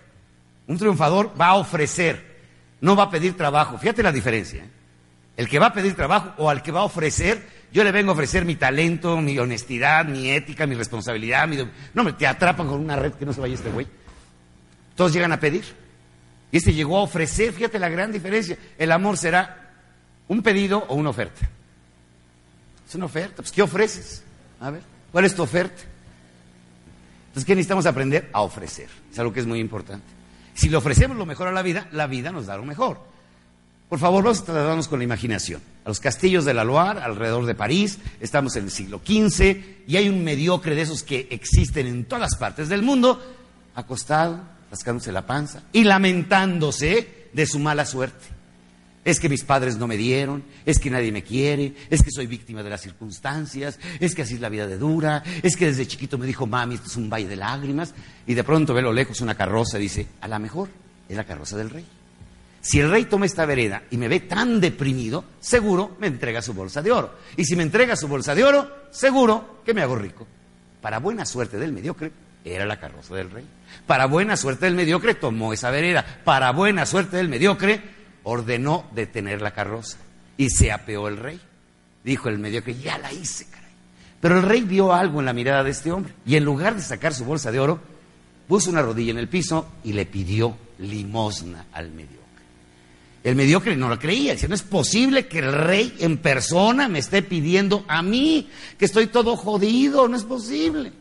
Un 0.68 0.78
triunfador 0.78 1.34
va 1.40 1.48
a 1.48 1.56
ofrecer, 1.56 2.38
no 2.80 2.96
va 2.96 3.04
a 3.04 3.10
pedir 3.10 3.36
trabajo. 3.36 3.78
Fíjate 3.80 4.04
la 4.04 4.12
diferencia. 4.12 4.64
¿eh? 4.64 4.70
El 5.36 5.50
que 5.50 5.58
va 5.58 5.68
a 5.68 5.74
pedir 5.74 5.96
trabajo 5.96 6.36
o 6.38 6.48
al 6.48 6.62
que 6.62 6.72
va 6.72 6.82
a 6.82 6.84
ofrecer, 6.84 7.44
yo 7.72 7.84
le 7.84 7.92
vengo 7.92 8.12
a 8.12 8.14
ofrecer 8.14 8.46
mi 8.46 8.56
talento, 8.56 9.20
mi 9.20 9.38
honestidad, 9.40 10.06
mi 10.06 10.30
ética, 10.30 10.68
mi 10.68 10.76
responsabilidad. 10.76 11.48
Mi... 11.48 11.58
No, 11.96 12.04
me 12.04 12.14
te 12.14 12.28
atrapan 12.28 12.68
con 12.68 12.80
una 12.80 12.96
red 12.96 13.14
que 13.14 13.26
no 13.26 13.34
se 13.34 13.42
vaya 13.42 13.56
este 13.56 13.72
güey. 13.72 13.88
Todos 14.96 15.12
llegan 15.12 15.32
a 15.32 15.40
pedir. 15.40 15.64
Y 16.52 16.58
este 16.58 16.72
llegó 16.72 17.00
a 17.00 17.02
ofrecer, 17.02 17.52
fíjate 17.52 17.80
la 17.80 17.90
gran 17.90 18.12
diferencia. 18.12 18.60
El 18.78 18.92
amor 18.92 19.18
será 19.18 19.72
un 20.28 20.44
pedido 20.44 20.86
o 20.88 20.94
una 20.94 21.10
oferta. 21.10 21.50
Es 22.88 22.94
una 22.94 23.06
oferta. 23.06 23.38
Pues, 23.38 23.52
¿qué 23.52 23.64
ofreces? 23.64 24.24
A 24.60 24.70
ver, 24.70 24.84
¿cuál 25.12 25.26
es 25.26 25.34
tu 25.34 25.42
oferta? 25.42 25.82
Entonces, 27.34 27.46
¿qué 27.46 27.56
necesitamos 27.56 27.88
aprender? 27.88 28.30
A 28.32 28.44
ofrecer. 28.44 28.90
Es 29.12 29.18
algo 29.18 29.34
que 29.34 29.40
es 29.40 29.48
muy 29.48 29.60
importante. 29.60 30.06
Si 30.54 30.70
le 30.70 30.78
ofrecemos 30.78 31.18
lo 31.18 31.26
mejor 31.26 31.48
a 31.48 31.52
la 31.52 31.64
vida, 31.64 31.88
la 31.92 32.06
vida 32.06 32.32
nos 32.32 32.46
da 32.46 32.56
lo 32.56 32.64
mejor. 32.64 33.00
Por 33.90 33.98
favor, 33.98 34.24
vamos 34.24 34.42
a 34.42 34.46
trasladarnos 34.46 34.88
con 34.88 35.00
la 35.00 35.06
imaginación. 35.06 35.60
A 35.84 35.90
los 35.90 36.00
castillos 36.00 36.46
de 36.46 36.54
la 36.54 36.64
Loire, 36.64 37.02
alrededor 37.02 37.48
de 37.48 37.56
París, 37.56 37.98
estamos 38.20 38.56
en 38.56 38.66
el 38.66 38.70
siglo 38.72 39.02
XV 39.04 39.86
y 39.88 39.98
hay 39.98 40.10
un 40.10 40.24
mediocre 40.24 40.76
de 40.76 40.84
esos 40.84 41.02
que 41.02 41.28
existen 41.32 41.88
en 41.88 42.06
todas 42.06 42.36
partes 42.36 42.70
del 42.70 42.84
mundo, 42.84 43.20
acostado, 43.74 44.40
rascándose 44.70 45.12
la 45.12 45.26
panza 45.26 45.64
y 45.74 45.86
lamentándose 45.86 47.30
de 47.34 47.46
su 47.48 47.58
mala 47.58 47.88
suerte. 47.88 48.33
Es 49.06 49.20
que 49.20 49.28
mis 49.28 49.43
padres 49.43 49.78
no 49.78 49.88
me 49.88 49.97
dieron, 49.97 50.43
es 50.66 50.80
que 50.80 50.89
nadie 50.89 51.12
me 51.12 51.24
quiere, 51.24 51.74
es 51.89 52.04
que 52.04 52.12
soy 52.12 52.26
víctima 52.26 52.64
de 52.64 52.70
las 52.70 52.82
circunstancias, 52.82 53.78
es 53.99 54.16
que 54.16 54.22
así 54.22 54.36
es 54.36 54.39
la 54.39 54.49
vida 54.49 54.66
de 54.66 54.78
dura, 54.78 55.24
es 55.41 55.58
que 55.58 55.66
desde 55.66 55.86
chiquito 55.86 56.18
me 56.18 56.26
dijo, 56.26 56.47
mami, 56.47 56.76
esto 56.76 56.88
es 56.88 56.95
un 56.95 57.10
valle 57.10 57.28
de 57.28 57.36
lágrimas, 57.36 57.93
y 58.26 58.34
de 58.34 58.43
pronto 58.43 58.74
ve 58.74 58.82
lo 58.82 58.93
lejos 58.93 59.20
una 59.20 59.36
carroza 59.36 59.78
y 59.78 59.84
dice, 59.84 60.08
a 60.22 60.28
lo 60.28 60.39
mejor 60.39 60.70
es 61.10 61.18
la 61.18 61.26
carroza 61.26 61.58
del 61.58 61.70
rey. 61.70 61.86
Si 62.64 62.80
el 62.80 62.89
rey 62.89 63.04
toma 63.04 63.26
esta 63.26 63.45
vereda 63.45 63.84
y 63.91 63.97
me 63.97 64.08
ve 64.08 64.22
tan 64.22 64.62
deprimido, 64.62 65.26
seguro 65.41 65.97
me 65.99 66.08
entrega 66.08 66.41
su 66.41 66.54
bolsa 66.54 66.82
de 66.82 66.93
oro. 66.93 67.14
Y 67.36 67.43
si 67.43 67.58
me 67.58 67.64
entrega 67.64 67.97
su 67.97 68.08
bolsa 68.08 68.34
de 68.34 68.45
oro, 68.45 68.86
seguro 68.89 69.60
que 69.66 69.74
me 69.74 69.82
hago 69.82 69.97
rico. 69.97 70.26
Para 70.82 70.99
buena 70.99 71.26
suerte 71.26 71.58
del 71.58 71.74
mediocre, 71.74 72.14
era 72.45 72.66
la 72.66 72.80
carroza 72.80 73.16
del 73.16 73.32
rey. 73.32 73.45
Para 73.86 74.06
buena 74.06 74.38
suerte 74.38 74.66
del 74.66 74.76
mediocre, 74.76 75.14
tomó 75.14 75.51
esa 75.51 75.72
vereda. 75.72 76.06
Para 76.24 76.51
buena 76.51 76.86
suerte 76.86 77.18
del 77.18 77.28
mediocre, 77.28 77.82
ordenó 78.24 78.86
detener 78.94 79.42
la 79.42 79.52
carroza 79.52 79.98
y 80.38 80.50
se 80.50 80.72
apeó 80.72 81.08
el 81.08 81.18
rey. 81.18 81.40
Dijo 82.04 82.30
el 82.30 82.40
mediocre, 82.40 82.76
ya 82.76 82.98
la 82.98 83.14
hice, 83.14 83.46
caray. 83.50 83.72
Pero 84.20 84.38
el 84.38 84.44
rey 84.44 84.62
vio 84.62 84.94
algo 84.94 85.20
en 85.20 85.26
la 85.26 85.34
mirada 85.34 85.64
de 85.64 85.72
este 85.72 85.92
hombre 85.92 86.14
y 86.26 86.36
en 86.36 86.46
lugar 86.46 86.76
de 86.76 86.82
sacar 86.82 87.14
su 87.14 87.26
bolsa 87.26 87.52
de 87.52 87.60
oro, 87.60 87.80
puso 88.48 88.70
una 88.70 88.82
rodilla 88.82 89.12
en 89.12 89.20
el 89.20 89.30
piso 89.30 89.68
y 89.84 89.94
le 89.94 90.06
pidió 90.06 90.58
limosna 90.80 91.66
al 91.72 91.92
mediocre. 91.92 92.24
El 93.24 93.36
mediocre 93.36 93.78
no 93.78 93.88
lo 93.88 93.98
creía, 93.98 94.34
decía, 94.34 94.50
no 94.50 94.56
es 94.56 94.64
posible 94.64 95.28
que 95.28 95.40
el 95.40 95.54
rey 95.54 95.96
en 96.00 96.18
persona 96.18 96.90
me 96.90 97.00
esté 97.00 97.22
pidiendo 97.22 97.86
a 97.88 98.02
mí, 98.02 98.50
que 98.78 98.84
estoy 98.84 99.08
todo 99.08 99.38
jodido, 99.38 100.10
no 100.10 100.18
es 100.18 100.26
posible. 100.26 100.92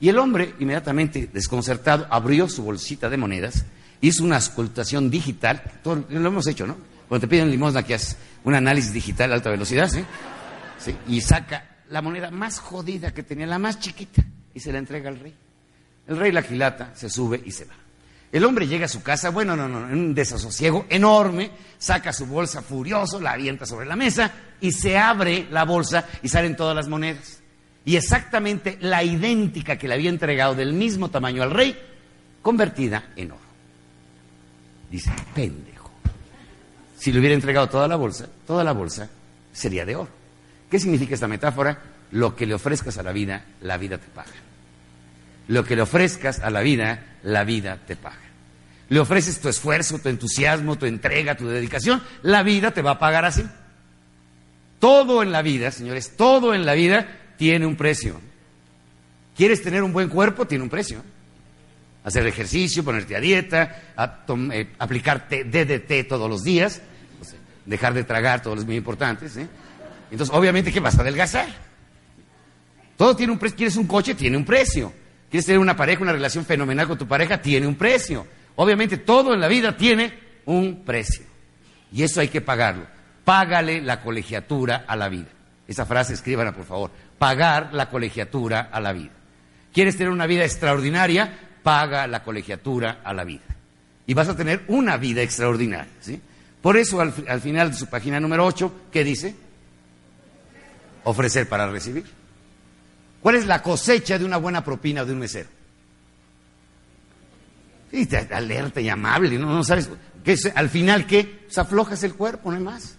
Y 0.00 0.08
el 0.08 0.18
hombre, 0.18 0.54
inmediatamente 0.60 1.28
desconcertado, 1.32 2.06
abrió 2.10 2.48
su 2.48 2.62
bolsita 2.62 3.10
de 3.10 3.16
monedas 3.16 3.64
hizo 4.00 4.24
una 4.24 4.38
escultación 4.38 5.10
digital, 5.10 5.62
todo, 5.82 6.04
lo 6.08 6.28
hemos 6.28 6.46
hecho, 6.46 6.66
¿no? 6.66 6.76
Cuando 7.08 7.26
te 7.26 7.30
piden 7.30 7.50
limosna 7.50 7.82
que 7.82 7.94
haces 7.94 8.16
un 8.44 8.54
análisis 8.54 8.92
digital 8.92 9.32
a 9.32 9.34
alta 9.36 9.50
velocidad. 9.50 9.88
¿sí? 9.88 10.94
Y 11.08 11.20
saca 11.20 11.78
la 11.90 12.02
moneda 12.02 12.30
más 12.30 12.58
jodida 12.58 13.12
que 13.12 13.22
tenía, 13.22 13.46
la 13.46 13.58
más 13.58 13.80
chiquita, 13.80 14.22
y 14.54 14.60
se 14.60 14.72
la 14.72 14.78
entrega 14.78 15.08
al 15.08 15.18
rey. 15.18 15.34
El 16.06 16.16
rey 16.16 16.32
la 16.32 16.42
quilata, 16.42 16.92
se 16.94 17.08
sube 17.08 17.42
y 17.44 17.50
se 17.50 17.64
va. 17.64 17.74
El 18.30 18.44
hombre 18.44 18.66
llega 18.66 18.84
a 18.84 18.88
su 18.88 19.02
casa, 19.02 19.30
bueno, 19.30 19.56
no, 19.56 19.68
no, 19.68 19.88
en 19.88 19.98
un 19.98 20.14
desasosiego 20.14 20.84
enorme, 20.90 21.50
saca 21.78 22.12
su 22.12 22.26
bolsa 22.26 22.60
furioso, 22.60 23.20
la 23.20 23.32
avienta 23.32 23.64
sobre 23.64 23.86
la 23.86 23.96
mesa 23.96 24.30
y 24.60 24.70
se 24.70 24.98
abre 24.98 25.46
la 25.50 25.64
bolsa 25.64 26.06
y 26.22 26.28
salen 26.28 26.54
todas 26.54 26.76
las 26.76 26.88
monedas. 26.88 27.40
Y 27.86 27.96
exactamente 27.96 28.76
la 28.82 29.02
idéntica 29.02 29.78
que 29.78 29.88
le 29.88 29.94
había 29.94 30.10
entregado 30.10 30.54
del 30.54 30.74
mismo 30.74 31.10
tamaño 31.10 31.42
al 31.42 31.52
rey, 31.52 31.78
convertida 32.42 33.12
en 33.16 33.32
oro. 33.32 33.47
Dice, 34.90 35.10
pendejo. 35.34 35.90
Si 36.98 37.12
le 37.12 37.20
hubiera 37.20 37.34
entregado 37.34 37.68
toda 37.68 37.86
la 37.86 37.96
bolsa, 37.96 38.28
toda 38.46 38.64
la 38.64 38.72
bolsa 38.72 39.08
sería 39.52 39.84
de 39.84 39.96
oro. 39.96 40.10
¿Qué 40.70 40.78
significa 40.78 41.14
esta 41.14 41.28
metáfora? 41.28 41.78
Lo 42.12 42.34
que 42.34 42.46
le 42.46 42.54
ofrezcas 42.54 42.98
a 42.98 43.02
la 43.02 43.12
vida, 43.12 43.44
la 43.60 43.76
vida 43.76 43.98
te 43.98 44.08
paga. 44.08 44.32
Lo 45.48 45.64
que 45.64 45.76
le 45.76 45.82
ofrezcas 45.82 46.40
a 46.40 46.50
la 46.50 46.60
vida, 46.60 47.16
la 47.22 47.44
vida 47.44 47.78
te 47.86 47.96
paga. 47.96 48.28
Le 48.88 49.00
ofreces 49.00 49.40
tu 49.40 49.48
esfuerzo, 49.48 49.98
tu 49.98 50.08
entusiasmo, 50.08 50.76
tu 50.76 50.86
entrega, 50.86 51.36
tu 51.36 51.46
dedicación, 51.46 52.02
la 52.22 52.42
vida 52.42 52.72
te 52.72 52.82
va 52.82 52.92
a 52.92 52.98
pagar 52.98 53.24
así. 53.24 53.44
Todo 54.78 55.22
en 55.22 55.32
la 55.32 55.42
vida, 55.42 55.70
señores, 55.70 56.16
todo 56.16 56.54
en 56.54 56.64
la 56.64 56.74
vida 56.74 57.06
tiene 57.36 57.66
un 57.66 57.76
precio. 57.76 58.20
¿Quieres 59.36 59.62
tener 59.62 59.82
un 59.82 59.92
buen 59.92 60.08
cuerpo? 60.08 60.46
Tiene 60.46 60.64
un 60.64 60.70
precio. 60.70 61.02
Hacer 62.04 62.26
ejercicio, 62.26 62.84
ponerte 62.84 63.16
a 63.16 63.20
dieta, 63.20 63.94
eh, 64.52 64.68
aplicarte 64.78 65.44
DDT 65.44 66.08
todos 66.08 66.30
los 66.30 66.42
días, 66.44 66.80
dejar 67.66 67.92
de 67.92 68.04
tragar, 68.04 68.40
todos 68.42 68.56
los 68.56 68.66
muy 68.66 68.76
importantes. 68.76 69.36
Entonces, 70.10 70.34
obviamente 70.34 70.72
que 70.72 70.80
vas 70.80 70.98
a 70.98 71.02
adelgazar. 71.02 71.48
Todo 72.96 73.14
tiene 73.14 73.32
un 73.32 73.38
precio. 73.38 73.56
¿Quieres 73.56 73.76
un 73.76 73.86
coche? 73.86 74.14
Tiene 74.14 74.36
un 74.36 74.44
precio. 74.44 74.92
¿Quieres 75.30 75.46
tener 75.46 75.60
una 75.60 75.76
pareja, 75.76 76.02
una 76.02 76.12
relación 76.12 76.44
fenomenal 76.44 76.88
con 76.88 76.98
tu 76.98 77.06
pareja? 77.06 77.40
Tiene 77.40 77.66
un 77.66 77.74
precio. 77.74 78.26
Obviamente 78.56 78.98
todo 78.98 79.34
en 79.34 79.40
la 79.40 79.48
vida 79.48 79.76
tiene 79.76 80.18
un 80.46 80.84
precio. 80.84 81.24
Y 81.92 82.02
eso 82.02 82.20
hay 82.20 82.28
que 82.28 82.40
pagarlo. 82.40 82.86
Págale 83.24 83.80
la 83.82 84.00
colegiatura 84.00 84.84
a 84.86 84.96
la 84.96 85.08
vida. 85.08 85.28
Esa 85.66 85.84
frase 85.84 86.14
escríbanla, 86.14 86.52
por 86.52 86.64
favor. 86.64 86.90
Pagar 87.18 87.70
la 87.72 87.90
colegiatura 87.90 88.70
a 88.72 88.80
la 88.80 88.92
vida. 88.92 89.10
¿Quieres 89.72 89.96
tener 89.96 90.10
una 90.10 90.26
vida 90.26 90.44
extraordinaria? 90.44 91.38
Paga 91.62 92.06
la 92.06 92.22
colegiatura 92.22 93.00
a 93.04 93.12
la 93.12 93.24
vida. 93.24 93.42
Y 94.06 94.14
vas 94.14 94.28
a 94.28 94.36
tener 94.36 94.64
una 94.68 94.96
vida 94.96 95.22
extraordinaria. 95.22 95.92
¿sí? 96.00 96.20
Por 96.62 96.76
eso, 96.76 97.00
al, 97.00 97.12
al 97.28 97.40
final 97.40 97.70
de 97.70 97.76
su 97.76 97.86
página 97.86 98.18
número 98.20 98.44
8, 98.46 98.72
¿qué 98.90 99.04
dice? 99.04 99.34
Ofrecer 101.04 101.48
para 101.48 101.70
recibir. 101.70 102.04
¿Cuál 103.20 103.34
es 103.34 103.46
la 103.46 103.62
cosecha 103.62 104.18
de 104.18 104.24
una 104.24 104.36
buena 104.36 104.64
propina 104.64 105.04
de 105.04 105.12
un 105.12 105.18
mesero? 105.18 105.48
Sí, 107.90 108.06
te 108.06 108.18
alerta 108.18 108.80
y 108.80 108.88
amable, 108.88 109.38
¿no? 109.38 109.46
no 109.46 109.64
sabes 109.64 109.88
¿qué 110.24 110.36
al 110.54 110.68
final 110.68 111.06
qué, 111.06 111.42
pues 111.46 111.56
aflojas 111.58 112.02
el 112.02 112.14
cuerpo, 112.14 112.50
no 112.50 112.56
hay 112.56 112.62
más. 112.62 112.96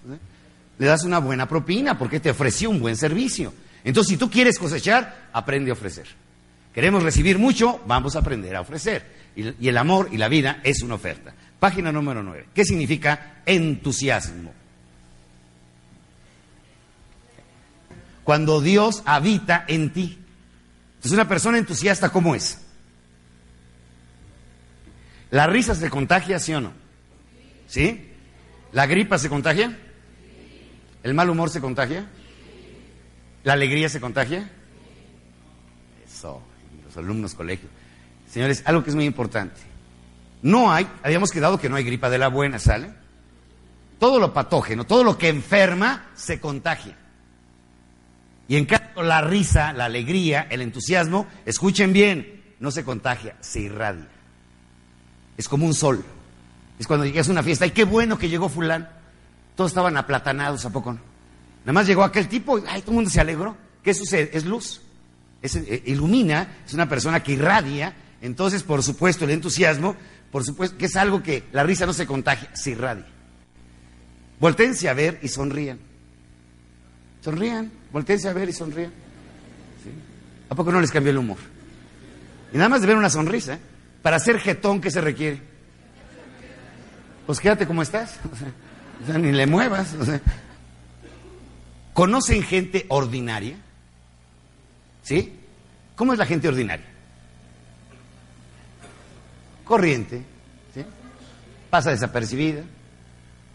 Le 0.78 0.86
das 0.86 1.03
una 1.03 1.20
buena 1.20 1.47
propina 1.47 1.97
porque 1.97 2.20
te 2.20 2.32
ofreció 2.32 2.70
un 2.70 2.80
buen 2.80 2.95
servicio. 2.95 3.53
Entonces, 3.84 4.10
si 4.10 4.18
tú 4.18 4.30
quieres 4.30 4.57
cosechar, 4.57 5.30
aprende 5.32 5.70
a 5.70 5.74
ofrecer. 5.74 6.07
Queremos 6.74 7.03
recibir 7.03 7.39
mucho, 7.39 7.82
vamos 7.88 8.15
a 8.15 8.20
aprender 8.20 8.55
a 8.55 8.61
ofrecer. 8.61 9.20
Y, 9.36 9.67
el 9.67 9.78
amor 9.78 10.09
y 10.11 10.17
la 10.17 10.28
vida 10.28 10.59
es 10.63 10.82
una 10.82 10.95
oferta. 10.95 11.34
Página 11.59 11.91
número 11.91 12.24
9. 12.24 12.47
¿Qué 12.53 12.63
significa 12.63 13.41
entusiasmo? 13.45 14.53
Cuando 18.24 18.61
Dios 18.61 19.01
habita 19.05 19.65
en 19.67 19.91
ti. 19.91 20.20
Entonces, 20.95 21.11
una 21.13 21.28
persona 21.28 21.57
entusiasta, 21.57 22.09
¿cómo 22.09 22.36
es? 22.36 22.59
¿La 25.32 25.47
risa 25.47 25.74
se 25.76 25.89
contagia, 25.89 26.39
sí 26.39 26.53
o 26.53 26.61
no? 26.61 26.74
¿Sí? 27.67 28.11
¿La 28.72 28.86
gripa 28.86 29.17
se 29.17 29.30
contagia? 29.30 29.78
¿El 31.03 31.13
mal 31.13 31.30
humor 31.30 31.49
se 31.49 31.61
contagia? 31.61 32.07
¿La 33.43 33.53
alegría 33.53 33.89
se 33.89 34.01
contagia? 34.01 34.49
Eso, 36.05 36.41
alumnos 36.99 37.33
colegio. 37.35 37.69
Señores, 38.29 38.63
algo 38.65 38.83
que 38.83 38.89
es 38.89 38.95
muy 38.95 39.05
importante. 39.05 39.59
No 40.41 40.71
hay, 40.71 40.87
habíamos 41.03 41.31
quedado 41.31 41.59
que 41.59 41.69
no 41.69 41.75
hay 41.75 41.83
gripa 41.83 42.09
de 42.09 42.17
la 42.17 42.27
buena, 42.27 42.59
¿sale? 42.59 42.91
Todo 43.99 44.19
lo 44.19 44.33
patógeno, 44.33 44.85
todo 44.85 45.03
lo 45.03 45.17
que 45.17 45.27
enferma, 45.27 46.05
se 46.15 46.39
contagia. 46.39 46.95
Y 48.47 48.55
en 48.55 48.65
cambio, 48.65 49.03
la 49.03 49.21
risa, 49.21 49.73
la 49.73 49.85
alegría, 49.85 50.47
el 50.49 50.61
entusiasmo, 50.61 51.27
escuchen 51.45 51.91
bien, 51.91 52.55
no 52.59 52.71
se 52.71 52.83
contagia, 52.83 53.35
se 53.41 53.61
irradia 53.61 54.19
es 55.39 55.47
como 55.47 55.65
un 55.65 55.73
sol. 55.73 56.03
Es 56.77 56.85
cuando 56.85 57.05
llegas 57.05 57.29
a 57.29 57.31
una 57.31 57.41
fiesta, 57.41 57.65
y 57.65 57.71
qué 57.71 57.85
bueno 57.85 58.17
que 58.17 58.27
llegó 58.27 58.49
fulano. 58.49 58.87
Todos 59.55 59.71
estaban 59.71 59.95
aplatanados, 59.95 60.65
¿a 60.65 60.69
poco 60.69 60.91
no? 60.91 60.99
Nada 61.61 61.71
más 61.71 61.87
llegó 61.87 62.03
aquel 62.03 62.27
tipo 62.27 62.61
ay, 62.67 62.81
todo 62.81 62.91
el 62.91 62.95
mundo 62.95 63.09
se 63.09 63.21
alegró. 63.21 63.55
¿Qué 63.81 63.93
sucede? 63.93 64.31
Es 64.33 64.43
luz. 64.43 64.81
Es, 65.41 65.55
eh, 65.55 65.83
ilumina, 65.85 66.57
es 66.65 66.73
una 66.73 66.89
persona 66.89 67.21
que 67.21 67.33
irradia. 67.33 67.93
Entonces, 68.21 68.63
por 68.63 68.83
supuesto, 68.83 69.25
el 69.25 69.31
entusiasmo, 69.31 69.95
por 70.31 70.43
supuesto, 70.43 70.77
que 70.77 70.85
es 70.85 70.95
algo 70.95 71.23
que 71.23 71.43
la 71.51 71.63
risa 71.63 71.85
no 71.85 71.93
se 71.93 72.05
contagia, 72.05 72.49
se 72.53 72.71
irradia. 72.71 73.05
Voltéense 74.39 74.89
a 74.89 74.93
ver 74.93 75.19
y 75.21 75.27
sonrían. 75.27 75.79
Sonrían, 77.21 77.71
voltéense 77.91 78.29
a 78.29 78.33
ver 78.33 78.49
y 78.49 78.53
sonrían. 78.53 78.91
¿A 80.49 80.55
poco 80.55 80.71
no 80.71 80.81
les 80.81 80.91
cambió 80.91 81.11
el 81.11 81.17
humor? 81.17 81.37
Y 82.53 82.57
nada 82.57 82.69
más 82.69 82.81
de 82.81 82.87
ver 82.87 82.95
una 82.95 83.09
sonrisa, 83.09 83.55
¿eh? 83.55 83.59
Para 84.01 84.19
ser 84.19 84.39
jetón, 84.39 84.79
¿qué 84.81 84.89
se 84.89 85.01
requiere? 85.01 85.41
Pues 87.25 87.39
quédate 87.39 87.67
como 87.67 87.81
estás. 87.81 88.15
O 89.01 89.05
sea, 89.05 89.17
ni 89.17 89.31
le 89.31 89.47
muevas. 89.47 89.95
¿Conocen 91.93 92.43
gente 92.43 92.85
ordinaria? 92.89 93.55
¿Sí? 95.10 95.34
¿Cómo 95.95 96.14
es 96.14 96.20
la 96.20 96.28
gente 96.28 96.47
ordinaria? 96.47 96.86
Corriente, 99.66 100.22
pasa 101.72 101.89
desapercibida, 101.89 102.62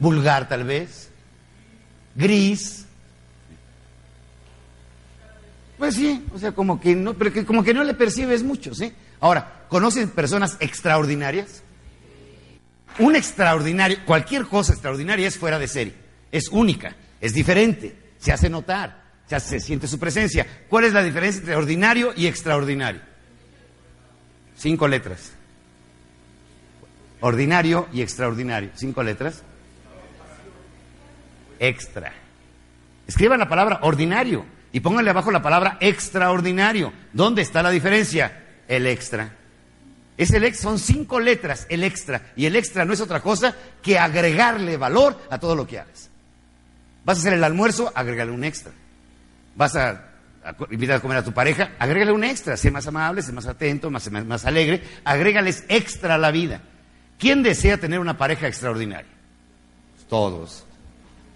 vulgar 0.01 0.49
tal 0.49 0.65
vez, 0.65 1.11
gris. 2.17 2.87
Pues 5.79 5.95
sí, 5.95 6.27
o 6.35 6.39
sea, 6.41 6.51
como 6.51 6.81
que 6.81 6.97
no, 6.97 7.15
pero 7.15 7.33
que 7.33 7.45
como 7.45 7.63
que 7.63 7.73
no 7.73 7.85
le 7.85 7.95
percibes 7.95 8.43
mucho, 8.43 8.75
¿sí? 8.75 8.93
Ahora, 9.21 9.67
¿conocen 9.69 10.11
personas 10.11 10.57
extraordinarias? 10.59 11.63
Un 12.99 13.15
extraordinario, 13.15 13.99
cualquier 14.05 14.47
cosa 14.47 14.73
extraordinaria 14.73 15.29
es 15.29 15.39
fuera 15.39 15.61
de 15.61 15.69
serie, 15.69 15.95
es 16.33 16.49
única, 16.49 16.97
es 17.21 17.33
diferente, 17.33 17.97
se 18.19 18.33
hace 18.33 18.51
notar, 18.51 19.04
se, 19.27 19.41
se 19.41 19.61
siente 19.61 19.87
su 19.87 19.99
presencia. 19.99 20.47
¿Cuál 20.69 20.85
es 20.85 20.93
la 20.93 21.03
diferencia 21.03 21.41
entre 21.41 21.57
ordinario 21.57 22.13
y 22.17 22.27
extraordinario? 22.27 23.01
Cinco 24.57 24.89
letras. 24.89 25.33
Ordinario 27.21 27.89
y 27.93 28.03
extraordinario. 28.03 28.71
Cinco 28.75 29.03
letras. 29.03 29.43
Extra. 31.59 32.13
Escriban 33.07 33.39
la 33.39 33.49
palabra 33.49 33.81
ordinario 33.83 34.45
y 34.73 34.81
pónganle 34.81 35.11
abajo 35.11 35.31
la 35.31 35.43
palabra 35.43 35.79
extraordinario. 35.81 36.93
¿Dónde 37.13 37.43
está 37.43 37.63
la 37.63 37.71
diferencia? 37.71 38.41
el 38.69 38.87
extra. 38.87 39.33
Es 40.17 40.31
el 40.31 40.45
extra, 40.45 40.71
son 40.71 40.79
cinco 40.79 41.19
letras, 41.19 41.67
el 41.69 41.83
extra. 41.83 42.33
Y 42.37 42.47
el 42.47 42.57
extra 42.57 42.85
no 42.85 42.93
es 42.93 43.01
otra 43.01 43.21
cosa 43.21 43.55
que 43.83 43.99
agregarle 43.99 44.77
valor 44.77 45.21
a 45.31 45.39
todo 45.39 45.57
lo 45.57 45.67
que 45.67 45.81
hagas. 45.81 46.11
Vas 47.05 47.19
a 47.19 47.21
hacer 47.21 47.33
el 47.35 47.45
almuerzo, 47.45 47.93
agrégale 47.95 48.31
un 48.31 48.45
extra. 48.45 48.73
Vas 49.57 49.77
a, 49.77 50.11
invitar 50.71 50.97
a 50.97 51.01
comer 51.01 51.19
a 51.19 51.25
tu 51.25 51.33
pareja, 51.33 51.73
agrégale 51.79 52.13
un 52.13 52.25
extra. 52.25 52.57
Sé 52.57 52.71
más 52.71 52.87
amable, 52.87 53.23
sé 53.23 53.33
más 53.33 53.47
atento, 53.47 53.91
más, 53.91 54.11
más 54.11 54.45
alegre. 54.45 54.83
Agrégales 55.05 55.65
extra 55.69 56.17
a 56.17 56.19
la 56.19 56.31
vida. 56.31 56.61
¿Quién 57.19 57.43
desea 57.43 57.79
tener 57.79 58.01
una 58.01 58.19
pareja 58.19 58.47
extraordinaria? 58.47 59.11
Todos. 60.09 60.67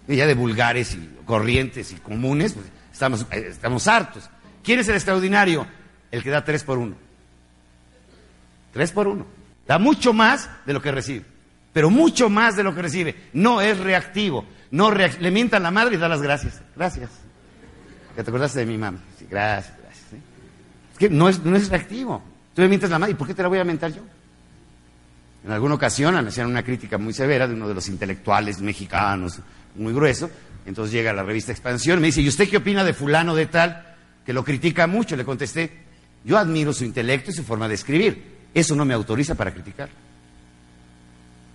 Y 0.07 0.15
ya 0.15 0.27
de 0.27 0.33
vulgares 0.33 0.93
y 0.95 1.09
corrientes 1.25 1.91
y 1.91 1.95
comunes, 1.95 2.53
pues, 2.53 2.65
estamos, 2.91 3.25
eh, 3.31 3.47
estamos 3.49 3.87
hartos. 3.87 4.29
¿Quién 4.63 4.79
es 4.79 4.87
el 4.87 4.95
extraordinario? 4.95 5.67
El 6.11 6.23
que 6.23 6.29
da 6.29 6.43
tres 6.43 6.63
por 6.63 6.77
uno. 6.77 6.95
Tres 8.73 8.91
por 8.91 9.07
uno. 9.07 9.25
Da 9.67 9.77
mucho 9.77 10.13
más 10.13 10.49
de 10.65 10.73
lo 10.73 10.81
que 10.81 10.91
recibe. 10.91 11.25
Pero 11.73 11.89
mucho 11.89 12.29
más 12.29 12.55
de 12.55 12.63
lo 12.63 12.73
que 12.73 12.81
recibe. 12.81 13.15
No 13.33 13.61
es 13.61 13.77
reactivo. 13.77 14.45
No 14.71 14.91
le 14.91 15.31
mientan 15.31 15.63
la 15.63 15.71
madre 15.71 15.95
y 15.95 15.97
da 15.97 16.07
las 16.07 16.21
gracias. 16.21 16.61
Gracias. 16.75 17.09
Que 18.19 18.23
te 18.25 18.31
acordaste 18.31 18.59
de 18.59 18.65
mi 18.65 18.77
mamá. 18.77 18.99
gracias, 19.29 19.77
gracias. 19.81 20.21
Es 20.91 20.97
que 20.97 21.09
no 21.09 21.29
es, 21.29 21.41
no 21.41 21.55
es 21.55 21.69
reactivo. 21.69 22.21
Tú 22.53 22.61
le 22.61 22.67
mientas 22.67 22.89
la 22.89 22.99
madre. 22.99 23.13
¿Y 23.13 23.15
por 23.15 23.25
qué 23.25 23.33
te 23.33 23.41
la 23.41 23.47
voy 23.47 23.59
a 23.59 23.63
mentar 23.63 23.93
yo? 23.93 24.01
En 25.45 25.49
alguna 25.49 25.75
ocasión 25.75 26.15
me 26.21 26.27
hacían 26.27 26.47
una 26.47 26.61
crítica 26.61 26.97
muy 26.97 27.13
severa 27.13 27.47
de 27.47 27.53
uno 27.53 27.69
de 27.69 27.75
los 27.75 27.87
intelectuales 27.87 28.59
mexicanos, 28.59 29.39
muy 29.75 29.93
grueso. 29.93 30.29
Entonces 30.65 30.91
llega 30.91 31.11
a 31.11 31.13
la 31.13 31.23
revista 31.23 31.53
Expansión 31.53 31.99
y 31.99 32.01
me 32.01 32.07
dice, 32.07 32.19
¿y 32.19 32.27
usted 32.27 32.49
qué 32.49 32.57
opina 32.57 32.83
de 32.83 32.93
fulano 32.93 33.33
de 33.35 33.45
tal? 33.45 33.95
Que 34.25 34.33
lo 34.33 34.43
critica 34.43 34.85
mucho. 34.85 35.15
Le 35.15 35.23
contesté, 35.23 35.71
yo 36.25 36.37
admiro 36.37 36.73
su 36.73 36.83
intelecto 36.83 37.31
y 37.31 37.33
su 37.33 37.45
forma 37.45 37.69
de 37.69 37.75
escribir. 37.75 38.49
Eso 38.53 38.75
no 38.75 38.83
me 38.83 38.95
autoriza 38.95 39.35
para 39.35 39.53
criticar. 39.53 39.87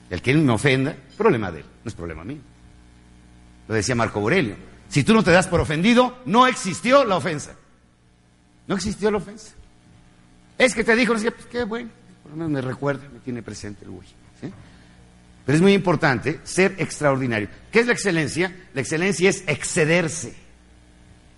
El 0.09 0.23
que 0.23 0.31
él 0.31 0.39
me 0.39 0.53
ofenda, 0.53 0.97
problema 1.19 1.53
de 1.53 1.61
él, 1.61 1.67
no 1.85 1.89
es 1.91 1.95
problema 1.95 2.25
mío. 2.25 2.41
Lo 3.69 3.75
decía 3.75 3.95
Marco 3.95 4.19
Aurelio. 4.19 4.73
Si 4.95 5.03
tú 5.03 5.13
no 5.13 5.25
te 5.25 5.33
das 5.33 5.49
por 5.49 5.59
ofendido, 5.59 6.21
no 6.25 6.47
existió 6.47 7.05
la 7.05 7.17
ofensa. 7.17 7.57
No 8.69 8.77
existió 8.77 9.11
la 9.11 9.17
ofensa. 9.17 9.51
Es 10.57 10.73
que 10.73 10.85
te 10.85 10.95
dijo, 10.95 11.13
no 11.13 11.19
sé, 11.19 11.33
pues 11.33 11.47
qué 11.47 11.65
bueno, 11.65 11.91
por 12.23 12.31
lo 12.31 12.37
menos 12.37 12.53
me 12.53 12.61
recuerda, 12.61 13.09
me 13.13 13.19
tiene 13.19 13.43
presente 13.43 13.85
el 13.85 13.91
güey. 13.91 14.07
Pero 15.45 15.57
es 15.57 15.61
muy 15.61 15.73
importante 15.73 16.39
ser 16.45 16.77
extraordinario. 16.79 17.49
¿Qué 17.73 17.81
es 17.81 17.89
la 17.89 17.93
excelencia? 17.93 18.55
La 18.73 18.83
excelencia 18.83 19.31
es 19.31 19.43
excederse. 19.49 20.37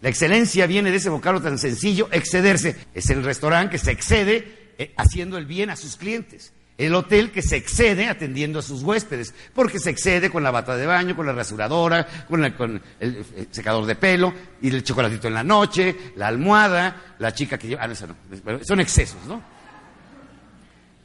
La 0.02 0.10
excelencia 0.10 0.66
viene 0.66 0.90
de 0.90 0.98
ese 0.98 1.08
vocablo 1.08 1.40
tan 1.40 1.56
sencillo, 1.56 2.10
excederse. 2.12 2.76
Es 2.92 3.08
el 3.08 3.24
restaurante 3.24 3.70
que 3.70 3.78
se 3.78 3.90
excede 3.90 4.74
eh, 4.76 4.92
haciendo 4.98 5.38
el 5.38 5.46
bien 5.46 5.70
a 5.70 5.76
sus 5.76 5.96
clientes. 5.96 6.52
El 6.78 6.94
hotel 6.94 7.30
que 7.30 7.40
se 7.40 7.56
excede 7.56 8.06
atendiendo 8.06 8.58
a 8.58 8.62
sus 8.62 8.82
huéspedes, 8.82 9.34
porque 9.54 9.78
se 9.78 9.88
excede 9.88 10.28
con 10.28 10.42
la 10.42 10.50
bata 10.50 10.76
de 10.76 10.84
baño, 10.84 11.16
con 11.16 11.24
la 11.24 11.32
rasuradora, 11.32 12.06
con, 12.28 12.44
el 12.44 12.82
eh, 13.00 13.46
secador 13.50 13.86
de 13.86 13.94
pelo, 13.94 14.34
y 14.60 14.68
el 14.68 14.84
chocolatito 14.84 15.26
en 15.28 15.34
la 15.34 15.42
noche, 15.42 15.96
la 16.16 16.26
almohada, 16.26 17.14
la 17.18 17.32
chica 17.32 17.56
que 17.56 17.68
lleva... 17.68 17.84
Ah, 17.84 17.86
no, 17.86 17.94
eso 17.94 18.06
no. 18.06 18.14
Son 18.62 18.80
excesos, 18.80 19.24
¿no? 19.26 19.42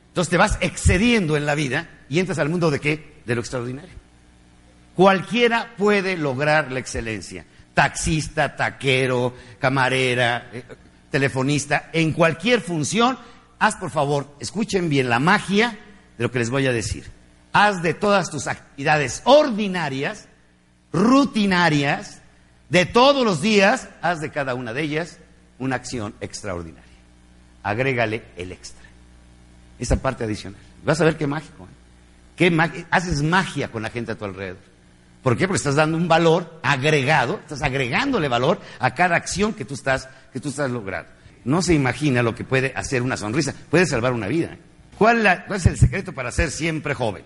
Entonces 0.09 0.29
te 0.29 0.37
vas 0.37 0.57
excediendo 0.59 1.37
en 1.37 1.45
la 1.45 1.55
vida 1.55 1.87
y 2.09 2.19
entras 2.19 2.39
al 2.39 2.49
mundo 2.49 2.69
de 2.69 2.81
qué? 2.81 3.21
De 3.25 3.33
lo 3.33 3.39
extraordinario. 3.39 3.93
Cualquiera 4.93 5.73
puede 5.77 6.17
lograr 6.17 6.69
la 6.69 6.79
excelencia. 6.79 7.45
Taxista, 7.73 8.57
taquero, 8.57 9.33
camarera, 9.57 10.49
eh, 10.51 10.63
telefonista, 11.09 11.89
en 11.93 12.11
cualquier 12.11 12.59
función 12.59 13.17
haz 13.61 13.75
por 13.75 13.91
favor, 13.91 14.27
escuchen 14.39 14.89
bien 14.89 15.07
la 15.07 15.19
magia 15.19 15.77
de 16.17 16.23
lo 16.23 16.31
que 16.31 16.39
les 16.39 16.49
voy 16.49 16.65
a 16.65 16.73
decir. 16.73 17.05
Haz 17.53 17.83
de 17.83 17.93
todas 17.93 18.31
tus 18.31 18.47
actividades 18.47 19.21
ordinarias, 19.23 20.27
rutinarias, 20.91 22.21
de 22.69 22.87
todos 22.87 23.23
los 23.23 23.39
días, 23.39 23.87
haz 24.01 24.19
de 24.19 24.31
cada 24.31 24.55
una 24.55 24.73
de 24.73 24.81
ellas 24.81 25.19
una 25.59 25.75
acción 25.75 26.15
extraordinaria. 26.21 26.89
Agrégale 27.61 28.23
el 28.35 28.51
extra. 28.51 28.83
Esa 29.77 29.97
parte 29.97 30.23
adicional. 30.23 30.59
Vas 30.83 30.99
a 30.99 31.05
ver 31.05 31.15
qué 31.15 31.27
mágico. 31.27 31.65
¿eh? 31.65 32.35
Qué 32.35 32.85
haces 32.89 33.21
magia 33.21 33.67
con 33.67 33.83
la 33.83 33.91
gente 33.91 34.13
a 34.13 34.15
tu 34.15 34.25
alrededor. 34.25 34.71
¿Por 35.21 35.37
qué? 35.37 35.47
Porque 35.47 35.57
estás 35.57 35.75
dando 35.75 35.97
un 35.97 36.07
valor 36.07 36.59
agregado, 36.63 37.39
estás 37.43 37.61
agregándole 37.61 38.27
valor 38.27 38.59
a 38.79 38.95
cada 38.95 39.17
acción 39.17 39.53
que 39.53 39.65
tú 39.65 39.75
estás, 39.75 40.09
que 40.33 40.39
tú 40.39 40.49
estás 40.49 40.71
logrando 40.71 41.20
no 41.43 41.61
se 41.61 41.73
imagina 41.73 42.23
lo 42.23 42.35
que 42.35 42.43
puede 42.43 42.73
hacer 42.75 43.01
una 43.01 43.17
sonrisa. 43.17 43.53
Puede 43.69 43.85
salvar 43.85 44.13
una 44.13 44.27
vida. 44.27 44.57
¿Cuál, 44.97 45.25
es 45.25 45.65
el 45.65 45.77
secreto 45.77 46.13
para 46.13 46.31
ser 46.31 46.51
siempre 46.51 46.93
joven? 46.93 47.23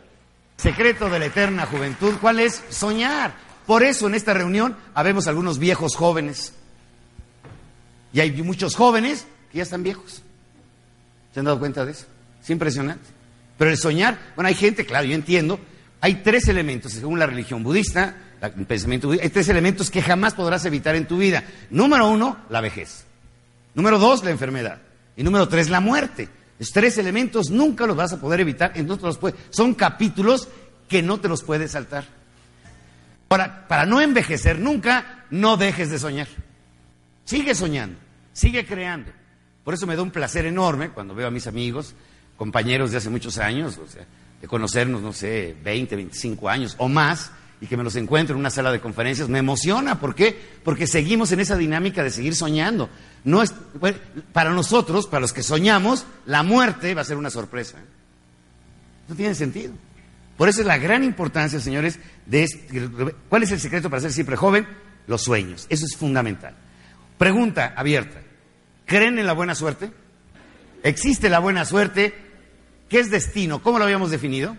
Secreto 0.58 1.10
de 1.10 1.20
la 1.20 1.26
eterna 1.26 1.66
juventud, 1.66 2.14
¿cuál 2.22 2.40
es? 2.40 2.64
Soñar. 2.70 3.34
Por 3.66 3.84
eso 3.84 4.08
en 4.08 4.16
esta 4.16 4.34
reunión 4.34 4.78
habemos 4.94 5.28
algunos 5.28 5.60
viejos 5.60 5.96
jóvenes. 5.96 6.54
Y 8.14 8.22
hay 8.22 8.32
muchos 8.44 8.76
jóvenes 8.76 9.28
que 9.52 9.58
ya 9.58 9.64
están 9.64 9.84
viejos. 9.84 10.22
¿Se 11.34 11.40
han 11.40 11.46
dado 11.46 11.60
cuenta 11.60 11.84
de 11.86 11.92
eso? 11.92 12.06
Es 12.42 12.50
impresionante. 12.50 13.06
Pero 13.58 13.72
el 13.72 13.78
soñar, 13.78 14.18
bueno, 14.36 14.48
hay 14.48 14.56
gente, 14.56 14.86
claro, 14.86 15.06
yo 15.06 15.16
entiendo, 15.16 15.60
hay 16.00 16.16
tres 16.16 16.48
elementos, 16.48 16.94
según 16.94 17.20
la 17.20 17.26
religión 17.26 17.64
budista, 17.64 18.16
el 18.42 18.66
pensamiento 18.66 19.08
budista, 19.08 19.26
hay 19.26 19.32
tres 19.32 19.50
elementos 19.50 19.90
que 19.90 20.02
jamás 20.02 20.34
podrás 20.34 20.66
evitar 20.66 20.96
en 20.96 21.08
tu 21.08 21.18
vida. 21.18 21.44
Número 21.70 22.08
uno, 22.08 22.38
la 22.50 22.62
vejez. 22.62 23.05
Número 23.76 24.00
dos, 24.00 24.24
la 24.24 24.32
enfermedad. 24.32 24.82
Y 25.16 25.24
número 25.24 25.48
tres, 25.48 25.70
la 25.70 25.80
muerte. 25.80 26.30
Esos 26.58 26.74
tres 26.74 26.98
elementos 26.98 27.50
nunca 27.50 27.86
los 27.86 27.96
vas 27.96 28.14
a 28.14 28.20
poder 28.20 28.40
evitar. 28.40 28.74
los 28.76 29.20
Son 29.50 29.74
capítulos 29.74 30.48
que 30.88 31.04
no 31.04 31.20
te 31.20 31.28
los 31.28 31.44
puedes 31.44 31.72
saltar. 31.72 32.06
Ahora, 33.36 33.68
para 33.68 33.86
no 33.86 34.00
envejecer 34.00 34.60
nunca, 34.60 35.26
no 35.30 35.58
dejes 35.58 35.90
de 35.90 36.00
soñar. 36.00 36.28
Sigue 37.26 37.54
soñando, 37.54 37.98
sigue 38.32 38.66
creando. 38.66 39.12
Por 39.66 39.74
eso 39.74 39.86
me 39.86 39.96
da 39.98 40.04
un 40.04 40.12
placer 40.12 40.46
enorme 40.46 40.92
cuando 40.92 41.14
veo 41.14 41.28
a 41.28 41.32
mis 41.32 41.46
amigos, 41.46 41.96
compañeros 42.38 42.92
de 42.92 42.98
hace 42.98 43.10
muchos 43.10 43.38
años, 43.38 43.78
o 43.78 43.88
sea, 43.88 44.06
de 44.40 44.48
conocernos, 44.48 45.02
no 45.02 45.12
sé, 45.12 45.54
20, 45.64 45.98
25 45.98 46.48
años 46.48 46.76
o 46.78 46.88
más, 46.88 47.32
y 47.62 47.68
que 47.68 47.78
me 47.78 47.84
los 47.84 47.96
encuentro 47.96 48.36
en 48.36 48.40
una 48.40 48.50
sala 48.50 48.72
de 48.72 48.82
conferencias, 48.82 49.30
me 49.30 49.40
emociona. 49.40 50.00
¿Por 50.00 50.14
qué? 50.16 50.38
Porque 50.64 50.88
seguimos 50.88 51.32
en 51.32 51.40
esa 51.40 51.56
dinámica 51.56 52.04
de 52.04 52.12
seguir 52.12 52.36
soñando. 52.36 52.90
No 53.24 53.42
es, 53.42 53.54
para 54.34 54.52
nosotros, 54.52 55.08
para 55.08 55.22
los 55.22 55.34
que 55.34 55.44
soñamos, 55.44 56.06
la 56.26 56.44
muerte 56.44 56.94
va 56.94 57.02
a 57.02 57.06
ser 57.06 57.18
una 57.18 57.30
sorpresa. 57.30 57.78
No 59.08 59.16
tiene 59.16 59.36
sentido. 59.36 59.74
Por 60.38 60.50
eso 60.50 60.62
es 60.62 60.68
la 60.68 60.78
gran 60.78 61.04
importancia, 61.04 61.60
señores, 61.60 62.00
de 62.26 63.14
¿cuál 63.30 63.44
es 63.44 63.52
el 63.52 63.60
secreto 63.60 63.90
para 63.90 64.02
ser 64.02 64.12
siempre 64.12 64.36
joven? 64.36 64.68
Los 65.08 65.22
sueños. 65.24 65.66
Eso 65.70 65.86
es 65.86 65.96
fundamental. 65.96 66.56
Pregunta 67.18 67.74
abierta. 67.76 68.22
¿Creen 68.86 69.18
en 69.18 69.26
la 69.26 69.34
buena 69.34 69.56
suerte? 69.56 69.92
¿Existe 70.84 71.30
la 71.30 71.40
buena 71.40 71.64
suerte? 71.64 72.14
¿Qué 72.90 73.00
es 73.00 73.10
destino? 73.10 73.62
¿Cómo 73.62 73.80
lo 73.80 73.86
habíamos 73.86 74.12
definido? 74.12 74.58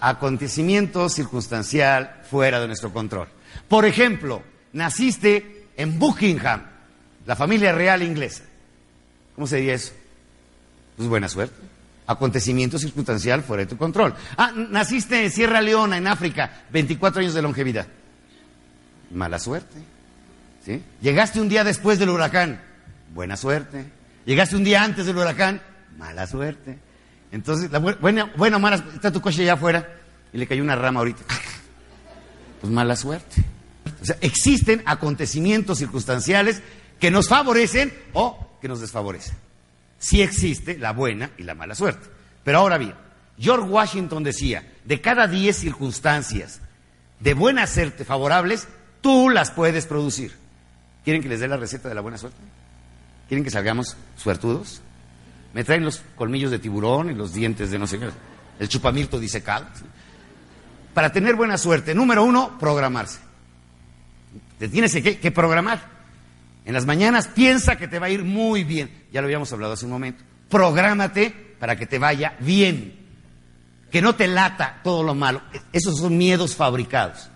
Acontecimiento 0.00 1.08
circunstancial 1.08 2.22
fuera 2.28 2.60
de 2.60 2.66
nuestro 2.66 2.92
control. 2.92 3.28
Por 3.68 3.84
ejemplo, 3.84 4.42
naciste 4.72 5.66
en 5.76 5.98
Buckingham, 5.98 6.62
la 7.26 7.36
familia 7.36 7.72
real 7.72 8.02
inglesa. 8.02 8.44
¿Cómo 9.34 9.46
se 9.46 9.56
diría 9.56 9.74
eso? 9.74 9.92
Pues 10.96 11.08
buena 11.08 11.28
suerte. 11.28 11.56
Acontecimiento 12.06 12.78
circunstancial 12.78 13.42
fuera 13.42 13.64
de 13.64 13.70
tu 13.70 13.76
control. 13.76 14.14
Ah, 14.36 14.52
naciste 14.54 15.24
en 15.24 15.30
Sierra 15.30 15.60
Leona, 15.60 15.96
en 15.96 16.06
África, 16.06 16.64
24 16.70 17.20
años 17.20 17.34
de 17.34 17.42
longevidad. 17.42 17.86
Mala 19.10 19.38
suerte. 19.38 19.96
Llegaste 21.00 21.40
un 21.40 21.48
día 21.48 21.64
después 21.64 21.98
del 21.98 22.10
huracán. 22.10 22.60
Buena 23.14 23.36
suerte. 23.36 23.84
Llegaste 24.24 24.56
un 24.56 24.64
día 24.64 24.82
antes 24.82 25.06
del 25.06 25.16
huracán. 25.16 25.60
Mala 25.96 26.26
suerte. 26.26 26.78
Entonces, 27.32 27.70
la 27.70 27.78
buena, 27.78 28.32
buena 28.36 28.56
o 28.56 28.60
mala, 28.60 28.76
está 28.94 29.12
tu 29.12 29.20
coche 29.20 29.42
allá 29.42 29.54
afuera 29.54 29.88
y 30.32 30.38
le 30.38 30.46
cayó 30.46 30.62
una 30.62 30.76
rama 30.76 31.00
ahorita. 31.00 31.22
Pues 32.60 32.72
mala 32.72 32.96
suerte. 32.96 33.44
O 34.00 34.04
sea, 34.04 34.16
existen 34.20 34.82
acontecimientos 34.86 35.78
circunstanciales 35.78 36.62
que 36.98 37.10
nos 37.10 37.28
favorecen 37.28 37.92
o 38.12 38.58
que 38.60 38.68
nos 38.68 38.80
desfavorecen. 38.80 39.36
Sí 39.98 40.22
existe 40.22 40.78
la 40.78 40.92
buena 40.92 41.30
y 41.38 41.42
la 41.42 41.54
mala 41.54 41.74
suerte. 41.74 42.08
Pero 42.44 42.58
ahora 42.58 42.78
bien, 42.78 42.94
George 43.38 43.68
Washington 43.68 44.22
decía, 44.22 44.66
de 44.84 45.00
cada 45.00 45.26
10 45.26 45.56
circunstancias 45.56 46.60
de 47.20 47.34
buena 47.34 47.66
suerte 47.66 48.04
favorables, 48.04 48.68
tú 49.00 49.30
las 49.30 49.50
puedes 49.50 49.86
producir. 49.86 50.34
¿Quieren 51.04 51.22
que 51.22 51.28
les 51.28 51.40
dé 51.40 51.48
la 51.48 51.56
receta 51.56 51.88
de 51.88 51.94
la 51.94 52.00
buena 52.00 52.18
suerte? 52.18 52.38
¿Quieren 53.28 53.44
que 53.44 53.50
salgamos 53.50 53.96
suertudos? 54.16 54.80
Me 55.56 55.64
traen 55.64 55.86
los 55.86 56.02
colmillos 56.16 56.50
de 56.50 56.58
tiburón 56.58 57.10
y 57.10 57.14
los 57.14 57.32
dientes 57.32 57.70
de 57.70 57.78
no 57.78 57.86
sé 57.86 57.98
qué, 57.98 58.10
el 58.60 58.68
chupamirto 58.68 59.18
disecado. 59.18 59.64
Para 60.92 61.10
tener 61.10 61.34
buena 61.34 61.56
suerte, 61.56 61.94
número 61.94 62.24
uno, 62.24 62.58
programarse. 62.58 63.20
Te 64.58 64.68
tienes 64.68 64.92
que, 64.92 65.30
programar. 65.30 65.80
En 66.66 66.74
las 66.74 66.84
mañanas 66.84 67.28
piensa 67.28 67.76
que 67.76 67.88
te 67.88 67.98
va 67.98 68.04
a 68.04 68.10
ir 68.10 68.22
muy 68.22 68.64
bien. 68.64 69.06
Ya 69.10 69.22
lo 69.22 69.28
habíamos 69.28 69.50
hablado 69.50 69.72
hace 69.72 69.86
un 69.86 69.92
momento. 69.92 70.22
Prográmate 70.50 71.30
para 71.58 71.74
que 71.74 71.86
te 71.86 71.98
vaya 71.98 72.36
bien. 72.40 72.94
Que 73.90 74.02
no 74.02 74.14
te 74.14 74.26
lata 74.26 74.82
todo 74.84 75.02
lo 75.02 75.14
malo. 75.14 75.40
Esos 75.72 75.98
son 76.00 76.18
miedos 76.18 76.54
fabricados. 76.54 77.30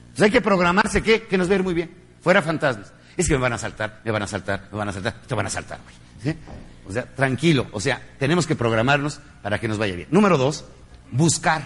Entonces 0.00 0.24
hay 0.24 0.30
que 0.32 0.42
programarse 0.42 1.02
que, 1.02 1.22
que 1.22 1.38
nos 1.38 1.48
va 1.48 1.52
a 1.52 1.56
ir 1.56 1.62
muy 1.62 1.72
bien. 1.72 1.90
Fuera 2.20 2.42
fantasmas. 2.42 2.92
Es 3.16 3.26
que 3.26 3.32
me 3.32 3.40
van 3.40 3.54
a 3.54 3.58
saltar, 3.58 4.02
me 4.04 4.10
van 4.10 4.22
a 4.22 4.26
saltar, 4.26 4.68
me 4.70 4.76
van 4.76 4.90
a 4.90 4.92
saltar, 4.92 5.14
te 5.26 5.34
van 5.34 5.46
a 5.46 5.50
saltar. 5.50 5.78
O 6.88 6.92
sea, 6.92 7.04
tranquilo. 7.04 7.66
O 7.72 7.80
sea, 7.80 8.00
tenemos 8.18 8.46
que 8.46 8.56
programarnos 8.56 9.20
para 9.42 9.58
que 9.58 9.68
nos 9.68 9.78
vaya 9.78 9.94
bien. 9.94 10.08
Número 10.10 10.36
dos, 10.36 10.64
buscar. 11.10 11.62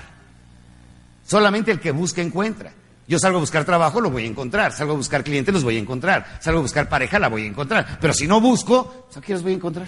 Solamente 1.26 1.70
el 1.70 1.80
que 1.80 1.90
busca 1.90 2.22
encuentra. 2.22 2.72
Yo 3.09 3.18
salgo 3.18 3.38
a 3.38 3.40
buscar 3.40 3.64
trabajo, 3.64 4.01
lo 4.01 4.10
voy 4.10 4.24
a 4.24 4.26
encontrar. 4.26 4.72
Salgo 4.72 4.94
a 4.94 4.97
buscar 4.97 5.22
clientes, 5.22 5.55
los 5.55 5.64
voy 5.64 5.76
a 5.76 5.80
encontrar. 5.80 6.38
Salgo 6.40 6.59
a 6.59 6.62
buscar 6.62 6.88
pareja, 6.88 7.18
la 7.18 7.28
voy 7.28 7.44
a 7.44 7.47
encontrar. 7.47 7.98
Pero 8.01 8.12
si 8.12 8.26
no 8.26 8.40
busco, 8.40 9.09
¿a 9.14 9.20
qué 9.20 9.32
los 9.32 9.43
voy 9.43 9.52
a 9.52 9.56
encontrar? 9.56 9.86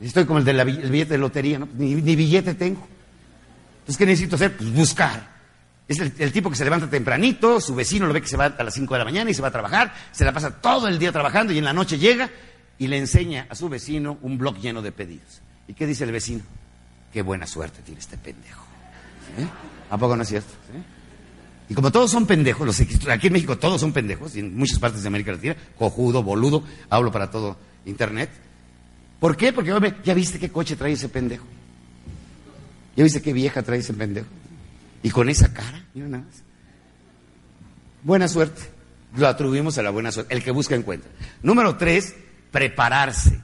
Estoy 0.00 0.24
como 0.24 0.40
el 0.40 0.44
del 0.44 0.64
billete 0.64 1.12
de 1.12 1.18
lotería, 1.18 1.58
¿no? 1.60 1.68
Ni, 1.76 1.94
billete 1.94 2.54
tengo. 2.54 2.86
Entonces, 3.80 3.96
¿qué 3.96 4.06
necesito 4.06 4.34
hacer? 4.34 4.56
Pues 4.56 4.72
buscar. 4.72 5.30
Es 5.86 6.00
el, 6.00 6.32
tipo 6.32 6.48
que 6.50 6.56
se 6.56 6.64
levanta 6.64 6.88
tempranito, 6.88 7.60
su 7.60 7.74
vecino 7.74 8.06
lo 8.06 8.12
ve 8.12 8.22
que 8.22 8.28
se 8.28 8.36
va 8.36 8.46
a 8.46 8.62
las 8.62 8.74
5 8.74 8.94
de 8.94 8.98
la 8.98 9.04
mañana 9.04 9.30
y 9.30 9.34
se 9.34 9.42
va 9.42 9.48
a 9.48 9.52
trabajar, 9.52 9.92
se 10.10 10.24
la 10.24 10.32
pasa 10.32 10.50
todo 10.60 10.88
el 10.88 10.98
día 10.98 11.12
trabajando 11.12 11.52
y 11.52 11.58
en 11.58 11.64
la 11.64 11.72
noche 11.72 11.98
llega 11.98 12.30
y 12.82 12.88
le 12.88 12.98
enseña 12.98 13.46
a 13.48 13.54
su 13.54 13.68
vecino 13.68 14.18
un 14.22 14.38
blog 14.38 14.58
lleno 14.58 14.82
de 14.82 14.90
pedidos. 14.90 15.40
¿Y 15.68 15.74
qué 15.74 15.86
dice 15.86 16.02
el 16.02 16.10
vecino? 16.10 16.42
Qué 17.12 17.22
buena 17.22 17.46
suerte 17.46 17.80
tiene 17.80 18.00
este 18.00 18.18
pendejo. 18.18 18.64
¿Eh? 19.38 19.46
¿A 19.88 19.96
poco 19.96 20.16
no 20.16 20.24
es 20.24 20.28
cierto? 20.28 20.52
Y 21.68 21.74
como 21.74 21.92
todos 21.92 22.10
son 22.10 22.26
pendejos, 22.26 22.66
los, 22.66 22.80
aquí 23.08 23.28
en 23.28 23.34
México 23.34 23.56
todos 23.56 23.80
son 23.80 23.92
pendejos, 23.92 24.34
y 24.34 24.40
en 24.40 24.56
muchas 24.56 24.80
partes 24.80 25.00
de 25.02 25.06
América 25.06 25.30
Latina, 25.30 25.54
cojudo, 25.78 26.24
boludo, 26.24 26.64
hablo 26.90 27.12
para 27.12 27.30
todo 27.30 27.56
Internet. 27.86 28.30
¿Por 29.20 29.36
qué? 29.36 29.52
Porque 29.52 29.72
ya 30.02 30.12
viste 30.12 30.40
qué 30.40 30.50
coche 30.50 30.74
trae 30.74 30.90
ese 30.90 31.08
pendejo. 31.08 31.46
Ya 32.96 33.04
viste 33.04 33.22
qué 33.22 33.32
vieja 33.32 33.62
trae 33.62 33.78
ese 33.78 33.94
pendejo. 33.94 34.26
Y 35.04 35.10
con 35.10 35.28
esa 35.28 35.54
cara, 35.54 35.84
mira 35.94 36.08
nada 36.08 36.24
más. 36.24 36.42
Buena 38.02 38.26
suerte. 38.26 38.60
Lo 39.16 39.28
atribuimos 39.28 39.78
a 39.78 39.84
la 39.84 39.90
buena 39.90 40.10
suerte. 40.10 40.34
El 40.34 40.42
que 40.42 40.50
busca 40.50 40.74
encuentra. 40.74 41.12
Número 41.44 41.76
tres, 41.76 42.16
prepararse. 42.52 43.40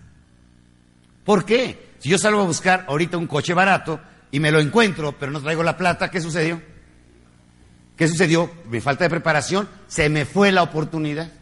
¿Por 1.24 1.44
qué? 1.44 1.88
Si 1.98 2.08
yo 2.08 2.18
salgo 2.18 2.42
a 2.42 2.46
buscar 2.46 2.84
ahorita 2.86 3.16
un 3.16 3.26
coche 3.26 3.54
barato 3.54 3.98
y 4.30 4.38
me 4.38 4.52
lo 4.52 4.60
encuentro, 4.60 5.16
pero 5.18 5.32
no 5.32 5.40
traigo 5.40 5.64
la 5.64 5.76
plata, 5.76 6.10
¿qué 6.10 6.20
sucedió? 6.20 6.62
¿Qué 7.96 8.06
sucedió? 8.06 8.50
Mi 8.70 8.80
falta 8.80 9.04
de 9.04 9.10
preparación, 9.10 9.68
se 9.88 10.08
me 10.08 10.24
fue 10.24 10.52
la 10.52 10.62
oportunidad. 10.62 11.32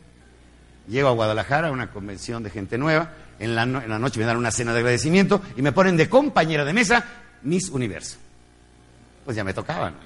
Llego 0.88 1.09
a 1.09 1.12
Guadalajara 1.12 1.68
a 1.68 1.72
una 1.72 1.90
convención 1.90 2.43
de 2.43 2.51
gente 2.51 2.78
nueva, 2.78 3.12
en 3.38 3.55
la, 3.55 3.64
en 3.64 3.90
la 3.90 3.98
noche 3.98 4.18
me 4.18 4.24
dan 4.24 4.38
una 4.38 4.51
cena 4.51 4.72
de 4.72 4.78
agradecimiento 4.78 5.43
y 5.56 5.62
me 5.62 5.72
ponen 5.72 5.97
de 5.97 6.09
compañera 6.09 6.64
de 6.64 6.72
mesa 6.72 7.05
Miss 7.43 7.68
Universo. 7.68 8.16
Pues 9.24 9.36
ya 9.36 9.44
me 9.44 9.52
tocaba, 9.52 9.90
¿no? 9.90 9.97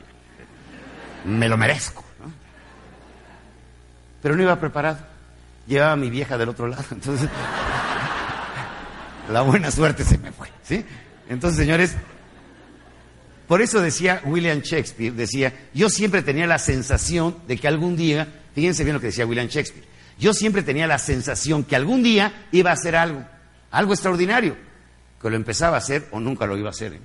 Me 1.24 1.49
lo 1.49 1.57
merezco, 1.57 2.03
¿no? 2.19 2.32
Pero 4.23 4.35
no 4.35 4.43
iba 4.43 4.59
preparado. 4.59 5.10
Llevaba 5.71 5.93
a 5.93 5.97
mi 5.97 6.11
vieja 6.11 6.37
del 6.37 6.49
otro 6.49 6.67
lado, 6.67 6.85
entonces 6.91 7.29
la 9.31 9.43
buena 9.43 9.71
suerte 9.71 10.03
se 10.03 10.19
me 10.19 10.33
fue, 10.33 10.49
¿sí? 10.65 10.85
Entonces, 11.29 11.61
señores, 11.61 11.95
por 13.47 13.63
eso 13.63 13.81
decía 13.81 14.21
William 14.25 14.63
Shakespeare, 14.63 15.13
decía, 15.13 15.55
yo 15.73 15.89
siempre 15.89 16.23
tenía 16.23 16.49
la 16.49 16.59
sensación 16.59 17.37
de 17.47 17.57
que 17.57 17.69
algún 17.69 17.97
día, 17.97 18.27
fíjense 18.53 18.83
bien 18.83 18.95
lo 18.95 19.01
que 19.01 19.07
decía 19.07 19.25
William 19.27 19.47
Shakespeare, 19.47 19.87
yo 20.19 20.35
siempre 20.35 20.65
tenía 20.65 20.89
la 20.89 20.99
sensación 20.99 21.63
que 21.63 21.77
algún 21.77 22.03
día 22.03 22.49
iba 22.51 22.71
a 22.71 22.73
hacer 22.73 22.97
algo, 22.97 23.25
algo 23.71 23.93
extraordinario, 23.93 24.57
que 25.23 25.31
lo 25.31 25.37
empezaba 25.37 25.77
a 25.77 25.79
hacer 25.79 26.09
o 26.11 26.19
nunca 26.19 26.47
lo 26.47 26.59
iba 26.59 26.67
a 26.67 26.73
hacer. 26.73 26.95
¿eh? 26.95 27.01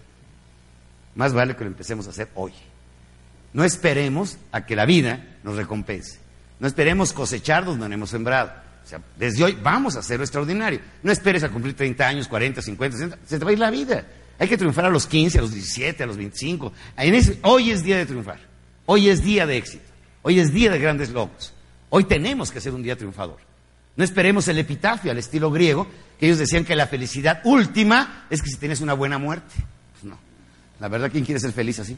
Más 1.13 1.33
vale 1.33 1.55
que 1.55 1.65
lo 1.65 1.69
empecemos 1.69 2.07
a 2.07 2.09
hacer 2.09 2.29
hoy. 2.33 2.53
No 3.53 3.63
esperemos 3.63 4.39
a 4.51 4.65
que 4.65 4.75
la 4.75 4.87
vida 4.87 5.37
nos 5.43 5.55
recompense. 5.55 6.24
No 6.59 6.67
esperemos 6.67 7.13
cosechar 7.13 7.65
donde 7.65 7.87
no 7.87 7.95
hemos 7.95 8.09
sembrado. 8.09 8.51
O 8.83 8.87
sea, 8.87 9.01
desde 9.17 9.43
hoy 9.43 9.57
vamos 9.61 9.95
a 9.95 9.99
hacer 9.99 10.17
lo 10.17 10.23
extraordinario. 10.23 10.79
No 11.01 11.11
esperes 11.11 11.43
a 11.43 11.49
cumplir 11.49 11.75
30 11.75 12.07
años, 12.07 12.27
40, 12.27 12.61
50, 12.61 12.97
60. 12.97 13.19
Se 13.25 13.39
te 13.39 13.43
va 13.45 13.49
a 13.49 13.53
ir 13.53 13.59
la 13.59 13.71
vida. 13.71 14.05
Hay 14.37 14.47
que 14.47 14.57
triunfar 14.57 14.85
a 14.85 14.89
los 14.89 15.07
15, 15.07 15.39
a 15.39 15.41
los 15.41 15.51
17, 15.51 16.03
a 16.03 16.05
los 16.05 16.17
25. 16.17 16.71
hoy 17.43 17.71
es 17.71 17.83
día 17.83 17.97
de 17.97 18.05
triunfar. 18.05 18.39
Hoy 18.85 19.09
es 19.09 19.23
día 19.23 19.45
de 19.45 19.57
éxito. 19.57 19.85
Hoy 20.21 20.39
es 20.39 20.53
día 20.53 20.71
de 20.71 20.79
grandes 20.79 21.09
logros. 21.09 21.53
Hoy 21.89 22.03
tenemos 22.03 22.51
que 22.51 22.61
ser 22.61 22.73
un 22.73 22.83
día 22.83 22.95
triunfador. 22.95 23.37
No 23.95 24.03
esperemos 24.03 24.47
el 24.47 24.57
epitafio 24.57 25.11
al 25.11 25.17
estilo 25.17 25.49
griego, 25.51 25.87
que 26.19 26.25
ellos 26.25 26.37
decían 26.37 26.65
que 26.65 26.75
la 26.75 26.87
felicidad 26.87 27.41
última 27.45 28.25
es 28.29 28.41
que 28.41 28.49
si 28.49 28.57
tienes 28.57 28.81
una 28.81 28.93
buena 28.93 29.17
muerte. 29.17 29.53
Pues 29.93 30.03
no. 30.03 30.17
La 30.79 30.89
verdad, 30.89 31.09
¿quién 31.11 31.23
quiere 31.23 31.39
ser 31.39 31.53
feliz 31.53 31.79
así? 31.79 31.97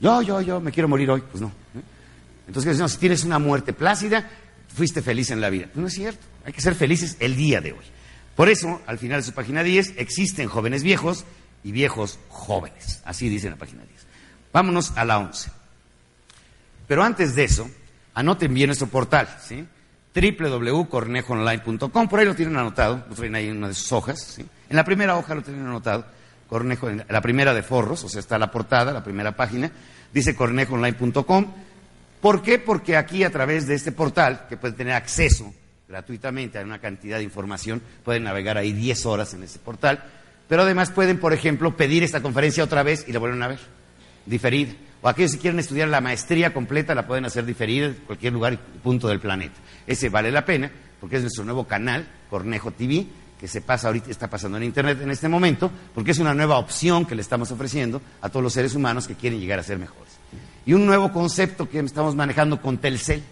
Yo, 0.00 0.20
yo, 0.22 0.40
yo, 0.42 0.60
me 0.60 0.70
quiero 0.70 0.88
morir 0.88 1.10
hoy. 1.10 1.22
Pues 1.30 1.40
no. 1.40 1.50
Entonces, 2.46 2.78
si 2.90 2.98
tienes 2.98 3.24
una 3.24 3.38
muerte 3.38 3.72
plácida, 3.72 4.30
fuiste 4.74 5.02
feliz 5.02 5.30
en 5.30 5.40
la 5.40 5.50
vida. 5.50 5.66
Pues 5.66 5.76
no 5.76 5.86
es 5.86 5.94
cierto. 5.94 6.24
Hay 6.44 6.52
que 6.52 6.60
ser 6.60 6.74
felices 6.74 7.16
el 7.20 7.36
día 7.36 7.60
de 7.60 7.72
hoy. 7.72 7.84
Por 8.34 8.48
eso, 8.48 8.82
al 8.86 8.98
final 8.98 9.20
de 9.20 9.26
su 9.26 9.32
página 9.32 9.62
10, 9.62 9.94
existen 9.96 10.48
jóvenes 10.48 10.82
viejos 10.82 11.24
y 11.64 11.72
viejos 11.72 12.18
jóvenes. 12.28 13.02
Así 13.04 13.28
dice 13.28 13.46
en 13.46 13.52
la 13.54 13.58
página 13.58 13.82
10. 13.82 14.06
Vámonos 14.52 14.92
a 14.96 15.04
la 15.04 15.18
11. 15.18 15.50
Pero 16.86 17.02
antes 17.02 17.34
de 17.34 17.44
eso, 17.44 17.68
Anoten 18.16 18.52
bien 18.54 18.68
nuestro 18.68 18.88
portal, 18.88 19.28
¿sí? 19.42 19.66
www.cornejoonline.com, 20.14 22.08
por 22.08 22.18
ahí 22.18 22.24
lo 22.24 22.34
tienen 22.34 22.56
anotado, 22.56 23.04
lo 23.10 23.14
traen 23.14 23.34
ahí 23.34 23.48
en 23.48 23.58
una 23.58 23.68
de 23.68 23.74
sus 23.74 23.92
hojas, 23.92 24.18
¿sí? 24.18 24.40
En 24.70 24.76
la 24.76 24.84
primera 24.84 25.18
hoja 25.18 25.34
lo 25.34 25.42
tienen 25.42 25.66
anotado, 25.66 26.06
Cornejo, 26.48 26.88
la 26.90 27.20
primera 27.20 27.52
de 27.52 27.62
forros, 27.62 28.04
o 28.04 28.08
sea, 28.08 28.20
está 28.20 28.38
la 28.38 28.50
portada, 28.50 28.94
la 28.94 29.04
primera 29.04 29.36
página, 29.36 29.70
dice 30.14 30.34
cornejoonline.com. 30.34 31.52
¿Por 32.20 32.42
qué? 32.42 32.58
Porque 32.58 32.96
aquí 32.96 33.24
a 33.24 33.30
través 33.30 33.66
de 33.66 33.74
este 33.74 33.92
portal, 33.92 34.46
que 34.48 34.56
pueden 34.56 34.76
tener 34.76 34.94
acceso 34.94 35.52
gratuitamente 35.88 36.58
a 36.58 36.62
una 36.62 36.80
cantidad 36.80 37.18
de 37.18 37.24
información, 37.24 37.82
pueden 38.04 38.24
navegar 38.24 38.58
ahí 38.58 38.72
10 38.72 39.06
horas 39.06 39.34
en 39.34 39.42
ese 39.42 39.58
portal, 39.58 40.04
pero 40.48 40.62
además 40.62 40.90
pueden, 40.90 41.18
por 41.18 41.32
ejemplo, 41.32 41.76
pedir 41.76 42.02
esta 42.02 42.22
conferencia 42.22 42.64
otra 42.64 42.82
vez 42.82 43.04
y 43.06 43.12
la 43.12 43.18
vuelven 43.18 43.42
a 43.42 43.48
ver, 43.48 43.60
diferida. 44.24 44.72
O 45.02 45.08
aquellos 45.08 45.32
que 45.32 45.38
quieren 45.38 45.60
estudiar 45.60 45.88
la 45.88 46.00
maestría 46.00 46.52
completa 46.52 46.94
la 46.94 47.06
pueden 47.06 47.24
hacer 47.24 47.44
diferida 47.44 47.86
en 47.86 47.94
cualquier 47.94 48.32
lugar 48.32 48.54
y 48.54 48.78
punto 48.78 49.08
del 49.08 49.20
planeta. 49.20 49.54
Ese 49.86 50.08
vale 50.08 50.32
la 50.32 50.44
pena 50.44 50.70
porque 51.00 51.16
es 51.16 51.22
nuestro 51.22 51.44
nuevo 51.44 51.66
canal, 51.66 52.08
Cornejo 52.30 52.70
TV, 52.70 53.06
que 53.38 53.48
se 53.48 53.60
pasa 53.60 53.88
ahorita, 53.88 54.10
está 54.10 54.28
pasando 54.28 54.56
en 54.56 54.64
internet 54.64 54.98
en 55.02 55.10
este 55.10 55.28
momento, 55.28 55.70
porque 55.94 56.12
es 56.12 56.18
una 56.18 56.34
nueva 56.34 56.58
opción 56.58 57.04
que 57.04 57.14
le 57.14 57.22
estamos 57.22 57.50
ofreciendo 57.50 58.00
a 58.22 58.28
todos 58.28 58.42
los 58.42 58.52
seres 58.52 58.74
humanos 58.74 59.06
que 59.06 59.14
quieren 59.14 59.38
llegar 59.38 59.58
a 59.58 59.62
ser 59.62 59.78
mejores. 59.78 60.05
Y 60.66 60.74
un 60.74 60.84
nuevo 60.84 61.12
concepto 61.12 61.70
que 61.70 61.78
estamos 61.78 62.14
manejando 62.16 62.60
con 62.60 62.78
Telcel. 62.78 63.22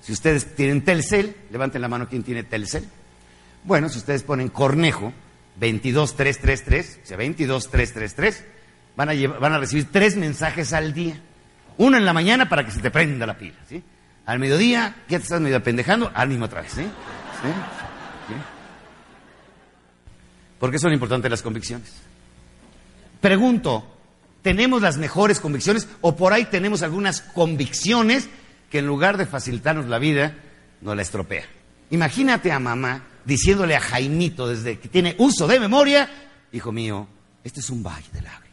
Si 0.00 0.12
ustedes 0.12 0.54
tienen 0.54 0.84
Telcel, 0.84 1.36
levanten 1.50 1.82
la 1.82 1.88
mano 1.88 2.08
quien 2.08 2.22
tiene 2.22 2.44
Telcel. 2.44 2.84
Bueno, 3.64 3.88
si 3.88 3.98
ustedes 3.98 4.22
ponen 4.22 4.48
Cornejo 4.48 5.12
22333, 5.58 7.00
o 7.02 7.06
sea, 7.06 7.16
22333, 7.16 8.44
van 8.96 9.08
a, 9.08 9.38
van 9.38 9.52
a 9.52 9.58
recibir 9.58 9.90
tres 9.90 10.16
mensajes 10.16 10.72
al 10.72 10.94
día. 10.94 11.20
Uno 11.78 11.96
en 11.96 12.04
la 12.04 12.12
mañana 12.12 12.48
para 12.48 12.64
que 12.64 12.70
se 12.70 12.80
te 12.80 12.90
prenda 12.90 13.26
la 13.26 13.36
pila, 13.36 13.56
¿sí? 13.68 13.82
Al 14.24 14.38
mediodía, 14.38 14.96
ya 15.08 15.18
te 15.18 15.24
estás 15.24 15.40
medio 15.40 15.62
pendejando, 15.62 16.10
ánimo 16.14 16.46
otra 16.46 16.62
vez, 16.62 16.72
¿sí? 16.72 16.82
¿Sí? 16.82 17.48
¿Por 20.58 20.70
qué 20.70 20.78
son 20.78 20.92
importantes 20.92 21.30
las 21.30 21.42
convicciones? 21.42 21.92
Pregunto, 23.20 23.95
¿tenemos 24.46 24.80
las 24.80 24.96
mejores 24.96 25.40
convicciones 25.40 25.88
o 26.02 26.14
por 26.14 26.32
ahí 26.32 26.44
tenemos 26.44 26.84
algunas 26.84 27.20
convicciones 27.20 28.28
que 28.70 28.78
en 28.78 28.86
lugar 28.86 29.16
de 29.16 29.26
facilitarnos 29.26 29.86
la 29.86 29.98
vida, 29.98 30.36
nos 30.82 30.94
la 30.94 31.02
estropea? 31.02 31.46
Imagínate 31.90 32.52
a 32.52 32.60
mamá 32.60 33.02
diciéndole 33.24 33.74
a 33.74 33.80
Jaimito 33.80 34.46
desde 34.46 34.78
que 34.78 34.86
tiene 34.86 35.16
uso 35.18 35.48
de 35.48 35.58
memoria, 35.58 36.08
hijo 36.52 36.70
mío, 36.70 37.08
este 37.42 37.58
es 37.58 37.70
un 37.70 37.82
valle 37.82 38.06
de 38.12 38.22
lágrimas 38.22 38.46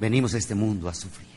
venimos 0.00 0.32
a 0.32 0.38
este 0.38 0.54
mundo 0.54 0.88
a 0.88 0.94
sufrir. 0.94 1.28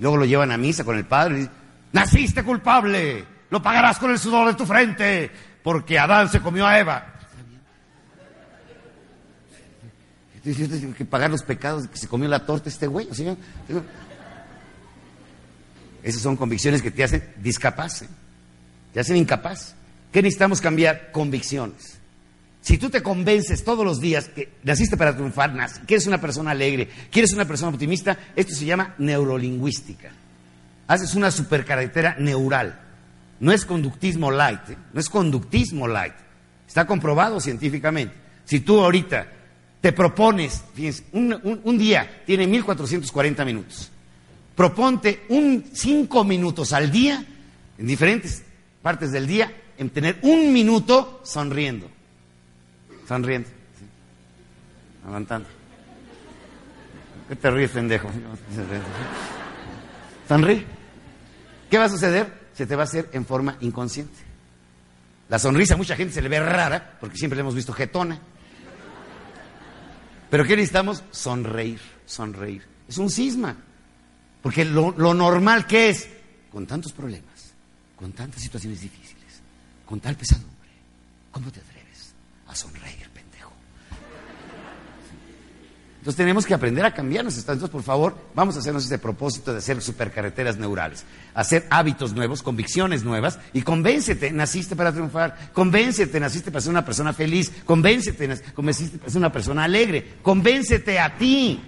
Luego 0.00 0.16
lo 0.16 0.24
llevan 0.24 0.50
a 0.50 0.56
misa 0.56 0.82
con 0.82 0.96
el 0.96 1.04
padre 1.04 1.34
y 1.34 1.38
dicen, 1.42 1.52
naciste 1.92 2.42
culpable, 2.42 3.24
lo 3.50 3.62
pagarás 3.62 4.00
con 4.00 4.10
el 4.10 4.18
sudor 4.18 4.48
de 4.48 4.54
tu 4.54 4.66
frente, 4.66 5.30
porque 5.62 5.96
Adán 5.96 6.28
se 6.28 6.40
comió 6.40 6.66
a 6.66 6.76
Eva. 6.76 7.14
Tienes 10.42 10.94
que 10.94 11.04
pagar 11.04 11.30
los 11.30 11.42
pecados 11.42 11.84
de 11.84 11.88
que 11.90 11.98
se 11.98 12.08
comió 12.08 12.28
la 12.28 12.44
torta 12.44 12.68
este 12.68 12.86
güey. 12.86 13.08
Esas 16.02 16.22
son 16.22 16.36
convicciones 16.36 16.82
que 16.82 16.90
te 16.90 17.04
hacen 17.04 17.22
discapaz, 17.42 18.02
¿eh? 18.02 18.08
te 18.92 19.00
hacen 19.00 19.16
incapaz. 19.16 19.74
¿Qué 20.12 20.22
necesitamos 20.22 20.60
cambiar? 20.60 21.12
Convicciones. 21.12 21.98
Si 22.60 22.78
tú 22.78 22.90
te 22.90 23.02
convences 23.02 23.64
todos 23.64 23.84
los 23.84 24.00
días 24.00 24.28
que 24.28 24.52
naciste 24.62 24.96
para 24.96 25.14
triunfar, 25.14 25.54
que 25.86 25.94
eres 25.94 26.06
una 26.06 26.20
persona 26.20 26.50
alegre, 26.50 26.88
que 27.10 27.20
eres 27.20 27.32
una 27.32 27.46
persona 27.46 27.72
optimista, 27.72 28.18
esto 28.34 28.54
se 28.54 28.64
llama 28.64 28.94
neurolingüística. 28.98 30.10
Haces 30.86 31.14
una 31.14 31.30
supercarretera 31.30 32.16
neural. 32.18 32.80
No 33.40 33.52
es 33.52 33.64
conductismo 33.64 34.30
light, 34.30 34.70
¿eh? 34.70 34.76
no 34.92 35.00
es 35.00 35.08
conductismo 35.08 35.86
light. 35.86 36.14
Está 36.66 36.86
comprobado 36.86 37.40
científicamente. 37.40 38.14
Si 38.44 38.60
tú 38.60 38.80
ahorita 38.80 39.26
te 39.80 39.92
propones, 39.92 40.64
fíjense, 40.74 41.04
un, 41.12 41.78
día 41.78 42.22
tiene 42.26 42.46
1440 42.46 43.44
minutos. 43.44 43.90
Proponte 44.54 45.24
un 45.28 45.70
cinco 45.72 46.24
minutos 46.24 46.72
al 46.72 46.90
día, 46.90 47.24
en 47.78 47.86
diferentes 47.86 48.42
partes 48.82 49.12
del 49.12 49.26
día, 49.26 49.52
en 49.76 49.90
tener 49.90 50.18
un 50.22 50.52
minuto 50.52 51.20
sonriendo. 51.24 51.88
Sonriendo. 53.06 53.48
Levantando. 55.04 55.48
¿Qué 57.28 57.36
te 57.36 57.50
ríes, 57.50 57.70
pendejo? 57.70 58.10
Sonríe. 60.26 60.64
¿Qué 61.70 61.78
va 61.78 61.84
a 61.84 61.88
suceder? 61.88 62.32
Se 62.54 62.66
te 62.66 62.74
va 62.74 62.82
a 62.82 62.84
hacer 62.84 63.10
en 63.12 63.24
forma 63.24 63.56
inconsciente. 63.60 64.18
La 65.28 65.38
sonrisa 65.38 65.74
a 65.74 65.76
mucha 65.76 65.94
gente 65.94 66.14
se 66.14 66.22
le 66.22 66.28
ve 66.28 66.40
rara 66.40 66.96
porque 66.98 67.16
siempre 67.16 67.36
le 67.36 67.42
hemos 67.42 67.54
visto 67.54 67.72
jetona. 67.72 68.18
Pero 70.30 70.44
¿qué 70.44 70.56
necesitamos? 70.56 71.02
Sonreír, 71.10 71.80
sonreír. 72.06 72.62
Es 72.88 72.98
un 72.98 73.10
cisma. 73.10 73.56
Porque 74.42 74.64
lo, 74.64 74.92
lo 74.96 75.14
normal 75.14 75.66
que 75.66 75.90
es, 75.90 76.08
con 76.50 76.66
tantos 76.66 76.92
problemas, 76.92 77.54
con 77.96 78.12
tantas 78.12 78.42
situaciones 78.42 78.80
difíciles, 78.80 79.42
con 79.84 80.00
tal 80.00 80.16
pesadumbre, 80.16 80.70
¿cómo 81.32 81.50
te 81.50 81.60
atreves 81.60 82.14
a 82.46 82.54
sonreír? 82.54 83.07
Entonces 86.08 86.24
tenemos 86.24 86.46
que 86.46 86.54
aprender 86.54 86.86
a 86.86 86.94
cambiarnos. 86.94 87.36
Entonces, 87.36 87.68
por 87.68 87.82
favor, 87.82 88.16
vamos 88.34 88.56
a 88.56 88.60
hacernos 88.60 88.86
ese 88.86 88.98
propósito 88.98 89.52
de 89.52 89.58
hacer 89.58 89.82
supercarreteras 89.82 90.56
neurales, 90.56 91.04
hacer 91.34 91.66
hábitos 91.68 92.14
nuevos, 92.14 92.42
convicciones 92.42 93.04
nuevas 93.04 93.38
y 93.52 93.60
convéncete, 93.60 94.32
naciste 94.32 94.74
para 94.74 94.90
triunfar, 94.90 95.50
convéncete, 95.52 96.18
naciste 96.18 96.50
para 96.50 96.62
ser 96.62 96.70
una 96.70 96.82
persona 96.82 97.12
feliz, 97.12 97.52
convéncete, 97.66 98.26
naciste 98.26 98.96
para 98.96 99.10
ser 99.10 99.18
una 99.18 99.30
persona 99.30 99.64
alegre, 99.64 100.14
convéncete 100.22 100.98
a 100.98 101.14
ti. 101.18 101.60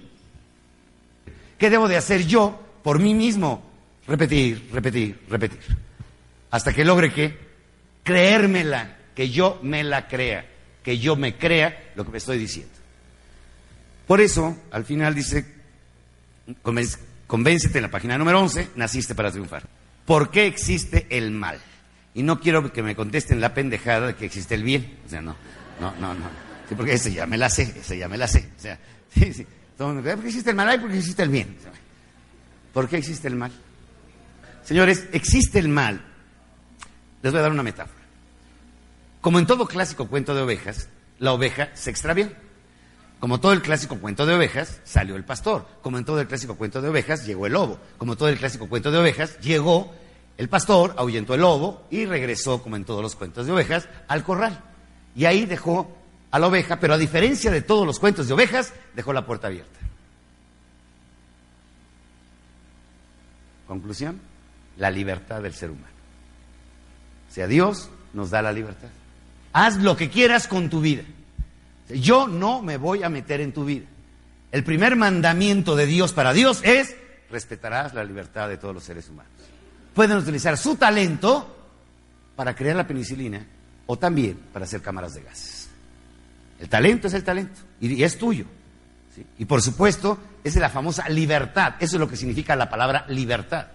¿Qué 1.59 1.69
debo 1.69 1.87
de 1.87 1.97
hacer 1.97 2.25
yo 2.25 2.59
por 2.81 2.97
mí 2.97 3.13
mismo? 3.13 3.61
Repetir, 4.07 4.71
repetir, 4.73 5.19
repetir. 5.29 5.59
Hasta 6.49 6.73
que 6.73 6.83
logre 6.83 7.13
que 7.13 7.37
creérmela, 8.01 8.97
que 9.13 9.29
yo 9.29 9.59
me 9.61 9.83
la 9.83 10.07
crea, 10.07 10.47
que 10.81 10.97
yo 10.97 11.15
me 11.15 11.37
crea 11.37 11.91
lo 11.93 12.03
que 12.03 12.09
me 12.09 12.17
estoy 12.17 12.39
diciendo. 12.39 12.80
Por 14.11 14.19
eso, 14.19 14.57
al 14.71 14.83
final 14.83 15.15
dice, 15.15 15.45
convéncete 17.27 17.77
en 17.77 17.81
la 17.81 17.89
página 17.89 18.17
número 18.17 18.41
11, 18.41 18.71
naciste 18.75 19.15
para 19.15 19.31
triunfar. 19.31 19.63
¿Por 20.05 20.29
qué 20.29 20.47
existe 20.47 21.07
el 21.09 21.31
mal? 21.31 21.61
Y 22.13 22.21
no 22.21 22.41
quiero 22.41 22.73
que 22.73 22.83
me 22.83 22.93
contesten 22.93 23.39
la 23.39 23.53
pendejada 23.53 24.07
de 24.07 24.15
que 24.15 24.25
existe 24.25 24.55
el 24.55 24.63
bien. 24.63 24.99
O 25.05 25.09
sea, 25.09 25.21
no, 25.21 25.33
no, 25.79 25.95
no, 25.95 26.13
no. 26.13 26.25
Sí, 26.67 26.75
porque 26.75 26.95
ese 26.95 27.13
ya 27.13 27.25
me 27.25 27.37
la 27.37 27.49
sé, 27.49 27.73
ese 27.79 27.97
ya 27.97 28.09
me 28.09 28.17
la 28.17 28.27
sé. 28.27 28.49
O 28.57 28.59
sea, 28.59 28.77
sí, 29.13 29.31
sí. 29.31 29.47
¿Por 29.77 30.03
qué 30.03 30.11
existe 30.27 30.49
el 30.49 30.57
mal? 30.57 30.67
Ay, 30.67 30.79
porque 30.79 30.97
existe 30.97 31.23
el 31.23 31.29
bien. 31.29 31.55
¿Por 32.73 32.89
qué 32.89 32.97
existe 32.97 33.29
el 33.29 33.37
mal? 33.37 33.53
Señores, 34.65 35.07
existe 35.13 35.57
el 35.57 35.69
mal. 35.69 36.01
Les 37.21 37.31
voy 37.31 37.39
a 37.39 37.43
dar 37.43 37.51
una 37.51 37.63
metáfora. 37.63 38.01
Como 39.21 39.39
en 39.39 39.45
todo 39.45 39.65
clásico 39.67 40.09
cuento 40.09 40.35
de 40.35 40.41
ovejas, 40.41 40.89
la 41.17 41.31
oveja 41.31 41.69
se 41.75 41.91
extravió. 41.91 42.29
Como 43.21 43.39
todo 43.39 43.53
el 43.53 43.61
clásico 43.61 43.99
cuento 43.99 44.25
de 44.25 44.33
ovejas, 44.33 44.81
salió 44.83 45.15
el 45.15 45.23
pastor. 45.23 45.67
Como 45.83 45.99
en 45.99 46.05
todo 46.05 46.19
el 46.19 46.27
clásico 46.27 46.55
cuento 46.55 46.81
de 46.81 46.89
ovejas, 46.89 47.23
llegó 47.23 47.45
el 47.45 47.53
lobo. 47.53 47.79
Como 47.99 48.15
todo 48.15 48.29
el 48.29 48.39
clásico 48.39 48.67
cuento 48.67 48.89
de 48.89 48.97
ovejas, 48.97 49.39
llegó 49.41 49.93
el 50.39 50.49
pastor, 50.49 50.95
ahuyentó 50.97 51.35
el 51.35 51.41
lobo 51.41 51.85
y 51.91 52.07
regresó, 52.07 52.63
como 52.63 52.77
en 52.77 52.83
todos 52.83 53.03
los 53.03 53.15
cuentos 53.15 53.45
de 53.45 53.51
ovejas, 53.51 53.87
al 54.07 54.23
corral. 54.23 54.59
Y 55.15 55.25
ahí 55.25 55.45
dejó 55.45 55.95
a 56.31 56.39
la 56.39 56.47
oveja, 56.47 56.79
pero 56.79 56.95
a 56.95 56.97
diferencia 56.97 57.51
de 57.51 57.61
todos 57.61 57.85
los 57.85 57.99
cuentos 57.99 58.27
de 58.27 58.33
ovejas, 58.33 58.73
dejó 58.95 59.13
la 59.13 59.23
puerta 59.23 59.45
abierta. 59.45 59.79
Conclusión, 63.67 64.19
la 64.77 64.89
libertad 64.89 65.43
del 65.43 65.53
ser 65.53 65.69
humano. 65.69 65.93
O 67.29 67.33
sea, 67.33 67.45
Dios 67.45 67.91
nos 68.13 68.31
da 68.31 68.41
la 68.41 68.51
libertad. 68.51 68.89
Haz 69.53 69.77
lo 69.77 69.95
que 69.95 70.09
quieras 70.09 70.47
con 70.47 70.71
tu 70.71 70.81
vida. 70.81 71.03
Yo 71.99 72.27
no 72.27 72.61
me 72.61 72.77
voy 72.77 73.03
a 73.03 73.09
meter 73.09 73.41
en 73.41 73.53
tu 73.53 73.65
vida. 73.65 73.85
El 74.51 74.63
primer 74.63 74.95
mandamiento 74.95 75.75
de 75.75 75.85
Dios 75.85 76.13
para 76.13 76.33
Dios 76.33 76.61
es 76.63 76.95
respetarás 77.29 77.93
la 77.93 78.03
libertad 78.03 78.49
de 78.49 78.57
todos 78.57 78.73
los 78.73 78.83
seres 78.83 79.09
humanos. 79.09 79.31
Pueden 79.93 80.17
utilizar 80.17 80.57
su 80.57 80.75
talento 80.75 81.57
para 82.35 82.55
crear 82.55 82.75
la 82.75 82.87
penicilina 82.87 83.45
o 83.85 83.97
también 83.97 84.37
para 84.51 84.65
hacer 84.65 84.81
cámaras 84.81 85.13
de 85.13 85.23
gases. 85.23 85.69
El 86.59 86.69
talento 86.69 87.07
es 87.07 87.13
el 87.13 87.23
talento 87.23 87.59
y 87.79 88.03
es 88.03 88.17
tuyo. 88.17 88.45
Y 89.37 89.45
por 89.45 89.61
supuesto, 89.61 90.17
es 90.43 90.55
la 90.55 90.69
famosa 90.69 91.09
libertad. 91.09 91.75
Eso 91.79 91.95
es 91.95 91.99
lo 91.99 92.07
que 92.07 92.15
significa 92.15 92.55
la 92.55 92.69
palabra 92.69 93.05
libertad. 93.09 93.67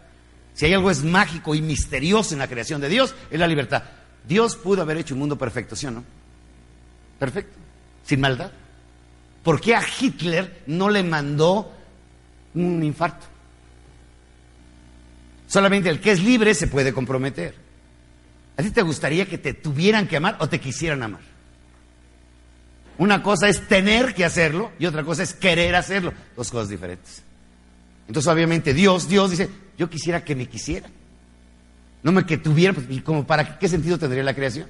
Si 0.55 0.65
hay 0.65 0.73
algo 0.73 0.91
es 0.91 1.05
mágico 1.05 1.55
y 1.55 1.61
misterioso 1.61 2.35
en 2.35 2.39
la 2.39 2.49
creación 2.49 2.81
de 2.81 2.89
Dios, 2.89 3.15
es 3.31 3.39
la 3.39 3.47
libertad. 3.47 3.83
Dios 4.27 4.57
pudo 4.57 4.83
haber 4.83 4.97
hecho 4.97 5.15
un 5.15 5.21
mundo 5.21 5.37
perfecto, 5.37 5.77
¿sí 5.77 5.87
o 5.87 5.91
no? 5.91 6.03
Perfecto, 7.19 7.57
sin 8.07 8.21
maldad. 8.21 8.51
¿Por 9.43 9.61
qué 9.61 9.77
a 9.77 9.83
Hitler 9.83 10.63
no 10.67 10.89
le 10.89 11.03
mandó 11.03 11.73
un 12.55 12.83
infarto? 12.83 13.27
Solamente 15.47 15.89
el 15.89 16.01
que 16.01 16.13
es 16.13 16.23
libre 16.23 16.55
se 16.55 16.67
puede 16.67 16.93
comprometer. 16.93 17.55
¿A 18.57 18.63
ti 18.63 18.71
te 18.71 18.83
gustaría 18.83 19.27
que 19.27 19.39
te 19.39 19.55
tuvieran 19.55 20.09
que 20.09 20.17
amar 20.17 20.37
o 20.41 20.49
te 20.49 20.59
quisieran 20.59 21.03
amar? 21.03 21.21
Una 22.99 23.23
cosa 23.23 23.49
es 23.49 23.69
tener 23.69 24.15
que 24.15 24.25
hacerlo 24.25 24.73
y 24.79 24.87
otra 24.87 25.05
cosa 25.05 25.23
es 25.23 25.35
querer 25.35 25.75
hacerlo. 25.75 26.13
Dos 26.35 26.51
cosas 26.51 26.71
diferentes. 26.71 27.23
Entonces, 28.09 28.33
obviamente, 28.33 28.73
Dios, 28.73 29.09
Dios 29.09 29.31
dice, 29.31 29.51
yo 29.77 29.91
quisiera 29.91 30.25
que 30.25 30.35
me 30.35 30.47
quisieran. 30.47 30.91
No 32.03 32.13
me 32.13 32.25
que 32.25 32.39
tuvieran, 32.39 32.75
pues, 32.75 32.87
¿y 32.89 33.01
como 33.01 33.27
para 33.27 33.45
qué, 33.45 33.59
qué 33.61 33.69
sentido 33.69 33.99
tendría 33.99 34.23
la 34.23 34.35
creación? 34.35 34.69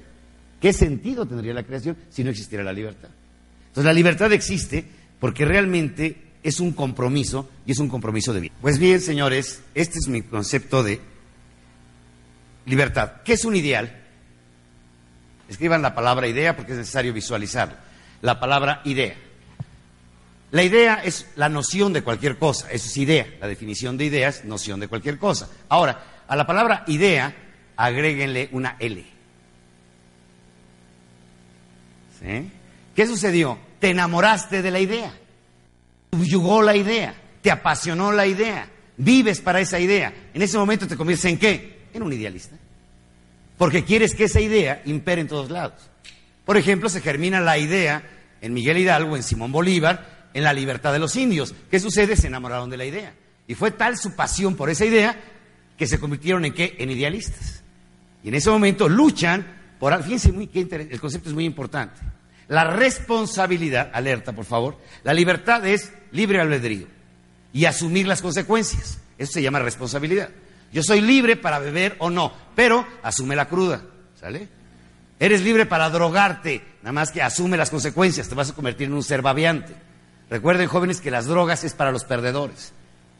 ¿Qué 0.59 0.73
sentido 0.73 1.25
tendría 1.25 1.53
la 1.53 1.63
creación 1.63 1.95
si 2.09 2.23
no 2.23 2.31
existiera 2.31 2.63
la 2.63 2.73
libertad? 2.73 3.09
Entonces, 3.77 3.93
la 3.93 3.93
libertad 3.93 4.33
existe 4.33 4.83
porque 5.19 5.45
realmente 5.45 6.17
es 6.41 6.59
un 6.59 6.71
compromiso 6.71 7.47
y 7.63 7.73
es 7.73 7.77
un 7.77 7.89
compromiso 7.89 8.33
de 8.33 8.39
vida. 8.39 8.55
Pues 8.59 8.79
bien, 8.79 8.99
señores, 8.99 9.61
este 9.75 9.99
es 9.99 10.07
mi 10.07 10.23
concepto 10.23 10.81
de 10.81 10.99
libertad. 12.65 13.21
¿Qué 13.23 13.33
es 13.33 13.45
un 13.45 13.55
ideal? 13.55 13.95
Escriban 15.47 15.83
la 15.83 15.93
palabra 15.93 16.27
idea 16.27 16.55
porque 16.55 16.71
es 16.71 16.79
necesario 16.79 17.13
visualizarlo. 17.13 17.75
La 18.23 18.39
palabra 18.39 18.81
idea. 18.83 19.13
La 20.49 20.63
idea 20.63 20.95
es 21.03 21.27
la 21.35 21.47
noción 21.47 21.93
de 21.93 22.01
cualquier 22.01 22.39
cosa, 22.39 22.71
eso 22.71 22.87
es 22.87 22.97
idea. 22.97 23.27
La 23.39 23.47
definición 23.47 23.95
de 23.95 24.05
idea 24.05 24.29
es 24.29 24.43
noción 24.43 24.79
de 24.79 24.87
cualquier 24.87 25.19
cosa. 25.19 25.49
Ahora, 25.69 26.23
a 26.27 26.35
la 26.35 26.47
palabra 26.47 26.83
idea, 26.87 27.31
agréguenle 27.75 28.49
una 28.53 28.75
L. 28.79 29.05
¿Sí? 32.19 32.51
¿Qué 32.97 33.05
sucedió? 33.05 33.59
Te 33.79 33.91
enamoraste 33.91 34.63
de 34.63 34.71
la 34.71 34.79
idea, 34.79 35.15
subyugó 36.11 36.63
la 36.63 36.75
idea, 36.75 37.13
te 37.43 37.51
apasionó 37.51 38.11
la 38.11 38.25
idea, 38.25 38.71
vives 38.97 39.39
para 39.39 39.61
esa 39.61 39.79
idea. 39.79 40.11
En 40.33 40.41
ese 40.41 40.57
momento 40.57 40.87
te 40.87 40.97
conviertes 40.97 41.25
en 41.25 41.37
qué? 41.37 41.89
En 41.93 42.01
un 42.01 42.11
idealista. 42.11 42.55
Porque 43.55 43.83
quieres 43.83 44.15
que 44.15 44.23
esa 44.23 44.39
idea 44.39 44.81
impere 44.85 45.21
en 45.21 45.27
todos 45.27 45.51
lados. 45.51 45.91
Por 46.43 46.57
ejemplo, 46.57 46.89
se 46.89 47.01
germina 47.01 47.39
la 47.39 47.59
idea 47.59 48.01
en 48.41 48.55
Miguel 48.55 48.79
Hidalgo, 48.79 49.15
en 49.15 49.21
Simón 49.21 49.51
Bolívar, 49.51 50.29
en 50.33 50.43
la 50.43 50.51
libertad 50.51 50.91
de 50.91 50.97
los 50.97 51.15
indios. 51.17 51.53
¿Qué 51.69 51.79
sucede? 51.79 52.15
Se 52.15 52.25
enamoraron 52.25 52.71
de 52.71 52.77
la 52.77 52.85
idea. 52.85 53.13
Y 53.47 53.53
fue 53.53 53.69
tal 53.69 53.95
su 53.99 54.15
pasión 54.15 54.55
por 54.55 54.71
esa 54.71 54.85
idea 54.85 55.15
que 55.77 55.85
se 55.85 55.99
convirtieron 55.99 56.45
en 56.45 56.53
qué? 56.55 56.75
En 56.79 56.89
idealistas. 56.89 57.61
Y 58.23 58.29
en 58.29 58.33
ese 58.33 58.49
momento 58.49 58.89
luchan 58.89 59.75
por... 59.77 60.01
Fíjense, 60.01 60.31
muy, 60.31 60.49
el 60.51 60.99
concepto 60.99 61.29
es 61.29 61.35
muy 61.35 61.45
importante. 61.45 62.01
La 62.47 62.63
responsabilidad, 62.63 63.91
alerta 63.93 64.33
por 64.33 64.45
favor, 64.45 64.77
la 65.03 65.13
libertad 65.13 65.65
es 65.65 65.91
libre 66.11 66.39
albedrío 66.39 66.87
y 67.51 67.65
asumir 67.65 68.07
las 68.07 68.21
consecuencias. 68.21 68.99
Eso 69.17 69.33
se 69.33 69.41
llama 69.41 69.59
responsabilidad. 69.59 70.29
Yo 70.71 70.83
soy 70.83 71.01
libre 71.01 71.35
para 71.35 71.59
beber 71.59 71.95
o 71.99 72.09
no, 72.09 72.31
pero 72.55 72.85
asume 73.03 73.35
la 73.35 73.47
cruda, 73.47 73.81
¿sale? 74.19 74.47
Eres 75.19 75.41
libre 75.41 75.65
para 75.65 75.89
drogarte, 75.89 76.63
nada 76.83 76.93
más 76.93 77.11
que 77.11 77.21
asume 77.21 77.57
las 77.57 77.69
consecuencias, 77.69 78.29
te 78.29 78.35
vas 78.35 78.51
a 78.51 78.53
convertir 78.53 78.87
en 78.87 78.93
un 78.93 79.03
ser 79.03 79.21
babiante. 79.21 79.73
Recuerden, 80.29 80.67
jóvenes, 80.67 81.01
que 81.01 81.09
las 81.09 81.25
drogas 81.25 81.63
es 81.63 81.73
para 81.73 81.91
los 81.91 82.03
perdedores, 82.03 82.73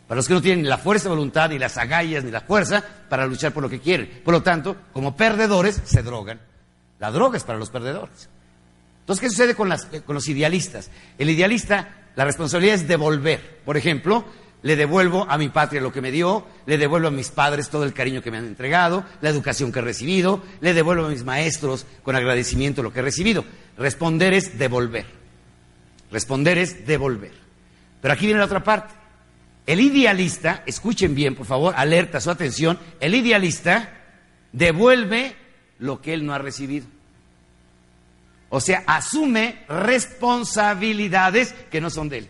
para 0.08 0.18
los 0.18 0.28
que 0.28 0.34
no 0.34 0.42
tienen 0.42 0.70
la 0.70 0.78
fuerza 0.78 1.06
de 1.06 1.16
voluntad, 1.16 1.50
ni 1.50 1.58
las 1.58 1.78
agallas, 1.78 2.24
ni 2.24 2.32
la 2.32 2.42
fuerza 2.42 2.84
para 3.10 3.26
luchar 3.26 3.54
por 3.54 3.64
lo 3.64 3.70
que 3.70 3.80
quieren. 3.80 4.22
Por 4.24 4.34
lo 4.34 4.44
tanto, 4.44 4.76
como 4.94 5.16
perdedores, 5.16 5.82
se 5.86 6.04
drogan. 6.04 6.40
La 7.00 7.12
droga 7.12 7.38
es 7.38 7.44
para 7.44 7.58
los 7.58 7.70
perdedores. 7.70 8.30
Entonces, 9.08 9.22
¿qué 9.22 9.30
sucede 9.30 9.56
con, 9.56 9.70
los 9.70 10.28
idealistas? 10.28 10.92
El 11.18 11.30
idealista, 11.30 12.10
la 12.18 12.26
responsabilidad 12.26 12.76
es 12.76 12.90
devolver. 12.90 13.62
Por 13.64 13.78
ejemplo, 13.78 14.26
le 14.64 14.76
devuelvo 14.76 15.26
a 15.30 15.38
mi 15.38 15.48
patria 15.48 15.80
lo 15.80 15.94
que 15.94 16.02
me 16.02 16.12
dio, 16.12 16.46
le 16.66 16.78
devuelvo 16.78 17.08
a 17.08 17.12
mis 17.12 17.30
padres 17.30 17.70
todo 17.70 17.86
el 17.86 17.94
cariño 17.94 18.22
que 18.22 18.32
me 18.32 18.38
han 18.38 18.46
entregado, 18.46 19.06
la 19.22 19.30
educación 19.30 19.72
que 19.72 19.80
he 19.80 19.82
recibido, 19.82 20.44
le 20.60 20.74
devuelvo 20.74 21.06
a 21.06 21.10
mis 21.10 21.24
maestros 21.24 21.86
con 22.04 22.18
agradecimiento 22.18 22.84
lo 22.84 22.92
que 22.92 23.00
he 23.00 23.02
recibido. 23.02 23.46
Responder 23.78 24.34
es 24.34 24.60
devolver. 24.60 25.06
Responder 26.12 26.58
es 26.58 26.86
devolver. 26.86 27.32
Pero 28.02 28.14
aquí 28.14 28.26
viene 28.26 28.40
la 28.40 28.46
otra 28.46 28.62
parte. 28.62 28.94
El 29.66 29.80
idealista, 29.80 30.64
escuchen 30.66 31.16
bien, 31.16 31.34
por 31.34 31.46
favor, 31.46 31.76
alerta 31.78 32.20
su 32.20 32.30
atención, 32.30 32.78
el 33.00 33.16
idealista 33.16 33.90
devuelve 34.52 35.34
lo 35.80 36.02
que 36.02 36.14
él 36.14 36.26
no 36.26 36.34
ha 36.34 36.40
recibido. 36.40 36.97
O 38.50 38.62
sea, 38.62 38.84
asume 38.88 39.64
responsabilidades 39.68 41.54
que 41.70 41.82
no 41.82 41.90
son 41.90 42.10
de 42.10 42.20
él. 42.20 42.30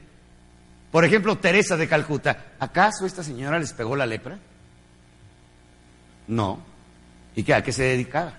Por 0.91 1.05
ejemplo, 1.05 1.37
Teresa 1.37 1.77
de 1.77 1.87
Calcuta, 1.87 2.53
¿acaso 2.59 3.05
esta 3.05 3.23
señora 3.23 3.59
les 3.59 3.73
pegó 3.73 3.95
la 3.95 4.05
lepra? 4.05 4.39
No. 6.27 6.59
¿Y 7.35 7.43
qué, 7.43 7.53
a 7.53 7.63
qué 7.63 7.71
se 7.71 7.83
dedicaba? 7.83 8.33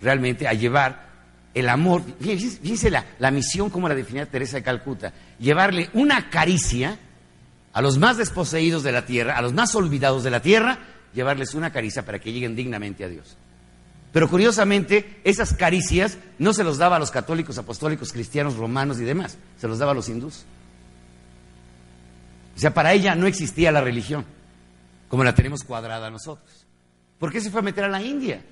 Realmente 0.00 0.46
a 0.46 0.52
llevar 0.52 1.10
el 1.54 1.68
amor, 1.68 2.02
fíjense 2.20 2.90
la, 2.90 3.04
la 3.18 3.30
misión 3.30 3.70
como 3.70 3.88
la 3.88 3.94
definía 3.94 4.26
Teresa 4.26 4.56
de 4.56 4.62
Calcuta, 4.62 5.12
llevarle 5.38 5.90
una 5.94 6.30
caricia 6.30 6.98
a 7.72 7.82
los 7.82 7.98
más 7.98 8.16
desposeídos 8.16 8.82
de 8.82 8.92
la 8.92 9.04
tierra, 9.04 9.36
a 9.36 9.42
los 9.42 9.52
más 9.52 9.74
olvidados 9.74 10.22
de 10.22 10.30
la 10.30 10.40
tierra, 10.40 10.78
llevarles 11.14 11.54
una 11.54 11.72
caricia 11.72 12.04
para 12.04 12.18
que 12.18 12.32
lleguen 12.32 12.56
dignamente 12.56 13.04
a 13.04 13.08
Dios. 13.08 13.36
Pero 14.12 14.28
curiosamente, 14.28 15.20
esas 15.24 15.54
caricias 15.54 16.18
no 16.38 16.52
se 16.52 16.64
los 16.64 16.78
daba 16.78 16.96
a 16.96 16.98
los 16.98 17.10
católicos, 17.10 17.56
apostólicos, 17.58 18.12
cristianos, 18.12 18.56
romanos 18.56 19.00
y 19.00 19.04
demás, 19.04 19.38
se 19.58 19.68
los 19.68 19.78
daba 19.78 19.92
a 19.92 19.94
los 19.94 20.08
hindús. 20.08 20.44
O 22.54 22.58
sea, 22.58 22.74
para 22.74 22.92
ella 22.92 23.14
no 23.14 23.26
existía 23.26 23.72
la 23.72 23.80
religión, 23.80 24.26
como 25.08 25.24
la 25.24 25.34
tenemos 25.34 25.64
cuadrada 25.64 26.10
nosotros. 26.10 26.66
¿Por 27.18 27.32
qué 27.32 27.40
se 27.40 27.50
fue 27.50 27.60
a 27.60 27.64
meter 27.64 27.84
a 27.84 27.88
la 27.88 28.02
India? 28.02 28.42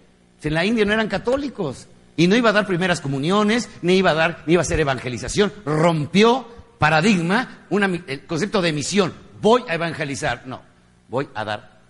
Si 0.41 0.49
en 0.49 0.55
la 0.55 0.65
India 0.65 0.87
no 0.87 0.95
eran 0.95 1.09
católicos, 1.09 1.87
y 2.21 2.27
no 2.27 2.37
iba 2.37 2.51
a 2.51 2.53
dar 2.53 2.67
primeras 2.67 3.01
comuniones, 3.01 3.71
ni 3.81 3.95
iba 3.95 4.11
a 4.11 4.15
dar, 4.15 4.43
ni 4.45 4.53
iba 4.53 4.61
a 4.61 4.65
hacer 4.65 4.79
evangelización. 4.79 5.53
Rompió 5.65 6.47
paradigma, 6.79 7.67
el 7.71 8.27
concepto 8.27 8.61
de 8.61 8.75
misión. 8.75 9.15
Voy 9.41 9.65
a 9.67 9.75
evangelizar. 9.75 10.47
No, 10.47 10.61
voy 11.09 11.29
a 11.35 11.45
dar 11.47 11.81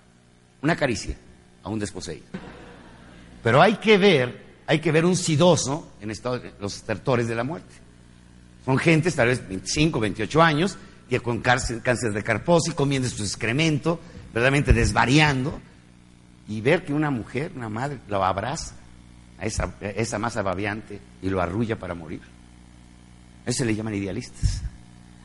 una 0.62 0.76
caricia 0.76 1.16
a 1.64 1.68
un 1.68 1.80
desposeído. 1.80 2.26
Pero 3.43 3.62
hay 3.62 3.77
que 3.77 3.99
ver, 3.99 4.45
hay 4.67 4.81
que 4.81 4.93
ver 4.93 5.05
un 5.05 5.17
sidoso 5.17 5.93
en 6.01 6.12
los 6.61 6.77
estertores 6.77 7.29
de 7.29 7.35
la 7.35 7.45
muerte. 7.45 7.75
Son 8.65 8.79
gentes, 8.79 9.15
tal 9.15 9.29
vez 9.29 9.47
25, 9.49 10.01
28 10.01 10.43
años, 10.43 10.79
que 11.09 11.21
con 11.21 11.41
cáncer, 11.41 11.83
de 11.83 12.23
carposis, 12.23 12.75
comiendo 12.75 13.09
su 13.09 13.23
excremento, 13.23 13.99
verdaderamente 14.33 14.73
desvariando, 14.73 15.61
y 16.49 16.61
ver 16.61 16.85
que 16.85 16.93
una 16.93 17.11
mujer, 17.11 17.53
una 17.57 17.69
madre, 17.69 17.99
lo 18.09 18.25
abraza 18.25 18.75
a 19.39 19.47
esa, 19.47 20.19
masa 20.19 20.43
babiante 20.43 21.01
y 21.23 21.31
lo 21.31 21.41
arrulla 21.41 21.79
para 21.79 21.95
morir. 21.95 22.21
Eso 23.47 23.59
se 23.59 23.65
le 23.65 23.75
llaman 23.75 23.95
idealistas. 23.95 24.62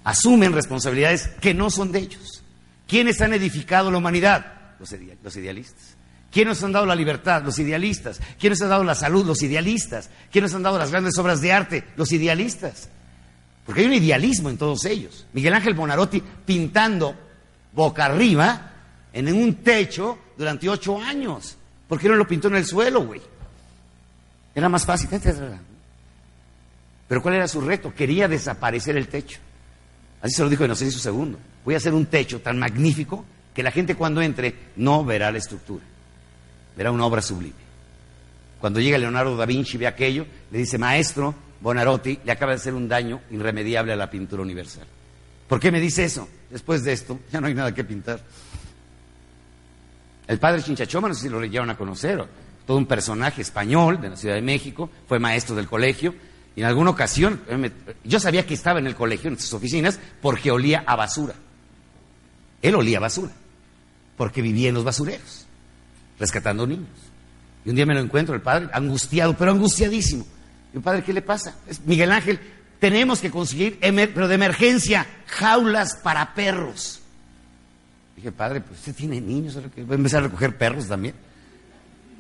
Asumen 0.04 0.54
responsabilidades 0.54 1.28
que 1.42 1.54
no 1.54 1.70
son 1.70 1.92
de 1.92 2.00
ellos. 2.00 2.44
¿Quiénes 2.88 3.20
han 3.22 3.34
edificado 3.34 3.92
la 3.92 3.98
humanidad? 3.98 4.78
Los, 4.80 4.96
los 5.24 5.36
idealistas. 6.36 6.36
¿Quiénes 6.36 6.64
han 6.64 6.72
dado 6.74 6.86
la 6.86 6.96
libertad? 6.96 7.44
Los 7.44 7.58
idealistas. 7.60 8.20
¿Quiénes 8.38 8.62
han 8.62 8.70
dado 8.70 8.84
la 8.84 8.94
salud? 8.94 9.26
Los 9.26 9.42
idealistas. 9.42 10.10
¿Quiénes 10.32 10.54
han 10.54 10.64
dado 10.64 10.78
las 10.78 10.92
grandes 10.92 11.18
obras 11.18 11.40
de 11.40 11.54
arte? 11.54 11.84
Los 11.96 12.12
idealistas. 12.12 12.90
Porque 13.66 13.82
hay 13.82 13.88
un 13.88 13.94
idealismo 13.94 14.50
en 14.50 14.58
todos 14.58 14.84
ellos. 14.86 15.26
Miguel 15.34 15.54
Ángel 15.54 15.74
Bonarotti 15.74 16.22
pintando 16.46 17.16
boca 17.72 18.06
arriba 18.06 18.72
en 19.14 19.34
un 19.34 19.56
techo 19.56 20.20
durante 20.38 20.70
ocho 20.70 21.00
años. 21.02 21.58
¿Por 21.88 22.00
qué 22.00 22.10
no 22.10 22.16
lo 22.16 22.28
pintó 22.28 22.50
en 22.50 22.58
el 22.58 22.66
suelo, 22.66 23.06
güey? 23.06 23.22
Era 24.54 24.68
más 24.70 24.86
fácil. 24.86 25.10
Pero 27.08 27.22
¿cuál 27.22 27.36
era 27.36 27.48
su 27.48 27.62
reto? 27.62 27.94
Quería 27.94 28.28
desaparecer 28.28 28.98
el 28.98 29.08
techo. 29.08 29.40
Así 30.22 30.36
se 30.36 30.44
lo 30.44 30.50
dijo 30.50 30.66
en 30.66 30.76
su 30.76 31.00
segundo. 31.00 31.40
Voy 31.64 31.76
a 31.76 31.78
hacer 31.78 31.94
un 31.94 32.08
techo 32.08 32.42
tan 32.42 32.60
magnífico 32.60 33.24
que 33.54 33.64
la 33.64 33.72
gente 33.72 33.96
cuando 33.96 34.22
entre 34.22 34.54
no 34.76 35.06
verá 35.06 35.32
la 35.32 35.38
estructura. 35.38 35.84
Verá 36.76 36.92
una 36.92 37.06
obra 37.06 37.22
sublime. 37.22 37.66
Cuando 38.60 38.80
llega 38.80 38.98
Leonardo 38.98 39.38
da 39.38 39.46
Vinci 39.46 39.76
y 39.76 39.80
ve 39.80 39.88
aquello, 39.88 40.26
le 40.52 40.58
dice, 40.58 40.78
maestro, 40.78 41.36
Bonarotti 41.62 42.20
le 42.24 42.32
acaba 42.32 42.52
de 42.52 42.58
hacer 42.58 42.74
un 42.74 42.88
daño 42.88 43.22
irremediable 43.32 43.94
a 43.94 43.96
la 43.96 44.10
pintura 44.10 44.42
universal. 44.42 44.86
¿Por 45.48 45.60
qué 45.60 45.72
me 45.72 45.80
dice 45.80 46.04
eso? 46.04 46.28
Después 46.50 46.84
de 46.84 46.94
esto, 46.94 47.20
ya 47.32 47.40
no 47.40 47.48
hay 47.48 47.54
nada 47.54 47.74
que 47.74 47.84
pintar. 47.84 48.20
El 50.28 50.40
padre 50.40 50.64
Chinchachoma, 50.64 51.08
no 51.08 51.14
sé 51.14 51.24
si 51.24 51.30
lo 51.30 51.40
llegaron 51.42 51.70
a 51.70 51.78
conocer, 51.78 52.26
todo 52.66 52.78
un 52.78 52.88
personaje 52.88 53.42
español 53.42 54.02
de 54.02 54.10
la 54.10 54.16
Ciudad 54.16 54.36
de 54.36 54.42
México, 54.42 54.90
fue 55.08 55.20
maestro 55.20 55.56
del 55.56 55.68
colegio, 55.68 56.16
y 56.56 56.62
en 56.62 56.68
alguna 56.68 56.90
ocasión, 56.90 57.42
yo 58.04 58.20
sabía 58.20 58.46
que 58.46 58.54
estaba 58.54 58.80
en 58.80 58.88
el 58.88 58.96
colegio, 58.96 59.30
en 59.30 59.38
sus 59.38 59.54
oficinas, 59.54 60.00
porque 60.22 60.52
olía 60.52 60.84
a 60.88 60.96
basura. 60.96 61.36
Él 62.62 62.76
olía 62.76 62.98
a 62.98 63.02
basura, 63.02 63.34
porque 64.18 64.42
vivía 64.42 64.70
en 64.70 64.76
los 64.76 64.84
basureros, 64.84 65.45
rescatando 66.20 66.66
niños. 66.66 66.90
Y 67.66 67.70
un 67.70 67.76
día 67.76 67.86
me 67.86 67.94
lo 67.94 68.00
encuentro, 68.00 68.36
el 68.36 68.42
padre, 68.42 68.70
angustiado, 68.74 69.36
pero 69.36 69.52
angustiadísimo. 69.52 70.26
Y 70.74 70.80
padre, 70.80 71.04
¿qué 71.04 71.14
le 71.14 71.22
pasa? 71.22 71.56
Es 71.68 71.80
Miguel 71.86 72.12
Ángel, 72.12 72.40
tenemos 72.80 73.22
que 73.22 73.32
conseguir, 73.32 73.80
pero 73.80 74.28
de 74.28 74.36
emergencia, 74.36 75.08
jaulas 75.26 75.96
para 76.04 76.34
perros. 76.34 77.02
Dije, 78.16 78.32
padre, 78.32 78.62
pues 78.62 78.80
usted 78.80 78.96
tiene 78.96 79.20
niños, 79.20 79.56
voy 79.56 79.92
a 79.92 79.96
empezar 79.96 80.22
a 80.22 80.28
recoger 80.28 80.58
perros 80.58 80.88
también. 80.88 81.16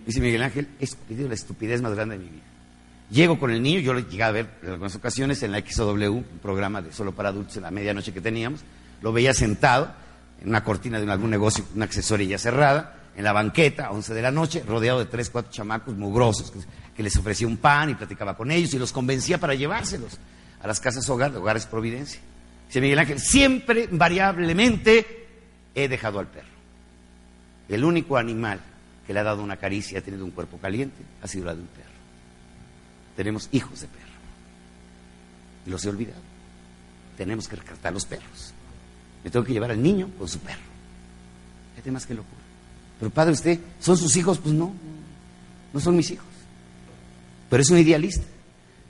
Dice 0.05 0.19
Miguel 0.19 0.43
Ángel, 0.43 0.67
es 0.79 0.97
la 1.09 1.33
estupidez 1.33 1.81
más 1.81 1.93
grande 1.93 2.17
de 2.17 2.23
mi 2.23 2.29
vida. 2.29 2.43
Llego 3.11 3.39
con 3.39 3.51
el 3.51 3.61
niño, 3.61 3.79
yo 3.79 3.93
lo 3.93 3.99
llegué 3.99 4.23
a 4.23 4.31
ver 4.31 4.49
en 4.63 4.71
algunas 4.71 4.95
ocasiones 4.95 5.43
en 5.43 5.51
la 5.51 5.59
XW, 5.59 6.09
un 6.09 6.23
programa 6.41 6.81
de 6.81 6.91
solo 6.91 7.13
para 7.13 7.29
adultos 7.29 7.55
en 7.57 7.63
la 7.63 7.71
medianoche 7.71 8.13
que 8.13 8.21
teníamos, 8.21 8.61
lo 9.01 9.13
veía 9.13 9.33
sentado 9.33 9.93
en 10.41 10.49
una 10.49 10.63
cortina 10.63 10.99
de 10.99 11.11
algún 11.11 11.29
negocio, 11.29 11.65
una 11.75 11.85
accesoría 11.85 12.37
cerrada, 12.37 12.95
en 13.15 13.23
la 13.23 13.33
banqueta, 13.33 13.87
a 13.87 13.91
11 13.91 14.13
de 14.13 14.21
la 14.21 14.31
noche, 14.31 14.63
rodeado 14.65 14.99
de 14.99 15.05
tres, 15.05 15.29
cuatro 15.29 15.51
chamacos 15.51 15.95
mugrosos, 15.95 16.51
que, 16.95 17.03
les 17.03 17.15
ofrecía 17.17 17.47
un 17.47 17.57
pan 17.57 17.89
y 17.89 17.95
platicaba 17.95 18.35
con 18.35 18.51
ellos 18.51 18.73
y 18.73 18.79
los 18.79 18.91
convencía 18.91 19.37
para 19.39 19.53
llevárselos 19.53 20.17
a 20.61 20.67
las 20.67 20.79
casas 20.79 21.07
hogar, 21.09 21.31
de 21.31 21.37
Hogares 21.37 21.65
Providencia. 21.65 22.19
Dice 22.67 22.81
Miguel 22.81 22.99
Ángel, 22.99 23.19
siempre, 23.19 23.87
invariablemente, 23.91 25.27
he 25.75 25.87
dejado 25.87 26.19
al 26.19 26.27
perro. 26.27 26.55
El 27.69 27.83
único 27.83 28.17
animal 28.17 28.59
que 29.05 29.13
le 29.13 29.19
ha 29.19 29.23
dado 29.23 29.43
una 29.43 29.57
caricia, 29.57 29.99
ha 29.99 30.01
tenido 30.01 30.25
un 30.25 30.31
cuerpo 30.31 30.57
caliente, 30.57 31.03
ha 31.21 31.27
sido 31.27 31.45
la 31.45 31.55
de 31.55 31.61
un 31.61 31.67
perro 31.67 31.85
tenemos 33.15 33.49
hijos 33.51 33.81
de 33.81 33.87
perro. 33.87 34.05
Y 35.65 35.69
los 35.69 35.83
he 35.85 35.89
olvidado. 35.89 36.21
Tenemos 37.17 37.47
que 37.47 37.55
rescatar 37.55 37.93
los 37.93 38.05
perros. 38.05 38.53
Me 39.23 39.31
tengo 39.31 39.45
que 39.45 39.53
llevar 39.53 39.71
al 39.71 39.81
niño 39.81 40.09
con 40.17 40.27
su 40.27 40.39
perro. 40.39 40.75
¿Qué 41.83 41.91
más 41.91 42.05
que 42.05 42.15
locura? 42.15 42.34
Pero 42.99 43.11
padre, 43.11 43.33
usted, 43.33 43.59
¿son 43.79 43.97
sus 43.97 44.15
hijos? 44.15 44.39
Pues 44.39 44.53
no, 44.53 44.73
no 45.73 45.79
son 45.79 45.95
mis 45.95 46.11
hijos. 46.11 46.25
Pero 47.49 47.61
es 47.61 47.69
un 47.69 47.77
idealista. 47.77 48.23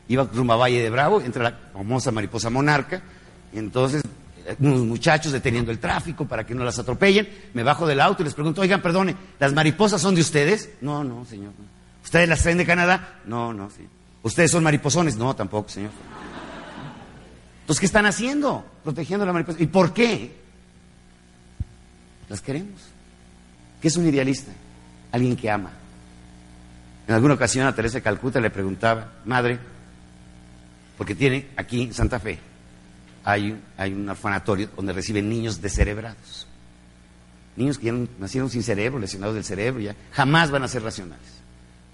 Iba 0.08 0.30
rumbo 0.32 0.54
a 0.54 0.58
Valle 0.58 0.82
de 0.82 0.90
Bravo, 0.90 1.22
entra 1.22 1.44
la 1.44 1.60
famosa 1.74 2.12
mariposa 2.12 2.50
monarca, 2.50 3.02
y 3.52 3.58
entonces 3.58 4.04
unos 4.60 4.82
muchachos 4.82 5.32
deteniendo 5.32 5.72
el 5.72 5.80
tráfico 5.80 6.28
para 6.28 6.46
que 6.46 6.54
no 6.54 6.64
las 6.64 6.78
atropellen, 6.78 7.28
me 7.54 7.64
bajo 7.64 7.88
del 7.88 8.00
auto 8.00 8.22
y 8.22 8.26
les 8.26 8.36
pregunto, 8.36 8.62
oigan, 8.62 8.82
perdone, 8.82 9.16
¿las 9.40 9.54
mariposas 9.54 10.02
son 10.02 10.14
de 10.14 10.22
ustedes? 10.22 10.70
No, 10.82 11.04
no, 11.04 11.26
señor. 11.26 11.54
¿Ustedes 12.04 12.30
las 12.30 12.42
traen 12.44 12.60
de 12.60 12.66
Canadá? 12.66 13.22
No, 13.26 13.54
no, 13.54 13.70
sí. 13.72 13.88
¿Ustedes 14.22 14.52
son 14.52 14.64
mariposones? 14.64 15.16
No, 15.18 15.36
tampoco, 15.36 15.70
señor. 15.70 15.92
Entonces, 17.62 17.80
¿qué 17.80 17.86
están 17.88 18.06
haciendo? 18.06 18.64
Protegiendo 18.84 19.24
a 19.24 19.28
la 19.28 19.34
mariposa. 19.34 19.62
¿Y 19.62 19.66
por 19.66 19.92
qué? 19.92 20.36
Las 22.30 22.42
queremos. 22.42 22.80
¿Qué 23.86 23.90
es 23.90 23.98
un 23.98 24.08
idealista? 24.08 24.52
Alguien 25.12 25.36
que 25.36 25.48
ama. 25.48 25.70
En 27.08 27.14
alguna 27.14 27.36
ocasión 27.36 27.68
a 27.68 27.76
Teresa 27.76 28.00
de 28.00 28.02
Calcuta 28.02 28.40
le 28.40 28.50
preguntaba, 28.50 29.12
madre, 29.26 29.60
porque 30.98 31.14
tiene 31.14 31.50
aquí 31.56 31.84
en 31.84 31.94
Santa 31.94 32.20
Fe, 32.20 32.40
hay, 33.24 33.62
un 33.92 34.10
orfanatorio 34.10 34.72
donde 34.76 34.92
reciben 34.92 35.30
niños 35.30 35.62
descerebrados. 35.62 36.48
Niños 37.58 37.78
que 37.78 37.86
ya 37.86 37.94
nacieron 38.18 38.50
sin 38.50 38.64
cerebro, 38.64 38.98
lesionados 38.98 39.36
del 39.36 39.44
cerebro, 39.44 39.80
ya 39.80 39.96
jamás 40.14 40.50
van 40.50 40.64
a 40.64 40.68
ser 40.68 40.82
racionales. 40.82 41.28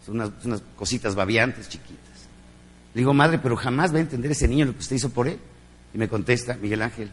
Son 0.05 0.15
unas, 0.15 0.31
unas 0.45 0.63
cositas 0.77 1.13
babiantes, 1.13 1.67
chiquitas. 1.67 1.99
Le 2.93 3.01
digo, 3.01 3.13
madre, 3.13 3.37
pero 3.37 3.57
jamás 3.57 3.93
va 3.93 3.97
a 3.97 3.99
entender 3.99 4.31
ese 4.31 4.47
niño 4.47 4.65
lo 4.65 4.71
que 4.71 4.79
usted 4.79 4.95
hizo 4.95 5.09
por 5.09 5.27
él. 5.27 5.39
Y 5.93 5.97
me 5.97 6.07
contesta, 6.07 6.55
Miguel 6.55 6.83
Ángel, 6.83 7.11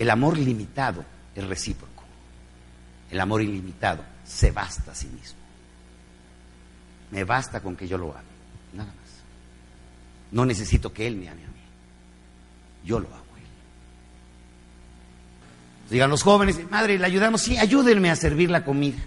el 0.00 0.10
amor 0.10 0.36
limitado 0.36 1.04
es 1.36 1.46
recíproco. 1.46 1.91
El 3.12 3.20
amor 3.20 3.42
ilimitado 3.42 4.02
se 4.24 4.50
basta 4.50 4.90
a 4.90 4.94
sí 4.94 5.06
mismo. 5.06 5.38
Me 7.12 7.22
basta 7.22 7.60
con 7.60 7.76
que 7.76 7.86
yo 7.86 7.96
lo 7.96 8.10
ame, 8.10 8.22
nada 8.72 8.88
más. 8.88 8.96
No 10.32 10.44
necesito 10.44 10.92
que 10.92 11.06
él 11.06 11.14
me 11.14 11.28
ame 11.28 11.44
a 11.44 11.46
mí. 11.46 11.52
Yo 12.84 12.98
lo 12.98 13.06
amo 13.06 13.16
a 13.16 13.38
él. 13.38 13.44
Digan 15.90 16.10
los 16.10 16.24
jóvenes, 16.24 16.58
madre, 16.70 16.98
¿le 16.98 17.06
ayudamos? 17.06 17.42
Sí, 17.42 17.56
ayúdenme 17.56 18.10
a 18.10 18.16
servir 18.16 18.50
la 18.50 18.64
comida. 18.64 18.98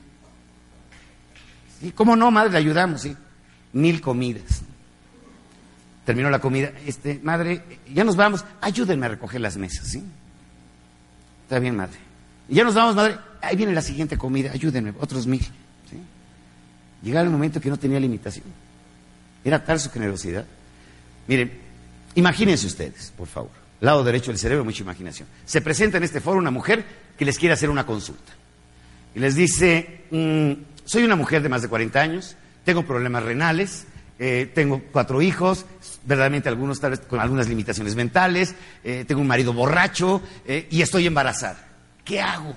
¿Cómo 1.96 2.16
no, 2.16 2.32
madre? 2.32 2.52
Le 2.54 2.60
ayudamos, 2.60 3.02
sí. 3.02 3.18
Mil 3.74 4.00
comidas 4.00 4.64
terminó 6.06 6.30
la 6.30 6.40
comida, 6.40 6.72
este, 6.86 7.20
madre, 7.24 7.80
ya 7.92 8.04
nos 8.04 8.16
vamos, 8.16 8.46
ayúdenme 8.62 9.08
a 9.08 9.10
recoger 9.10 9.42
las 9.42 9.58
mesas, 9.58 9.88
¿sí? 9.88 10.04
Está 11.44 11.60
bien, 11.60 11.76
madre. 11.76 11.98
Ya 12.48 12.64
nos 12.64 12.76
vamos, 12.76 12.96
madre, 12.96 13.18
ahí 13.42 13.56
viene 13.56 13.74
la 13.74 13.82
siguiente 13.82 14.18
comida, 14.18 14.52
ayúdenme, 14.52 14.94
otros 15.00 15.28
mil. 15.28 15.46
Llegaba 17.02 17.24
el 17.24 17.30
momento 17.30 17.62
que 17.62 17.70
no 17.70 17.78
tenía 17.78 18.00
limitación. 18.00 18.46
Era 19.44 19.64
tal 19.64 19.80
su 19.80 19.92
generosidad. 19.92 20.44
Miren, 21.28 21.52
imagínense 22.16 22.66
ustedes, 22.66 23.14
por 23.16 23.28
favor, 23.28 23.52
lado 23.80 24.04
derecho 24.04 24.32
del 24.32 24.40
cerebro, 24.40 24.66
mucha 24.66 24.82
imaginación. 24.82 25.28
Se 25.46 25.62
presenta 25.62 25.98
en 25.98 26.04
este 26.04 26.20
foro 26.20 26.40
una 26.40 26.50
mujer 26.50 26.84
que 27.18 27.26
les 27.26 27.38
quiere 27.38 27.54
hacer 27.54 27.70
una 27.70 27.86
consulta. 27.86 28.34
Y 29.14 29.20
les 29.20 29.36
dice, 29.36 30.06
mm, 30.10 30.52
soy 30.84 31.04
una 31.04 31.16
mujer 31.16 31.44
de 31.44 31.50
más 31.50 31.62
de 31.62 31.68
40 31.68 32.02
años, 32.02 32.36
tengo 32.64 32.84
problemas 32.84 33.24
renales, 33.24 33.86
eh, 34.18 34.50
tengo 34.54 34.82
cuatro 34.92 35.22
hijos, 35.22 35.66
verdaderamente 36.06 36.50
algunos 36.50 36.80
tal 36.80 36.92
vez 36.92 37.02
con 37.02 37.20
algunas 37.20 37.48
limitaciones 37.48 37.96
mentales, 37.96 38.56
eh, 38.84 39.06
tengo 39.08 39.22
un 39.22 39.28
marido 39.28 39.54
borracho 39.54 40.22
eh, 40.46 40.68
y 40.72 40.82
estoy 40.82 41.06
embarazada. 41.06 41.75
¿Qué 42.06 42.22
hago? 42.22 42.56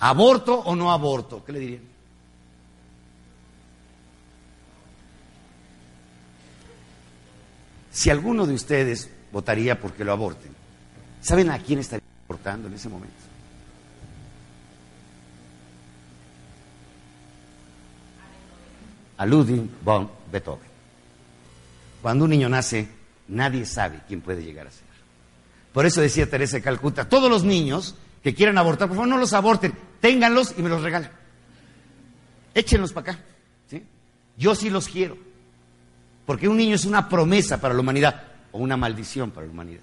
¿Aborto 0.00 0.58
o 0.58 0.74
no 0.74 0.92
aborto? 0.92 1.44
¿Qué 1.44 1.52
le 1.52 1.58
dirían? 1.60 1.82
Si 7.92 8.10
alguno 8.10 8.44
de 8.44 8.54
ustedes 8.54 9.08
votaría 9.32 9.80
porque 9.80 10.04
lo 10.04 10.10
aborten, 10.10 10.52
¿saben 11.22 11.48
a 11.48 11.60
quién 11.60 11.78
estaría 11.78 12.04
abortando 12.28 12.66
en 12.66 12.74
ese 12.74 12.88
momento? 12.88 13.14
A 19.16 19.24
Ludwig 19.24 19.70
von 19.80 20.10
Beethoven. 20.30 20.68
Cuando 22.02 22.24
un 22.24 22.30
niño 22.30 22.48
nace, 22.48 22.88
nadie 23.28 23.64
sabe 23.64 24.00
quién 24.08 24.20
puede 24.20 24.42
llegar 24.42 24.66
a 24.66 24.72
ser. 24.72 24.82
Por 25.72 25.86
eso 25.86 26.00
decía 26.00 26.28
Teresa 26.28 26.56
de 26.56 26.62
Calcuta, 26.62 27.08
todos 27.08 27.30
los 27.30 27.44
niños 27.44 27.94
que 28.24 28.34
quieran 28.34 28.56
abortar, 28.56 28.88
por 28.88 28.96
favor 28.96 29.10
no 29.10 29.18
los 29.18 29.34
aborten, 29.34 29.74
ténganlos 30.00 30.54
y 30.56 30.62
me 30.62 30.70
los 30.70 30.82
regalen. 30.82 31.10
Échenlos 32.54 32.94
para 32.94 33.12
acá. 33.12 33.24
¿sí? 33.68 33.84
Yo 34.38 34.54
sí 34.54 34.70
los 34.70 34.88
quiero. 34.88 35.18
Porque 36.24 36.48
un 36.48 36.56
niño 36.56 36.74
es 36.74 36.86
una 36.86 37.06
promesa 37.06 37.60
para 37.60 37.74
la 37.74 37.80
humanidad 37.80 38.22
o 38.52 38.58
una 38.58 38.78
maldición 38.78 39.30
para 39.30 39.46
la 39.46 39.52
humanidad. 39.52 39.82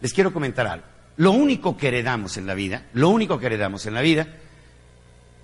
Les 0.00 0.12
quiero 0.12 0.32
comentar 0.32 0.66
algo. 0.66 0.86
Lo 1.16 1.30
único 1.30 1.76
que 1.76 1.86
heredamos 1.86 2.36
en 2.36 2.48
la 2.48 2.54
vida, 2.54 2.86
lo 2.94 3.10
único 3.10 3.38
que 3.38 3.46
heredamos 3.46 3.86
en 3.86 3.94
la 3.94 4.00
vida 4.00 4.26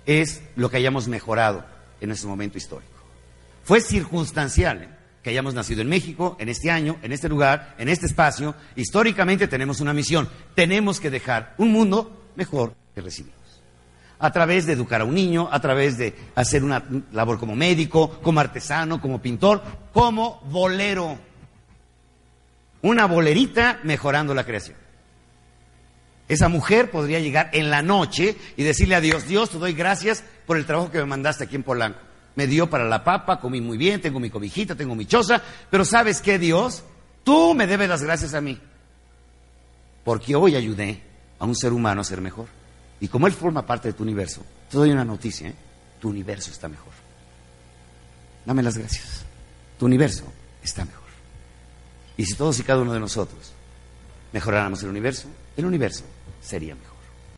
es 0.05 0.43
lo 0.57 0.69
que 0.69 0.75
hayamos 0.75 1.07
mejorado 1.07 1.63
en 2.01 2.11
ese 2.11 2.27
momento 2.27 2.57
histórico. 2.57 2.91
Fue 3.63 3.79
circunstancial 3.79 4.83
¿eh? 4.83 4.89
Que 5.23 5.29
hayamos 5.29 5.53
nacido 5.53 5.81
en 5.81 5.89
México, 5.89 6.35
en 6.39 6.49
este 6.49 6.71
año, 6.71 6.97
en 7.03 7.11
este 7.11 7.29
lugar, 7.29 7.75
en 7.77 7.89
este 7.89 8.07
espacio. 8.07 8.55
Históricamente 8.75 9.47
tenemos 9.47 9.79
una 9.79 9.93
misión. 9.93 10.27
Tenemos 10.55 10.99
que 10.99 11.09
dejar 11.09 11.53
un 11.57 11.71
mundo 11.71 12.31
mejor 12.35 12.75
que 12.95 13.01
recibimos. 13.01 13.39
A 14.19 14.31
través 14.31 14.65
de 14.65 14.73
educar 14.73 15.01
a 15.01 15.05
un 15.05 15.15
niño, 15.15 15.49
a 15.51 15.59
través 15.59 15.97
de 15.97 16.15
hacer 16.35 16.63
una 16.63 16.83
labor 17.11 17.39
como 17.39 17.55
médico, 17.55 18.19
como 18.21 18.39
artesano, 18.39 19.01
como 19.01 19.21
pintor, 19.21 19.61
como 19.93 20.41
bolero. 20.45 21.17
Una 22.83 23.05
bolerita 23.05 23.79
mejorando 23.83 24.33
la 24.33 24.43
creación. 24.43 24.77
Esa 26.27 26.49
mujer 26.49 26.89
podría 26.89 27.19
llegar 27.19 27.49
en 27.51 27.69
la 27.69 27.81
noche 27.81 28.37
y 28.55 28.63
decirle 28.63 28.95
a 28.95 29.01
Dios, 29.01 29.27
Dios, 29.27 29.49
te 29.49 29.57
doy 29.57 29.73
gracias 29.73 30.23
por 30.45 30.57
el 30.57 30.65
trabajo 30.65 30.89
que 30.89 30.99
me 30.99 31.05
mandaste 31.05 31.43
aquí 31.43 31.55
en 31.55 31.63
Polanco. 31.63 32.10
Me 32.35 32.47
dio 32.47 32.69
para 32.69 32.85
la 32.85 33.03
papa, 33.03 33.39
comí 33.39 33.59
muy 33.61 33.77
bien, 33.77 34.01
tengo 34.01 34.19
mi 34.19 34.29
cobijita, 34.29 34.75
tengo 34.75 34.95
mi 34.95 35.05
choza, 35.05 35.41
pero 35.69 35.83
¿sabes 35.83 36.21
qué, 36.21 36.39
Dios? 36.39 36.83
Tú 37.23 37.53
me 37.53 37.67
debes 37.67 37.89
las 37.89 38.01
gracias 38.01 38.33
a 38.33 38.41
mí. 38.41 38.59
Porque 40.03 40.35
hoy 40.35 40.55
ayudé 40.55 41.01
a 41.39 41.45
un 41.45 41.55
ser 41.55 41.73
humano 41.73 42.01
a 42.01 42.03
ser 42.03 42.21
mejor. 42.21 42.47
Y 42.99 43.07
como 43.07 43.27
Él 43.27 43.33
forma 43.33 43.65
parte 43.65 43.89
de 43.89 43.93
tu 43.93 44.03
universo, 44.03 44.43
te 44.69 44.77
doy 44.77 44.91
una 44.91 45.03
noticia, 45.03 45.49
¿eh? 45.49 45.55
tu 45.99 46.09
universo 46.09 46.51
está 46.51 46.67
mejor. 46.67 46.93
Dame 48.45 48.63
las 48.63 48.77
gracias. 48.77 49.23
Tu 49.77 49.85
universo 49.85 50.23
está 50.63 50.85
mejor. 50.85 51.01
Y 52.17 52.25
si 52.25 52.35
todos 52.35 52.59
y 52.59 52.63
cada 52.63 52.81
uno 52.81 52.93
de 52.93 52.99
nosotros 52.99 53.51
mejoráramos 54.31 54.81
el 54.83 54.89
universo, 54.89 55.27
el 55.57 55.65
universo 55.65 56.03
sería 56.41 56.75
mejor. 56.75 56.90